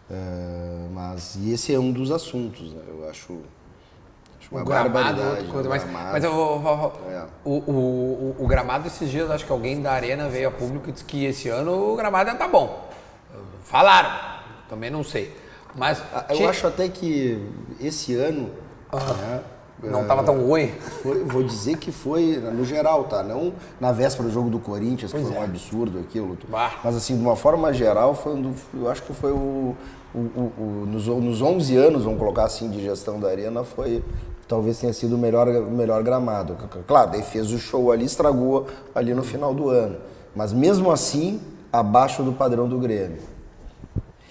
É, 0.09 0.87
mas 0.93 1.35
e 1.35 1.51
esse 1.53 1.73
é 1.73 1.79
um 1.79 1.91
dos 1.91 2.11
assuntos, 2.11 2.73
né? 2.73 2.81
Eu 2.87 3.09
acho. 3.09 3.37
acho 4.39 4.49
uma 4.51 4.61
o 4.61 4.65
gramado, 4.65 4.89
barbaridade. 4.93 5.29
outra 5.45 5.69
coisa 5.69 5.69
gramado. 5.85 6.11
Mas 6.13 6.23
eu 6.23 6.33
vou- 6.33 6.59
vou- 6.59 6.93
É. 7.09 7.25
o, 7.45 7.51
o, 7.51 7.71
o, 7.71 8.35
o 8.39 8.47
gramado 8.47 8.87
esses 8.87 9.09
dias, 9.09 9.29
acho 9.29 9.45
que 9.45 9.51
alguém 9.51 9.81
da 9.81 9.91
arena 9.91 10.27
veio 10.27 10.47
a 10.47 10.51
público 10.51 10.89
e 10.89 10.91
disse 10.93 11.05
que 11.05 11.25
esse 11.25 11.49
ano 11.49 11.93
o 11.93 11.95
gramado 11.95 12.35
tá 12.37 12.47
bom. 12.47 12.86
Falaram, 13.71 14.09
também 14.69 14.89
não 14.89 15.03
sei. 15.03 15.35
Mas 15.75 16.01
Ah, 16.13 16.25
Eu 16.29 16.35
tinha- 16.37 16.49
acho 16.49 16.65
até 16.67 16.87
que 16.87 17.37
esse 17.81 18.15
ano. 18.15 18.49
né, 18.93 19.41
não 19.83 20.07
tava 20.07 20.23
tão 20.23 20.39
ruim. 20.47 20.69
Foi, 21.03 21.23
vou 21.25 21.43
dizer 21.43 21.77
que 21.77 21.91
foi 21.91 22.37
no 22.37 22.63
geral, 22.63 23.03
tá? 23.03 23.21
Não 23.21 23.53
na 23.79 23.91
véspera 23.91 24.27
do 24.27 24.33
jogo 24.33 24.49
do 24.49 24.57
Corinthians, 24.57 25.11
que 25.11 25.19
foi 25.21 25.31
um 25.31 25.41
absurdo 25.43 25.99
aquilo. 25.99 26.37
é. 26.41 26.49
Bah. 26.51 26.71
Mas 26.83 26.95
assim, 26.95 27.15
de 27.17 27.21
uma 27.21 27.35
forma 27.35 27.71
geral, 27.73 28.15
foi 28.15 28.33
um 28.35 28.41
do- 28.41 28.55
eu 28.73 28.89
acho 28.89 29.03
que 29.03 29.13
foi 29.13 29.31
o, 29.33 29.75
o- 30.15 30.17
o- 30.17 30.51
o- 30.57 30.85
nos, 30.87 31.05
nos 31.07 31.41
11 31.41 31.75
anos, 31.75 32.05
vamos 32.05 32.17
colocar 32.19 32.45
assim, 32.45 32.69
de 32.71 32.81
gestão 32.81 33.19
da 33.19 33.27
arena, 33.29 33.63
foi 33.65 34.01
talvez 34.47 34.79
tenha 34.79 34.93
sido 34.93 35.15
o 35.15 35.17
melhor, 35.17 35.45
melhor 35.47 36.01
gramado. 36.01 36.55
Claro, 36.87 37.11
daí 37.11 37.21
fez 37.21 37.51
o 37.51 37.59
show 37.59 37.91
ali, 37.91 38.05
estragou 38.05 38.65
ali 38.95 39.13
no 39.13 39.21
final 39.23 39.53
do 39.53 39.69
ano. 39.69 39.97
Mas 40.33 40.53
mesmo 40.53 40.89
assim, 40.89 41.41
abaixo 41.71 42.23
do 42.23 42.31
padrão 42.31 42.67
do 42.67 42.79
Grêmio. 42.79 43.17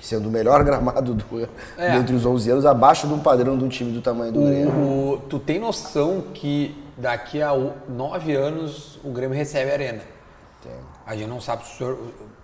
Sendo 0.07 0.29
o 0.29 0.31
melhor 0.31 0.63
gramado 0.65 1.15
do, 1.15 1.49
É. 1.77 1.91
dentre 1.99 2.15
os 2.15 2.25
11 2.25 2.49
anos, 2.49 2.65
abaixo 2.67 3.09
de 3.09 3.13
um 3.13 3.19
padrão 3.19 3.59
de 3.59 3.65
um 3.65 3.69
time 3.69 3.91
do 3.91 4.01
tamanho 4.01 4.31
do 4.31 4.41
Grêmio. 4.41 4.71
O, 4.73 5.19
tu 5.29 5.41
tem 5.41 5.59
noção 5.59 6.21
que 6.33 6.81
daqui 6.97 7.43
a 7.43 7.51
nove 7.89 8.37
anos 8.37 9.01
o 9.03 9.11
Grêmio 9.11 9.37
recebe 9.37 9.71
a 9.71 9.75
arena? 9.75 10.01
A 11.05 11.17
gente 11.17 11.29
não 11.29 11.41
sabe 11.41 11.65
se 11.67 11.75
o 11.75 11.77
senhor. 11.77 11.99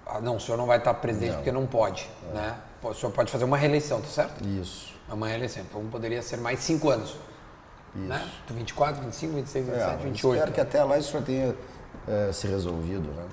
ah, 0.06 0.20
Não, 0.20 0.36
o 0.36 0.40
senhor 0.40 0.56
não 0.58 0.66
vai 0.66 0.78
estar 0.78 0.92
presidente 0.94 1.34
porque 1.34 1.52
não 1.52 1.64
pode. 1.66 2.08
Né? 2.34 2.54
Pô, 2.80 2.90
O 2.90 2.94
senhor 2.94 3.12
pode 3.12 3.30
fazer 3.30 3.44
uma 3.44 3.56
reeleição, 3.56 4.00
tá 4.00 4.08
certo? 4.08 4.44
Isso. 4.44 4.92
É 5.08 5.14
uma 5.14 5.28
reeleição. 5.28 5.62
Então 5.62 5.84
poderia 5.86 6.20
ser 6.22 6.36
mais 6.38 6.58
cinco 6.60 6.90
anos. 6.90 7.16
Né? 7.94 8.26
24, 8.50 9.02
25, 9.04 9.34
26, 9.34 9.66
27, 9.66 9.90
É, 9.92 9.96
28. 10.04 10.34
Espero 10.34 10.52
que 10.52 10.60
até 10.60 10.82
lá 10.82 10.98
isso 10.98 11.12
já 11.12 11.20
tenha 11.22 11.54
é, 12.08 12.32
se 12.32 12.46
resolvido, 12.48 13.08
né? 13.12 13.24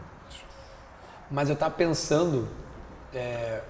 Mas 1.32 1.50
eu 1.50 1.56
tava 1.56 1.74
pensando. 1.74 2.48
é, 3.14 3.62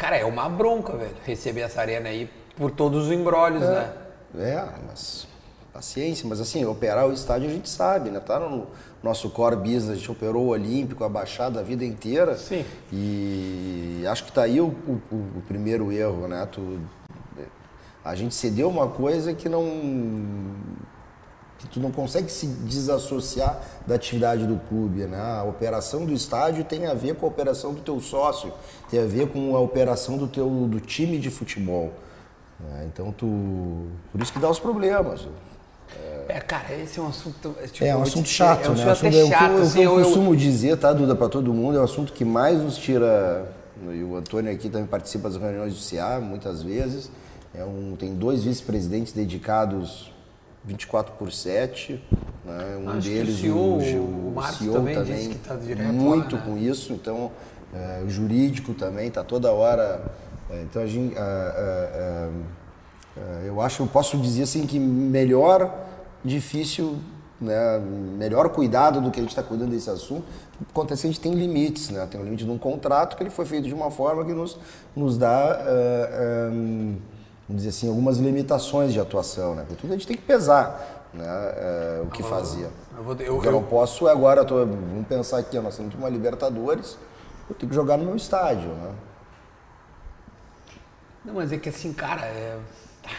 Cara, 0.00 0.16
é 0.16 0.24
uma 0.24 0.48
bronca, 0.48 0.94
velho, 0.96 1.14
receber 1.26 1.60
essa 1.60 1.78
arena 1.82 2.08
aí 2.08 2.26
por 2.56 2.70
todos 2.70 3.04
os 3.04 3.12
embrólios, 3.12 3.60
né? 3.62 3.92
É, 4.34 4.64
mas 4.86 5.28
paciência, 5.74 6.26
mas 6.26 6.40
assim, 6.40 6.64
operar 6.64 7.06
o 7.06 7.12
estádio 7.12 7.50
a 7.50 7.52
gente 7.52 7.68
sabe, 7.68 8.08
né? 8.08 8.18
Tá 8.18 8.40
no 8.40 8.66
nosso 9.02 9.28
core 9.28 9.56
business, 9.56 9.90
a 9.90 9.94
gente 9.96 10.10
operou 10.10 10.44
o 10.44 10.48
Olímpico, 10.48 11.04
a 11.04 11.08
Baixada 11.08 11.60
a 11.60 11.62
vida 11.62 11.84
inteira. 11.84 12.34
Sim. 12.34 12.64
E 12.90 14.02
acho 14.10 14.24
que 14.24 14.32
tá 14.32 14.44
aí 14.44 14.58
o, 14.58 14.68
o- 14.88 15.16
o 15.38 15.42
primeiro 15.46 15.92
erro, 15.92 16.26
né? 16.26 16.48
Tu, 16.50 16.80
a 18.02 18.14
gente 18.14 18.34
cedeu 18.34 18.70
uma 18.70 18.88
coisa 18.88 19.34
que 19.34 19.50
não 19.50 19.64
que 21.60 21.68
tu 21.68 21.78
não 21.78 21.90
consegue 21.92 22.30
se 22.32 22.46
desassociar 22.46 23.60
da 23.86 23.94
atividade 23.94 24.46
do 24.46 24.56
clube, 24.68 25.02
né? 25.04 25.20
A 25.20 25.44
operação 25.44 26.04
do 26.06 26.12
estádio 26.12 26.64
tem 26.64 26.86
a 26.86 26.94
ver 26.94 27.14
com 27.14 27.26
a 27.26 27.28
operação 27.28 27.72
do 27.74 27.80
teu 27.82 28.00
sócio, 28.00 28.52
tem 28.90 28.98
a 29.00 29.04
ver 29.06 29.28
com 29.28 29.54
a 29.54 29.60
operação 29.60 30.16
do 30.16 30.26
teu 30.26 30.48
do 30.48 30.80
time 30.80 31.18
de 31.18 31.30
futebol. 31.30 31.92
né? 32.58 32.88
Então 32.92 33.12
tu, 33.12 33.26
por 34.10 34.20
isso 34.22 34.32
que 34.32 34.38
dá 34.38 34.48
os 34.50 34.58
problemas. 34.58 35.28
É, 36.28 36.38
cara, 36.40 36.72
esse 36.74 36.98
é 36.98 37.02
um 37.02 37.08
assunto. 37.08 37.54
tipo, 37.72 37.84
É 37.84 37.94
um 37.94 37.98
eu 37.98 38.02
assunto 38.02 38.28
chato, 38.28 38.66
é 38.66 38.70
um 38.70 38.74
né? 38.74 38.90
assunto 38.90 38.90
assunto, 38.90 39.08
até 39.08 39.18
é 39.20 39.24
o 39.24 39.26
que 39.28 39.32
chato, 39.34 39.50
eu, 39.52 39.62
assim, 39.62 39.78
eu 39.82 39.90
eu- 39.92 39.98
eu- 39.98 40.04
costumo 40.04 40.36
dizer, 40.36 40.76
tá, 40.78 40.92
Duda, 40.92 41.14
para 41.16 41.28
todo 41.28 41.52
mundo, 41.52 41.76
é 41.76 41.80
o 41.80 41.84
assunto 41.84 42.12
que 42.12 42.24
mais 42.24 42.58
nos 42.62 42.76
tira. 42.78 43.52
E 43.92 44.02
o 44.04 44.14
Antônio 44.16 44.52
aqui 44.52 44.68
também 44.68 44.86
participa 44.86 45.28
das 45.28 45.40
reuniões 45.40 45.74
do 45.74 45.80
CA 45.80 46.20
muitas 46.20 46.62
vezes. 46.62 47.10
É 47.54 47.64
um, 47.64 47.96
tem 47.98 48.14
dois 48.14 48.44
vice-presidentes 48.44 49.12
dedicados 49.12 50.09
24 50.64 51.14
por 51.14 51.32
7. 51.32 52.02
Né? 52.44 52.78
Um 52.82 52.90
Acho 52.90 53.00
que 53.00 53.08
o 53.08 53.12
deles, 53.12 53.40
CEO, 53.40 53.56
o, 53.56 54.28
o 54.28 54.32
Marcos 54.34 54.58
CEO 54.58 54.74
também 54.74 54.94
também, 54.94 55.34
tá 55.34 55.54
muito 55.92 56.36
lá, 56.36 56.42
né? 56.42 56.46
com 56.46 56.58
isso. 56.58 56.92
Então, 56.92 57.30
é, 57.72 58.02
o 58.04 58.10
jurídico 58.10 58.74
também 58.74 59.08
está 59.08 59.22
toda 59.22 59.52
hora. 59.52 60.02
é, 60.50 60.62
então, 60.62 60.82
a 60.82 60.86
gente, 60.86 61.16
ah, 61.16 61.54
ah, 61.56 62.30
ah, 63.16 63.42
eu 63.44 63.60
acho, 63.60 63.82
eu 63.82 63.86
posso 63.86 64.16
dizer 64.18 64.42
assim 64.42 64.66
que 64.66 64.78
melhor, 64.78 65.72
difícil, 66.24 66.96
né, 67.40 67.78
melhor 67.78 68.48
cuidado 68.50 69.00
do 69.00 69.10
que 69.10 69.18
a 69.18 69.22
gente 69.22 69.30
está 69.30 69.42
cuidando 69.42 69.70
desse 69.70 69.88
assunto, 69.88 70.24
acontece 70.68 71.02
que 71.02 71.08
a 71.08 71.10
gente 71.10 71.20
tem 71.20 71.32
limites, 71.32 71.88
né? 71.88 72.06
Tem 72.10 72.20
um 72.20 72.24
limite 72.24 72.44
de 72.44 72.50
um 72.50 72.58
contrato 72.58 73.16
que 73.16 73.22
ele 73.22 73.30
foi 73.30 73.46
feito 73.46 73.66
de 73.66 73.72
uma 73.72 73.90
forma 73.90 74.24
que 74.24 74.32
nos, 74.32 74.58
nos 74.94 75.16
dá, 75.16 75.52
ah, 75.52 76.50
vamos 77.50 77.62
dizer 77.64 77.70
assim, 77.70 77.88
algumas 77.88 78.18
limitações 78.18 78.92
de 78.92 79.00
atuação, 79.00 79.54
né? 79.56 79.64
Porque 79.66 79.80
tudo 79.80 79.90
a 79.92 79.96
gente 79.96 80.06
tem 80.06 80.16
que 80.16 80.22
pesar, 80.22 81.08
né, 81.12 81.24
ah, 81.26 82.02
o 82.04 82.06
que 82.10 82.22
fazer. 82.22 82.68
eu 82.96 83.02
vou- 83.02 83.16
eu- 83.16 83.36
o 83.38 83.40
que 83.40 83.48
eu 83.48 83.52
não 83.52 83.62
posso 83.64 84.06
é 84.08 84.12
agora, 84.12 84.44
tô, 84.44 84.54
vamos 84.58 85.06
pensar 85.08 85.38
aqui, 85.38 85.58
nós 85.58 85.76
temos 85.76 85.92
uma 85.94 86.08
Libertadores, 86.08 86.96
eu 87.48 87.56
tenho 87.56 87.68
que 87.68 87.74
jogar 87.74 87.96
no 87.96 88.04
meu 88.04 88.14
estádio, 88.14 88.68
né? 88.68 88.90
Não, 91.24 91.34
mas 91.34 91.52
é 91.52 91.58
que 91.58 91.68
assim, 91.68 91.92
cara, 91.92 92.22
é- 92.22 92.56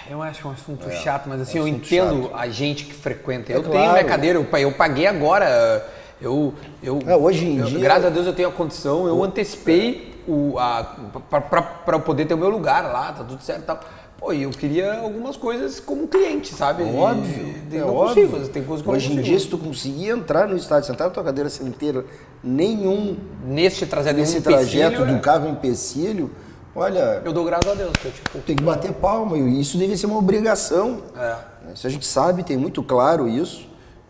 eu 0.10 0.22
acho 0.24 0.48
um 0.48 0.52
assunto 0.52 0.88
É, 0.88 0.92
chato, 0.92 1.28
mas 1.28 1.42
assim, 1.42 1.58
é 1.58 1.62
um 1.62 1.68
eu 1.68 1.68
entendo 1.68 2.24
chato. 2.24 2.36
a 2.36 2.48
gente 2.48 2.86
que 2.86 2.94
frequenta. 2.94 3.52
É 3.52 3.56
Eu 3.58 3.62
tenho 3.62 3.74
claro. 3.74 3.92
minha 3.92 4.06
cadeira, 4.06 4.40
eu, 4.40 4.58
eu 4.60 4.72
paguei 4.72 5.06
agora. 5.06 5.86
Eu, 6.22 6.54
eu, 6.82 7.00
É, 7.06 7.16
hoje 7.16 7.46
em 7.46 7.58
eu- 7.58 7.66
dia- 7.66 7.80
Graças 7.80 8.06
a 8.06 8.10
Deus 8.10 8.26
eu 8.28 8.34
tenho 8.34 8.48
a 8.48 8.52
condição, 8.52 9.08
eu 9.08 9.22
antecipei 9.24 10.24
o, 10.28 10.58
a, 10.58 10.84
para 11.30 11.96
eu 11.98 12.00
poder 12.00 12.26
ter 12.26 12.34
o 12.36 12.38
meu 12.38 12.50
lugar 12.50 12.84
lá, 12.92 13.12
tá 13.12 13.24
tudo 13.24 13.42
certo 13.42 13.62
e 13.62 13.66
tal. 13.66 13.80
Pô, 14.22 14.32
e 14.32 14.44
eu 14.44 14.52
queria 14.52 15.00
algumas 15.00 15.36
coisas 15.36 15.80
como 15.80 16.08
cliente, 16.08 16.54
sabe? 16.54 16.84
Óbvio. 16.84 17.56
E, 17.72 17.76
é 17.76 17.80
não 17.80 17.96
óbvio. 17.96 18.30
consigo, 18.30 18.50
tem 18.54 18.64
coisas 18.64 18.86
que 18.86 18.92
Hoje 18.92 19.06
em 19.08 19.10
consigo. 19.16 19.24
dia, 19.28 19.40
se 19.40 19.48
tu 19.48 19.58
conseguir 19.58 20.10
entrar 20.10 20.48
no 20.48 20.56
estádio, 20.56 20.86
sentar 20.86 21.08
na 21.08 21.14
tua 21.14 21.24
cadeira 21.24 21.50
inteira, 21.64 22.06
nenhum 22.44 23.18
Neste 23.44 23.84
nenhum 23.84 24.16
nesse 24.16 24.40
trajeto 24.42 24.94
empecilho, 24.94 25.08
do 25.08 25.16
é- 25.16 25.20
carro 25.20 25.50
empecilho, 25.50 26.30
olha, 26.76 27.24
Eu 27.26 27.34
dou 27.34 27.44
graças 27.44 27.72
a 27.72 27.74
Deus, 27.74 27.92
que 28.00 28.06
eu, 28.06 28.12
tipo, 28.12 28.40
tem 28.42 28.56
que 28.56 28.64
bater 28.64 28.94
palma. 28.94 29.36
E 29.40 29.60
isso 29.60 29.76
deve 29.80 29.98
ser 29.98 30.06
uma 30.06 30.20
obrigação. 30.20 31.02
é. 31.18 31.52
Isso 31.74 31.88
a 31.88 31.90
gente 31.90 32.06
sabe, 32.06 32.44
tem 32.44 32.58
muito 32.58 32.84
claro 32.84 33.28
isso. 33.28 33.68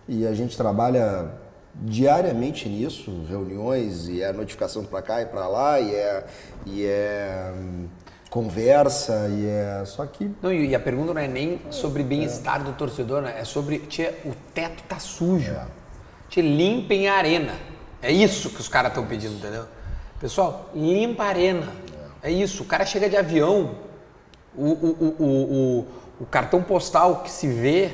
E 0.10 0.28
a 0.28 0.34
gente 0.34 0.58
trabalha 0.58 1.32
diariamente 1.74 2.68
nisso, 2.68 3.12
reuniões, 3.30 4.10
e 4.10 4.22
é 4.22 4.34
notificação 4.34 4.84
para 4.84 5.02
cá 5.02 5.22
e 5.22 5.26
para 5.26 5.48
lá, 5.48 5.80
e 5.80 5.96
é, 5.96 6.26
e 6.66 6.86
é 6.86 7.54
hum, 7.56 7.86
conversa, 8.32 9.28
e 9.30 9.46
é. 9.46 9.84
Só 9.86 10.06
que 10.06 10.32
Não, 10.42 10.52
e 10.52 10.74
a 10.74 10.80
pergunta 10.80 11.14
não 11.14 11.22
é 11.22 11.28
nem 11.28 11.62
sobre 11.70 12.02
bem-estar 12.02 12.64
do 12.64 12.72
torcedor, 12.72 13.22
né? 13.22 13.36
É 13.38 13.44
sobre, 13.44 13.80
tia, 13.80 14.18
o 14.26 14.32
teto 14.54 14.82
tá 14.88 14.98
sujo. 14.98 15.54
Tia, 16.30 16.42
limpem 16.42 17.10
a 17.10 17.16
arena. 17.16 17.54
É 18.02 18.10
isso 18.10 18.50
que 18.50 18.62
os 18.62 18.70
caras 18.70 18.92
estão 18.92 19.06
pedindo, 19.06 19.36
entendeu? 19.36 19.66
Pessoal, 20.20 20.70
limpa 20.74 21.26
a 21.26 21.28
arena. 21.28 21.68
É 22.24 22.32
isso. 22.32 22.64
O 22.64 22.66
cara 22.66 22.86
chega 22.86 23.10
de 23.10 23.18
avião, 23.18 23.76
o, 24.56 24.66
o, 24.66 25.16
o, 25.20 25.26
o, 25.26 25.88
o 26.22 26.26
cartão 26.26 26.64
postal 26.64 27.24
que 27.24 27.30
se 27.30 27.48
vê 27.48 27.92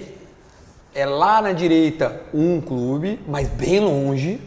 é 0.94 1.06
lá 1.06 1.42
na 1.42 1.52
direita 1.52 2.22
um 2.32 2.62
clube, 2.62 3.20
mas 3.28 3.50
bem 3.50 3.80
longe, 3.80 4.40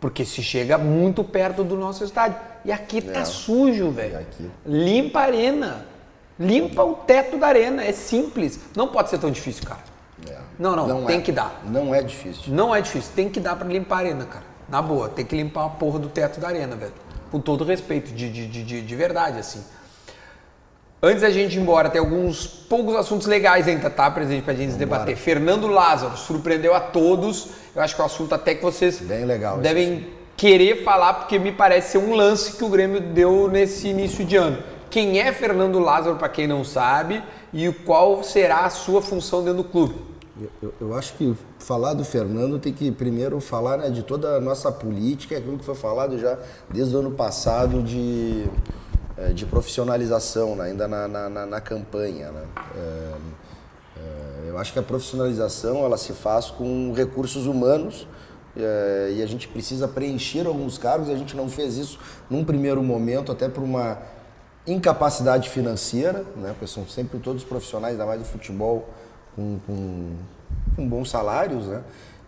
porque 0.00 0.24
se 0.24 0.42
chega 0.42 0.78
muito 0.78 1.22
perto 1.22 1.62
do 1.62 1.76
nosso 1.76 2.02
estádio. 2.02 2.53
E 2.64 2.72
aqui 2.72 3.00
tá 3.02 3.20
É. 3.20 3.24
sujo, 3.24 3.90
velho. 3.90 4.18
Aqui? 4.18 4.50
Limpa 4.64 5.20
a 5.20 5.22
arena. 5.24 5.86
Limpa 6.38 6.82
o 6.82 6.94
teto 6.94 7.36
da 7.38 7.46
arena. 7.48 7.84
É 7.84 7.92
simples. 7.92 8.58
Não 8.76 8.88
pode 8.88 9.10
ser 9.10 9.18
tão 9.18 9.30
difícil, 9.30 9.64
cara. 9.66 9.80
é, 10.30 10.36
Não, 10.58 10.74
não, 10.74 11.04
tem 11.04 11.18
é. 11.18 11.20
que 11.20 11.30
dar. 11.32 11.60
Não 11.64 11.94
é 11.94 12.02
difícil. 12.02 12.52
Não 12.54 12.74
é 12.74 12.80
difícil. 12.80 13.10
Tem 13.14 13.28
que 13.28 13.38
dar 13.40 13.56
pra 13.56 13.68
limpar 13.68 13.96
a 13.96 13.98
arena, 13.98 14.24
cara. 14.24 14.44
Na 14.68 14.80
boa, 14.80 15.08
tem 15.08 15.24
que 15.24 15.36
limpar 15.36 15.66
a 15.66 15.68
porra 15.68 15.98
do 15.98 16.08
teto 16.08 16.40
da 16.40 16.48
arena, 16.48 16.74
velho. 16.74 16.92
Com 17.30 17.38
todo 17.40 17.64
respeito, 17.64 18.12
de, 18.14 18.30
de, 18.30 18.46
de, 18.46 18.62
de, 18.64 18.80
de 18.80 18.96
verdade, 18.96 19.38
assim. 19.38 19.62
Antes 21.02 21.20
da 21.20 21.28
gente 21.30 21.58
ir 21.58 21.60
embora, 21.60 21.90
tem 21.90 22.00
alguns 22.00 22.46
poucos 22.46 22.96
assuntos 22.96 23.26
legais 23.26 23.68
ainda, 23.68 23.90
tá, 23.90 24.10
presidente, 24.10 24.42
pra 24.44 24.54
gente 24.54 24.72
debater. 24.74 25.14
Fernando 25.16 25.66
Lázaro 25.66 26.16
surpreendeu 26.16 26.74
a 26.74 26.80
todos. 26.80 27.48
Eu 27.76 27.82
acho 27.82 27.94
que 27.94 28.00
é 28.00 28.04
um 28.04 28.06
assunto 28.06 28.34
até 28.34 28.54
que 28.54 28.62
vocês 28.62 29.00
Bem 29.00 29.26
legal 29.26 29.58
devem 29.58 30.06
querer 30.36 30.82
falar, 30.84 31.14
porque 31.14 31.38
me 31.38 31.52
parece 31.52 31.92
ser 31.92 31.98
um 31.98 32.14
lance 32.14 32.52
que 32.56 32.64
o 32.64 32.68
Grêmio 32.68 33.00
deu 33.00 33.48
nesse 33.48 33.88
início 33.88 34.24
de 34.24 34.36
ano. 34.36 34.58
Quem 34.90 35.20
é 35.20 35.32
Fernando 35.32 35.78
Lázaro, 35.78 36.16
pra 36.16 36.28
quem 36.28 36.46
não 36.46 36.64
sabe, 36.64 37.22
e 37.52 37.70
qual 37.72 38.22
será 38.22 38.60
a 38.64 38.70
sua 38.70 39.00
função 39.02 39.42
dentro 39.42 39.62
do 39.62 39.68
clube? 39.68 39.94
Eu, 40.60 40.74
eu- 40.80 40.94
acho 40.94 41.14
que 41.14 41.32
falar 41.60 41.94
do 41.94 42.04
Fernando 42.04 42.58
tem 42.58 42.72
que 42.72 42.90
primeiro 42.90 43.40
falar 43.40 43.76
né, 43.78 43.88
de 43.90 44.02
toda 44.02 44.36
a 44.36 44.40
nossa 44.40 44.70
política, 44.72 45.38
aquilo 45.38 45.56
que 45.58 45.64
foi 45.64 45.76
falado 45.76 46.18
já 46.18 46.36
desde 46.68 46.94
o 46.96 46.98
ano 46.98 47.12
passado 47.12 47.80
de, 47.82 48.44
eh, 49.16 49.28
de 49.32 49.46
profissionalização, 49.46 50.56
né, 50.56 50.64
ainda 50.64 50.88
na, 50.88 51.06
na, 51.06 51.28
na- 51.28 51.46
na 51.46 51.60
campanha. 51.60 52.30
Né? 52.32 52.42
Eh, 52.76 53.12
eh, 53.96 54.48
eu 54.48 54.58
acho 54.58 54.72
que 54.72 54.78
a 54.80 54.82
profissionalização 54.82 55.84
ela 55.84 55.96
se 55.96 56.12
faz 56.12 56.50
com 56.50 56.92
recursos 56.92 57.46
humanos 57.46 58.06
e 58.56 59.22
a 59.22 59.26
gente 59.26 59.48
precisa 59.48 59.88
preencher 59.88 60.46
alguns 60.46 60.78
cargos 60.78 61.08
e 61.08 61.12
a 61.12 61.16
gente 61.16 61.36
não 61.36 61.48
fez 61.48 61.76
isso 61.76 61.98
num 62.30 62.44
primeiro 62.44 62.82
momento, 62.82 63.32
até 63.32 63.48
por 63.48 63.62
uma 63.64 63.98
incapacidade 64.66 65.50
financeira, 65.50 66.24
né? 66.36 66.50
porque 66.50 66.66
são 66.66 66.86
sempre 66.86 67.18
todos 67.18 67.44
profissionais, 67.44 67.92
ainda 67.94 68.06
mais 68.06 68.20
do 68.20 68.26
futebol, 68.26 68.88
com, 69.36 69.58
com, 69.66 70.12
com 70.76 70.88
bons 70.88 71.10
salários, 71.10 71.66
né? 71.66 71.82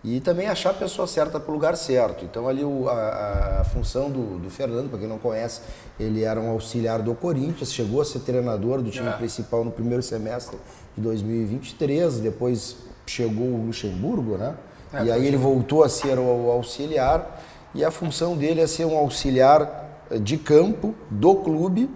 E 0.05 0.21
também 0.21 0.47
achar 0.47 0.71
a 0.71 0.75
pessoa 0.75 1.07
certa 1.09 1.41
para 1.41 1.51
o 1.51 1.55
lugar 1.55 1.77
certo. 1.77 2.25
Então 2.25 2.47
ali 2.47 2.63
o- 2.63 2.89
a, 2.89 3.61
a 3.61 3.65
função 3.65 4.09
do, 4.11 4.39
do 4.39 4.49
Fernando, 4.51 4.89
para 4.89 4.99
quem 5.01 5.09
não 5.09 5.19
conhece, 5.19 5.63
ele 5.99 6.23
era 6.23 6.41
um 6.41 6.51
auxiliar 6.51 7.03
do 7.03 7.13
Corinthians, 7.15 7.73
chegou 7.73 8.01
a 8.01 8.05
ser 8.05 8.21
treinador 8.21 8.83
do 8.83 8.91
time 8.91 9.09
É. 9.09 9.13
principal 9.13 9.65
no 9.65 9.71
primeiro 9.73 10.03
semestre 10.03 10.59
de 10.97 11.03
2023, 11.03 12.21
depois 12.21 12.77
chegou 13.07 13.47
o 13.47 13.67
Luxemburgo, 13.67 14.37
né? 14.37 14.55
É, 14.97 15.05
e 15.05 15.13
aí 15.13 15.27
ele 15.27 15.37
voltou 15.37 15.85
a 15.85 15.89
ser 15.89 16.19
o 16.19 16.51
auxiliar 16.51 17.41
e 17.75 17.85
a 17.85 17.91
função 17.91 18.37
dele 18.37 18.61
é 18.61 18.67
ser 18.67 18.87
um 18.87 18.97
auxiliar 18.97 20.05
eh, 20.11 20.19
de 20.19 20.39
campo 20.39 20.95
do 21.11 21.35
clube, 21.37 21.91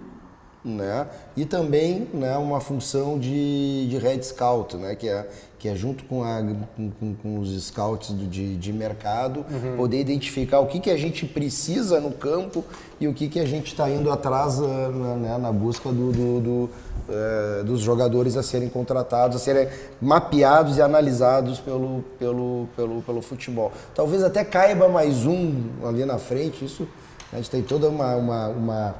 né? 0.63 1.07
E 1.35 1.43
também, 1.43 2.07
né, 2.13 2.37
uma 2.37 2.61
função 2.61 3.17
de, 3.17 3.87
de 3.89 3.97
head 3.97 4.23
scout, 4.23 4.77
né, 4.77 4.95
que 4.95 5.09
é 5.09 5.27
que 5.61 5.69
é 5.69 5.75
junto 5.75 6.03
com, 6.05 6.23
a, 6.23 6.41
com, 6.75 7.13
com- 7.21 7.37
os 7.39 7.49
scouts 7.67 8.09
do- 8.13 8.25
de, 8.25 8.57
de 8.57 8.73
mercado, 8.73 9.45
poder 9.77 9.99
identificar 9.99 10.59
o 10.59 10.65
que, 10.65 10.79
que 10.79 10.89
a 10.89 10.97
gente 10.97 11.23
precisa 11.23 12.01
no 12.01 12.09
campo 12.11 12.65
e 12.99 13.07
o 13.07 13.13
que, 13.13 13.27
que 13.29 13.39
a 13.39 13.45
gente 13.45 13.67
está 13.67 13.87
indo 13.87 14.09
atrás 14.11 14.57
na, 14.57 15.15
né, 15.15 15.37
na 15.37 15.51
busca 15.51 15.89
do, 15.89 16.11
do- 16.11 16.39
do, 16.41 16.69
eh, 17.09 17.61
dos 17.63 17.79
jogadores 17.81 18.35
a 18.35 18.41
serem 18.41 18.69
contratados, 18.69 19.37
a 19.37 19.39
serem 19.39 19.67
mapeados 20.01 20.77
e 20.77 20.81
analisados 20.81 21.59
pelo, 21.59 22.03
pelo, 22.17 22.67
pelo, 22.75 23.01
pelo 23.03 23.21
futebol. 23.21 23.71
Talvez 23.93 24.23
até 24.23 24.43
caiba 24.43 24.89
mais 24.89 25.27
um 25.27 25.63
ali 25.87 26.03
na 26.05 26.17
frente, 26.17 26.65
isso 26.65 26.87
a 27.31 27.35
gente 27.35 27.51
tem 27.51 27.61
toda 27.61 27.87
uma, 27.87 28.15
uma, 28.15 28.47
uma, 28.47 28.95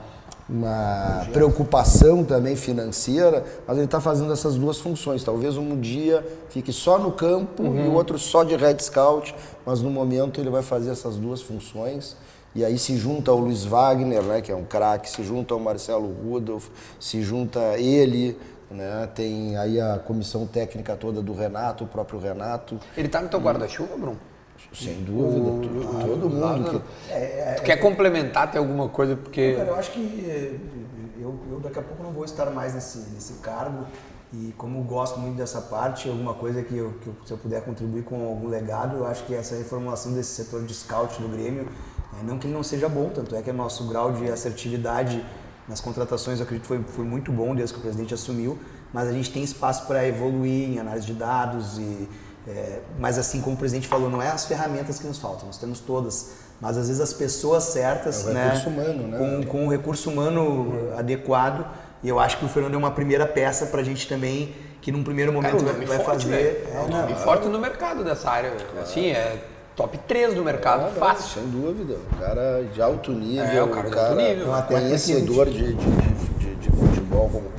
uma 0.52 1.26
preocupação 1.32 2.26
também 2.26 2.58
financeira, 2.58 3.46
mas 3.66 3.78
ele 3.78 3.86
está 3.86 4.02
fazendo 4.02 4.34
essas 4.34 4.56
duas 4.56 4.78
funções. 4.78 5.24
Talvez 5.24 5.56
um 5.56 5.80
dia 5.80 6.26
fique 6.50 6.74
só 6.74 7.00
no 7.00 7.14
campo 7.14 7.64
e 7.64 7.88
o 7.88 7.94
outro 7.94 8.20
só 8.20 8.44
de 8.44 8.58
Red 8.58 8.80
Scout, 8.80 9.34
mas 9.66 9.82
no 9.82 9.90
momento 9.90 10.42
ele 10.42 10.50
vai 10.50 10.62
fazer 10.62 10.92
essas 10.92 11.16
duas 11.16 11.42
funções. 11.42 12.18
E 12.54 12.66
aí 12.66 12.78
se 12.78 12.98
junta 12.98 13.32
o 13.32 13.38
Luiz 13.38 13.64
Wagner, 13.64 14.22
né, 14.24 14.42
que 14.42 14.52
é 14.52 14.56
um 14.56 14.66
craque, 14.66 15.10
se 15.10 15.24
junta 15.24 15.56
o 15.56 15.60
Marcelo 15.60 16.14
Rudolph, 16.22 16.68
se 17.00 17.22
junta 17.22 17.78
ele, 17.78 18.38
né, 18.70 19.08
tem 19.16 19.56
aí 19.56 19.80
a 19.80 19.98
comissão 20.00 20.46
técnica 20.46 20.98
toda 20.98 21.22
do 21.22 21.34
Renato, 21.34 21.86
o 21.86 21.88
próprio 21.88 22.20
Renato. 22.20 22.78
Ele 22.98 23.08
tá 23.08 23.22
no 23.22 23.30
teu 23.30 23.40
guarda-chuva, 23.40 23.96
Bruno? 23.96 24.31
Sem 24.74 25.04
dúvida, 25.04 25.52
todo, 25.52 26.08
todo 26.08 26.30
mundo. 26.30 26.82
que- 27.10 27.56
tu 27.58 27.64
quer 27.64 27.76
complementar, 27.78 28.50
tem 28.52 28.60
alguma 28.60 28.88
coisa? 28.88 29.16
Porque. 29.18 29.54
Cara, 29.56 29.70
eu 29.70 29.76
acho 29.76 29.92
que 29.92 30.26
eh, 30.26 30.56
eu, 31.20 31.38
eu 31.52 31.60
daqui 31.60 31.78
a 31.80 31.82
pouco 31.82 32.02
não 32.02 32.12
vou 32.12 32.24
estar 32.24 32.46
mais 32.52 32.74
nesse, 32.74 33.00
nesse 33.14 33.34
cargo 33.42 33.86
e 34.34 34.54
como 34.58 34.82
gosto 34.84 35.20
muito 35.20 35.36
dessa 35.36 35.60
parte, 35.60 36.08
alguma 36.08 36.34
coisa 36.34 36.64
que, 36.64 36.78
eu, 36.78 36.94
que 37.02 37.08
eu- 37.08 37.16
se 37.26 37.32
eu 37.34 37.38
puder 37.38 37.62
contribuir 37.66 38.04
com 38.04 38.16
algum 38.26 38.48
legado, 38.48 38.96
eu 38.98 39.06
acho 39.06 39.26
que 39.26 39.34
essa 39.36 39.56
reformulação 39.56 40.14
desse 40.14 40.30
setor 40.42 40.64
de 40.64 40.74
scout 40.74 41.22
no 41.22 41.28
Grêmio, 41.28 41.68
eh, 42.14 42.24
não 42.24 42.38
que 42.38 42.48
ele 42.48 42.54
não 42.54 42.64
seja 42.64 42.88
bom, 42.88 43.10
tanto 43.14 43.36
é 43.36 43.42
que 43.42 43.50
o 43.50 43.54
nosso 43.54 43.86
grau 43.90 44.14
de 44.14 44.32
assertividade 44.32 45.22
nas 45.68 45.82
contratações, 45.82 46.40
eu 46.40 46.46
acredito, 46.46 46.66
foi, 46.66 46.82
foi 46.84 47.04
muito 47.04 47.30
bom 47.32 47.54
desde 47.54 47.74
que 47.74 47.80
o 47.80 47.84
presidente 47.84 48.14
assumiu, 48.14 48.58
mas 48.94 49.10
a 49.10 49.12
gente 49.12 49.32
tem 49.32 49.44
espaço 49.44 49.86
para 49.86 50.08
evoluir 50.08 50.70
em 50.70 50.80
análise 50.80 51.06
de 51.08 51.14
dados 51.14 51.78
e 51.78 52.08
é, 52.48 52.80
mas 52.98 53.18
assim 53.18 53.42
como 53.42 53.56
o 53.56 53.60
presidente 53.60 53.88
falou, 53.88 54.10
não 54.10 54.22
é 54.22 54.30
as 54.30 54.46
ferramentas 54.46 54.98
que 55.00 55.08
nos 55.08 55.18
faltam, 55.20 55.46
nós 55.48 55.58
temos 55.58 55.80
todas, 55.80 56.32
mas 56.60 56.78
às 56.78 56.88
vezes 56.88 57.02
as 57.02 57.14
pessoas 57.14 57.66
certas, 57.66 58.26
É 58.28 58.30
o 58.30 58.34
né, 58.34 58.64
humano, 58.68 59.08
né? 59.08 59.18
com, 59.18 59.44
com 59.48 59.68
o 59.68 59.70
recurso 59.70 60.10
humano 60.10 60.90
adequado. 60.98 61.66
E 62.04 62.10
eu 62.10 62.20
acho 62.20 62.38
que 62.40 62.46
o 62.46 62.48
Fernando 62.48 62.74
é 62.74 62.78
uma 62.78 62.90
primeira 62.92 63.28
peça 63.28 63.68
para 63.68 63.82
a 63.82 63.84
gente 63.84 64.08
também, 64.08 64.56
que 64.82 64.92
num 64.92 65.04
primeiro 65.04 65.32
Cara, 65.32 65.44
momento 65.54 65.62
um 65.62 65.66
vai, 65.66 65.74
nome 65.74 65.86
vai 65.86 65.98
forte, 66.00 66.26
fazer. 66.26 66.36
velho. 66.36 66.68
É, 66.74 66.78
É 66.78 66.80
um 66.82 66.88
não, 66.90 67.02
nome 67.02 67.16
forte 67.16 67.48
no 67.48 67.60
mercado 67.60 68.04
dessa 68.04 68.30
área. 68.32 68.52
Assim, 68.82 69.12
é 69.12 69.38
top 69.76 70.00
3 70.08 70.34
do 70.34 70.44
mercado, 70.44 70.82
não, 70.86 70.92
fácil. 70.94 71.42
Sem 71.42 71.50
dúvida. 71.52 71.98
O 72.12 72.16
cara 72.18 72.64
de 72.74 72.82
alto 72.82 73.12
nível, 73.12 73.46
É, 73.46 73.62
o 73.64 73.68
cara 73.70 73.90
de 73.90 74.00
alto 74.00 74.16
nível. 74.16 74.52
Um 74.52 74.62
conhecedor 74.64 75.46
de, 75.48 75.74
de, 75.74 75.86
de, 76.40 76.56
de 76.56 76.70
futebol 76.72 77.30
como 77.30 77.52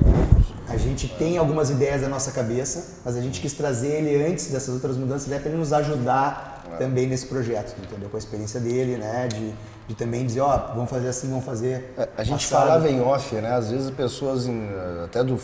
gente 0.83 1.07
tem 1.07 1.37
algumas 1.37 1.69
ideias 1.69 2.01
na 2.01 2.09
nossa 2.09 2.31
cabeça, 2.31 2.97
mas 3.05 3.15
a 3.15 3.21
gente 3.21 3.39
quis 3.41 3.53
trazer 3.53 3.87
ele 3.87 4.23
antes 4.25 4.47
dessas 4.47 4.73
outras 4.73 4.95
mudanças, 4.97 5.27
até 5.31 5.39
para 5.39 5.49
ele 5.49 5.57
nos 5.59 5.71
ajudar 5.73 6.51
também 6.77 7.07
nesse 7.07 7.25
projeto, 7.27 7.75
entendeu? 7.81 8.09
Com 8.09 8.15
a 8.17 8.19
experiência 8.19 8.59
dele, 8.59 8.97
né? 8.97 9.27
De, 9.27 9.53
de 9.87 9.95
também 9.95 10.25
dizer, 10.25 10.41
ó, 10.41 10.57
vamos 10.73 10.89
fazer 10.89 11.07
assim, 11.09 11.29
vamos 11.29 11.45
fazer. 11.45 11.93
A- 11.97 12.07
A 12.17 12.23
gente 12.23 12.45
falava 12.47 12.89
em 12.89 13.01
off, 13.01 13.35
né? 13.35 13.51
Às 13.53 13.69
vezes 13.69 13.87
as 13.87 13.93
pessoas, 13.93 14.45
em, 14.47 14.67
até 15.05 15.23
do. 15.23 15.39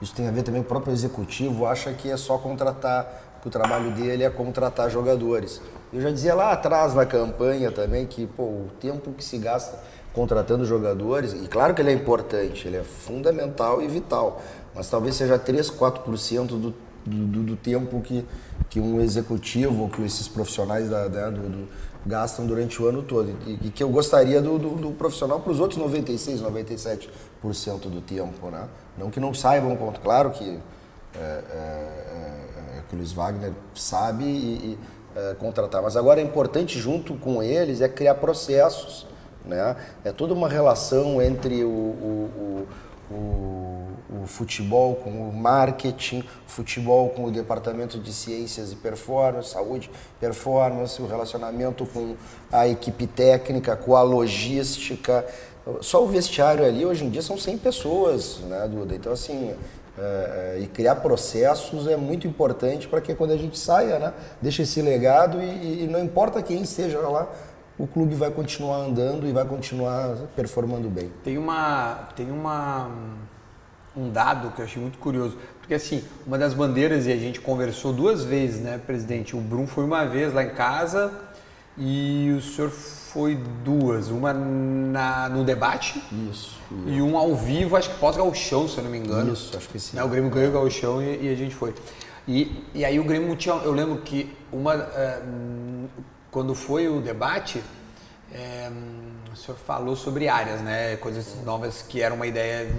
Isso 0.00 0.14
tem 0.14 0.28
a 0.28 0.30
ver 0.30 0.42
também 0.42 0.62
com 0.62 0.66
o 0.66 0.68
próprio 0.68 0.92
executivo, 0.92 1.66
acha 1.66 1.92
que 1.92 2.10
é 2.10 2.16
só 2.16 2.38
contratar, 2.38 3.38
que 3.42 3.48
o 3.48 3.50
trabalho 3.50 3.90
dele 3.92 4.22
é 4.24 4.30
contratar 4.30 4.88
jogadores. 4.90 5.60
Eu 5.92 6.00
já 6.00 6.10
dizia 6.10 6.34
lá 6.34 6.52
atrás 6.52 6.94
na 6.94 7.04
campanha 7.04 7.72
também 7.72 8.06
que 8.06 8.26
pô, 8.26 8.42
o 8.44 8.68
tempo 8.80 9.10
que 9.12 9.24
se 9.24 9.38
gasta 9.38 9.76
contratando 10.18 10.64
jogadores, 10.64 11.32
e 11.32 11.46
claro 11.46 11.72
que 11.72 11.80
ele 11.80 11.90
é 11.90 11.92
importante, 11.92 12.66
ele 12.66 12.76
é 12.76 12.82
fundamental 12.82 13.80
e 13.80 13.86
vital, 13.86 14.42
mas 14.74 14.90
talvez 14.90 15.14
seja 15.14 15.38
3, 15.38 15.70
4% 15.70 16.46
do, 16.46 16.74
do, 17.06 17.42
do, 17.44 17.56
tempo 17.56 18.00
que, 18.00 18.26
que 18.68 18.80
um 18.80 19.00
executivo, 19.00 19.88
que 19.88 20.02
esses 20.02 20.26
profissionais 20.26 20.90
da, 20.90 21.06
da 21.06 21.30
do, 21.30 21.48
do, 21.48 21.68
gastam 22.04 22.48
durante 22.48 22.82
o 22.82 22.88
ano 22.88 23.00
todo. 23.00 23.32
E, 23.46 23.68
e 23.68 23.70
que 23.70 23.80
eu 23.80 23.88
gostaria 23.90 24.42
do, 24.42 24.58
do, 24.58 24.90
profissional 24.90 25.38
para 25.38 25.52
os 25.52 25.60
outros 25.60 25.78
96, 25.78 26.42
97% 26.42 27.08
do 27.82 28.00
tempo. 28.00 28.50
Né? 28.50 28.68
Não 28.98 29.10
que 29.10 29.20
não 29.20 29.32
saibam, 29.32 29.78
claro 30.02 30.30
que 30.32 30.58
é, 31.14 31.18
é, 31.20 31.54
é, 31.54 32.82
que 32.88 32.96
o 32.96 32.98
Luiz 32.98 33.12
Wagner 33.12 33.52
sabe 33.72 34.24
e, 34.24 34.26
e 34.26 34.78
é, 35.14 35.34
contratar. 35.34 35.80
Mas 35.80 35.96
agora 35.96 36.20
é 36.20 36.24
importante, 36.24 36.76
junto 36.76 37.14
com 37.14 37.40
eles, 37.40 37.80
é 37.80 37.88
criar 37.88 38.16
processos. 38.16 39.06
Né? 39.44 39.76
É 40.04 40.12
toda 40.12 40.34
uma 40.34 40.48
relação 40.48 41.22
entre 41.22 41.64
o, 41.64 41.68
o, 41.68 42.66
o, 43.10 43.88
o 44.22 44.26
futebol 44.26 44.96
com 44.96 45.10
o 45.10 45.32
marketing, 45.32 46.22
futebol 46.46 47.10
com 47.10 47.24
o 47.24 47.30
departamento 47.30 47.98
de 47.98 48.12
ciências 48.12 48.72
e 48.72 48.76
performance, 48.76 49.50
saúde, 49.50 49.90
performance, 50.20 51.00
o 51.00 51.06
relacionamento 51.06 51.86
com 51.86 52.14
a 52.52 52.68
equipe 52.68 53.06
técnica, 53.06 53.76
com 53.76 53.96
a 53.96 54.02
logística. 54.02 55.24
Só 55.80 56.02
o 56.02 56.06
vestiário 56.06 56.64
ali 56.64 56.84
hoje 56.84 57.04
em 57.04 57.10
dia 57.10 57.22
são 57.22 57.36
100 57.36 57.58
pessoas, 57.58 58.38
né, 58.40 58.66
Duda? 58.68 58.94
Então, 58.94 59.12
assim, 59.12 59.54
é, 59.98 60.58
e 60.60 60.66
criar 60.66 60.96
processos 60.96 61.86
é 61.88 61.96
muito 61.96 62.26
importante 62.26 62.86
para 62.86 63.00
que 63.00 63.14
quando 63.14 63.32
a 63.32 63.36
gente 63.36 63.58
saia, 63.58 63.98
né, 63.98 64.14
deixe 64.40 64.62
esse 64.62 64.80
legado 64.80 65.42
e, 65.42 65.84
e, 65.84 65.86
não 65.88 66.02
importa 66.02 66.40
quem 66.40 66.62
esteja 66.62 67.00
lá, 67.00 67.28
o 67.78 67.86
clube 67.86 68.14
vai 68.14 68.30
continuar 68.30 68.78
andando 68.78 69.26
e 69.26 69.32
vai 69.32 69.44
continuar 69.44 70.16
performando 70.34 70.88
bem. 70.88 71.10
Tem 71.22 71.38
uma 71.38 72.08
tem 72.16 72.30
uma 72.30 72.90
um 73.96 74.10
dado 74.10 74.50
que 74.52 74.60
eu 74.60 74.64
achei 74.64 74.80
muito 74.80 74.98
curioso, 74.98 75.36
porque 75.60 75.74
assim, 75.74 76.04
uma 76.26 76.38
das 76.38 76.54
bandeiras 76.54 77.06
e 77.06 77.12
a 77.12 77.16
gente 77.16 77.40
conversou 77.40 77.92
duas 77.92 78.22
vezes, 78.24 78.60
né, 78.60 78.78
presidente, 78.78 79.34
o 79.34 79.40
Brum 79.40 79.66
foi 79.66 79.84
uma 79.84 80.04
vez 80.04 80.32
lá 80.32 80.44
em 80.44 80.50
casa 80.50 81.12
e 81.76 82.32
o 82.36 82.40
senhor 82.40 82.70
foi 82.70 83.36
duas. 83.64 84.08
Uma 84.08 84.32
na, 84.32 85.28
no 85.28 85.44
debate. 85.44 86.02
Isso, 86.30 86.60
E 86.86 87.00
um 87.00 87.16
ao 87.16 87.34
vivo, 87.34 87.76
acho 87.76 87.90
que 87.90 87.98
pós-gauchão, 87.98 88.68
se 88.68 88.78
eu 88.78 88.84
não 88.84 88.90
me 88.90 88.98
engano. 88.98 89.32
Isso, 89.32 89.56
acho 89.56 89.68
que 89.68 89.78
sim. 89.78 89.96
Né, 89.96 90.04
o 90.04 90.08
Grêmio 90.08 90.30
ganhou 90.30 90.50
o 90.50 90.52
gauchão 90.52 91.02
e, 91.02 91.26
e, 91.26 91.32
a 91.32 91.34
gente 91.34 91.54
foi. 91.54 91.74
E, 92.26 92.64
e 92.74 92.84
aí 92.84 93.00
o 93.00 93.04
Grêmio 93.04 93.34
tinha... 93.36 93.54
Eu 93.56 93.72
lembro 93.72 93.98
que 93.98 94.34
uma... 94.52 94.74
É, 94.74 95.22
quando 96.30 96.54
foi 96.54 96.88
o 96.88 97.00
debate, 97.00 97.62
é, 98.32 98.70
o 99.32 99.36
senhor 99.36 99.56
falou 99.56 99.96
sobre 99.96 100.28
áreas, 100.28 100.60
né? 100.60 100.96
Coisas 100.96 101.42
novas 101.44 101.82
que 101.82 102.02
era 102.02 102.14
uma 102.14 102.26
ideia 102.26 102.70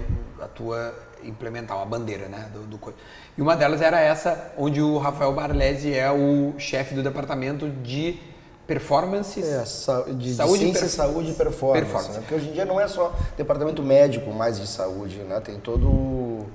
a 0.41 0.47
tua 0.47 0.93
implementar, 1.23 1.77
uma 1.77 1.85
bandeira, 1.85 2.27
né? 2.27 2.49
Do, 2.53 2.61
do, 2.61 2.93
e 3.37 3.41
uma 3.41 3.55
delas 3.55 3.81
era 3.81 3.99
essa, 3.99 4.53
onde 4.57 4.81
o 4.81 4.97
Rafael 4.97 5.33
Barlesi 5.33 5.93
é 5.93 6.09
o 6.11 6.53
chefe 6.57 6.95
do 6.95 7.03
departamento 7.03 7.69
de 7.69 8.19
performances. 8.67 9.45
É, 9.45 9.65
sa 9.65 10.03
de, 10.03 10.33
saúde, 10.33 10.59
de 10.59 10.65
ciência, 10.65 10.87
saúde 10.87 11.31
e 11.31 11.33
performance. 11.33 11.81
performance. 11.81 12.13
Né? 12.13 12.19
Porque 12.19 12.35
hoje 12.35 12.49
em 12.49 12.53
dia 12.53 12.65
não 12.65 12.79
é 12.79 12.87
só 12.87 13.13
departamento 13.35 13.81
médico 13.81 14.31
mais 14.31 14.59
de 14.59 14.67
saúde, 14.67 15.17
né? 15.19 15.39
Tem 15.39 15.59
todo. 15.59 16.45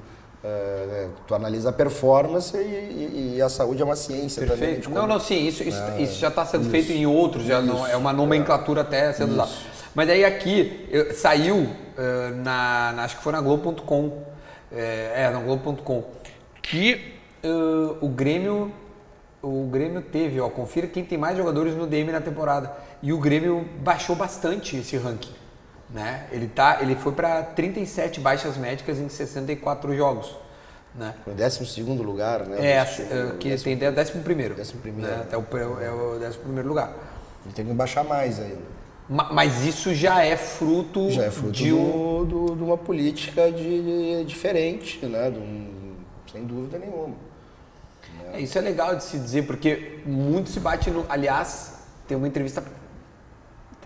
É, 0.47 1.09
tu 1.27 1.35
analisa 1.35 1.71
a 1.71 1.73
performance 1.73 2.55
e, 2.55 2.61
e, 2.61 3.35
e, 3.37 3.43
a 3.43 3.49
saúde 3.49 3.81
é 3.81 3.85
uma 3.85 3.97
ciência 3.97 4.47
Perfeito. 4.47 4.83
também. 4.83 4.99
Não, 5.01 5.07
não, 5.07 5.19
sim, 5.19 5.47
isso, 5.47 5.63
isso, 5.63 5.81
é, 5.81 6.03
isso 6.03 6.19
já 6.19 6.29
está 6.29 6.45
sendo 6.45 6.63
isso, 6.63 6.71
feito 6.71 6.93
em 6.93 7.07
outros, 7.07 7.47
já 7.47 7.63
não, 7.63 7.87
é 7.87 7.97
uma 7.97 8.13
nomenclatura 8.13 8.81
é, 8.81 8.83
até 8.83 9.13
sendo 9.15 9.33
usada. 9.33 9.51
Mas 9.95 10.11
aí 10.11 10.23
aqui 10.23 10.87
eu, 10.91 11.15
saiu 11.15 11.57
uh, 11.57 11.71
na, 12.43 12.93
na, 12.95 13.05
acho 13.05 13.17
que 13.17 13.23
foi 13.23 13.33
na 13.33 13.41
Globo.com, 13.41 14.23
é, 14.71 15.13
é, 15.17 15.31
na 15.31 15.39
Globo.com, 15.39 16.05
que 16.61 17.15
uh, 17.43 17.97
o 18.05 18.09
Grêmio 18.11 18.71
o 19.41 19.67
Grêmio 19.71 20.03
teve, 20.03 20.41
ó, 20.41 20.49
confira 20.51 20.87
quem 20.87 21.05
tem 21.05 21.17
mais 21.17 21.37
jogadores 21.37 21.75
no 21.75 21.87
DM 21.87 22.11
na 22.13 22.21
temporada. 22.21 22.73
E 23.03 23.13
o 23.13 23.19
Grêmio 23.19 23.67
baixou 23.81 24.17
bastante 24.17 24.77
esse 24.77 24.97
ranking. 24.97 25.33
Né? 25.95 26.27
Ele, 26.33 26.49
tá, 26.49 26.79
ele 26.81 26.97
foi 26.97 27.13
para 27.13 27.41
37 27.41 28.19
baixas 28.19 28.57
médicas 28.57 28.99
em 28.99 29.09
64 29.09 29.97
jogos. 29.97 30.37
Né? 30.93 31.15
Foi 31.23 31.33
o 31.33 31.37
12 31.37 31.83
lugar, 32.03 32.47
né? 32.49 32.57
É, 32.61 32.77
é 32.79 32.85
que 33.39 33.49
décimo, 33.49 33.77
tem 33.77 33.89
até 33.89 34.01
o 34.01 34.03
11 34.03 34.13
primeiro. 34.19 34.55
Décimo 34.57 34.81
primeiro. 34.81 35.09
Né? 35.09 35.23
Até 35.23 35.39
o, 35.39 35.47
é 35.81 35.91
o 35.91 36.21
11 36.21 36.39
primeiro 36.39 36.69
lugar. 36.69 36.93
Ele 37.45 37.55
tem 37.55 37.65
que 37.65 37.73
baixar 37.73 38.03
mais 38.03 38.41
ainda. 38.41 38.75
Mas 39.09 39.65
isso 39.65 39.95
já 39.95 40.25
é 40.25 40.37
fruto, 40.37 41.11
já 41.11 41.25
é 41.25 41.31
fruto 41.31 41.53
de, 41.53 41.73
um... 41.73 42.25
do, 42.25 42.25
do, 42.25 42.57
de 42.57 42.63
uma 42.63 42.79
política 42.79 43.53
de, 43.53 43.83
de 43.83 44.25
diferente, 44.25 45.05
né? 45.07 45.29
Um, 45.29 45.95
sem 46.33 46.45
dúvida 46.45 46.79
nenhuma. 46.79 47.15
É, 48.33 48.41
isso 48.41 48.59
é 48.59 48.61
legal 48.61 48.97
de 48.97 49.05
se 49.05 49.19
dizer, 49.19 49.47
porque 49.47 50.01
muito 50.07 50.49
se 50.51 50.59
bate 50.59 50.91
no. 50.91 51.05
Aliás, 51.09 51.75
tem 52.09 52.17
uma 52.17 52.27
entrevista 52.27 52.65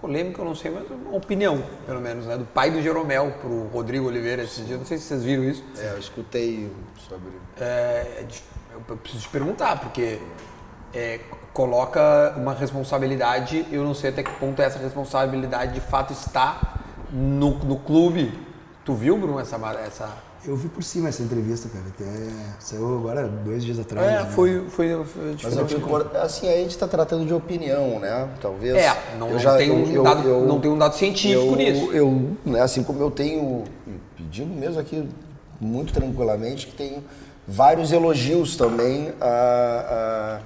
polêmica, 0.01 0.41
eu 0.41 0.45
não 0.45 0.55
sei, 0.55 0.71
mas 0.71 0.89
uma 0.91 1.17
opinião, 1.17 1.63
pelo 1.87 2.01
menos, 2.01 2.27
né? 2.27 2.37
Do 2.37 2.45
pai 2.45 2.71
do 2.71 2.81
Jeromel 2.81 3.33
pro 3.41 3.67
Rodrigo 3.69 4.07
Oliveira 4.07 4.43
esse 4.43 4.63
dia. 4.63 4.77
Não 4.77 4.85
sei 4.85 4.99
se 4.99 5.05
vocês 5.05 5.25
viram 5.25 5.45
isso. 5.45 5.65
É, 5.79 5.93
eu 5.93 5.99
escutei 5.99 6.71
sobre. 7.09 7.29
É, 7.61 8.25
eu 8.89 8.97
preciso 8.97 9.25
te 9.25 9.29
perguntar, 9.29 9.81
porque 9.81 10.19
é, 10.95 11.21
coloca 11.53 12.35
uma 12.37 12.55
responsabilidade, 12.55 13.67
eu 13.71 13.85
não 13.85 13.95
sei 13.95 14.11
até 14.11 14.23
que 14.23 14.33
ponto 14.33 14.61
essa 14.63 14.79
responsabilidade 14.79 15.75
de 15.75 15.81
fato 15.81 16.13
está 16.13 16.81
no, 17.11 17.55
no 17.59 17.79
clube. 17.79 18.33
Tu 18.85 18.95
viu, 18.95 19.19
Bruno, 19.19 19.39
essa, 19.39 19.57
essa 19.85 20.28
eu 20.49 20.57
vi 20.57 20.69
por 20.69 20.83
cima 20.83 21.11
essa 21.11 21.23
entrevista, 21.23 21.69
cara. 21.69 21.85
Até 21.89 22.05
saiu 22.59 22.99
agora 22.99 23.29
dois 23.29 23.63
dias 23.63 23.79
atrás. 23.79 24.07
É, 24.07 24.23
né? 24.25 24.31
foi, 24.31 24.65
foi, 24.71 25.05
foi 25.05 25.37
Mas 25.43 25.57
eu 25.57 25.69
fico, 25.69 25.97
assim, 26.21 26.49
a 26.49 26.57
gente 26.57 26.71
está 26.71 26.89
tratando 26.89 27.27
de 27.27 27.35
opinião, 27.35 28.01
né? 28.01 28.29
Talvez. 28.41 28.75
É, 28.75 28.97
não, 29.19 29.29
eu 29.31 29.39
já, 29.39 29.57
tem, 29.57 29.71
um 29.71 29.93
eu, 29.93 30.03
dado, 30.03 30.27
eu, 30.27 30.47
não 30.47 30.59
tem 30.59 30.71
um 30.71 30.79
dado 30.79 30.95
científico 30.97 31.53
eu, 31.53 31.57
nisso. 31.57 31.93
Eu, 31.93 32.37
né, 32.47 32.61
assim 32.61 32.83
como 32.83 33.01
eu 33.01 33.11
tenho, 33.11 33.65
pedindo 34.17 34.55
mesmo 34.55 34.81
aqui 34.81 35.07
muito 35.61 35.93
tranquilamente, 35.93 36.67
que 36.67 36.75
tenho 36.75 37.05
vários 37.47 37.93
elogios 37.93 38.57
também 38.57 39.13
a, 39.21 40.41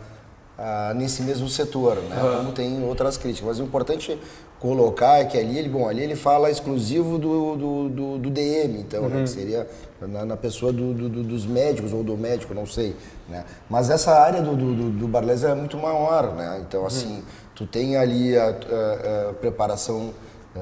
a, 0.59 0.91
a 0.91 0.95
nesse 0.95 1.23
mesmo 1.23 1.49
setor, 1.49 1.97
né? 1.97 2.23
Uhum. 2.23 2.37
Como 2.39 2.53
tem 2.53 2.83
outras 2.85 3.17
críticas. 3.17 3.47
Mas 3.47 3.61
o 3.61 3.63
importante 3.63 4.19
colocar 4.63 5.19
é 5.19 5.25
que 5.25 5.37
ali 5.37 5.59
ele, 5.59 5.69
bom, 5.69 5.89
ali 5.89 6.03
ele 6.03 6.15
fala 6.15 6.49
exclusivo 6.49 7.19
do, 7.19 7.57
do, 7.57 7.89
do, 7.89 8.19
do 8.19 8.31
DM, 8.31 8.79
então, 8.79 9.03
uhum. 9.03 9.09
né, 9.09 9.23
que 9.25 9.31
seria 9.31 9.67
na, 10.01 10.25
na 10.25 10.37
pessoa 10.37 10.73
do, 10.73 10.95
do, 10.95 11.23
dos 11.25 11.45
médicos 11.45 11.93
ou 11.93 12.05
do 12.05 12.17
médico, 12.17 12.55
não 12.55 12.65
sei, 12.65 12.95
né? 13.29 13.45
Mas 13.69 13.91
essa 13.91 14.13
área 14.13 14.41
do, 14.41 14.55
do, 14.55 14.91
do 14.91 15.09
Barles 15.09 15.43
é 15.43 15.53
muito 15.53 15.77
maior, 15.77 16.33
né? 16.35 16.63
Então, 16.67 16.87
assim, 16.87 17.17
uhum. 17.17 17.23
tu 17.57 17.67
tem 17.67 17.97
ali 17.97 18.39
a, 18.39 18.51
a, 18.51 19.31
a 19.31 19.33
preparação 19.35 20.15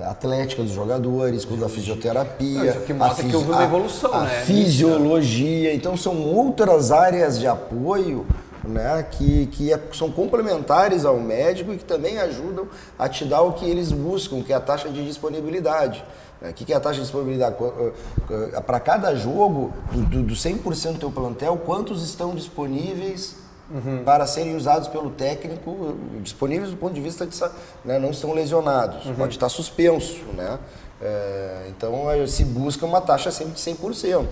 atlética 0.04 0.62
dos 0.62 0.72
jogadores, 0.72 1.44
com 1.44 1.62
a 1.62 1.68
fisioterapia. 1.68 2.70
Isso 2.70 2.80
que 2.80 2.94
mostra 2.94 3.28
que 3.28 3.36
houve 3.36 3.50
uma 3.50 3.64
evolução, 3.64 4.14
a, 4.14 4.20
né? 4.20 4.38
A 4.38 4.44
fisiologia. 4.44 5.74
Então, 5.74 5.94
são 5.94 6.22
outras 6.22 6.90
áreas 6.90 7.38
de 7.38 7.46
apoio 7.46 8.24
né, 8.64 9.06
que, 9.10 9.46
que 9.46 9.72
é, 9.72 9.80
são 9.92 10.10
complementares 10.10 11.04
ao 11.04 11.18
médico 11.18 11.72
e 11.72 11.78
que 11.78 11.84
também 11.84 12.18
ajudam 12.18 12.68
a 12.98 13.08
te 13.08 13.24
dar 13.24 13.42
o 13.42 13.52
que 13.52 13.64
eles 13.64 13.92
buscam, 13.92 14.42
que 14.42 14.52
é 14.52 14.56
a 14.56 14.60
taxa 14.60 14.88
de 14.88 15.04
disponibilidade. 15.04 16.04
Né? 16.40 16.50
O 16.50 16.54
que 16.54 16.72
é 16.72 16.76
a 16.76 16.80
taxa 16.80 16.96
de 16.96 17.02
disponibilidade? 17.02 17.56
Para 18.66 18.80
cada 18.80 19.14
jogo, 19.14 19.72
do, 19.92 20.22
do 20.22 20.34
100% 20.34 20.92
do 20.92 20.98
teu 20.98 21.10
plantel, 21.10 21.56
quantos 21.64 22.02
estão 22.02 22.34
disponíveis 22.34 23.36
uhum. 23.70 24.02
para 24.04 24.26
serem 24.26 24.56
usados 24.56 24.88
pelo 24.88 25.10
técnico, 25.10 25.96
disponíveis 26.22 26.70
do 26.70 26.76
ponto 26.76 26.92
de 26.92 27.00
vista 27.00 27.26
de 27.26 27.38
né, 27.84 27.98
não 27.98 28.10
estão 28.10 28.32
lesionados, 28.32 29.06
uhum. 29.06 29.14
pode 29.14 29.34
estar 29.34 29.48
suspenso. 29.48 30.24
Né? 30.34 30.58
É, 31.00 31.66
então 31.70 32.04
se 32.26 32.44
busca 32.44 32.84
uma 32.84 33.00
taxa 33.00 33.30
sempre 33.30 33.54
de 33.54 33.60
100%. 33.60 34.26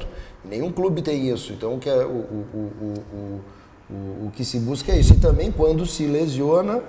Nenhum 0.44 0.70
clube 0.70 1.02
tem 1.02 1.28
isso. 1.28 1.52
Então 1.52 1.74
o 1.74 1.78
que 1.78 1.88
é 1.88 2.04
o, 2.04 2.08
o, 2.08 2.72
o, 2.80 2.94
o 3.16 3.40
o, 3.90 4.26
o 4.26 4.32
que 4.34 4.44
se 4.44 4.58
busca 4.58 4.92
é 4.92 4.98
isso. 4.98 5.14
E 5.14 5.18
também, 5.18 5.50
quando 5.50 5.86
se 5.86 6.06
lesiona, 6.06 6.82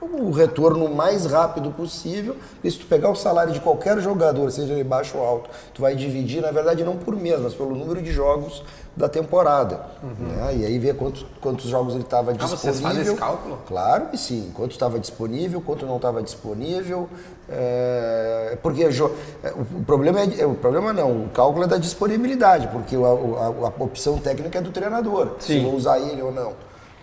o 0.00 0.30
retorno 0.30 0.88
mais 0.88 1.26
rápido 1.26 1.70
possível. 1.70 2.36
E 2.62 2.70
se 2.70 2.78
tu 2.78 2.86
pegar 2.86 3.10
o 3.10 3.16
salário 3.16 3.52
de 3.52 3.60
qualquer 3.60 4.00
jogador, 4.00 4.50
seja 4.50 4.72
ele 4.72 4.84
baixo 4.84 5.18
ou 5.18 5.26
alto, 5.26 5.50
tu 5.74 5.82
vai 5.82 5.94
dividir, 5.94 6.40
na 6.40 6.50
verdade, 6.50 6.84
não 6.84 6.96
por 6.96 7.16
mês, 7.16 7.40
mas 7.40 7.54
pelo 7.54 7.74
número 7.74 8.00
de 8.00 8.12
jogos 8.12 8.62
da 8.96 9.08
temporada. 9.08 9.86
Uhum. 10.02 10.26
Né? 10.26 10.56
E 10.58 10.66
aí 10.66 10.78
ver 10.78 10.96
quantos, 10.96 11.26
quantos 11.40 11.66
jogos 11.66 11.94
ele 11.94 12.04
estava 12.04 12.30
ah, 12.30 12.34
disponível. 12.34 12.72
Vocês 12.72 12.80
fazem 12.80 13.02
esse 13.02 13.14
cálculo? 13.14 13.58
Claro 13.66 14.06
que 14.06 14.16
sim. 14.16 14.50
Quanto 14.54 14.72
estava 14.72 14.98
disponível, 14.98 15.60
quanto 15.60 15.86
não 15.86 15.96
estava 15.96 16.22
disponível. 16.22 17.08
É... 17.48 18.58
Porque 18.62 18.82
é, 18.82 18.88
o 18.88 19.84
problema 19.84 20.20
é 20.20 20.46
o 20.46 20.54
problema 20.54 20.92
não, 20.92 21.24
o 21.24 21.28
cálculo 21.30 21.64
é 21.64 21.68
da 21.68 21.78
disponibilidade, 21.78 22.68
porque 22.68 22.96
a, 22.96 22.98
a, 22.98 23.68
a 23.68 23.84
opção 23.84 24.18
técnica 24.18 24.58
é 24.58 24.62
do 24.62 24.70
treinador, 24.70 25.36
sim. 25.38 25.54
se 25.54 25.60
vou 25.60 25.74
usar 25.74 25.98
ele 25.98 26.20
ou 26.20 26.32
não. 26.32 26.52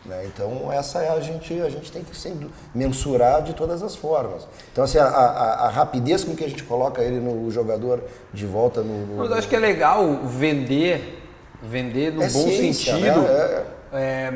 Né? 0.06 0.24
Então 0.28 0.72
essa 0.72 1.02
é 1.02 1.10
a 1.10 1.20
gente 1.20 1.60
a 1.62 1.70
gente 1.70 1.92
tem 1.92 2.04
que 2.04 2.16
sempre 2.16 2.48
mensurar 2.76 3.42
de 3.42 3.54
todas 3.54 3.82
as 3.82 3.96
formas. 3.96 4.48
Então 4.72 4.84
assim 4.84 5.00
a, 5.00 5.06
a, 5.06 5.66
a, 5.66 5.70
rapidez 5.70 6.24
com 6.24 6.36
que 6.36 6.44
a 6.44 6.50
gente 6.50 6.64
coloca 6.64 7.02
ele 7.02 7.20
no 7.20 7.50
jogador 7.50 8.04
de 8.32 8.46
volta 8.46 8.82
no. 8.82 9.08
no 9.08 9.18
Mas 9.18 9.32
eu 9.32 9.38
acho 9.38 9.48
que 9.48 9.56
é 9.56 9.60
legal 9.60 10.20
vender 10.26 11.24
vender 11.62 12.14
no 12.14 12.22
é 12.22 12.30
bom 12.30 12.48
ciência, 12.48 12.94
sentido. 12.94 13.22
Né? 13.22 13.30
É, 13.30 13.66
é, 13.94 14.34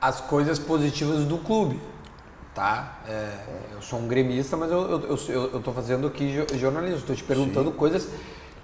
as 0.00 0.20
coisas 0.20 0.58
positivas 0.58 1.24
do 1.24 1.38
clube, 1.38 1.80
tá? 2.58 2.98
É, 3.08 3.30
eu 3.72 3.80
sou 3.80 4.00
um 4.00 4.08
gremista, 4.08 4.56
mas 4.56 4.72
eu, 4.72 4.80
eu, 4.90 5.18
eu, 5.28 5.50
eu 5.54 5.60
tô 5.60 5.70
fazendo 5.72 6.08
aqui 6.08 6.34
jo- 6.34 6.58
jornalismo, 6.58 6.98
estou 6.98 7.14
te 7.14 7.22
perguntando 7.22 7.70
coisas 7.70 8.08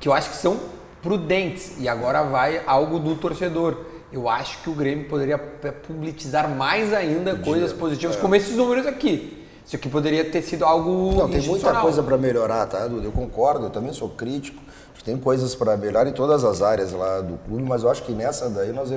que 0.01 0.09
eu 0.09 0.13
acho 0.13 0.31
que 0.31 0.37
são 0.37 0.59
prudentes. 1.01 1.77
E 1.79 1.89
agora 1.89 2.25
vai 2.25 2.61
algo 2.67 2.99
do 2.99 3.15
torcedor. 3.15 3.77
Eu 4.13 4.29
acho 4.29 4.59
que 4.63 4.71
o 4.71 4.73
Grêmio 4.73 5.09
poderia 5.09 5.39
publicizar 5.39 6.49
mais 6.49 6.93
ainda 6.93 7.37
coisas 7.37 7.73
positivas, 7.73 8.17
como 8.17 8.35
esses 8.35 8.57
números 8.57 8.85
aqui. 8.85 9.47
Isso 9.65 9.77
aqui 9.77 9.89
poderia 9.89 10.25
ter 10.25 10.43
sido 10.43 10.65
algo 10.65 11.13
Não, 11.17 11.29
tem 11.29 11.41
muita 11.43 11.73
coisa 11.81 12.03
para 12.03 12.19
melhorar, 12.19 12.67
tá, 12.67 12.87
Duda? 12.89 13.07
Eu 13.07 13.13
concordo, 13.13 13.67
eu 13.67 13.71
também 13.71 13.93
sou 13.93 14.09
crítico. 14.09 14.61
Tem 15.03 15.19
coisas 15.19 15.55
para 15.55 15.77
melhorar 15.77 16.07
em 16.07 16.13
todas 16.13 16.45
as 16.45 16.63
áreas 16.63 16.93
lá 16.93 17.21
do 17.21 17.37
clube, 17.47 17.63
mas 17.63 17.83
eu 17.83 17.91
acho 17.91 18.03
que 18.05 18.13
nessa 18.13 18.49
daí 18.49 18.73
nós, 18.73 18.91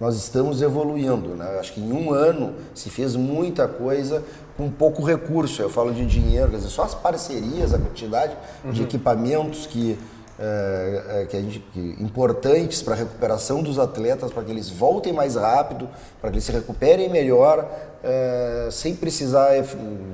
nós 0.00 0.14
estamos 0.16 0.62
evoluindo, 0.62 1.30
né? 1.34 1.56
Acho 1.58 1.72
que 1.72 1.80
em 1.80 1.90
um 1.92 2.12
ano 2.12 2.54
se 2.74 2.88
fez 2.90 3.16
muita 3.16 3.66
coisa 3.66 4.22
com 4.56 4.70
pouco 4.70 5.02
recurso. 5.02 5.60
Eu 5.60 5.68
falo 5.68 5.92
de 5.92 6.06
dinheiro, 6.06 6.50
quer 6.50 6.58
dizer, 6.58 6.68
só 6.68 6.84
as 6.84 6.94
parcerias, 6.94 7.74
a 7.74 7.78
quantidade 7.78 8.36
de 8.72 8.82
equipamentos 8.82 9.66
que 9.66 9.98
é, 10.40 11.02
é, 11.22 11.26
que 11.26 11.36
a 11.36 11.40
gente, 11.40 11.58
que- 11.72 11.96
importantes 11.98 12.80
para 12.80 12.94
a 12.94 12.96
recuperação 12.96 13.60
dos 13.60 13.76
atletas, 13.76 14.30
para 14.30 14.44
que 14.44 14.52
eles 14.52 14.70
voltem 14.70 15.12
mais 15.12 15.34
rápido, 15.34 15.88
para 16.20 16.30
que 16.30 16.36
eles 16.36 16.44
se 16.44 16.52
recuperem 16.52 17.08
melhor, 17.10 17.68
é, 18.04 18.68
sem 18.70 18.94
precisar, 18.94 19.50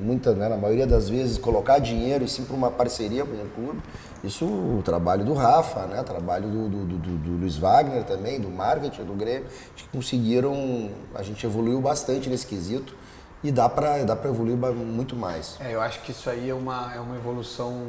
muita, 0.02 0.32
né, 0.32 0.48
na 0.48 0.56
maioria 0.56 0.86
das 0.86 1.10
vezes, 1.10 1.36
colocar 1.36 1.78
dinheiro 1.78 2.24
e 2.24 2.28
sim 2.28 2.42
para 2.42 2.56
uma 2.56 2.70
parceria 2.70 3.22
com 3.26 3.32
o 3.34 3.48
clube. 3.54 3.82
Isso 4.24 4.44
o 4.44 4.80
trabalho 4.84 5.24
do 5.24 5.34
Rafa, 5.34 5.80
né, 5.86 6.00
o 6.00 6.04
trabalho 6.04 6.48
do, 6.48 6.68
do, 6.68 6.84
do- 6.84 7.18
do- 7.18 7.36
Luiz 7.38 7.56
Wagner 7.58 8.04
também, 8.04 8.40
do 8.40 8.48
marketing, 8.50 9.04
do 9.04 9.12
Grêmio, 9.12 9.46
acho 9.74 9.84
que 9.84 9.88
conseguiram, 9.90 10.90
a 11.14 11.22
gente 11.22 11.44
evoluiu 11.44 11.80
bastante 11.80 12.28
nesse 12.30 12.46
quesito 12.46 12.96
e 13.42 13.52
dá 13.52 13.68
para 13.68 14.02
dá 14.04 14.16
para 14.16 14.30
evoluir 14.30 14.56
muito 14.56 15.14
mais. 15.14 15.56
É, 15.60 15.74
eu 15.74 15.80
acho 15.82 16.00
que 16.00 16.10
isso 16.12 16.30
aí 16.30 16.48
é 16.48 16.54
uma, 16.54 16.92
é 16.94 17.00
uma 17.00 17.14
evolução 17.16 17.88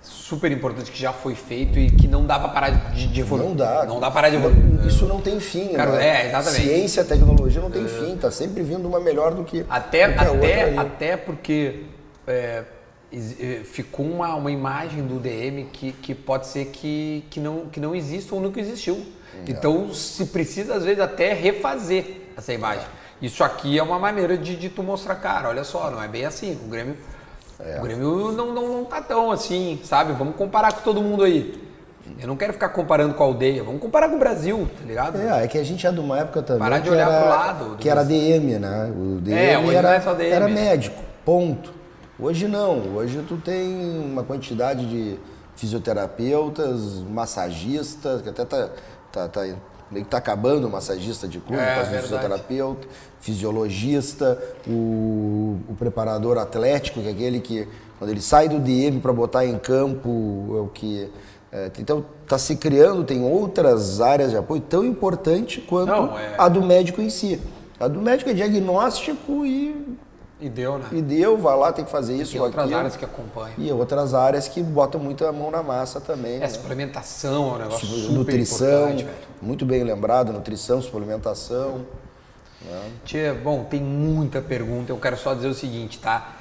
super 0.00 0.50
importante 0.50 0.90
que 0.90 0.98
já 0.98 1.12
foi 1.12 1.34
feito 1.36 1.78
e 1.78 1.88
que 1.88 2.08
não 2.08 2.26
dá 2.26 2.38
pra 2.38 2.48
parar 2.48 2.70
de, 2.92 3.06
de 3.06 3.20
evoluir. 3.20 3.48
Não 3.48 3.54
dá. 3.56 3.84
Não 3.86 4.00
dá 4.00 4.06
pra 4.10 4.22
parar 4.22 4.30
de 4.30 4.36
evoluir. 4.36 4.84
Isso 4.86 5.06
não 5.06 5.20
tem 5.20 5.38
fim, 5.38 5.68
Cara, 5.74 5.92
né? 5.92 6.24
é, 6.24 6.28
exatamente. 6.28 6.62
Ciência, 6.62 7.04
tecnologia 7.04 7.60
não 7.60 7.70
tem 7.70 7.86
fim, 7.86 8.16
tá 8.16 8.30
sempre 8.32 8.62
vindo 8.64 8.88
uma 8.88 8.98
melhor 8.98 9.32
do 9.34 9.44
que 9.44 9.64
Até, 9.70 10.04
até, 10.06 10.76
até 10.76 11.16
porque 11.16 11.84
é, 12.26 12.32
é, 12.32 12.64
ficou 13.64 14.06
uma, 14.06 14.34
uma 14.34 14.50
imagem 14.50 15.06
do 15.06 15.18
DM 15.18 15.64
que, 15.72 15.92
que 15.92 16.14
pode 16.14 16.46
ser 16.46 16.66
que, 16.66 17.24
que, 17.30 17.38
não, 17.40 17.66
que 17.66 17.78
não 17.78 17.94
exista 17.94 18.34
ou 18.34 18.40
nunca 18.40 18.60
existiu. 18.60 19.04
Então 19.46 19.92
se 19.92 20.26
precisa, 20.26 20.74
às 20.74 20.84
vezes, 20.84 21.00
até 21.00 21.32
refazer 21.32 22.22
essa 22.36 22.52
imagem. 22.52 22.84
Isso 23.20 23.42
aqui 23.44 23.78
é 23.78 23.82
uma 23.82 23.98
maneira 23.98 24.36
de, 24.36 24.56
de 24.56 24.68
tu 24.68 24.82
mostrar, 24.82 25.14
cara, 25.16 25.48
olha 25.48 25.64
só, 25.64 25.90
não 25.90 26.02
é 26.02 26.08
bem 26.08 26.24
assim. 26.24 26.58
O 26.64 26.68
Grêmio, 26.68 26.96
É. 27.60 27.78
o 27.78 27.82
Grêmio 27.82 28.32
não, 28.32 28.52
não, 28.52 28.68
não 28.68 28.84
tá 28.84 29.00
tão 29.00 29.30
assim, 29.30 29.80
sabe? 29.84 30.12
Vamos 30.12 30.36
comparar 30.36 30.72
com 30.72 30.80
todo 30.80 31.00
mundo 31.00 31.22
aí. 31.24 31.60
Eu 32.20 32.26
não 32.26 32.36
quero 32.36 32.52
ficar 32.52 32.70
comparando 32.70 33.14
com 33.14 33.22
a 33.22 33.26
aldeia, 33.26 33.62
vamos 33.62 33.80
comparar 33.80 34.08
com 34.08 34.16
o 34.16 34.18
Brasil, 34.18 34.68
tá 34.76 34.84
ligado? 34.84 35.20
É, 35.20 35.44
é 35.44 35.48
que 35.48 35.56
a 35.56 35.62
gente 35.62 35.86
é 35.86 35.92
de 35.92 36.00
uma 36.00 36.18
época 36.18 36.42
também 36.42 36.58
Parar 36.60 36.80
de 36.80 36.90
olhar 36.90 37.08
era, 37.08 37.20
pro 37.20 37.28
lado 37.30 37.64
do 37.70 37.76
que 37.76 37.88
era 37.88 38.04
DM, 38.04 38.58
né? 38.58 38.92
O 38.94 39.20
DM 39.20 39.38
É, 39.38 39.52
era, 39.52 39.62
não 40.02 40.10
é 40.12 40.14
DM. 40.16 40.30
era 40.30 40.48
médico, 40.48 41.00
ponto. 41.24 41.72
Hoje 42.18 42.46
não, 42.46 42.94
hoje 42.96 43.24
tu 43.26 43.36
tem 43.36 43.68
uma 44.04 44.22
quantidade 44.22 44.86
de 44.86 45.16
fisioterapeutas, 45.56 47.02
massagistas, 47.10 48.22
que 48.22 48.28
até 48.28 48.44
tá, 48.44 48.68
tá, 49.10 49.28
tá 49.28 49.40
meio 49.90 50.04
que 50.04 50.10
tá 50.10 50.18
acabando 50.18 50.66
o 50.66 50.70
massagista 50.70 51.26
de 51.28 51.38
clube, 51.38 51.60
É, 51.60 51.74
verdade. 51.82 52.02
fisioterapeuta, 52.02 52.86
fisiologista, 53.20 54.40
o, 54.66 55.58
o 55.68 55.74
preparador 55.78 56.38
atlético, 56.38 57.00
que 57.00 57.08
é 57.08 57.10
aquele 57.10 57.40
que 57.40 57.68
quando 57.98 58.10
ele 58.10 58.20
sai 58.22 58.48
do 58.48 58.58
DM 58.58 59.00
para 59.00 59.12
botar 59.12 59.44
em 59.46 59.58
campo, 59.58 60.54
é 60.56 60.60
o 60.60 60.68
que 60.72 61.10
é, 61.52 61.70
então 61.78 62.04
está 62.22 62.38
se 62.38 62.56
criando, 62.56 63.04
tem 63.04 63.22
outras 63.22 64.00
áreas 64.00 64.30
de 64.30 64.36
apoio 64.38 64.62
tão 64.62 64.84
importante 64.84 65.60
quanto 65.60 65.88
Não, 65.88 66.18
é- 66.18 66.34
a 66.38 66.48
do 66.48 66.62
médico 66.62 67.00
em 67.02 67.10
si. 67.10 67.38
A 67.78 67.88
do 67.88 68.00
médico 68.00 68.30
é 68.30 68.32
diagnóstico 68.32 69.44
e, 69.44 69.76
E 70.42 70.48
deu, 70.48 70.76
né? 70.76 70.86
e 70.90 71.00
deu, 71.00 71.38
vai 71.38 71.56
lá, 71.56 71.72
tem 71.72 71.84
que 71.84 71.90
fazer 71.90 72.16
isso 72.16 72.36
ou 72.36 72.44
outras 72.44 72.64
aquilo. 72.64 72.78
áreas 72.78 72.96
que 72.96 73.04
acompanham. 73.04 73.54
E 73.56 73.70
outras 73.70 74.12
áreas 74.12 74.48
que 74.48 74.60
botam 74.60 75.00
muita 75.00 75.30
mão 75.30 75.52
na 75.52 75.62
massa 75.62 76.00
também. 76.00 76.36
É, 76.36 76.40
né? 76.40 76.48
suplementação 76.48 77.52
é 77.52 77.54
um 77.54 77.58
negócio 77.58 77.86
super 77.86 78.12
nutrição, 78.12 78.96
muito 79.40 79.64
bem 79.64 79.84
lembrado, 79.84 80.32
nutrição, 80.32 80.82
suplementação. 80.82 81.86
Tia, 83.04 83.34
bom, 83.34 83.64
tem 83.64 83.80
muita 83.80 84.40
pergunta. 84.40 84.90
Eu 84.90 84.98
quero 84.98 85.16
só 85.16 85.32
dizer 85.32 85.48
o 85.48 85.54
seguinte, 85.54 86.00
tá? 86.00 86.32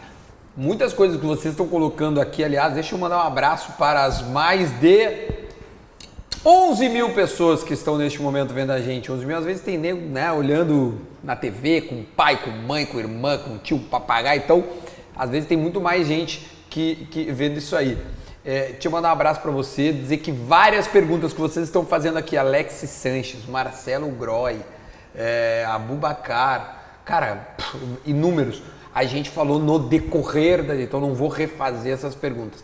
Muitas 0.58 0.94
coisas 0.94 1.20
que 1.20 1.26
vocês 1.26 1.54
estão 1.54 1.68
colocando 1.68 2.20
aqui, 2.20 2.44
aliás, 2.44 2.74
deixa 2.74 2.96
eu 2.96 3.00
mandar 3.00 3.24
um 3.24 3.28
abraço 3.28 3.74
para 3.74 4.04
as 4.04 4.22
mais 4.22 4.72
de 4.80 5.30
11 6.44 6.90
mil 6.90 7.14
pessoas 7.14 7.64
que 7.64 7.74
estão 7.74 7.98
neste 7.98 8.20
momento 8.22 8.52
vendo 8.54 8.72
a 8.72 8.82
gente. 8.82 9.12
11 9.12 9.26
mil, 9.26 9.38
às 9.38 9.46
vezes 9.46 9.62
tem 9.62 9.78
nego, 9.78 10.02
né, 10.02 10.32
olhando 10.32 11.00
na 11.24 11.36
TV 11.36 11.82
com 11.82 12.04
pai, 12.04 12.42
com 12.44 12.50
mãe, 12.50 12.86
com 12.86 13.00
irmã, 13.00 13.38
com 13.38 13.58
tio, 13.58 13.80
papagaio. 13.80 14.42
Então, 14.44 14.64
às 15.16 15.30
vezes 15.30 15.48
tem 15.48 15.58
muito 15.58 15.80
mais 15.80 16.08
gente 16.08 16.50
que, 16.70 17.08
que 17.12 17.32
vendo 17.32 17.58
isso 17.58 17.76
aí. 17.76 17.98
É, 18.44 18.72
deixa 18.72 18.88
eu 18.88 18.92
mandar 18.92 19.10
um 19.10 19.12
abraço 19.12 19.40
para 19.40 19.52
você, 19.52 19.94
dizer 19.94 20.18
que 20.18 20.32
várias 20.32 20.88
perguntas 20.88 21.32
que 21.32 21.40
vocês 21.40 21.68
estão 21.68 21.86
fazendo 21.86 22.18
aqui, 22.18 22.36
Alex 22.36 22.74
Sanches, 22.90 23.46
Marcelo 23.46 24.10
Groy, 24.10 24.60
é, 25.16 25.64
Abubacar, 25.68 27.02
cara, 27.06 27.56
inúmeros. 28.04 28.64
A 28.94 29.04
gente 29.06 29.30
falou 29.30 29.60
no 29.60 29.78
decorrer 29.78 30.64
da, 30.64 30.76
então 30.76 31.00
não 31.00 31.14
vou 31.14 31.30
refazer 31.30 31.94
essas 31.94 32.16
perguntas. 32.16 32.64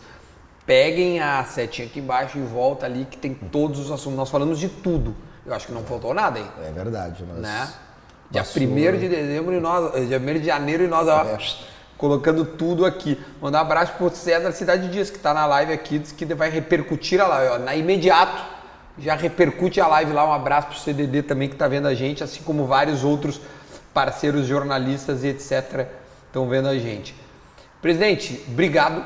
Peguem 0.66 1.20
a 1.20 1.42
setinha 1.44 1.86
aqui 1.86 2.00
embaixo 2.00 2.36
e 2.36 2.42
volta 2.42 2.84
ali 2.84 3.06
que 3.06 3.16
tem 3.16 3.32
todos 3.32 3.78
os 3.78 3.90
assuntos. 3.90 4.18
Nós 4.18 4.28
falamos 4.28 4.58
de 4.58 4.68
tudo. 4.68 5.14
Eu 5.46 5.54
acho 5.54 5.66
que 5.66 5.72
não 5.72 5.82
faltou 5.82 6.12
nada, 6.12 6.38
hein? 6.38 6.46
É 6.62 6.70
verdade. 6.70 7.24
Nós, 7.24 7.38
Né? 7.38 7.68
Dia 8.30 8.42
passou- 8.42 8.62
1 8.62 8.96
de 8.98 9.08
dezembro 9.08 9.54
e 9.54 9.60
nós. 9.60 9.94
eh, 9.94 10.00
Dia 10.04 10.18
1 10.18 10.38
de 10.40 10.46
janeiro 10.46 10.84
e 10.84 10.86
nós 10.86 11.08
ó, 11.08 11.22
É. 11.22 11.38
colocando 11.96 12.44
tudo 12.44 12.84
aqui. 12.84 13.18
Mandar 13.40 13.58
um 13.58 13.62
abraço 13.62 13.92
pro 13.94 14.10
César 14.10 14.52
Cidade 14.52 14.88
Dias, 14.88 15.10
que 15.10 15.18
tá 15.18 15.32
na 15.34 15.46
live 15.46 15.72
aqui, 15.72 15.98
diz 15.98 16.12
que 16.12 16.24
vai 16.34 16.50
repercutir 16.50 17.20
a 17.20 17.26
live. 17.26 17.52
Ó, 17.54 17.58
na 17.58 17.74
imediato, 17.74 18.42
já 18.98 19.14
repercute 19.14 19.80
a 19.80 19.86
live 19.86 20.12
lá. 20.12 20.28
Um 20.28 20.32
abraço 20.32 20.68
pro 20.68 20.78
CDD 20.78 21.22
também 21.22 21.48
que 21.48 21.56
tá 21.56 21.66
vendo 21.68 21.86
a 21.88 21.94
gente, 21.94 22.22
assim 22.22 22.42
como 22.42 22.66
vários 22.66 23.02
outros 23.04 23.40
parceiros 23.94 24.46
jornalistas 24.46 25.24
e 25.24 25.28
etc. 25.28 25.86
estão 26.26 26.48
vendo 26.48 26.68
a 26.68 26.78
gente. 26.78 27.14
Presidente, 27.80 28.44
obrigado. 28.48 29.02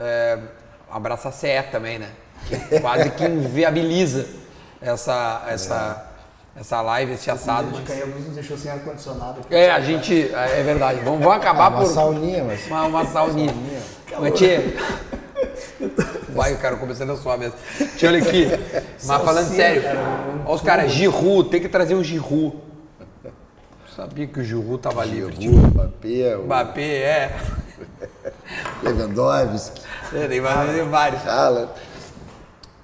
É, 0.00 0.38
um 0.90 0.96
abraço 0.96 1.28
a 1.28 1.32
CE 1.32 1.62
também, 1.70 1.98
né? 1.98 2.08
Que 2.48 2.80
quase 2.80 3.10
que 3.10 3.24
inviabiliza 3.24 4.26
essa, 4.80 5.44
essa, 5.46 6.11
essa 6.54 6.80
live, 6.82 7.12
esse 7.12 7.30
assado. 7.30 7.68
A 7.68 7.78
gente 7.78 7.88
mas- 7.88 8.02
a 8.02 8.04
luz 8.06 8.26
nos 8.26 8.34
deixou 8.34 8.58
sem 8.58 8.70
ar-condicionado. 8.70 9.40
É, 9.50 9.70
a 9.70 9.80
gente. 9.80 10.30
É 10.34 10.62
verdade. 10.62 11.00
Vamos, 11.00 11.20
vamos 11.20 11.36
acabar 11.36 11.68
Uma 11.70 11.80
por. 11.80 11.86
sauninha, 11.86 12.44
mas... 12.44 12.66
Uma, 12.66 12.86
uma 12.86 13.06
sauninha. 13.06 13.54
Mas, 14.20 14.34
tia. 14.38 14.62
Vai, 16.28 16.54
cara, 16.56 16.76
começando 16.76 17.10
a 17.10 17.16
suar 17.16 17.38
mesmo. 17.38 17.54
Tia, 17.96 18.08
olha 18.08 18.22
aqui. 18.22 18.46
Mas 19.04 19.22
falando 19.22 19.48
sério. 19.48 19.82
Olha 20.44 20.54
os 20.54 20.60
caras, 20.60 20.92
Giru, 20.92 21.44
tem 21.44 21.60
que 21.60 21.68
trazer 21.68 21.94
um 21.94 22.04
Giru. 22.04 22.54
Sabia 23.96 24.26
que 24.26 24.40
o 24.40 24.44
Giru 24.44 24.78
tava 24.78 25.04
livre. 25.04 25.36
Tipo, 25.36 25.54
Giroud, 25.54 25.74
Mbappé, 25.74 26.36
o 26.36 26.44
Mbappé, 26.44 26.82
é. 26.82 27.36
Lewandowski, 28.82 29.82
é 30.14 30.26
tem 30.28 30.40
vários. 30.40 31.26
Haaland. 31.26 31.70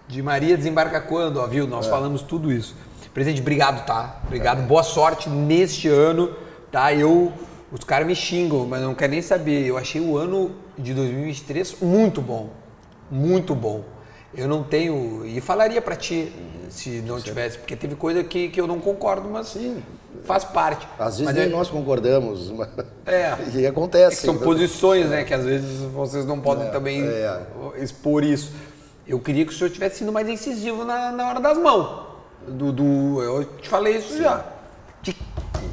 De 0.07 0.23
Maria 0.23 0.57
desembarca 0.57 1.01
quando, 1.01 1.39
ó, 1.39 1.47
viu? 1.47 1.67
Nós 1.67 1.87
falamos 1.87 2.23
tudo 2.23 2.51
isso. 2.53 2.75
Presidente, 3.19 3.41
obrigado, 3.41 3.85
tá? 3.85 4.21
Obrigado. 4.25 4.65
Boa 4.65 4.85
sorte 4.85 5.29
neste 5.29 5.89
ano, 5.89 6.37
tá? 6.71 6.95
Eu. 6.95 7.33
Os 7.73 7.83
caras 7.83 8.07
me 8.07 8.15
xingam, 8.15 8.65
mas 8.65 8.81
não 8.81 8.95
quero 8.95 9.11
nem 9.11 9.21
saber. 9.21 9.67
Eu 9.67 9.77
achei 9.77 10.01
o 10.01 10.17
ano 10.17 10.53
de 10.79 10.95
2023 10.95 11.81
muito 11.83 12.23
bom. 12.23 12.51
Muito 13.11 13.57
bom. 13.57 13.83
Eu 14.33 14.47
não 14.47 14.63
tenho. 14.63 15.27
E 15.27 15.41
falaria 15.41 15.83
pra 15.83 15.97
ti 15.97 16.33
se 16.71 17.03
não 17.05 17.21
tivesse, 17.21 17.59
porque 17.59 17.75
teve 17.75 17.97
coisa 17.97 18.23
que, 18.23 18.51
que 18.51 18.61
eu 18.61 18.69
não 18.69 18.79
concordo, 18.79 19.29
mas 19.29 19.49
sim, 19.49 19.83
faz 20.23 20.45
parte. 20.45 20.87
Às 20.97 21.19
vezes 21.19 21.25
mas 21.25 21.35
nem 21.35 21.47
é- 21.47 21.49
nós 21.49 21.69
concordamos. 21.69 22.53
Mas... 22.55 22.69
É. 23.05 23.37
E 23.53 23.67
acontece. 23.67 24.27
São 24.27 24.35
né? 24.35 24.45
posições, 24.45 25.07
né? 25.09 25.25
Que 25.25 25.35
às 25.35 25.45
vezes 25.45 25.81
vocês 25.93 26.25
não 26.25 26.39
podem 26.39 26.71
também 26.71 27.03
é. 27.03 27.43
expor 27.79 28.23
isso. 28.23 28.53
Eu 29.09 29.19
queria 29.19 29.45
que 29.45 29.53
o 29.53 29.57
senhor 29.57 29.71
tivesse 29.71 29.97
sido 29.97 30.13
mais 30.13 30.29
incisivo 30.29 30.85
na, 30.85 31.11
na 31.11 31.29
hora 31.31 31.41
das 31.41 31.59
mãos. 31.59 32.08
Do, 32.47 32.73
do- 32.73 33.23
eu 33.23 33.45
te 33.45 33.69
falei 33.69 33.97
isso 33.97 34.17
já. 34.23 34.45
De- 35.03 35.17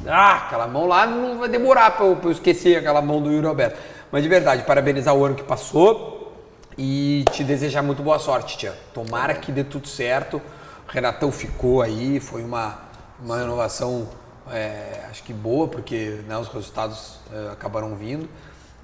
ah, 0.06 0.36
aquela 0.46 0.66
mão 0.66 0.86
lá 0.86 1.06
não 1.06 1.38
vai 1.38 1.48
demorar 1.48 1.92
pra 1.92 2.04
eu, 2.06 2.18
eu 2.22 2.30
esquecer 2.30 2.76
aquela 2.76 3.00
mão 3.00 3.20
do 3.22 3.30
Yuri 3.30 3.46
Alberto. 3.46 3.78
Mas 4.12 4.22
de 4.22 4.28
verdade, 4.28 4.62
parabenizar 4.62 5.14
o 5.14 5.24
ano 5.24 5.34
que 5.34 5.42
passou 5.42 6.32
e 6.78 7.24
te 7.32 7.42
desejar 7.42 7.82
muito 7.82 8.02
boa 8.02 8.18
sorte, 8.18 8.56
tia. 8.58 8.74
Tomara 8.92 9.34
que 9.34 9.50
dê 9.50 9.64
tudo 9.64 9.88
certo. 9.88 10.36
O 10.88 10.92
Renatão 10.92 11.32
ficou 11.32 11.82
aí, 11.82 12.20
foi 12.20 12.42
uma, 12.44 12.78
uma 13.20 13.38
renovação 13.38 14.08
é, 14.52 15.00
acho 15.10 15.22
que 15.24 15.32
boa, 15.32 15.66
porque 15.66 16.20
né, 16.28 16.36
os 16.38 16.48
resultados 16.48 17.18
é, 17.32 17.52
acabaram 17.52 17.96
vindo. 17.96 18.28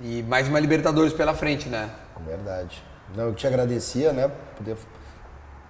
E 0.01 0.23
mais 0.25 0.49
uma 0.49 0.59
Libertadores 0.59 1.13
pela 1.13 1.35
frente, 1.35 1.69
né? 1.69 1.91
Verdade. 2.27 2.83
Não, 3.15 3.25
eu 3.25 3.35
te 3.35 3.47
agradecia, 3.47 4.13
né, 4.13 4.31
poder 4.57 4.77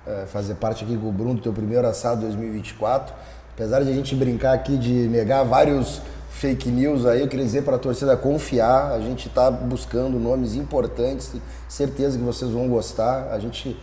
é, 0.06 0.26
fazer 0.26 0.54
parte 0.54 0.84
aqui 0.84 0.96
com 0.96 1.08
o 1.08 1.12
Bruno 1.12 1.34
do 1.34 1.40
teu 1.40 1.52
primeiro 1.52 1.86
assado 1.86 2.22
2024. 2.22 3.14
Apesar 3.54 3.82
de 3.82 3.90
a 3.90 3.92
gente 3.92 4.14
brincar 4.14 4.52
aqui 4.52 4.76
de 4.76 5.08
negar 5.08 5.44
vários 5.44 6.00
fake 6.30 6.70
news 6.70 7.04
aí, 7.06 7.20
eu 7.20 7.28
queria 7.28 7.44
dizer 7.44 7.62
para 7.62 7.76
a 7.76 7.78
torcida 7.78 8.16
confiar. 8.16 8.92
A 8.92 9.00
gente 9.00 9.28
está 9.28 9.50
buscando 9.50 10.18
nomes 10.18 10.54
importantes, 10.54 11.32
certeza 11.68 12.18
que 12.18 12.24
vocês 12.24 12.50
vão 12.50 12.68
gostar. 12.68 13.28
A 13.30 13.38
gente 13.38 13.76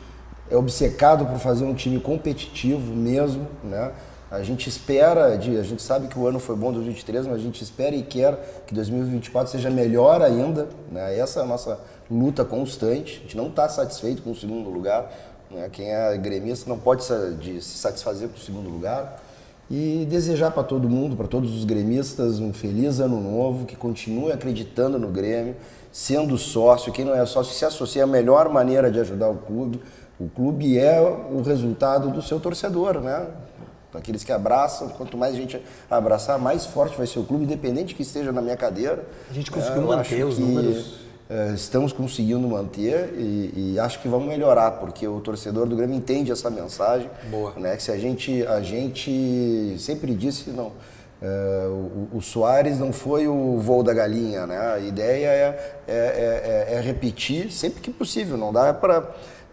é 0.49 0.57
obcecado 0.57 1.25
por 1.25 1.37
fazer 1.37 1.63
um 1.65 1.73
time 1.73 1.99
competitivo 1.99 2.95
mesmo, 2.95 3.47
né? 3.63 3.91
A 4.31 4.43
gente 4.43 4.69
espera, 4.69 5.35
de, 5.35 5.57
a 5.57 5.63
gente 5.63 5.81
sabe 5.81 6.07
que 6.07 6.17
o 6.17 6.27
ano 6.27 6.39
foi 6.39 6.55
bom 6.55 6.71
2023, 6.71 7.25
mas 7.25 7.37
a 7.37 7.39
gente 7.39 7.63
espera 7.63 7.95
e 7.95 8.03
quer 8.03 8.63
que 8.67 8.75
2024 8.75 9.51
seja 9.51 9.71
melhor 9.71 10.21
ainda. 10.21 10.67
Né? 10.91 11.17
Essa 11.17 11.39
é 11.39 11.43
a 11.43 11.45
nossa 11.47 11.79
luta 12.11 12.45
constante. 12.45 13.17
A 13.17 13.21
gente 13.23 13.35
não 13.35 13.47
está 13.47 13.67
satisfeito 13.67 14.21
com 14.21 14.29
o 14.29 14.35
segundo 14.35 14.69
lugar. 14.69 15.11
Né? 15.51 15.69
Quem 15.71 15.91
é 15.91 16.17
gremista 16.17 16.69
não 16.69 16.77
pode 16.77 17.03
se 17.03 17.61
satisfazer 17.61 18.29
com 18.29 18.35
o 18.35 18.39
segundo 18.39 18.69
lugar. 18.69 19.21
E 19.71 20.07
desejar 20.09 20.49
para 20.49 20.63
todo 20.63 20.89
mundo, 20.89 21.15
para 21.15 21.27
todos 21.27 21.55
os 21.55 21.63
gremistas, 21.63 22.39
um 22.39 22.51
feliz 22.51 22.99
ano 22.99 23.21
novo, 23.21 23.67
que 23.67 23.75
continue 23.75 24.31
acreditando 24.31 24.97
no 24.97 25.09
Grêmio, 25.09 25.55
sendo 25.91 26.35
sócio. 26.39 26.91
Quem 26.91 27.05
não 27.05 27.13
é 27.13 27.23
sócio 27.27 27.53
se 27.53 27.63
associa, 27.63 28.01
é 28.01 28.03
a 28.03 28.07
melhor 28.07 28.49
maneira 28.49 28.89
de 28.91 28.99
ajudar 28.99 29.29
o 29.29 29.37
clube. 29.37 29.79
O 30.19 30.27
clube 30.27 30.77
é 30.77 30.99
o 30.99 31.41
resultado 31.43 32.09
do 32.09 32.19
seu 32.19 32.39
torcedor, 32.39 32.99
né? 32.99 33.27
Aqueles 33.93 34.23
que 34.23 34.31
abraçam, 34.31 34.89
quanto 34.89 35.17
mais 35.17 35.35
gente 35.35 35.61
abraçar, 35.89 36.39
mais 36.39 36.65
forte 36.65 36.97
vai 36.97 37.05
ser 37.05 37.19
o 37.19 37.23
clube, 37.23 37.43
independente 37.43 37.93
que 37.93 38.01
esteja 38.01 38.31
na 38.31 38.41
minha 38.41 38.57
cadeira. 38.57 39.05
A 39.29 39.33
gente 39.33 39.51
conseguiu 39.51 39.83
é, 39.83 39.85
manter 39.85 40.23
os 40.25 40.39
números. 40.39 41.08
É, 41.29 41.53
estamos 41.53 41.93
conseguindo 41.93 42.47
manter 42.47 43.13
e, 43.15 43.73
e, 43.73 43.79
acho 43.79 44.01
que 44.01 44.07
vamos 44.07 44.27
melhorar, 44.27 44.71
porque 44.71 45.07
o 45.07 45.19
torcedor 45.19 45.67
do 45.67 45.75
Grêmio 45.75 45.95
entende 45.95 46.31
essa 46.31 46.49
mensagem. 46.49 47.07
Boa. 47.29 47.53
Né, 47.55 47.75
que 47.75 47.83
se 47.83 47.91
a 47.91 47.97
gente, 47.99 48.43
a 48.47 48.61
gente 48.61 49.75
sempre 49.77 50.15
disse, 50.15 50.49
não, 50.49 50.71
é, 51.21 51.67
o, 51.67 52.17
o 52.17 52.21
Soares 52.21 52.79
não 52.79 52.91
foi 52.91 53.27
o 53.27 53.59
voo 53.59 53.83
da 53.83 53.93
galinha, 53.93 54.47
né? 54.47 54.57
A 54.57 54.79
ideia 54.79 55.27
é, 55.27 55.83
é, 55.87 56.67
é, 56.67 56.75
é 56.75 56.81
repetir 56.81 57.51
sempre 57.51 57.79
que 57.79 57.91
possível, 57.91 58.35
não 58.35 58.51
dá 58.51 58.73
para 58.73 59.03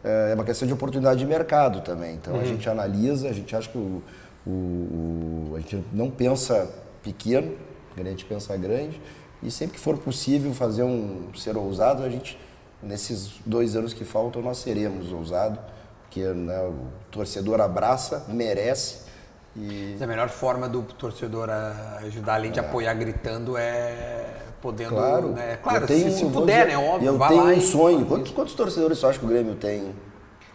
é 0.05 0.35
uma 0.35 0.45
questão 0.45 0.69
de 0.69 0.73
oportunidade 0.73 1.19
de 1.19 1.27
mercado 1.27 1.81
também. 1.81 2.15
Então 2.15 2.35
uhum. 2.35 2.41
a 2.41 2.45
gente 2.45 2.69
analisa, 2.71 3.29
a 3.29 3.33
gente 3.33 3.55
acha 3.57 3.69
que 3.69 3.77
o, 3.77 4.03
o, 4.47 4.51
o, 4.51 5.53
a 5.57 5.59
gente 5.59 5.83
não 5.93 6.09
pensa 6.09 6.71
pequeno, 7.03 7.53
a 7.97 8.03
gente 8.03 8.25
pensa 8.25 8.57
grande. 8.57 9.01
E 9.43 9.51
sempre 9.51 9.75
que 9.77 9.81
for 9.81 9.99
possível 9.99 10.53
fazer 10.55 10.83
um 10.83 11.31
ser 11.35 11.57
ousado, 11.57 12.03
a 12.03 12.09
gente, 12.09 12.39
nesses 12.83 13.33
dois 13.45 13.77
anos 13.77 13.93
que 13.93 14.05
faltam, 14.05 14.43
nós 14.43 14.59
seremos 14.59 15.13
ousados, 15.13 15.59
porque 16.03 16.23
né, 16.23 16.59
o 16.63 16.87
torcedor 17.11 17.61
abraça, 17.61 18.25
merece. 18.29 19.07
E... 19.55 19.97
A 20.01 20.07
melhor 20.07 20.29
forma 20.29 20.69
do 20.69 20.83
torcedor 20.83 21.49
ajudar, 21.51 22.35
além 22.35 22.51
de 22.51 22.59
é. 22.59 22.63
apoiar 22.63 22.95
gritando, 22.95 23.57
é 23.57 24.37
podendo. 24.61 24.91
Claro, 24.91 25.29
né? 25.29 25.59
claro 25.63 25.87
tenho, 25.87 26.11
se, 26.11 26.19
se 26.19 26.27
puder, 26.27 26.67
dizer, 26.67 26.79
né? 26.79 26.85
Óbvio. 26.85 27.09
Eu 27.09 27.19
tenho 27.19 27.45
um 27.45 27.61
sonho. 27.61 28.07
Quantos, 28.07 28.33
quantos 28.33 28.55
torcedores 28.55 28.99
você 28.99 29.07
acha 29.07 29.19
que 29.19 29.25
o 29.25 29.29
Grêmio 29.29 29.55
tem? 29.55 29.95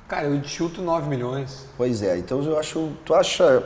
Cara, 0.07 0.27
eu 0.27 0.43
chuto 0.43 0.81
9 0.81 1.07
milhões. 1.07 1.65
Pois 1.77 2.01
é, 2.01 2.17
então 2.17 2.43
eu 2.43 2.59
acho. 2.59 2.91
Tu 3.05 3.13
acha 3.13 3.63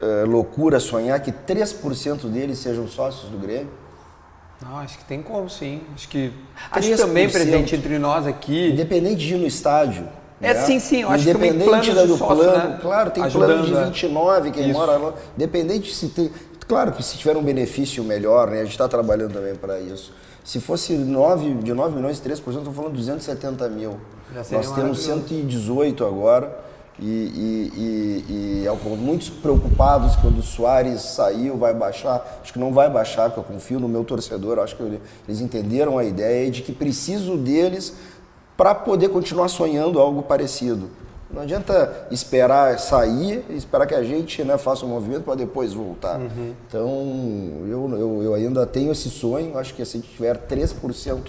é, 0.00 0.24
loucura 0.24 0.78
sonhar 0.78 1.18
que 1.20 1.32
3% 1.32 2.28
deles 2.28 2.58
sejam 2.58 2.86
sócios 2.86 3.30
do 3.30 3.38
Grêmio? 3.38 3.81
Não, 4.64 4.78
acho 4.78 4.98
que 4.98 5.04
tem 5.04 5.22
como 5.22 5.50
sim. 5.50 5.80
Acho 5.94 6.08
que. 6.08 6.32
Acho 6.70 6.88
que 6.88 6.96
também 6.96 7.28
presente 7.28 7.74
entre 7.74 7.98
nós 7.98 8.26
aqui. 8.26 8.70
Independente 8.70 9.16
de 9.16 9.34
ir 9.34 9.38
no 9.38 9.46
estádio. 9.46 10.08
É 10.40 10.54
né? 10.54 10.60
sim, 10.62 10.80
sim, 10.80 11.02
eu 11.02 11.10
acho 11.10 11.24
que 11.24 11.34
tem 11.34 11.58
plano 11.58 12.06
do 12.06 12.16
sócio, 12.16 12.36
plano, 12.36 12.68
né? 12.70 12.78
claro, 12.82 13.10
tem 13.12 13.22
Ajudando, 13.22 13.64
plano 13.64 13.84
de 13.84 13.84
29, 13.90 14.50
quem 14.50 14.70
Isso. 14.70 14.72
mora 14.72 14.96
lá. 14.96 15.14
Independente 15.36 15.94
se 15.94 16.08
tem. 16.08 16.32
Claro 16.66 16.92
que 16.92 17.02
se 17.02 17.16
tiver 17.16 17.36
um 17.36 17.42
benefício 17.42 18.02
melhor, 18.02 18.50
né? 18.50 18.60
A 18.60 18.64
gente 18.64 18.72
está 18.72 18.88
trabalhando 18.88 19.32
também 19.34 19.54
para 19.54 19.78
isso. 19.80 20.12
Se 20.44 20.58
fosse 20.58 20.94
9, 20.94 21.54
de 21.54 21.72
9 21.72 21.94
milhões, 21.94 22.20
3%, 22.20 22.32
estou 22.32 22.72
falando 22.72 22.94
270 22.94 23.68
mil. 23.68 23.98
Nós 24.50 24.72
temos 24.72 25.04
118 25.04 26.04
agora. 26.04 26.71
E, 26.98 27.04
e, 27.04 27.72
e, 28.28 28.66
e, 28.66 28.96
muitos 28.96 29.28
preocupados 29.30 30.14
quando 30.16 30.38
o 30.38 30.42
Soares 30.42 31.00
saiu, 31.00 31.56
vai 31.56 31.72
baixar. 31.72 32.40
Acho 32.42 32.52
que 32.52 32.58
não 32.58 32.72
vai 32.72 32.90
baixar, 32.90 33.30
porque 33.30 33.40
eu 33.40 33.44
confio 33.44 33.80
no 33.80 33.88
meu 33.88 34.04
torcedor. 34.04 34.58
Acho 34.58 34.76
que 34.76 34.82
eles 35.26 35.40
entenderam 35.40 35.98
a 35.98 36.04
ideia 36.04 36.50
de 36.50 36.62
que 36.62 36.72
preciso 36.72 37.36
deles 37.36 37.94
para 38.56 38.74
poder 38.74 39.08
continuar 39.08 39.48
sonhando 39.48 39.98
algo 39.98 40.22
parecido. 40.22 40.90
Não 41.32 41.40
adianta 41.40 42.06
esperar 42.10 42.78
sair 42.78 43.42
esperar 43.48 43.86
que 43.86 43.94
a 43.94 44.04
gente 44.04 44.44
né, 44.44 44.58
faça 44.58 44.84
um 44.84 44.90
movimento 44.90 45.22
para 45.22 45.34
depois 45.34 45.72
voltar. 45.72 46.20
Uhum. 46.20 46.52
Então, 46.68 46.86
eu, 47.66 47.90
eu, 47.98 48.22
eu, 48.22 48.34
ainda 48.34 48.66
tenho 48.66 48.92
esse 48.92 49.08
sonho. 49.08 49.56
Acho 49.56 49.72
que 49.74 49.82
se 49.82 49.96
a 49.96 50.00
gente 50.00 50.12
tiver 50.12 50.36
3% 50.36 51.20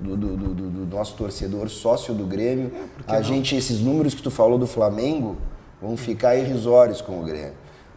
do, 0.00 0.16
do, 0.16 0.36
do, 0.36 0.54
do, 0.54 0.96
nosso 0.96 1.14
torcedor 1.16 1.68
sócio 1.68 2.14
do 2.14 2.24
Grêmio, 2.24 2.70
é, 3.06 3.12
a 3.12 3.14
não? 3.16 3.22
gente, 3.22 3.56
esses 3.56 3.80
números 3.80 4.14
que 4.14 4.22
tu 4.22 4.30
falou 4.30 4.58
do 4.58 4.66
Flamengo, 4.66 5.36
vão 5.80 5.96
ficar 5.96 6.36
irrisórios 6.36 7.00
com 7.00 7.20
o 7.20 7.24
Grêmio. 7.24 7.54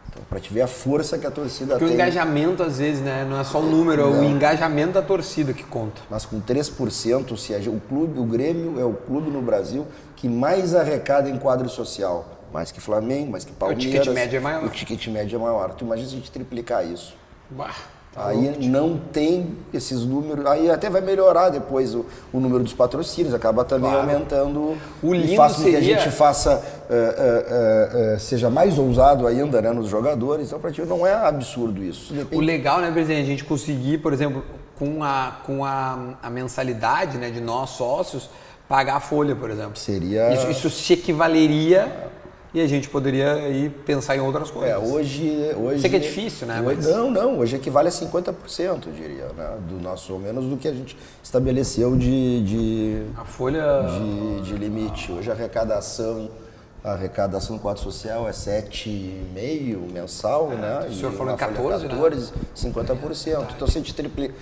Então, 0.10 0.24
para 0.28 0.40
te 0.40 0.52
ver 0.52 0.62
a 0.62 0.68
força 0.68 1.18
que 1.18 1.28
a 1.28 1.32
torcida 1.32 1.74
Porque 1.74 1.86
tem. 1.86 1.88
Porque 1.88 1.94
o 1.94 1.96
engajamento, 1.96 2.64
às 2.64 2.80
vezes, 2.80 3.02
né, 3.02 3.26
não 3.30 3.40
é 3.40 3.44
só 3.44 3.60
o 3.60 3.64
número, 3.64 4.10
não. 4.10 4.16
é 4.16 4.20
o 4.22 4.24
engajamento 4.24 4.94
da 4.94 5.02
torcida 5.02 5.54
que 5.54 5.64
conta. 5.64 6.02
Mas 6.10 6.26
com 6.26 6.42
3%, 6.42 7.38
se 7.38 7.54
a, 7.54 7.60
o 7.70 7.80
clube, 7.80 8.20
o 8.20 8.24
Grêmio 8.24 8.80
é 8.80 8.86
o 8.86 8.94
clube 8.94 9.30
no 9.30 9.42
Brasil 9.42 9.86
que 10.16 10.28
mais 10.28 10.74
arrecada 10.74 11.30
em 11.30 11.38
quadro 11.38 11.70
social. 11.70 12.38
Mais 12.52 12.72
que 12.72 12.82
Flamengo, 12.82 13.32
mais 13.32 13.46
que 13.46 13.52
Palmeiras. 13.52 13.86
O 13.86 13.88
ticket 13.88 14.08
médio 14.14 14.38
é 14.38 14.40
maior. 14.40 14.64
O 14.64 14.70
ticket 14.70 15.08
médio 15.08 15.36
é 15.36 15.40
maior. 15.40 15.74
Tu 15.76 15.86
imagina 15.86 16.10
se 16.10 16.16
a 16.16 16.18
gente 16.18 16.32
triplicar 16.32 16.86
isso. 16.86 17.16
Bah. 17.52 17.76
Aí 18.22 18.68
não 18.68 18.98
tem 18.98 19.56
esses 19.74 20.06
números, 20.06 20.46
aí 20.46 20.70
até 20.70 20.90
vai 20.90 21.00
melhorar 21.00 21.50
depois 21.50 21.96
o, 21.96 22.06
o 22.34 22.40
número 22.40 22.64
dos 22.64 22.74
patrocínios, 22.74 23.34
acaba 23.34 23.64
também 23.64 23.90
claro. 23.90 24.10
aumentando 24.10 24.78
o 25.02 25.16
e 25.16 25.38
faz 25.38 25.54
com 25.54 25.64
seria... 25.64 25.80
que 25.80 25.86
a 25.86 25.98
gente 25.98 26.12
faça, 26.12 26.56
uh, 26.56 28.14
uh, 28.14 28.16
uh, 28.16 28.20
seja 28.20 28.50
mais 28.50 28.78
ousado 28.78 29.26
ainda 29.26 29.62
né, 29.62 29.72
nos 29.72 29.88
jogadores, 29.88 30.48
então 30.48 30.60
para 30.60 30.72
ti 30.72 30.82
não 30.82 31.08
é 31.08 31.14
absurdo 31.14 31.82
isso. 31.82 32.14
Depende... 32.14 32.36
O 32.36 32.46
legal, 32.46 32.82
né, 32.82 32.92
presidente, 32.92 33.22
a 33.22 33.26
gente 33.26 33.46
conseguir, 33.46 34.00
por 34.00 34.12
exemplo, 34.12 34.44
com 34.78 35.02
a, 35.02 35.38
com 35.46 35.64
a, 35.64 36.18
a 36.22 36.30
mensalidade 36.30 37.18
né, 37.18 37.30
de 37.30 37.40
nós 37.40 37.70
sócios, 37.70 38.30
pagar 38.68 38.98
a 38.98 39.00
folha, 39.00 39.34
por 39.36 39.50
exemplo. 39.50 39.78
Seria... 39.78 40.34
Isso, 40.34 40.50
isso 40.52 40.70
se 40.70 40.94
equivaleria 40.94 42.10
e 42.54 42.62
a 42.62 42.68
gente 42.68 42.90
poderia 42.90 43.34
aí 43.34 43.70
pensar 43.70 44.16
em 44.16 44.20
outras 44.20 44.50
coisas. 44.50 44.72
É, 44.72 44.78
hoje, 44.78 45.54
hoje. 45.56 45.82
Sei 45.82 45.90
que 45.90 45.96
é 45.96 46.00
difícil, 46.00 46.48
né? 46.48 46.60
Hoje, 46.62 46.78
mas... 46.78 46.86
Não, 46.88 47.12
não, 47.12 47.40
hoje 47.40 47.56
equivale 47.56 47.90
a 47.90 47.92
50%, 47.92 48.88
eu 48.88 48.92
diria, 48.92 49.28
né? 49.38 49.58
Do 49.68 49.80
nosso, 49.80 50.14
ou 50.14 50.20
menos 50.20 50.46
do 50.46 50.58
que 50.58 50.68
a 50.68 50.74
gente 50.74 50.98
estabeleceu 51.22 51.96
de. 51.96 52.44
de 52.44 53.04
a 53.16 53.24
folha. 53.24 53.84
De, 53.84 54.42
de 54.42 54.54
limite. 54.56 55.12
Hoje 55.12 55.30
a 55.30 55.34
arrecadação. 55.34 56.30
A 56.82 56.94
arrecadação 56.94 57.58
do 57.58 57.62
quadro 57.62 57.84
social 57.84 58.26
é 58.28 58.32
7,5 58.32 59.92
mensal, 59.92 60.50
é, 60.54 60.56
né? 60.56 60.88
O 60.90 60.94
senhor 60.94 61.12
falou 61.12 61.34
em 61.34 61.38
14, 61.38 61.88
14, 61.88 62.32
né? 62.32 62.38
50%. 62.56 63.48
então 63.54 63.68
se 63.68 63.78
a 63.78 63.82
gente 63.82 63.94
triplica. 63.94 64.34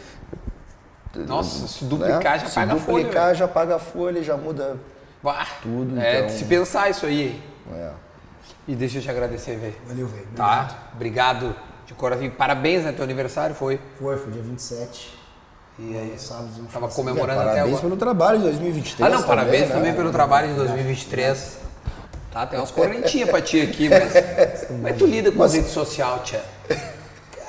Nossa, 1.25 1.67
se 1.67 1.83
duplicar 1.83 2.33
né? 2.33 2.39
já 2.39 2.47
se 2.47 2.55
paga 2.55 2.73
a 2.73 2.75
folha. 2.75 2.97
Se 2.97 3.03
duplicar 3.03 3.35
já 3.35 3.47
paga 3.47 3.75
a 3.75 3.79
folha, 3.79 4.23
já 4.23 4.37
muda 4.37 4.77
bah, 5.23 5.47
tudo. 5.63 5.99
É, 5.99 6.19
então... 6.19 6.29
se 6.29 6.45
pensar 6.45 6.91
isso 6.91 7.07
aí. 7.07 7.41
É. 7.73 7.91
E 8.67 8.75
deixa 8.75 8.97
eu 8.97 9.01
te 9.01 9.09
agradecer, 9.09 9.57
Vê. 9.57 9.73
Valeu, 9.87 10.07
Vê. 10.07 10.23
Tá? 10.35 10.89
Obrigado 10.93 11.55
de 11.85 11.93
coração. 11.93 12.29
Parabéns, 12.31 12.83
né? 12.83 12.91
Teu 12.91 13.03
aniversário 13.03 13.55
foi? 13.55 13.79
Foi, 13.99 14.17
foi 14.17 14.31
dia 14.31 14.41
27. 14.41 15.17
E 15.79 15.95
aí, 15.95 16.15
sábado, 16.17 16.49
tava 16.73 16.87
comemorando 16.87 17.39
é, 17.39 17.43
até 17.43 17.59
agora. 17.59 17.59
Parabéns 17.59 17.81
pelo 17.81 17.97
trabalho 17.97 18.37
de 18.39 18.43
2023. 18.45 18.99
Ah, 18.99 19.09
não, 19.09 19.21
também, 19.21 19.27
parabéns 19.27 19.69
né? 19.69 19.75
também 19.75 19.93
pelo 19.93 20.11
trabalho 20.11 20.47
de 20.49 20.53
2023. 20.55 21.57
Tá, 22.31 22.47
tem 22.47 22.59
umas 22.59 22.71
correntinhas 22.71 23.29
pra 23.29 23.41
ti 23.41 23.61
aqui, 23.61 23.87
mas 23.87 24.65
como 24.65 24.87
é 24.87 24.93
que 24.93 24.99
tu 24.99 25.05
lida 25.05 25.31
com 25.31 25.37
mas... 25.37 25.53
a 25.53 25.57
rede 25.57 25.69
social, 25.69 26.19
tia? 26.23 26.43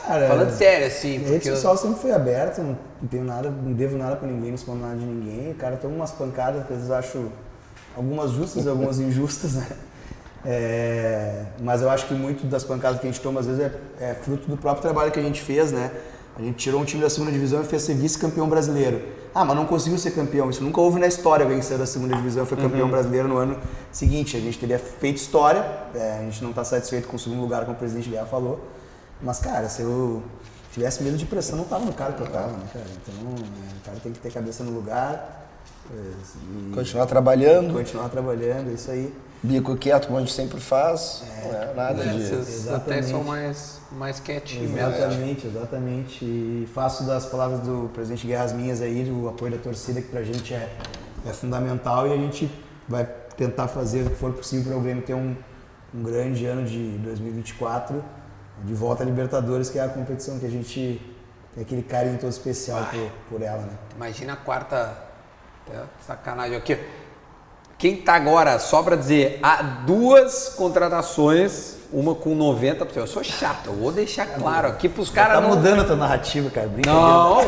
Cara, 0.07 0.28
Falando 0.28 0.51
sério, 0.51 0.86
assim. 0.86 1.24
A 1.24 1.28
rede 1.28 1.47
social 1.47 1.73
eu... 1.73 1.78
sempre 1.78 2.01
foi 2.01 2.12
aberta, 2.12 2.62
não 2.62 2.77
tenho 3.09 3.24
nada, 3.24 3.51
não 3.51 3.73
devo 3.73 3.97
nada 3.97 4.16
pra 4.16 4.27
ninguém, 4.27 4.51
não 4.51 4.53
respondo 4.53 4.81
nada 4.81 4.97
de 4.97 5.05
ninguém. 5.05 5.53
O 5.53 5.55
cara 5.55 5.77
tem 5.77 5.90
umas 5.90 6.12
pancadas 6.12 6.66
que 6.66 6.73
às 6.73 6.78
vezes 6.78 6.90
acho 6.90 7.32
algumas 7.97 8.31
justas 8.31 8.65
e 8.65 8.69
algumas 8.69 8.99
injustas, 9.01 9.55
né? 9.55 9.66
É, 10.44 11.44
mas 11.60 11.82
eu 11.82 11.90
acho 11.90 12.06
que 12.06 12.15
muito 12.15 12.47
das 12.47 12.65
pancadas 12.65 13.01
que 13.01 13.06
a 13.06 13.10
gente 13.10 13.20
toma 13.20 13.40
às 13.40 13.47
vezes 13.47 13.60
é, 13.60 13.73
é, 14.01 14.15
fruto 14.15 14.48
do 14.48 14.56
próprio 14.56 14.82
trabalho 14.82 15.10
que 15.10 15.19
a 15.19 15.23
gente 15.23 15.43
fez, 15.43 15.73
né? 15.73 15.90
A 16.36 16.40
gente 16.43 16.56
tirou 16.56 16.81
um 16.81 16.85
time 16.85 17.02
da 17.02 17.10
segunda 17.10 17.32
divisão 17.32 17.60
e 17.60 17.65
fez 17.65 17.82
ser 17.82 17.94
vice-campeão 17.94 18.48
brasileiro. 18.48 19.02
Ah, 19.35 19.44
mas 19.44 19.56
não 19.56 19.66
conseguiu 19.66 19.98
ser 19.98 20.12
campeão. 20.12 20.48
Isso 20.48 20.62
nunca 20.62 20.81
houve 20.81 21.01
na 21.01 21.06
história 21.09 21.44
alguém 21.44 21.60
saiu 21.60 21.78
da 21.78 21.86
segunda 21.86 22.15
divisão 22.15 22.44
e 22.44 22.47
foi 22.47 22.56
campeão 22.56 22.85
Uhum. 22.85 22.90
brasileiro 22.93 23.27
no 23.27 23.36
ano 23.36 23.59
seguinte. 23.90 24.36
A 24.36 24.40
gente 24.40 24.56
teria 24.59 24.78
feito 24.78 25.16
história. 25.16 25.65
é, 25.94 26.19
a 26.20 26.23
gente 26.23 26.40
não 26.43 26.51
está 26.51 26.62
satisfeito 26.62 27.09
com 27.09 27.16
o 27.16 27.19
segundo 27.19 27.40
lugar, 27.40 27.62
como 27.65 27.73
o 27.74 27.78
presidente 27.78 28.09
Guerra 28.09 28.27
falou. 28.27 28.60
Mas, 29.20 29.40
cara, 29.40 29.69
se 29.69 29.82
eu 29.82 30.23
tivesse 30.73 31.02
medo 31.02 31.16
de 31.16 31.27
pressão, 31.27 31.56
não 31.59 31.65
tava 31.65 31.85
no 31.85 31.93
cara 31.93 32.12
que 32.12 32.20
eu 32.23 32.28
tava, 32.28 32.52
né, 32.52 32.65
cara? 32.73 32.86
Então, 33.02 33.35
é, 33.35 33.77
o 33.77 33.85
cara 33.85 33.97
tem 34.01 34.12
que 34.12 34.20
ter 34.20 34.31
cabeça 34.32 34.62
no 34.62 34.70
lugar 34.70 35.48
é, 35.93 35.97
e 36.70 36.73
Continuar 36.73 37.06
trabalhando, 37.06 37.74
continuar 37.74 38.09
trabalhando, 38.09 38.70
é 38.70 38.74
isso 38.74 38.90
aí. 38.93 39.12
Bico 39.43 39.77
quieto, 39.77 40.06
como 40.06 40.19
a 40.19 40.20
gente 40.20 40.32
sempre 40.32 40.60
faz. 40.60 41.23
Não 41.44 41.52
é 41.62 41.74
nada 41.74 42.02
É, 42.05 42.09
de. 42.09 42.27
vocês 42.28 42.69
até 42.69 43.02
são 43.02 43.23
mais, 43.23 43.81
mais 43.93 44.19
quietinhos 44.20 44.70
mesmo. 44.70 44.89
Exatamente, 44.90 45.47
exatamente. 45.47 46.24
E 46.24 46.69
faço 46.74 47.05
das 47.05 47.27
palavras 47.27 47.60
do 47.60 47.90
presidente 47.94 48.27
Guerras 48.27 48.52
minhas 48.52 48.81
aí, 48.81 49.10
o 49.10 49.28
apoio 49.28 49.52
da 49.52 49.59
torcida, 49.59 50.01
que 50.02 50.09
pra 50.09 50.23
gente 50.23 50.52
é, 50.55 50.69
é 51.27 51.32
fundamental 51.32 52.06
e 52.09 52.12
a 52.12 52.16
gente 52.16 52.51
vai 52.89 53.05
tentar 53.36 53.69
fazer 53.69 54.06
o 54.06 54.10
que 54.10 54.16
for 54.16 54.32
possível 54.32 54.73
para 54.73 54.78
o 54.78 54.82
Grêmio 54.82 55.02
ter 55.05 55.15
um, 55.15 55.36
um 55.94 56.02
grande 56.02 56.44
ano 56.44 56.66
de 56.66 56.98
2024, 56.98 58.02
de 58.65 58.74
volta 58.74 59.02
à 59.05 59.06
Libertadores, 59.06 59.70
que 59.70 59.78
é 59.78 59.82
a 59.85 59.89
competição 59.89 60.39
que 60.39 60.47
a 60.47 60.51
gente 60.51 61.01
tem 61.55 61.62
aquele 61.62 61.82
carinho 61.82 62.19
todo 62.19 62.31
especial 62.31 62.85
por, 62.90 63.10
por 63.39 63.43
ela, 63.43 63.62
né? 63.62 63.73
Imagina 63.94 64.32
a 64.32 64.36
quarta. 64.36 64.97
é, 65.73 65.82
Sacanagem 66.05 66.56
aqui. 66.56 66.77
Quem 67.78 67.94
tá 67.96 68.14
agora, 68.14 68.59
só 68.59 68.82
pra 68.82 68.96
dizer, 68.96 69.38
há 69.40 69.62
duas 69.62 70.48
contratações, 70.56 71.76
uma 71.92 72.12
com 72.12 72.36
90%. 72.36 72.88
Eu 72.96 73.06
sou 73.06 73.22
chato, 73.22 73.68
eu 73.68 73.72
vou 73.74 73.92
deixar 73.92 74.26
claro 74.26 74.66
aqui 74.66 74.88
pros 74.88 75.09
caras 75.10 75.36
Tá 75.36 75.40
não. 75.40 75.50
mudando 75.50 75.82
a 75.82 75.84
tua 75.84 75.94
narrativa, 75.96 76.50
cara. 76.50 76.68
Não, 76.84 77.40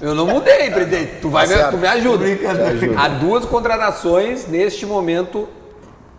eu 0.00 0.14
não 0.14 0.26
mudei, 0.26 0.70
presidente. 0.70 1.20
Tu, 1.20 1.28
vai 1.28 1.46
Tá 1.46 1.66
me, 1.66 1.70
tu 1.72 1.76
me 1.76 1.86
ajuda. 1.88 2.24
Há 2.96 3.08
duas 3.08 3.44
contratações 3.44 4.46
neste 4.46 4.86
momento, 4.86 5.46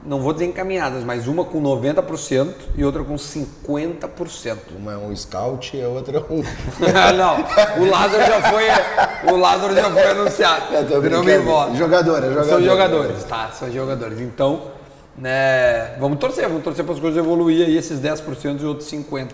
não 0.05 0.21
vou 0.21 0.33
dizer 0.33 0.45
encaminhadas, 0.45 1.03
mas 1.03 1.27
uma 1.27 1.43
com 1.43 1.59
90% 1.59 2.53
e 2.75 2.85
outra 2.85 3.03
com 3.03 3.15
50%. 3.15 4.57
Uma 4.77 4.93
é 4.93 4.97
um 4.97 5.15
scout 5.15 5.75
e 5.75 5.81
a 5.83 5.87
outra 5.87 6.19
é 6.19 6.21
um. 6.31 6.43
não, 7.17 7.83
o 7.83 7.89
Lázaro 7.89 8.23
já 8.23 8.41
foi, 8.51 8.65
o 9.31 9.37
Lázaro 9.37 9.75
já 9.75 9.89
foi 9.89 10.07
anunciado. 10.07 10.73
Eu 10.73 10.87
tô 10.87 11.01
Virou 11.01 11.23
brincando. 11.23 11.45
me 11.45 11.51
voto. 11.51 11.75
Jogador, 11.75 12.23
é 12.23 12.27
jogador. 12.27 12.45
São 12.49 12.61
jogadores, 12.61 13.23
tá? 13.23 13.49
São 13.53 13.71
jogadores. 13.71 14.19
Então, 14.21 14.61
né, 15.17 15.95
vamos 15.99 16.19
torcer, 16.19 16.47
vamos 16.47 16.63
torcer 16.63 16.83
para 16.85 16.93
as 16.93 16.99
coisas 16.99 17.17
evoluir 17.17 17.65
aí, 17.65 17.77
esses 17.77 17.99
10% 17.99 18.61
e 18.61 18.65
outros 18.65 18.89
50%. 18.91 19.29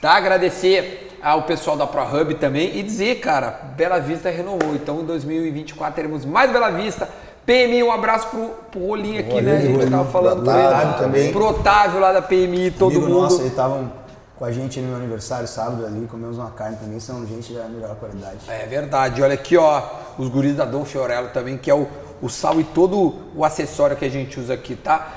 Tá? 0.00 0.12
Agradecer 0.12 1.18
ao 1.20 1.42
pessoal 1.42 1.76
da 1.76 1.86
ProHub 1.86 2.32
também 2.36 2.78
e 2.78 2.82
dizer, 2.82 3.16
cara, 3.16 3.50
Bela 3.76 3.98
Vista 3.98 4.30
renovou. 4.30 4.74
Então, 4.74 5.00
em 5.00 5.04
2024 5.04 5.94
teremos 5.94 6.24
mais 6.24 6.52
Bela 6.52 6.70
Vista. 6.70 7.08
PMI, 7.44 7.82
um 7.82 7.90
abraço 7.90 8.28
pro, 8.28 8.50
pro 8.70 8.86
Rolinho 8.86 9.20
aqui, 9.20 9.40
né? 9.40 9.56
A 9.56 9.60
gente 9.60 9.72
Rolinho, 9.72 9.90
tava 9.90 10.10
falando 10.10 10.42
pro 10.44 10.52
ele. 10.52 10.66
Otávio 10.66 10.98
também. 10.98 11.32
Pro 11.32 11.46
Otávio 11.48 12.00
lá 12.00 12.12
da 12.12 12.22
PMI, 12.22 12.70
todo 12.72 12.92
Amigo 12.92 13.06
mundo. 13.08 13.22
nosso, 13.22 13.40
eles 13.40 13.50
estavam 13.50 13.90
com 14.38 14.44
a 14.44 14.52
gente 14.52 14.80
no 14.80 14.88
meu 14.88 14.96
aniversário 14.96 15.48
sábado 15.48 15.84
ali, 15.84 16.06
comemos 16.06 16.38
uma 16.38 16.50
carne 16.50 16.76
também, 16.76 17.00
são 17.00 17.26
gente 17.26 17.52
da 17.52 17.64
melhor 17.64 17.96
qualidade. 17.96 18.38
É 18.46 18.66
verdade. 18.66 19.20
Olha 19.20 19.34
aqui, 19.34 19.56
ó, 19.56 19.82
os 20.16 20.28
guris 20.28 20.54
da 20.54 20.64
Dom 20.64 20.84
Fiorello 20.84 21.28
também, 21.30 21.58
que 21.58 21.68
é 21.68 21.74
o, 21.74 21.88
o 22.22 22.28
sal 22.28 22.60
e 22.60 22.64
todo 22.64 23.16
o 23.34 23.44
acessório 23.44 23.96
que 23.96 24.04
a 24.04 24.08
gente 24.08 24.38
usa 24.38 24.54
aqui, 24.54 24.76
tá? 24.76 25.12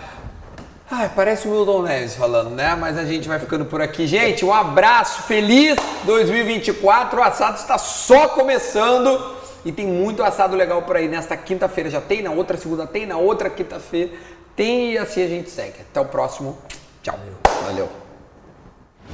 Ai, 0.89 1.09
parece 1.15 1.47
o 1.47 1.51
Wildon 1.51 1.83
Neves 1.83 2.15
falando, 2.15 2.49
né? 2.49 2.75
Mas 2.75 2.97
a 2.97 3.05
gente 3.05 3.27
vai 3.27 3.39
ficando 3.39 3.63
por 3.63 3.81
aqui. 3.81 4.07
Gente, 4.07 4.43
um 4.43 4.51
abraço, 4.51 5.21
feliz 5.21 5.77
2024. 6.03 7.19
O 7.19 7.23
assado 7.23 7.57
está 7.57 7.77
só 7.77 8.27
começando 8.29 9.35
e 9.63 9.71
tem 9.71 9.87
muito 9.87 10.21
assado 10.23 10.55
legal 10.55 10.81
por 10.81 10.97
aí. 10.97 11.07
Nesta 11.07 11.37
quinta-feira 11.37 11.89
já 11.89 12.01
tem, 12.01 12.21
na 12.21 12.31
outra 12.31 12.57
segunda 12.57 12.85
tem, 12.85 13.05
na 13.05 13.17
outra 13.17 13.49
quinta-feira 13.49 14.11
tem 14.53 14.93
e 14.93 14.97
assim 14.97 15.23
a 15.23 15.27
gente 15.27 15.49
segue. 15.49 15.79
Até 15.79 16.01
o 16.01 16.05
próximo. 16.05 16.57
Tchau. 17.01 17.17
Valeu. 17.63 18.00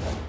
you 0.05 0.26